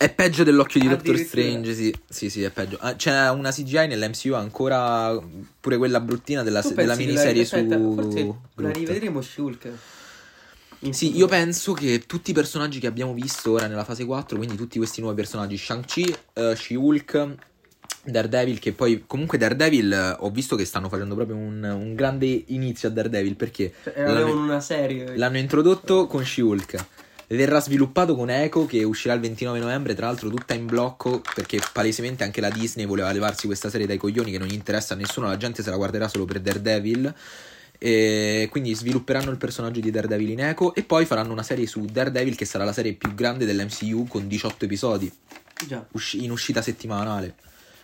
È 0.00 0.08
peggio 0.10 0.44
dell'occhio 0.44 0.80
di 0.80 0.88
Doctor. 0.88 1.14
Strange, 1.18 1.74
sì, 1.74 1.94
sì, 2.08 2.30
sì, 2.30 2.42
è 2.42 2.48
peggio. 2.48 2.78
Ah, 2.80 2.94
c'è 2.96 3.28
una 3.28 3.50
CGI 3.50 3.86
nell'MCU 3.86 4.32
ancora 4.32 5.14
pure 5.60 5.76
quella 5.76 6.00
bruttina 6.00 6.42
della, 6.42 6.62
della 6.62 6.96
miniserie 6.96 7.34
la, 7.34 7.42
aspetta, 7.42 7.76
su 7.76 7.94
Forse 7.94 8.24
la 8.24 8.34
Groot. 8.54 8.76
rivedremo 8.78 9.20
She-Hulk. 9.20 9.70
In 10.78 10.94
Sì, 10.94 11.14
io 11.14 11.26
penso 11.26 11.74
che 11.74 12.04
tutti 12.06 12.30
i 12.30 12.32
personaggi 12.32 12.78
che 12.80 12.86
abbiamo 12.86 13.12
visto 13.12 13.52
ora 13.52 13.66
nella 13.66 13.84
fase 13.84 14.06
4, 14.06 14.38
quindi 14.38 14.56
tutti 14.56 14.78
questi 14.78 15.02
nuovi 15.02 15.16
personaggi, 15.16 15.58
Shang-Chi, 15.58 16.16
eh, 16.32 16.54
She-Hulk, 16.56 17.34
Daredevil, 18.04 18.58
che 18.58 18.72
poi 18.72 19.04
comunque 19.06 19.36
Daredevil 19.36 19.92
eh, 19.92 20.16
ho 20.18 20.30
visto 20.30 20.56
che 20.56 20.64
stanno 20.64 20.88
facendo 20.88 21.14
proprio 21.14 21.36
un, 21.36 21.62
un 21.62 21.94
grande 21.94 22.44
inizio 22.46 22.88
a 22.88 22.92
Daredevil 22.92 23.36
perché 23.36 23.74
Cioè, 23.84 24.02
l'hanno, 24.10 24.32
una 24.32 24.60
serie. 24.60 25.14
l'hanno 25.18 25.36
introdotto 25.36 26.06
con 26.06 26.24
She-Hulk. 26.24 26.86
Verrà 27.32 27.60
sviluppato 27.60 28.16
con 28.16 28.28
Echo 28.28 28.66
che 28.66 28.82
uscirà 28.82 29.14
il 29.14 29.20
29 29.20 29.60
novembre, 29.60 29.94
tra 29.94 30.06
l'altro 30.06 30.28
tutta 30.30 30.52
in 30.54 30.66
blocco 30.66 31.22
perché 31.32 31.60
palesemente 31.72 32.24
anche 32.24 32.40
la 32.40 32.50
Disney 32.50 32.86
voleva 32.86 33.12
levarsi 33.12 33.46
questa 33.46 33.70
serie 33.70 33.86
dai 33.86 33.98
coglioni 33.98 34.32
che 34.32 34.38
non 34.38 34.48
gli 34.48 34.52
interessa 34.52 34.94
a 34.94 34.96
nessuno, 34.96 35.28
la 35.28 35.36
gente 35.36 35.62
se 35.62 35.70
la 35.70 35.76
guarderà 35.76 36.08
solo 36.08 36.24
per 36.24 36.40
Daredevil. 36.40 37.14
E 37.78 38.48
quindi 38.50 38.74
svilupperanno 38.74 39.30
il 39.30 39.36
personaggio 39.36 39.78
di 39.78 39.92
Daredevil 39.92 40.30
in 40.30 40.40
Echo 40.40 40.74
e 40.74 40.82
poi 40.82 41.06
faranno 41.06 41.30
una 41.30 41.44
serie 41.44 41.68
su 41.68 41.84
Daredevil 41.84 42.34
che 42.34 42.44
sarà 42.44 42.64
la 42.64 42.72
serie 42.72 42.94
più 42.94 43.14
grande 43.14 43.46
dell'MCU 43.46 44.08
con 44.08 44.26
18 44.26 44.64
episodi 44.64 45.10
Già. 45.68 45.86
in 46.14 46.32
uscita 46.32 46.62
settimanale. 46.62 47.36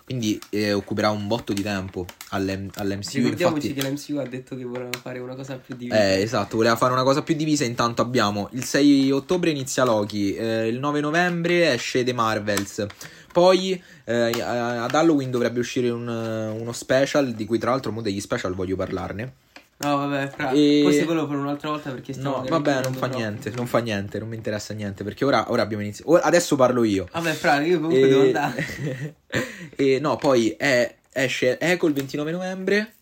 Quindi 0.07 0.41
eh, 0.51 0.73
occuperà 0.73 1.11
un 1.11 1.27
botto 1.27 1.53
di 1.53 1.63
tempo 1.63 2.07
all'M- 2.29 2.71
all'MCU. 2.77 3.17
Ricordiamoci 3.17 3.67
Infatti, 3.71 3.89
che 3.89 3.91
l'MCU 4.15 4.25
ha 4.25 4.29
detto 4.29 4.55
che 4.57 4.63
voleva 4.63 4.91
fare 5.03 5.19
una 5.19 5.35
cosa 5.35 5.57
più 5.57 5.75
divisa. 5.75 6.01
eh, 6.01 6.21
esatto, 6.23 6.57
voleva 6.57 6.77
fare 6.77 6.93
una 6.93 7.03
cosa 7.03 7.23
più 7.23 7.35
divisa. 7.35 7.65
Intanto 7.65 8.03
abbiamo 8.03 8.49
il 8.53 8.63
6 8.63 9.11
ottobre 9.11 9.51
inizia 9.51 9.83
Loki, 9.85 10.37
eh, 10.37 10.69
il 10.69 10.79
9 10.79 11.01
novembre 11.01 11.73
esce 11.73 12.05
The 12.05 12.13
Marvels. 12.13 12.87
Poi 13.33 13.83
eh, 14.05 14.15
ad 14.41 14.95
Halloween 14.95 15.33
dovrebbe 15.33 15.59
uscire 15.59 15.91
un- 15.91 16.07
uno 16.07 16.73
special, 16.73 17.33
di 17.33 17.45
cui 17.45 17.59
tra 17.59 17.71
l'altro 17.73 17.91
mo 17.91 18.01
degli 18.01 18.21
special 18.21 18.55
voglio 18.55 18.77
parlarne. 18.77 19.33
No, 19.79 19.97
vabbè, 19.99 20.29
fra. 20.29 20.51
E- 20.53 20.81
Forse 20.83 21.05
quello 21.05 21.27
per 21.27 21.37
un'altra 21.37 21.69
volta 21.71 21.91
perché 21.91 22.13
stiamo 22.15 22.39
No, 22.39 22.45
vabbè, 22.49 22.83
non 22.83 22.93
fa 22.95 23.01
troppo. 23.09 23.17
niente, 23.17 23.51
non 23.51 23.67
fa 23.67 23.79
niente, 23.79 24.19
non 24.19 24.29
mi 24.29 24.37
interessa 24.37 24.73
niente, 24.73 25.05
perché 25.05 25.25
ora, 25.25 25.51
ora 25.51 25.63
abbiamo 25.63 25.83
iniziato. 25.83 26.11
ora- 26.13 26.23
adesso 26.23 26.57
parlo 26.57 26.83
io. 26.85 27.07
Vabbè, 27.13 27.33
fra, 27.35 27.61
io 27.61 27.77
comunque 27.81 28.01
E- 28.07 28.09
devo 28.09 28.23
andare. 28.23 29.15
e 29.77 29.99
no, 30.01 30.17
poi 30.17 30.51
è- 30.51 30.97
esce 31.13 31.59
Eco 31.59 31.87
il 31.89 31.93
29 31.93 32.31
novembre. 32.33 32.93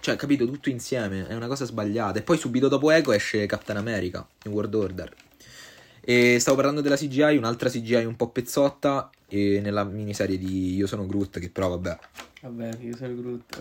Cioè, 0.00 0.16
capito, 0.16 0.46
tutto 0.46 0.68
insieme, 0.68 1.26
è 1.26 1.34
una 1.34 1.46
cosa 1.48 1.64
sbagliata. 1.64 2.18
E 2.18 2.22
poi 2.22 2.36
subito 2.38 2.68
dopo 2.68 2.90
Eco 2.90 3.12
esce 3.12 3.46
Captain 3.46 3.78
America 3.78 4.26
in 4.44 4.52
World 4.52 4.74
Order. 4.74 5.12
E 6.00 6.38
stavo 6.38 6.56
parlando 6.56 6.80
della 6.80 6.96
CGI, 6.96 7.36
un'altra 7.36 7.68
CGI 7.68 8.04
un 8.04 8.16
po' 8.16 8.28
pezzotta, 8.28 9.10
e 9.28 9.60
nella 9.62 9.84
miniserie 9.84 10.38
di 10.38 10.74
Io 10.76 10.86
sono 10.86 11.04
Groot, 11.06 11.38
che 11.38 11.50
però 11.50 11.68
vabbè, 11.70 11.98
Vabbè, 12.42 12.70
io 12.80 12.96
sono 12.96 13.14
Groot. 13.14 13.58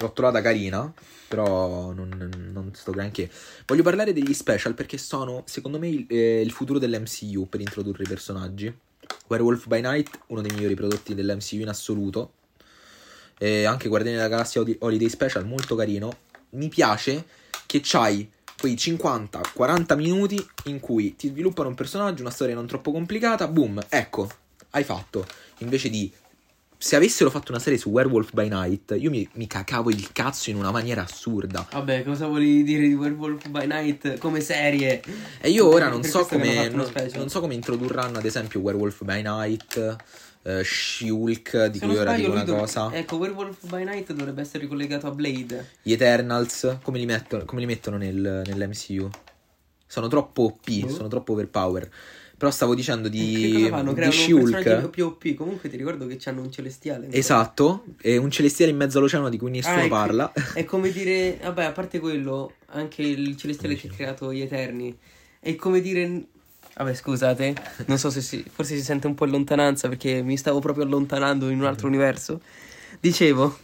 L'ho 0.00 0.12
trovata 0.12 0.40
carina, 0.40 0.92
però 1.28 1.92
non, 1.92 2.50
non 2.52 2.70
sto 2.74 2.90
granché. 2.90 3.30
Voglio 3.66 3.82
parlare 3.82 4.12
degli 4.12 4.32
special 4.32 4.74
perché 4.74 4.98
sono, 4.98 5.44
secondo 5.46 5.78
me, 5.78 5.88
il, 5.88 6.06
eh, 6.08 6.40
il 6.40 6.50
futuro 6.50 6.78
dell'MCU 6.78 7.48
per 7.48 7.60
introdurre 7.60 8.04
i 8.04 8.08
personaggi. 8.08 8.74
Werewolf 9.28 9.66
by 9.66 9.80
Night, 9.80 10.18
uno 10.28 10.40
dei 10.40 10.50
migliori 10.52 10.74
prodotti 10.74 11.14
dell'MCU 11.14 11.56
in 11.56 11.68
assoluto. 11.68 12.32
E 13.38 13.64
anche 13.64 13.88
Guardiani 13.88 14.16
della 14.16 14.28
Galassia 14.28 14.60
Holi- 14.60 14.76
Holiday 14.80 15.08
Special, 15.08 15.46
molto 15.46 15.74
carino. 15.74 16.18
Mi 16.50 16.68
piace 16.68 17.26
che 17.66 17.80
c'hai 17.82 18.28
quei 18.58 18.74
50-40 18.74 19.96
minuti 19.96 20.46
in 20.64 20.80
cui 20.80 21.16
ti 21.16 21.28
sviluppano 21.28 21.68
un 21.68 21.74
personaggio, 21.74 22.22
una 22.22 22.30
storia 22.30 22.54
non 22.54 22.66
troppo 22.66 22.92
complicata, 22.92 23.48
boom, 23.48 23.80
ecco, 23.88 24.28
hai 24.70 24.84
fatto. 24.84 25.26
Invece 25.58 25.88
di 25.88 26.12
se 26.82 26.96
avessero 26.96 27.28
fatto 27.28 27.52
una 27.52 27.60
serie 27.60 27.78
su 27.78 27.90
Werewolf 27.90 28.32
by 28.32 28.48
Night, 28.48 28.96
io 28.98 29.10
mi, 29.10 29.28
mi 29.34 29.46
cacavo 29.46 29.90
il 29.90 30.12
cazzo 30.12 30.48
in 30.48 30.56
una 30.56 30.70
maniera 30.70 31.02
assurda. 31.02 31.68
Vabbè, 31.70 32.02
cosa 32.04 32.26
volevi 32.26 32.62
dire 32.62 32.88
di 32.88 32.94
Werewolf 32.94 33.48
by 33.48 33.66
Night 33.66 34.16
come 34.16 34.40
serie? 34.40 35.02
E 35.42 35.50
io 35.50 35.68
ora 35.68 35.88
non 35.90 36.02
so 36.02 36.24
come 36.24 36.70
non, 36.70 36.90
non 37.16 37.28
so 37.28 37.40
come 37.40 37.52
introdurranno 37.52 38.16
ad 38.16 38.24
esempio 38.24 38.60
Werewolf 38.60 39.04
by 39.04 39.20
Night, 39.20 39.96
eh, 40.42 40.64
She-Hulk, 40.64 41.66
di 41.66 41.78
Se 41.80 41.84
cui 41.84 41.98
ora 41.98 42.14
dico 42.14 42.30
una 42.30 42.44
dov- 42.44 42.60
cosa, 42.60 42.90
Ecco, 42.94 43.16
Werewolf 43.16 43.66
by 43.66 43.84
Night 43.84 44.10
dovrebbe 44.14 44.40
essere 44.40 44.60
ricollegato 44.60 45.06
a 45.06 45.10
Blade. 45.10 45.72
gli 45.82 45.92
Eternals, 45.92 46.78
come 46.82 46.96
li 46.98 47.04
mettono, 47.04 47.44
come 47.44 47.60
li 47.60 47.66
mettono 47.66 47.98
nel, 47.98 48.42
nell'MCU? 48.46 49.06
Sono 49.86 50.08
troppo 50.08 50.44
OP, 50.44 50.80
Boh. 50.80 50.88
sono 50.88 51.08
troppo 51.08 51.32
overpower. 51.32 51.90
Però 52.40 52.50
stavo 52.50 52.74
dicendo 52.74 53.08
di, 53.08 53.50
cosa 53.52 53.68
fanno? 53.68 53.92
di 53.92 54.00
personaggio 54.00 54.88
più 54.88 55.04
OP. 55.04 55.34
Comunque 55.34 55.68
ti 55.68 55.76
ricordo 55.76 56.06
che 56.06 56.16
c'hanno 56.18 56.40
un 56.40 56.50
celestiale. 56.50 57.06
Esatto, 57.10 57.84
e 58.00 58.16
un 58.16 58.30
celestiale 58.30 58.70
in 58.70 58.78
mezzo 58.78 58.96
all'oceano 58.96 59.28
di 59.28 59.36
cui 59.36 59.50
nessuno 59.50 59.74
Ah, 59.74 59.80
ecco. 59.80 59.88
parla. 59.90 60.32
È 60.54 60.64
come 60.64 60.90
dire, 60.90 61.38
vabbè, 61.42 61.64
a 61.64 61.72
parte 61.72 61.98
quello, 61.98 62.54
anche 62.68 63.02
il 63.02 63.36
celestiale 63.36 63.74
che 63.74 63.88
ha 63.88 63.90
creato 63.90 64.32
gli 64.32 64.40
Eterni. 64.40 64.96
È 65.38 65.54
come 65.56 65.82
dire. 65.82 66.24
Vabbè, 66.76 66.94
scusate, 66.94 67.54
non 67.84 67.98
so 67.98 68.08
se 68.08 68.22
si. 68.22 68.42
Forse 68.50 68.74
si 68.74 68.82
sente 68.82 69.06
un 69.06 69.14
po' 69.14 69.26
in 69.26 69.32
lontananza 69.32 69.88
perché 69.88 70.22
mi 70.22 70.38
stavo 70.38 70.60
proprio 70.60 70.84
allontanando 70.84 71.50
in 71.50 71.58
un 71.58 71.66
altro 71.66 71.88
universo. 71.88 72.40
Dicevo, 73.00 73.54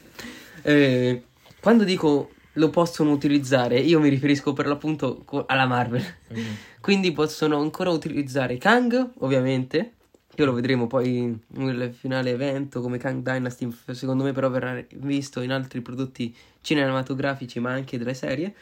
eh, 0.61 1.23
quando 1.63 1.83
dico 1.85 2.33
lo 2.57 2.71
possono 2.71 3.13
utilizzare, 3.13 3.79
io 3.79 4.01
mi 4.01 4.09
riferisco 4.09 4.53
per 4.53 4.67
l'appunto 4.67 5.25
alla 5.47 5.67
Marvel. 5.67 6.05
Quindi 6.81 7.13
possono 7.13 7.61
ancora 7.61 7.91
utilizzare 7.91 8.59
Kang, 8.59 9.13
ovviamente. 9.19 9.93
Che 10.37 10.45
lo 10.45 10.53
vedremo 10.53 10.87
poi 10.87 11.39
nel 11.55 11.95
finale 11.95 12.31
evento 12.31 12.83
come 12.83 12.99
Kang 12.99 13.23
Dynasty. 13.23 13.75
Secondo 13.93 14.23
me, 14.23 14.33
però, 14.33 14.51
verrà 14.51 14.85
visto 14.97 15.41
in 15.41 15.51
altri 15.51 15.81
prodotti 15.81 16.35
cinematografici, 16.61 17.59
ma 17.59 17.73
anche 17.73 17.97
delle 17.97 18.13
serie. 18.13 18.55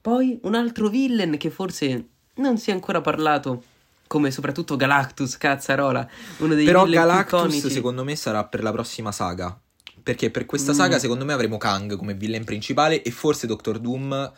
Poi 0.00 0.40
un 0.42 0.56
altro 0.56 0.88
villain 0.88 1.36
che 1.36 1.50
forse 1.50 2.06
non 2.34 2.58
si 2.58 2.70
è 2.70 2.72
ancora 2.72 3.00
parlato. 3.00 3.62
Come 4.08 4.30
soprattutto 4.30 4.76
Galactus, 4.76 5.36
cazzarola. 5.38 6.06
Uno 6.38 6.54
dei 6.54 6.64
Però 6.66 6.84
Galactus 6.86 7.68
secondo 7.68 8.02
me 8.04 8.16
sarà 8.16 8.44
per 8.44 8.62
la 8.62 8.72
prossima 8.72 9.12
saga. 9.12 9.58
Perché 10.02 10.30
per 10.30 10.46
questa 10.46 10.72
Mm. 10.72 10.74
saga 10.74 10.98
secondo 10.98 11.24
me 11.24 11.32
avremo 11.32 11.58
Kang 11.58 11.96
come 11.96 12.14
villain 12.14 12.44
principale 12.44 13.02
e 13.02 13.10
forse 13.10 13.46
Doctor 13.46 13.78
Doom 13.78 14.32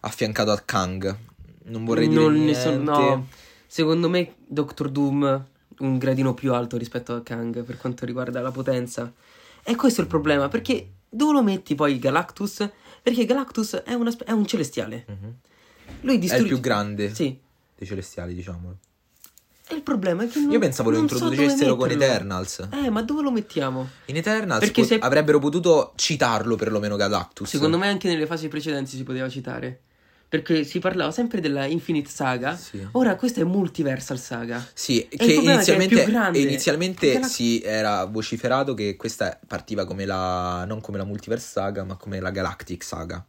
affiancato 0.00 0.50
a 0.50 0.60
Kang. 0.64 1.16
Non 1.64 1.84
vorrei 1.84 2.08
dire 2.08 2.20
Non 2.22 2.32
ne 2.32 2.38
niente. 2.38 2.60
so- 2.60 2.76
no. 2.76 3.26
Secondo 3.66 4.08
me 4.08 4.34
Doctor 4.46 4.88
Doom 4.90 5.44
un 5.78 5.98
gradino 5.98 6.32
più 6.32 6.54
alto 6.54 6.76
rispetto 6.78 7.14
a 7.14 7.22
Kang 7.22 7.62
per 7.62 7.76
quanto 7.76 8.06
riguarda 8.06 8.40
la 8.40 8.50
potenza. 8.50 9.12
E 9.62 9.74
questo 9.76 10.00
è 10.00 10.04
il 10.04 10.08
problema, 10.10 10.48
perché 10.48 10.88
dove 11.08 11.32
lo 11.32 11.42
metti 11.42 11.74
poi 11.74 11.98
Galactus? 11.98 12.68
Perché 13.02 13.24
Galactus 13.26 13.74
è, 13.84 13.92
una 13.94 14.14
è 14.24 14.30
un 14.32 14.46
celestiale. 14.46 15.04
Mhm. 15.08 15.34
Lui 16.02 16.12
È 16.12 16.14
il 16.14 16.20
distrugge... 16.20 16.46
più 16.48 16.60
grande 16.60 17.12
Sì. 17.14 17.36
dei 17.76 17.86
celestiali, 17.86 18.32
diciamo. 18.34 18.76
E 19.68 19.74
il 19.74 19.82
problema 19.82 20.22
è 20.22 20.28
che 20.28 20.38
non, 20.38 20.50
Io 20.52 20.58
pensavo 20.60 20.90
lo 20.90 20.96
so 20.96 21.02
introducessero 21.02 21.74
dove 21.74 21.94
con. 21.94 22.02
Eternals. 22.02 22.68
Eh, 22.70 22.88
ma 22.90 23.02
dove 23.02 23.22
lo 23.22 23.32
mettiamo? 23.32 23.88
In 24.06 24.16
Eternals 24.16 24.60
Perché 24.60 24.82
po- 24.82 24.86
se- 24.86 24.98
avrebbero 25.00 25.40
potuto 25.40 25.92
citarlo 25.96 26.54
perlomeno 26.54 26.94
Galactus. 26.94 27.48
Secondo 27.48 27.76
me 27.76 27.88
anche 27.88 28.06
nelle 28.08 28.26
fasi 28.26 28.46
precedenti 28.48 28.96
si 28.96 29.02
poteva 29.02 29.28
citare. 29.28 29.80
Perché 30.28 30.64
si 30.64 30.78
parlava 30.80 31.10
sempre 31.12 31.40
della 31.40 31.66
Infinite 31.66 32.10
Saga. 32.10 32.56
Sì. 32.56 32.84
Ora 32.92 33.14
questa 33.16 33.40
è 33.40 33.44
Multiversal 33.44 34.18
Saga. 34.18 34.64
Sì, 34.72 34.96
il 34.96 35.08
che 35.08 35.24
è 35.24 35.26
che 35.26 35.32
inizialmente, 35.34 36.02
più 36.02 36.12
grande. 36.12 36.38
inizialmente 36.38 37.12
Galax- 37.12 37.30
si 37.32 37.60
era 37.60 38.04
vociferato 38.04 38.74
che 38.74 38.96
questa 38.96 39.38
partiva 39.46 39.84
come 39.84 40.04
la 40.04 40.64
non 40.66 40.80
come 40.80 40.98
la 40.98 41.04
Multiverse 41.04 41.46
Saga, 41.48 41.84
ma 41.84 41.96
come 41.96 42.20
la 42.20 42.30
Galactic 42.30 42.82
Saga. 42.84 43.24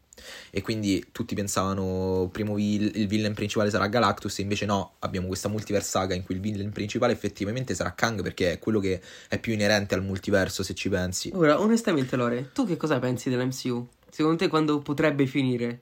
E 0.50 0.62
quindi 0.62 1.08
tutti 1.12 1.36
pensavano 1.36 2.30
primo 2.32 2.56
vil- 2.56 2.92
il 2.96 3.08
villain 3.08 3.34
principale 3.34 3.70
sarà 3.70 3.88
Galactus, 3.88 4.40
e 4.40 4.42
invece 4.42 4.66
no, 4.66 4.94
abbiamo 5.00 5.28
questa 5.28 5.50
Multiverse 5.50 5.90
Saga 5.90 6.14
in 6.16 6.24
cui 6.24 6.36
il 6.36 6.42
villain 6.42 6.72
principale 6.72 7.14
effettivamente 7.14 7.76
sarà 7.76 7.94
Kang 7.94 8.22
perché 8.22 8.54
è 8.54 8.60
quello 8.60 8.80
che 8.80 9.02
è 9.28 9.40
più 9.40 9.54
inerente 9.54 9.96
al 9.96 10.04
multiverso, 10.04 10.64
se 10.64 10.74
ci 10.74 10.90
pensi. 10.90 11.32
Ora, 11.34 11.60
onestamente, 11.60 12.16
Lore, 12.16 12.52
tu 12.54 12.66
che 12.66 12.78
cosa 12.78 13.00
pensi 13.00 13.30
dell'MCU? 13.30 13.88
Secondo 14.10 14.38
te 14.38 14.48
quando 14.48 14.80
potrebbe 14.80 15.26
finire? 15.26 15.82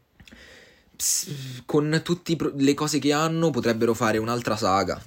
Ps- 0.95 1.63
con 1.65 2.01
tutte 2.03 2.35
le 2.55 2.73
cose 2.73 2.99
che 2.99 3.11
hanno 3.13 3.49
potrebbero 3.49 3.93
fare 3.93 4.17
un'altra 4.17 4.55
saga. 4.55 5.01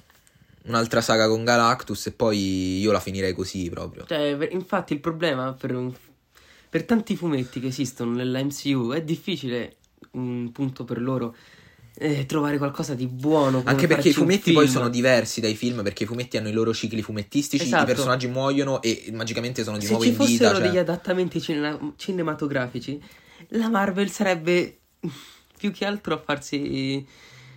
Un'altra 0.63 1.01
saga 1.01 1.27
con 1.27 1.43
Galactus 1.43 2.07
e 2.07 2.11
poi 2.11 2.79
io 2.79 2.91
la 2.91 2.99
finirei 2.99 3.33
così 3.33 3.69
proprio. 3.69 4.05
Cioè, 4.05 4.37
infatti 4.51 4.93
il 4.93 4.99
problema 4.99 5.53
per, 5.53 5.73
un- 5.73 5.91
per 6.69 6.83
tanti 6.85 7.15
fumetti 7.15 7.59
che 7.59 7.67
esistono 7.67 8.11
nella 8.13 8.43
MCU 8.43 8.91
è 8.91 9.01
difficile, 9.03 9.77
un 10.11 10.51
punto 10.51 10.83
per 10.83 11.01
loro, 11.01 11.35
eh, 12.01 12.25
trovare 12.25 12.57
qualcosa 12.57 12.93
di 12.93 13.07
buono. 13.07 13.61
Anche 13.65 13.87
perché 13.87 14.09
i 14.09 14.13
fumetti 14.13 14.51
poi 14.53 14.67
sono 14.69 14.87
diversi 14.87 15.41
dai 15.41 15.55
film 15.55 15.83
perché 15.83 16.03
i 16.03 16.05
fumetti 16.07 16.37
hanno 16.37 16.47
i 16.47 16.53
loro 16.53 16.73
cicli 16.73 17.01
fumettistici, 17.01 17.63
Esatto. 17.65 17.83
i 17.83 17.87
personaggi 17.93 18.27
muoiono 18.27 18.81
e 18.81 19.09
magicamente 19.13 19.63
sono 19.63 19.77
di 19.77 19.83
Se 19.85 19.89
nuovo 19.89 20.03
ci 20.05 20.11
in 20.11 20.17
vita. 20.17 20.27
fossero 20.45 20.55
cioè- 20.59 20.67
degli 20.67 20.77
adattamenti 20.77 21.41
cine- 21.41 21.93
cinematografici, 21.97 23.01
la 23.49 23.69
Marvel 23.69 24.09
sarebbe 24.11 24.77
più 25.57 25.71
che 25.71 25.85
altro 25.85 26.13
a 26.13 26.21
farsi. 26.23 27.05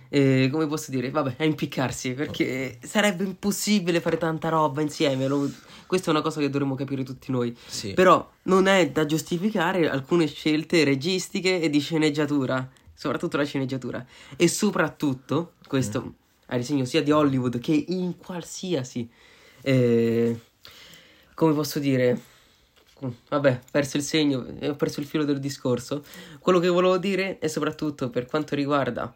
eh, 0.09 0.49
come 0.51 0.67
posso 0.67 0.91
dire? 0.91 1.09
Vabbè, 1.09 1.35
a 1.39 1.43
impiccarsi 1.45 2.11
perché 2.13 2.77
sarebbe 2.83 3.23
impossibile 3.23 3.99
fare 4.01 4.17
tanta 4.17 4.49
roba 4.49 4.81
insieme. 4.81 5.27
lo- 5.27 5.49
questa 5.93 6.09
è 6.09 6.13
una 6.15 6.23
cosa 6.23 6.39
che 6.39 6.49
dovremmo 6.49 6.73
capire 6.73 7.03
tutti 7.03 7.31
noi. 7.31 7.55
Sì. 7.67 7.93
Però 7.93 8.27
non 8.43 8.65
è 8.65 8.89
da 8.89 9.05
giustificare 9.05 9.87
alcune 9.87 10.25
scelte 10.25 10.83
registiche 10.83 11.61
e 11.61 11.69
di 11.69 11.79
sceneggiatura, 11.79 12.67
soprattutto 12.95 13.37
la 13.37 13.45
sceneggiatura. 13.45 14.03
E 14.35 14.47
soprattutto, 14.47 15.53
questo 15.67 16.15
a 16.47 16.57
disegno 16.57 16.85
sia 16.85 17.03
di 17.03 17.11
Hollywood 17.11 17.59
che 17.59 17.85
in 17.89 18.17
qualsiasi. 18.17 19.07
eh, 19.61 20.39
come 21.35 21.53
posso 21.53 21.77
dire? 21.77 22.19
Vabbè, 23.29 23.59
ho 23.63 23.67
perso 23.69 23.97
il 23.97 24.03
segno, 24.03 24.47
eh, 24.59 24.69
ho 24.69 24.75
perso 24.75 24.99
il 24.99 25.05
filo 25.05 25.25
del 25.25 25.39
discorso. 25.39 26.03
Quello 26.39 26.57
che 26.57 26.69
volevo 26.69 26.97
dire 26.97 27.37
è 27.37 27.47
soprattutto 27.47 28.09
per 28.09 28.25
quanto 28.25 28.55
riguarda 28.55 29.13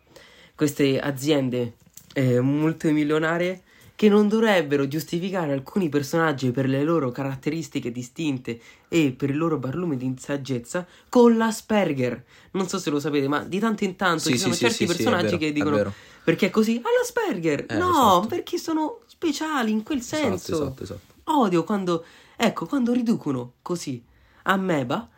queste 0.53 0.99
aziende 0.99 1.73
eh, 2.13 2.39
multimilionarie 2.39 3.63
che 3.97 4.09
non 4.09 4.27
dovrebbero 4.27 4.87
giustificare 4.87 5.53
alcuni 5.53 5.89
personaggi 5.89 6.51
per 6.51 6.69
le 6.69 6.83
loro 6.83 7.09
caratteristiche 7.09 7.91
distinte 7.91 8.59
e 8.87 9.11
per 9.11 9.31
il 9.31 9.37
loro 9.37 9.57
barlume 9.57 9.97
di 9.97 10.13
saggezza 10.19 10.85
con 11.09 11.35
l'Asperger. 11.35 12.23
Non 12.51 12.67
so 12.67 12.77
se 12.77 12.91
lo 12.91 12.99
sapete, 12.99 13.27
ma 13.27 13.39
di 13.43 13.57
tanto 13.57 13.85
in 13.85 13.95
tanto 13.95 14.19
Sì, 14.25 14.33
ci 14.33 14.35
sì, 14.35 14.41
sono 14.43 14.53
sì, 14.53 14.59
certi 14.65 14.83
è 14.83 14.87
personaggi 14.87 15.23
vero, 15.25 15.37
che 15.39 15.47
è 15.47 15.51
dicono 15.51 15.75
vero. 15.77 15.93
perché 16.23 16.45
è 16.45 16.49
così? 16.51 16.75
All'Asperger! 16.75 17.65
Eh, 17.67 17.75
no, 17.77 17.89
esatto. 17.89 18.27
perché 18.27 18.59
sono 18.59 18.99
speciali 19.07 19.71
in 19.71 19.81
quel 19.81 19.97
Esatto, 19.97 20.27
senso. 20.27 20.53
esatto, 20.53 20.83
esatto. 20.83 21.13
Odio 21.23 21.63
quando, 21.63 22.05
ecco, 22.35 22.67
quando 22.67 22.93
riducono 22.93 23.53
così 23.63 24.03
Ameba 24.43 25.09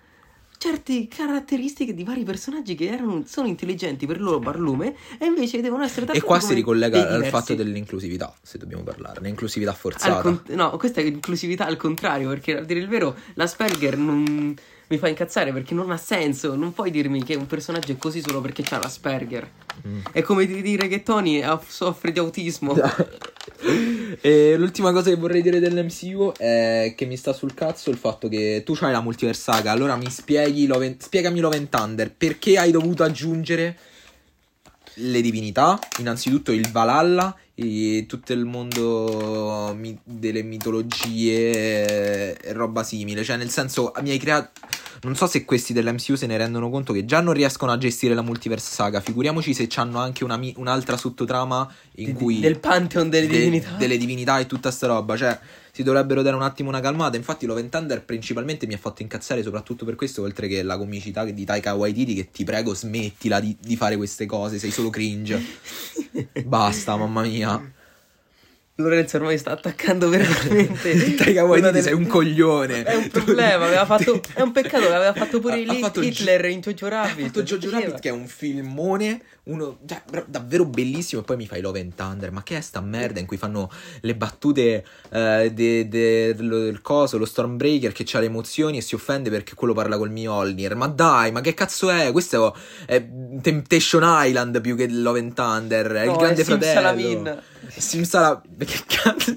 certe 0.59 1.07
caratteristiche 1.07 1.93
di 1.93 2.03
vari 2.03 2.23
personaggi 2.23 2.75
che 2.75 2.87
erano, 2.89 3.23
sono 3.25 3.47
intelligenti 3.47 4.05
per 4.05 4.17
il 4.17 4.23
loro 4.23 4.39
barlume 4.39 4.93
e 5.17 5.25
invece 5.25 5.61
devono 5.61 5.83
essere 5.83 6.01
E 6.01 6.05
trattati 6.07 6.25
qua 6.25 6.39
si 6.41 6.53
ricollega 6.53 6.99
al 6.99 7.13
diversi. 7.15 7.29
fatto 7.31 7.55
dell'inclusività, 7.55 8.33
se 8.41 8.57
dobbiamo 8.57 8.83
parlare, 8.83 9.21
l'inclusività 9.21 9.71
forzata. 9.73 10.21
con- 10.21 10.41
no, 10.47 10.71
questa 10.77 10.99
è 10.99 11.05
inclusività 11.05 11.65
al 11.65 11.77
contrario, 11.77 12.27
perché 12.27 12.57
a 12.57 12.61
dire 12.63 12.81
il 12.81 12.89
vero, 12.89 13.15
l'Asperger 13.35 13.97
non 13.97 14.53
mi 14.89 14.97
fa 14.97 15.07
incazzare 15.07 15.53
perché 15.53 15.73
non 15.73 15.91
ha 15.91 15.97
senso. 15.97 16.55
Non 16.55 16.73
puoi 16.73 16.91
dirmi 16.91 17.23
che 17.23 17.35
un 17.35 17.47
personaggio 17.47 17.91
è 17.91 17.97
così 17.97 18.21
solo 18.21 18.41
perché 18.41 18.63
c'ha 18.63 18.79
l'Asperger. 18.79 19.49
Mm. 19.87 19.99
È 20.11 20.21
come 20.21 20.45
di 20.45 20.61
dire 20.61 20.87
che 20.87 21.03
Tony 21.03 21.43
soffre 21.67 22.11
di 22.11 22.19
autismo. 22.19 22.75
E 24.21 24.55
l'ultima 24.57 24.91
cosa 24.91 25.09
che 25.09 25.17
vorrei 25.17 25.41
dire 25.41 25.59
dell'MCU 25.59 26.31
è 26.37 26.93
che 26.95 27.05
mi 27.05 27.17
sta 27.17 27.33
sul 27.33 27.53
cazzo 27.53 27.89
il 27.89 27.97
fatto 27.97 28.27
che 28.27 28.63
tu 28.65 28.73
c'hai 28.73 28.91
la 28.91 29.01
multiverse 29.01 29.51
saga, 29.51 29.71
allora 29.71 29.95
mi 29.95 30.09
spieghi 30.09 30.65
Love 30.65 30.95
spiegami 30.99 31.39
Love 31.39 31.57
and 31.57 31.69
Thunder, 31.69 32.11
perché 32.11 32.57
hai 32.57 32.71
dovuto 32.71 33.03
aggiungere 33.03 33.77
le 34.95 35.21
divinità, 35.21 35.79
innanzitutto 35.99 36.51
il 36.51 36.69
Valhalla 36.71 37.35
e 37.61 38.05
tutto 38.07 38.31
il 38.31 38.45
mondo 38.45 39.73
mi- 39.77 39.99
delle 40.03 40.43
mitologie 40.43 42.37
e 42.37 42.53
roba 42.53 42.83
simile, 42.83 43.23
cioè 43.23 43.35
nel 43.37 43.49
senso 43.49 43.91
mi 44.01 44.11
hai 44.11 44.17
creato 44.17 44.51
non 45.01 45.15
so 45.15 45.27
se 45.27 45.45
questi 45.45 45.73
dell'MCU 45.73 46.15
se 46.15 46.25
ne 46.27 46.37
rendono 46.37 46.69
conto 46.69 46.93
che 46.93 47.05
già 47.05 47.21
non 47.21 47.33
riescono 47.33 47.71
a 47.71 47.77
gestire 47.77 48.13
la 48.13 48.21
multiverse 48.21 48.71
saga, 48.73 48.99
figuriamoci 49.01 49.53
se 49.53 49.67
hanno 49.75 49.99
anche 49.99 50.23
una 50.23 50.39
un'altra 50.55 50.97
sottotrama 50.97 51.71
in 51.95 52.05
Di- 52.07 52.13
cui 52.13 52.39
del 52.39 52.59
pantheon 52.59 53.09
delle 53.09 53.27
de- 53.27 53.37
divinità. 53.37 53.75
delle 53.77 53.97
divinità 53.97 54.39
e 54.39 54.45
tutta 54.45 54.71
sta 54.71 54.87
roba. 54.87 55.15
Cioè, 55.15 55.39
si 55.71 55.83
dovrebbero 55.83 56.21
dare 56.21 56.35
un 56.35 56.41
attimo 56.41 56.69
una 56.69 56.81
calmata. 56.81 57.15
Infatti, 57.15 57.45
Love 57.45 57.69
Thunder 57.69 58.03
principalmente 58.03 58.67
mi 58.67 58.73
ha 58.73 58.77
fatto 58.77 59.01
incazzare 59.01 59.41
soprattutto 59.43 59.85
per 59.85 59.95
questo, 59.95 60.23
oltre 60.23 60.47
che 60.47 60.61
la 60.63 60.77
comicità 60.77 61.23
di 61.23 61.45
Taika 61.45 61.73
Waititi. 61.75 62.15
Che 62.15 62.29
ti 62.31 62.43
prego, 62.43 62.73
smettila 62.73 63.39
di, 63.39 63.55
di 63.59 63.75
fare 63.77 63.95
queste 63.95 64.25
cose. 64.25 64.59
Sei 64.59 64.71
solo 64.71 64.89
cringe. 64.89 65.41
Basta, 66.43 66.95
mamma 66.97 67.21
mia. 67.21 67.71
Lorenzo 68.81 69.17
ormai 69.17 69.37
sta 69.37 69.51
attaccando 69.51 70.07
veramente. 70.09 71.15
Taika 71.15 71.43
Waititi 71.43 71.71
delle- 71.71 71.81
sei 71.83 71.93
un 71.93 72.07
coglione. 72.07 72.83
È 72.83 72.95
un 72.95 73.09
problema, 73.09 73.65
aveva 73.65 73.85
fatto- 73.85 74.21
è 74.33 74.41
un 74.41 74.51
peccato 74.51 74.87
che 74.87 74.93
aveva 74.93 75.13
fatto 75.13 75.39
pure 75.39 75.63
Ha- 75.65 75.71
ha 75.71 75.75
fatto 75.75 76.01
Hitler 76.01 76.41
Gi- 76.47 76.51
in 76.53 76.59
Jojo 76.61 76.87
Rabbit. 76.87 77.25
Ha 77.25 77.27
fatto 77.27 77.43
Jojo. 77.43 77.69
Rabbit 77.69 77.99
che 77.99 78.07
è 78.09 78.11
un 78.11 78.27
filmone, 78.27 79.21
uno 79.43 79.79
cioè, 79.85 80.01
davvero 80.27 80.63
bellissimo. 80.65 81.21
E 81.21 81.25
poi 81.25 81.35
mi 81.35 81.45
fai 81.45 81.59
Love 81.61 81.79
and 81.81 81.93
Thunder. 81.95 82.31
Ma 82.31 82.41
che 82.41 82.57
è 82.57 82.61
sta 82.61 82.79
merda 82.79 83.19
in 83.19 83.25
cui 83.25 83.35
fanno 83.37 83.69
le 84.01 84.15
battute 84.15 84.85
eh, 85.11 85.51
de- 85.53 85.87
de- 85.89 86.33
dello- 86.35 86.59
del 86.59 86.81
coso, 86.81 87.17
lo 87.17 87.25
Stormbreaker 87.25 87.91
che 87.91 88.05
ha 88.13 88.19
le 88.19 88.25
emozioni 88.27 88.77
e 88.77 88.81
si 88.81 88.95
offende 88.95 89.29
perché 89.29 89.55
quello 89.55 89.73
parla 89.73 89.97
col 89.97 90.09
Mjolnir. 90.11 90.75
Ma 90.75 90.87
dai, 90.87 91.31
ma 91.33 91.41
che 91.41 91.53
cazzo 91.53 91.89
è? 91.89 92.11
Questo 92.13 92.55
è 92.85 93.05
Temptation 93.41 94.03
Island 94.05 94.61
più 94.61 94.75
che 94.77 94.87
Love 94.89 95.19
and 95.19 95.33
Thunder. 95.33 95.91
È 95.91 96.05
No, 96.05 96.11
il 96.13 96.17
grande 96.17 96.41
è 96.41 96.45
fratello. 96.45 97.41
Simsala... 97.69 98.41
Che 98.57 98.83
cazzo? 98.87 99.35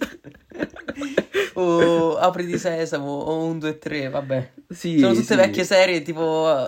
O 1.55 2.17
Apri 2.17 2.47
di 2.47 2.59
Sesamo 2.59 3.11
o 3.11 3.45
un 3.45 3.59
2 3.59 3.79
3, 3.79 4.09
vabbè. 4.09 4.51
Sì, 4.71 4.99
Sono 4.99 5.13
tutte 5.13 5.27
sì. 5.27 5.37
vecchie 5.37 5.65
serie 5.65 6.03
tipo 6.03 6.65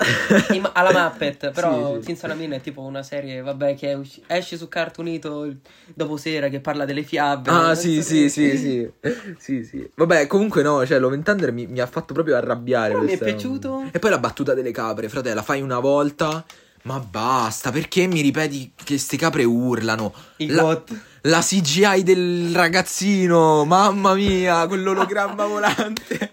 in- 0.50 0.68
alla 0.72 0.92
Muppet, 0.92 1.50
però 1.52 1.96
Sì. 1.96 2.04
Simsalamin 2.06 2.52
è 2.52 2.60
tipo 2.60 2.82
una 2.82 3.02
serie, 3.02 3.40
vabbè, 3.40 3.74
che 3.76 3.94
usci- 3.94 4.22
esce 4.26 4.56
su 4.58 4.68
Cartoonito 4.68 5.54
dopo 5.94 6.16
sera 6.18 6.48
che 6.48 6.60
parla 6.60 6.84
delle 6.84 7.02
fiabe. 7.02 7.50
Ah, 7.50 7.74
sì, 7.74 8.02
sì, 8.02 8.28
sì, 8.28 8.56
sì. 8.58 8.90
Sì, 9.38 9.64
sì. 9.64 9.88
Vabbè, 9.94 10.26
comunque 10.26 10.62
no, 10.62 10.84
cioè 10.86 10.98
Love 10.98 11.22
Thunder 11.22 11.50
mi, 11.52 11.66
mi 11.66 11.80
ha 11.80 11.86
fatto 11.86 12.12
proprio 12.12 12.36
arrabbiare. 12.36 12.94
Mi 13.00 13.10
è 13.12 13.18
piaciuto. 13.18 13.88
E 13.90 13.98
poi 13.98 14.10
la 14.10 14.18
battuta 14.18 14.52
delle 14.54 14.70
capre, 14.70 15.08
fratello, 15.08 15.36
la 15.36 15.42
fai 15.42 15.62
una 15.62 15.78
volta, 15.78 16.44
ma 16.82 16.98
basta, 17.00 17.70
perché 17.70 18.06
mi 18.06 18.20
ripeti 18.20 18.72
che 18.74 18.98
ste 18.98 19.16
capre 19.16 19.44
urlano? 19.44 20.12
I 20.36 20.48
la, 20.48 20.62
got. 20.62 20.92
La 21.26 21.40
CGI 21.40 22.02
del 22.02 22.50
ragazzino, 22.54 23.64
mamma 23.64 24.14
mia, 24.14 24.66
quell'ologramma 24.66 25.46
volante. 25.46 26.30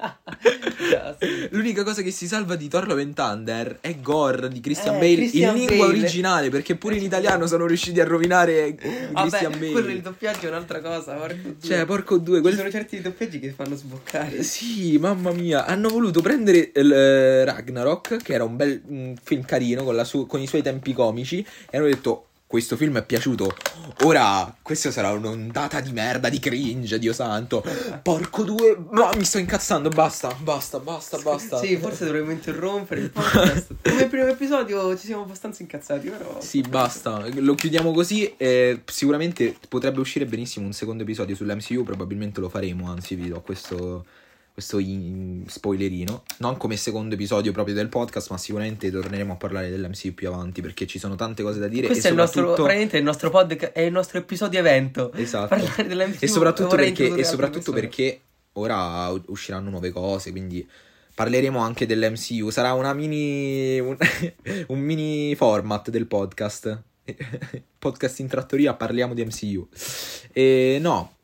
L'unica 1.51 1.83
cosa 1.83 2.01
che 2.01 2.11
si 2.11 2.27
salva 2.27 2.55
di 2.55 2.67
Thor 2.67 2.87
Love 2.87 3.13
Thunder 3.13 3.77
è 3.79 3.95
Gore 4.01 4.49
di 4.49 4.59
Christian 4.59 4.95
Eh, 4.95 4.99
Bale 4.99 5.15
Christian 5.15 5.55
in 5.57 5.65
lingua 5.67 5.87
Bale. 5.87 5.97
originale, 5.99 6.49
perché 6.49 6.75
pure 6.75 6.95
in 6.95 7.03
italiano 7.03 7.47
sono 7.47 7.65
riusciti 7.67 8.01
a 8.01 8.03
rovinare 8.03 8.75
Christian 8.75 9.11
Vabbè, 9.13 9.57
Bale. 9.57 9.71
quello 9.71 9.89
il 9.91 10.01
doppiaggio 10.01 10.45
è 10.47 10.49
un'altra 10.49 10.81
cosa, 10.81 11.13
porco 11.13 11.35
Dio. 11.41 11.55
Cioè, 11.69 11.85
porco 11.85 12.17
due, 12.17 12.35
Ci 12.37 12.41
quel 12.41 12.55
sono 12.57 12.69
certi 12.69 13.01
doppiaggi 13.01 13.39
che 13.39 13.51
fanno 13.51 13.75
sboccare. 13.75 14.43
Sì, 14.43 14.97
mamma 14.97 15.31
mia, 15.31 15.65
hanno 15.65 15.87
voluto 15.87 16.21
prendere 16.21 16.71
il, 16.75 16.91
eh, 16.91 17.45
Ragnarok, 17.45 18.17
che 18.17 18.33
era 18.33 18.43
un 18.43 18.57
bel 18.57 18.81
un 18.87 19.15
film 19.23 19.43
carino 19.45 19.83
con, 19.85 19.95
la 19.95 20.03
su- 20.03 20.25
con 20.25 20.41
i 20.41 20.47
suoi 20.47 20.61
tempi 20.61 20.91
comici, 20.93 21.45
e 21.69 21.77
hanno 21.77 21.85
detto: 21.87 22.25
Questo 22.51 22.75
film 22.75 22.97
è 22.97 23.05
piaciuto. 23.05 23.55
Ora, 24.03 24.53
questa 24.61 24.91
sarà 24.91 25.13
un'ondata 25.13 25.79
di 25.79 25.93
merda, 25.93 26.27
di 26.27 26.37
cringe, 26.37 26.99
Dio 26.99 27.13
santo. 27.13 27.63
Porco 28.03 28.43
due, 28.43 28.77
ma 28.89 29.09
mi 29.15 29.23
sto 29.23 29.37
incazzando. 29.37 29.87
Basta, 29.87 30.35
basta, 30.37 30.79
basta, 30.79 31.17
basta. 31.19 31.59
Sì, 31.59 31.77
forse 31.77 32.03
dovremmo 32.03 32.31
interrompere 32.31 32.99
il 32.99 33.09
podcast. 33.09 33.75
Come 33.87 34.07
primo 34.07 34.27
episodio 34.27 34.97
ci 34.97 35.05
siamo 35.05 35.21
abbastanza 35.21 35.61
incazzati, 35.61 36.09
però. 36.09 36.41
Sì, 36.41 36.59
basta. 36.59 37.25
Lo 37.35 37.55
chiudiamo 37.55 37.93
così. 37.93 38.33
E 38.35 38.81
sicuramente 38.85 39.55
potrebbe 39.69 40.01
uscire 40.01 40.25
benissimo 40.25 40.65
un 40.65 40.73
secondo 40.73 41.03
episodio 41.03 41.35
sull'MCU. 41.35 41.85
Probabilmente 41.85 42.41
lo 42.41 42.49
faremo. 42.49 42.91
Anzi, 42.91 43.15
vi 43.15 43.29
do 43.29 43.39
questo, 43.39 44.05
questo 44.53 44.79
in- 44.79 45.43
spoilerino. 45.47 46.23
Non 46.37 46.57
come 46.57 46.77
secondo 46.77 47.15
episodio 47.15 47.51
proprio 47.51 47.73
del 47.73 47.87
podcast, 47.87 48.29
ma 48.29 48.37
sicuramente 48.37 48.91
torneremo 48.91 49.33
a 49.33 49.35
parlare 49.35 49.69
dell'MCU 49.69 50.13
più 50.13 50.27
avanti. 50.27 50.61
Perché 50.61 50.85
ci 50.85 50.99
sono 50.99 51.15
tante 51.15 51.43
cose 51.43 51.59
da 51.59 51.67
dire. 51.67 51.87
Questo 51.87 52.07
e 52.07 52.09
è 52.09 52.13
il 52.13 52.19
nostro, 52.19 52.53
praticamente 52.53 52.97
il 52.97 53.03
nostro 53.03 53.29
podcast, 53.29 53.71
è 53.71 53.81
il 53.81 53.91
nostro 53.91 54.19
episodio 54.19 54.59
evento. 54.59 55.11
Esatto. 55.13 55.47
Parlare 55.47 55.87
dell'MCU 55.87 56.17
E 56.19 56.27
soprattutto, 56.27 56.75
perché, 56.75 57.15
e 57.15 57.23
soprattutto 57.23 57.71
perché 57.71 58.21
ora 58.53 59.09
usciranno 59.27 59.69
nuove 59.69 59.91
cose. 59.91 60.31
Quindi 60.31 60.67
parleremo 61.15 61.59
anche 61.59 61.85
dell'MCU. 61.85 62.49
Sarà 62.49 62.73
una 62.73 62.93
mini. 62.93 63.79
un, 63.79 63.97
un 64.67 64.79
mini 64.79 65.33
format 65.35 65.89
del 65.89 66.07
podcast. 66.07 66.83
podcast 67.79 68.19
in 68.19 68.27
trattoria, 68.27 68.73
parliamo 68.73 69.13
di 69.13 69.25
MCU. 69.25 69.67
E 70.31 70.77
no. 70.81 71.15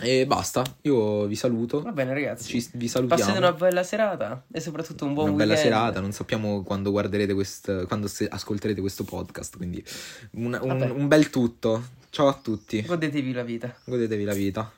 E 0.00 0.26
basta. 0.26 0.64
Io 0.82 1.26
vi 1.26 1.36
saluto. 1.36 1.82
Va 1.82 1.92
bene, 1.92 2.14
ragazzi. 2.14 2.48
Ci, 2.60 2.70
vi 2.74 2.88
salutiamo. 2.88 3.20
Passate 3.22 3.38
una 3.38 3.52
bella 3.52 3.82
serata 3.82 4.44
e 4.50 4.60
soprattutto 4.60 5.04
un 5.04 5.14
buon 5.14 5.28
Una 5.28 5.36
bella 5.38 5.52
weekend. 5.54 5.72
serata, 5.74 6.00
non 6.00 6.12
sappiamo 6.12 6.62
quando 6.62 6.90
guarderete 6.90 7.34
questo, 7.34 7.84
quando 7.86 8.10
ascolterete 8.28 8.80
questo 8.80 9.04
podcast, 9.04 9.56
quindi 9.56 9.84
un, 10.32 10.58
un- 10.60 10.92
un 10.96 11.08
bel 11.08 11.28
tutto. 11.30 11.82
Ciao 12.10 12.28
a 12.28 12.34
tutti, 12.34 12.82
Godetevi 12.82 13.32
la 13.32 13.42
vita. 13.42 13.74
godetevi 13.84 14.24
la 14.24 14.34
vita. 14.34 14.72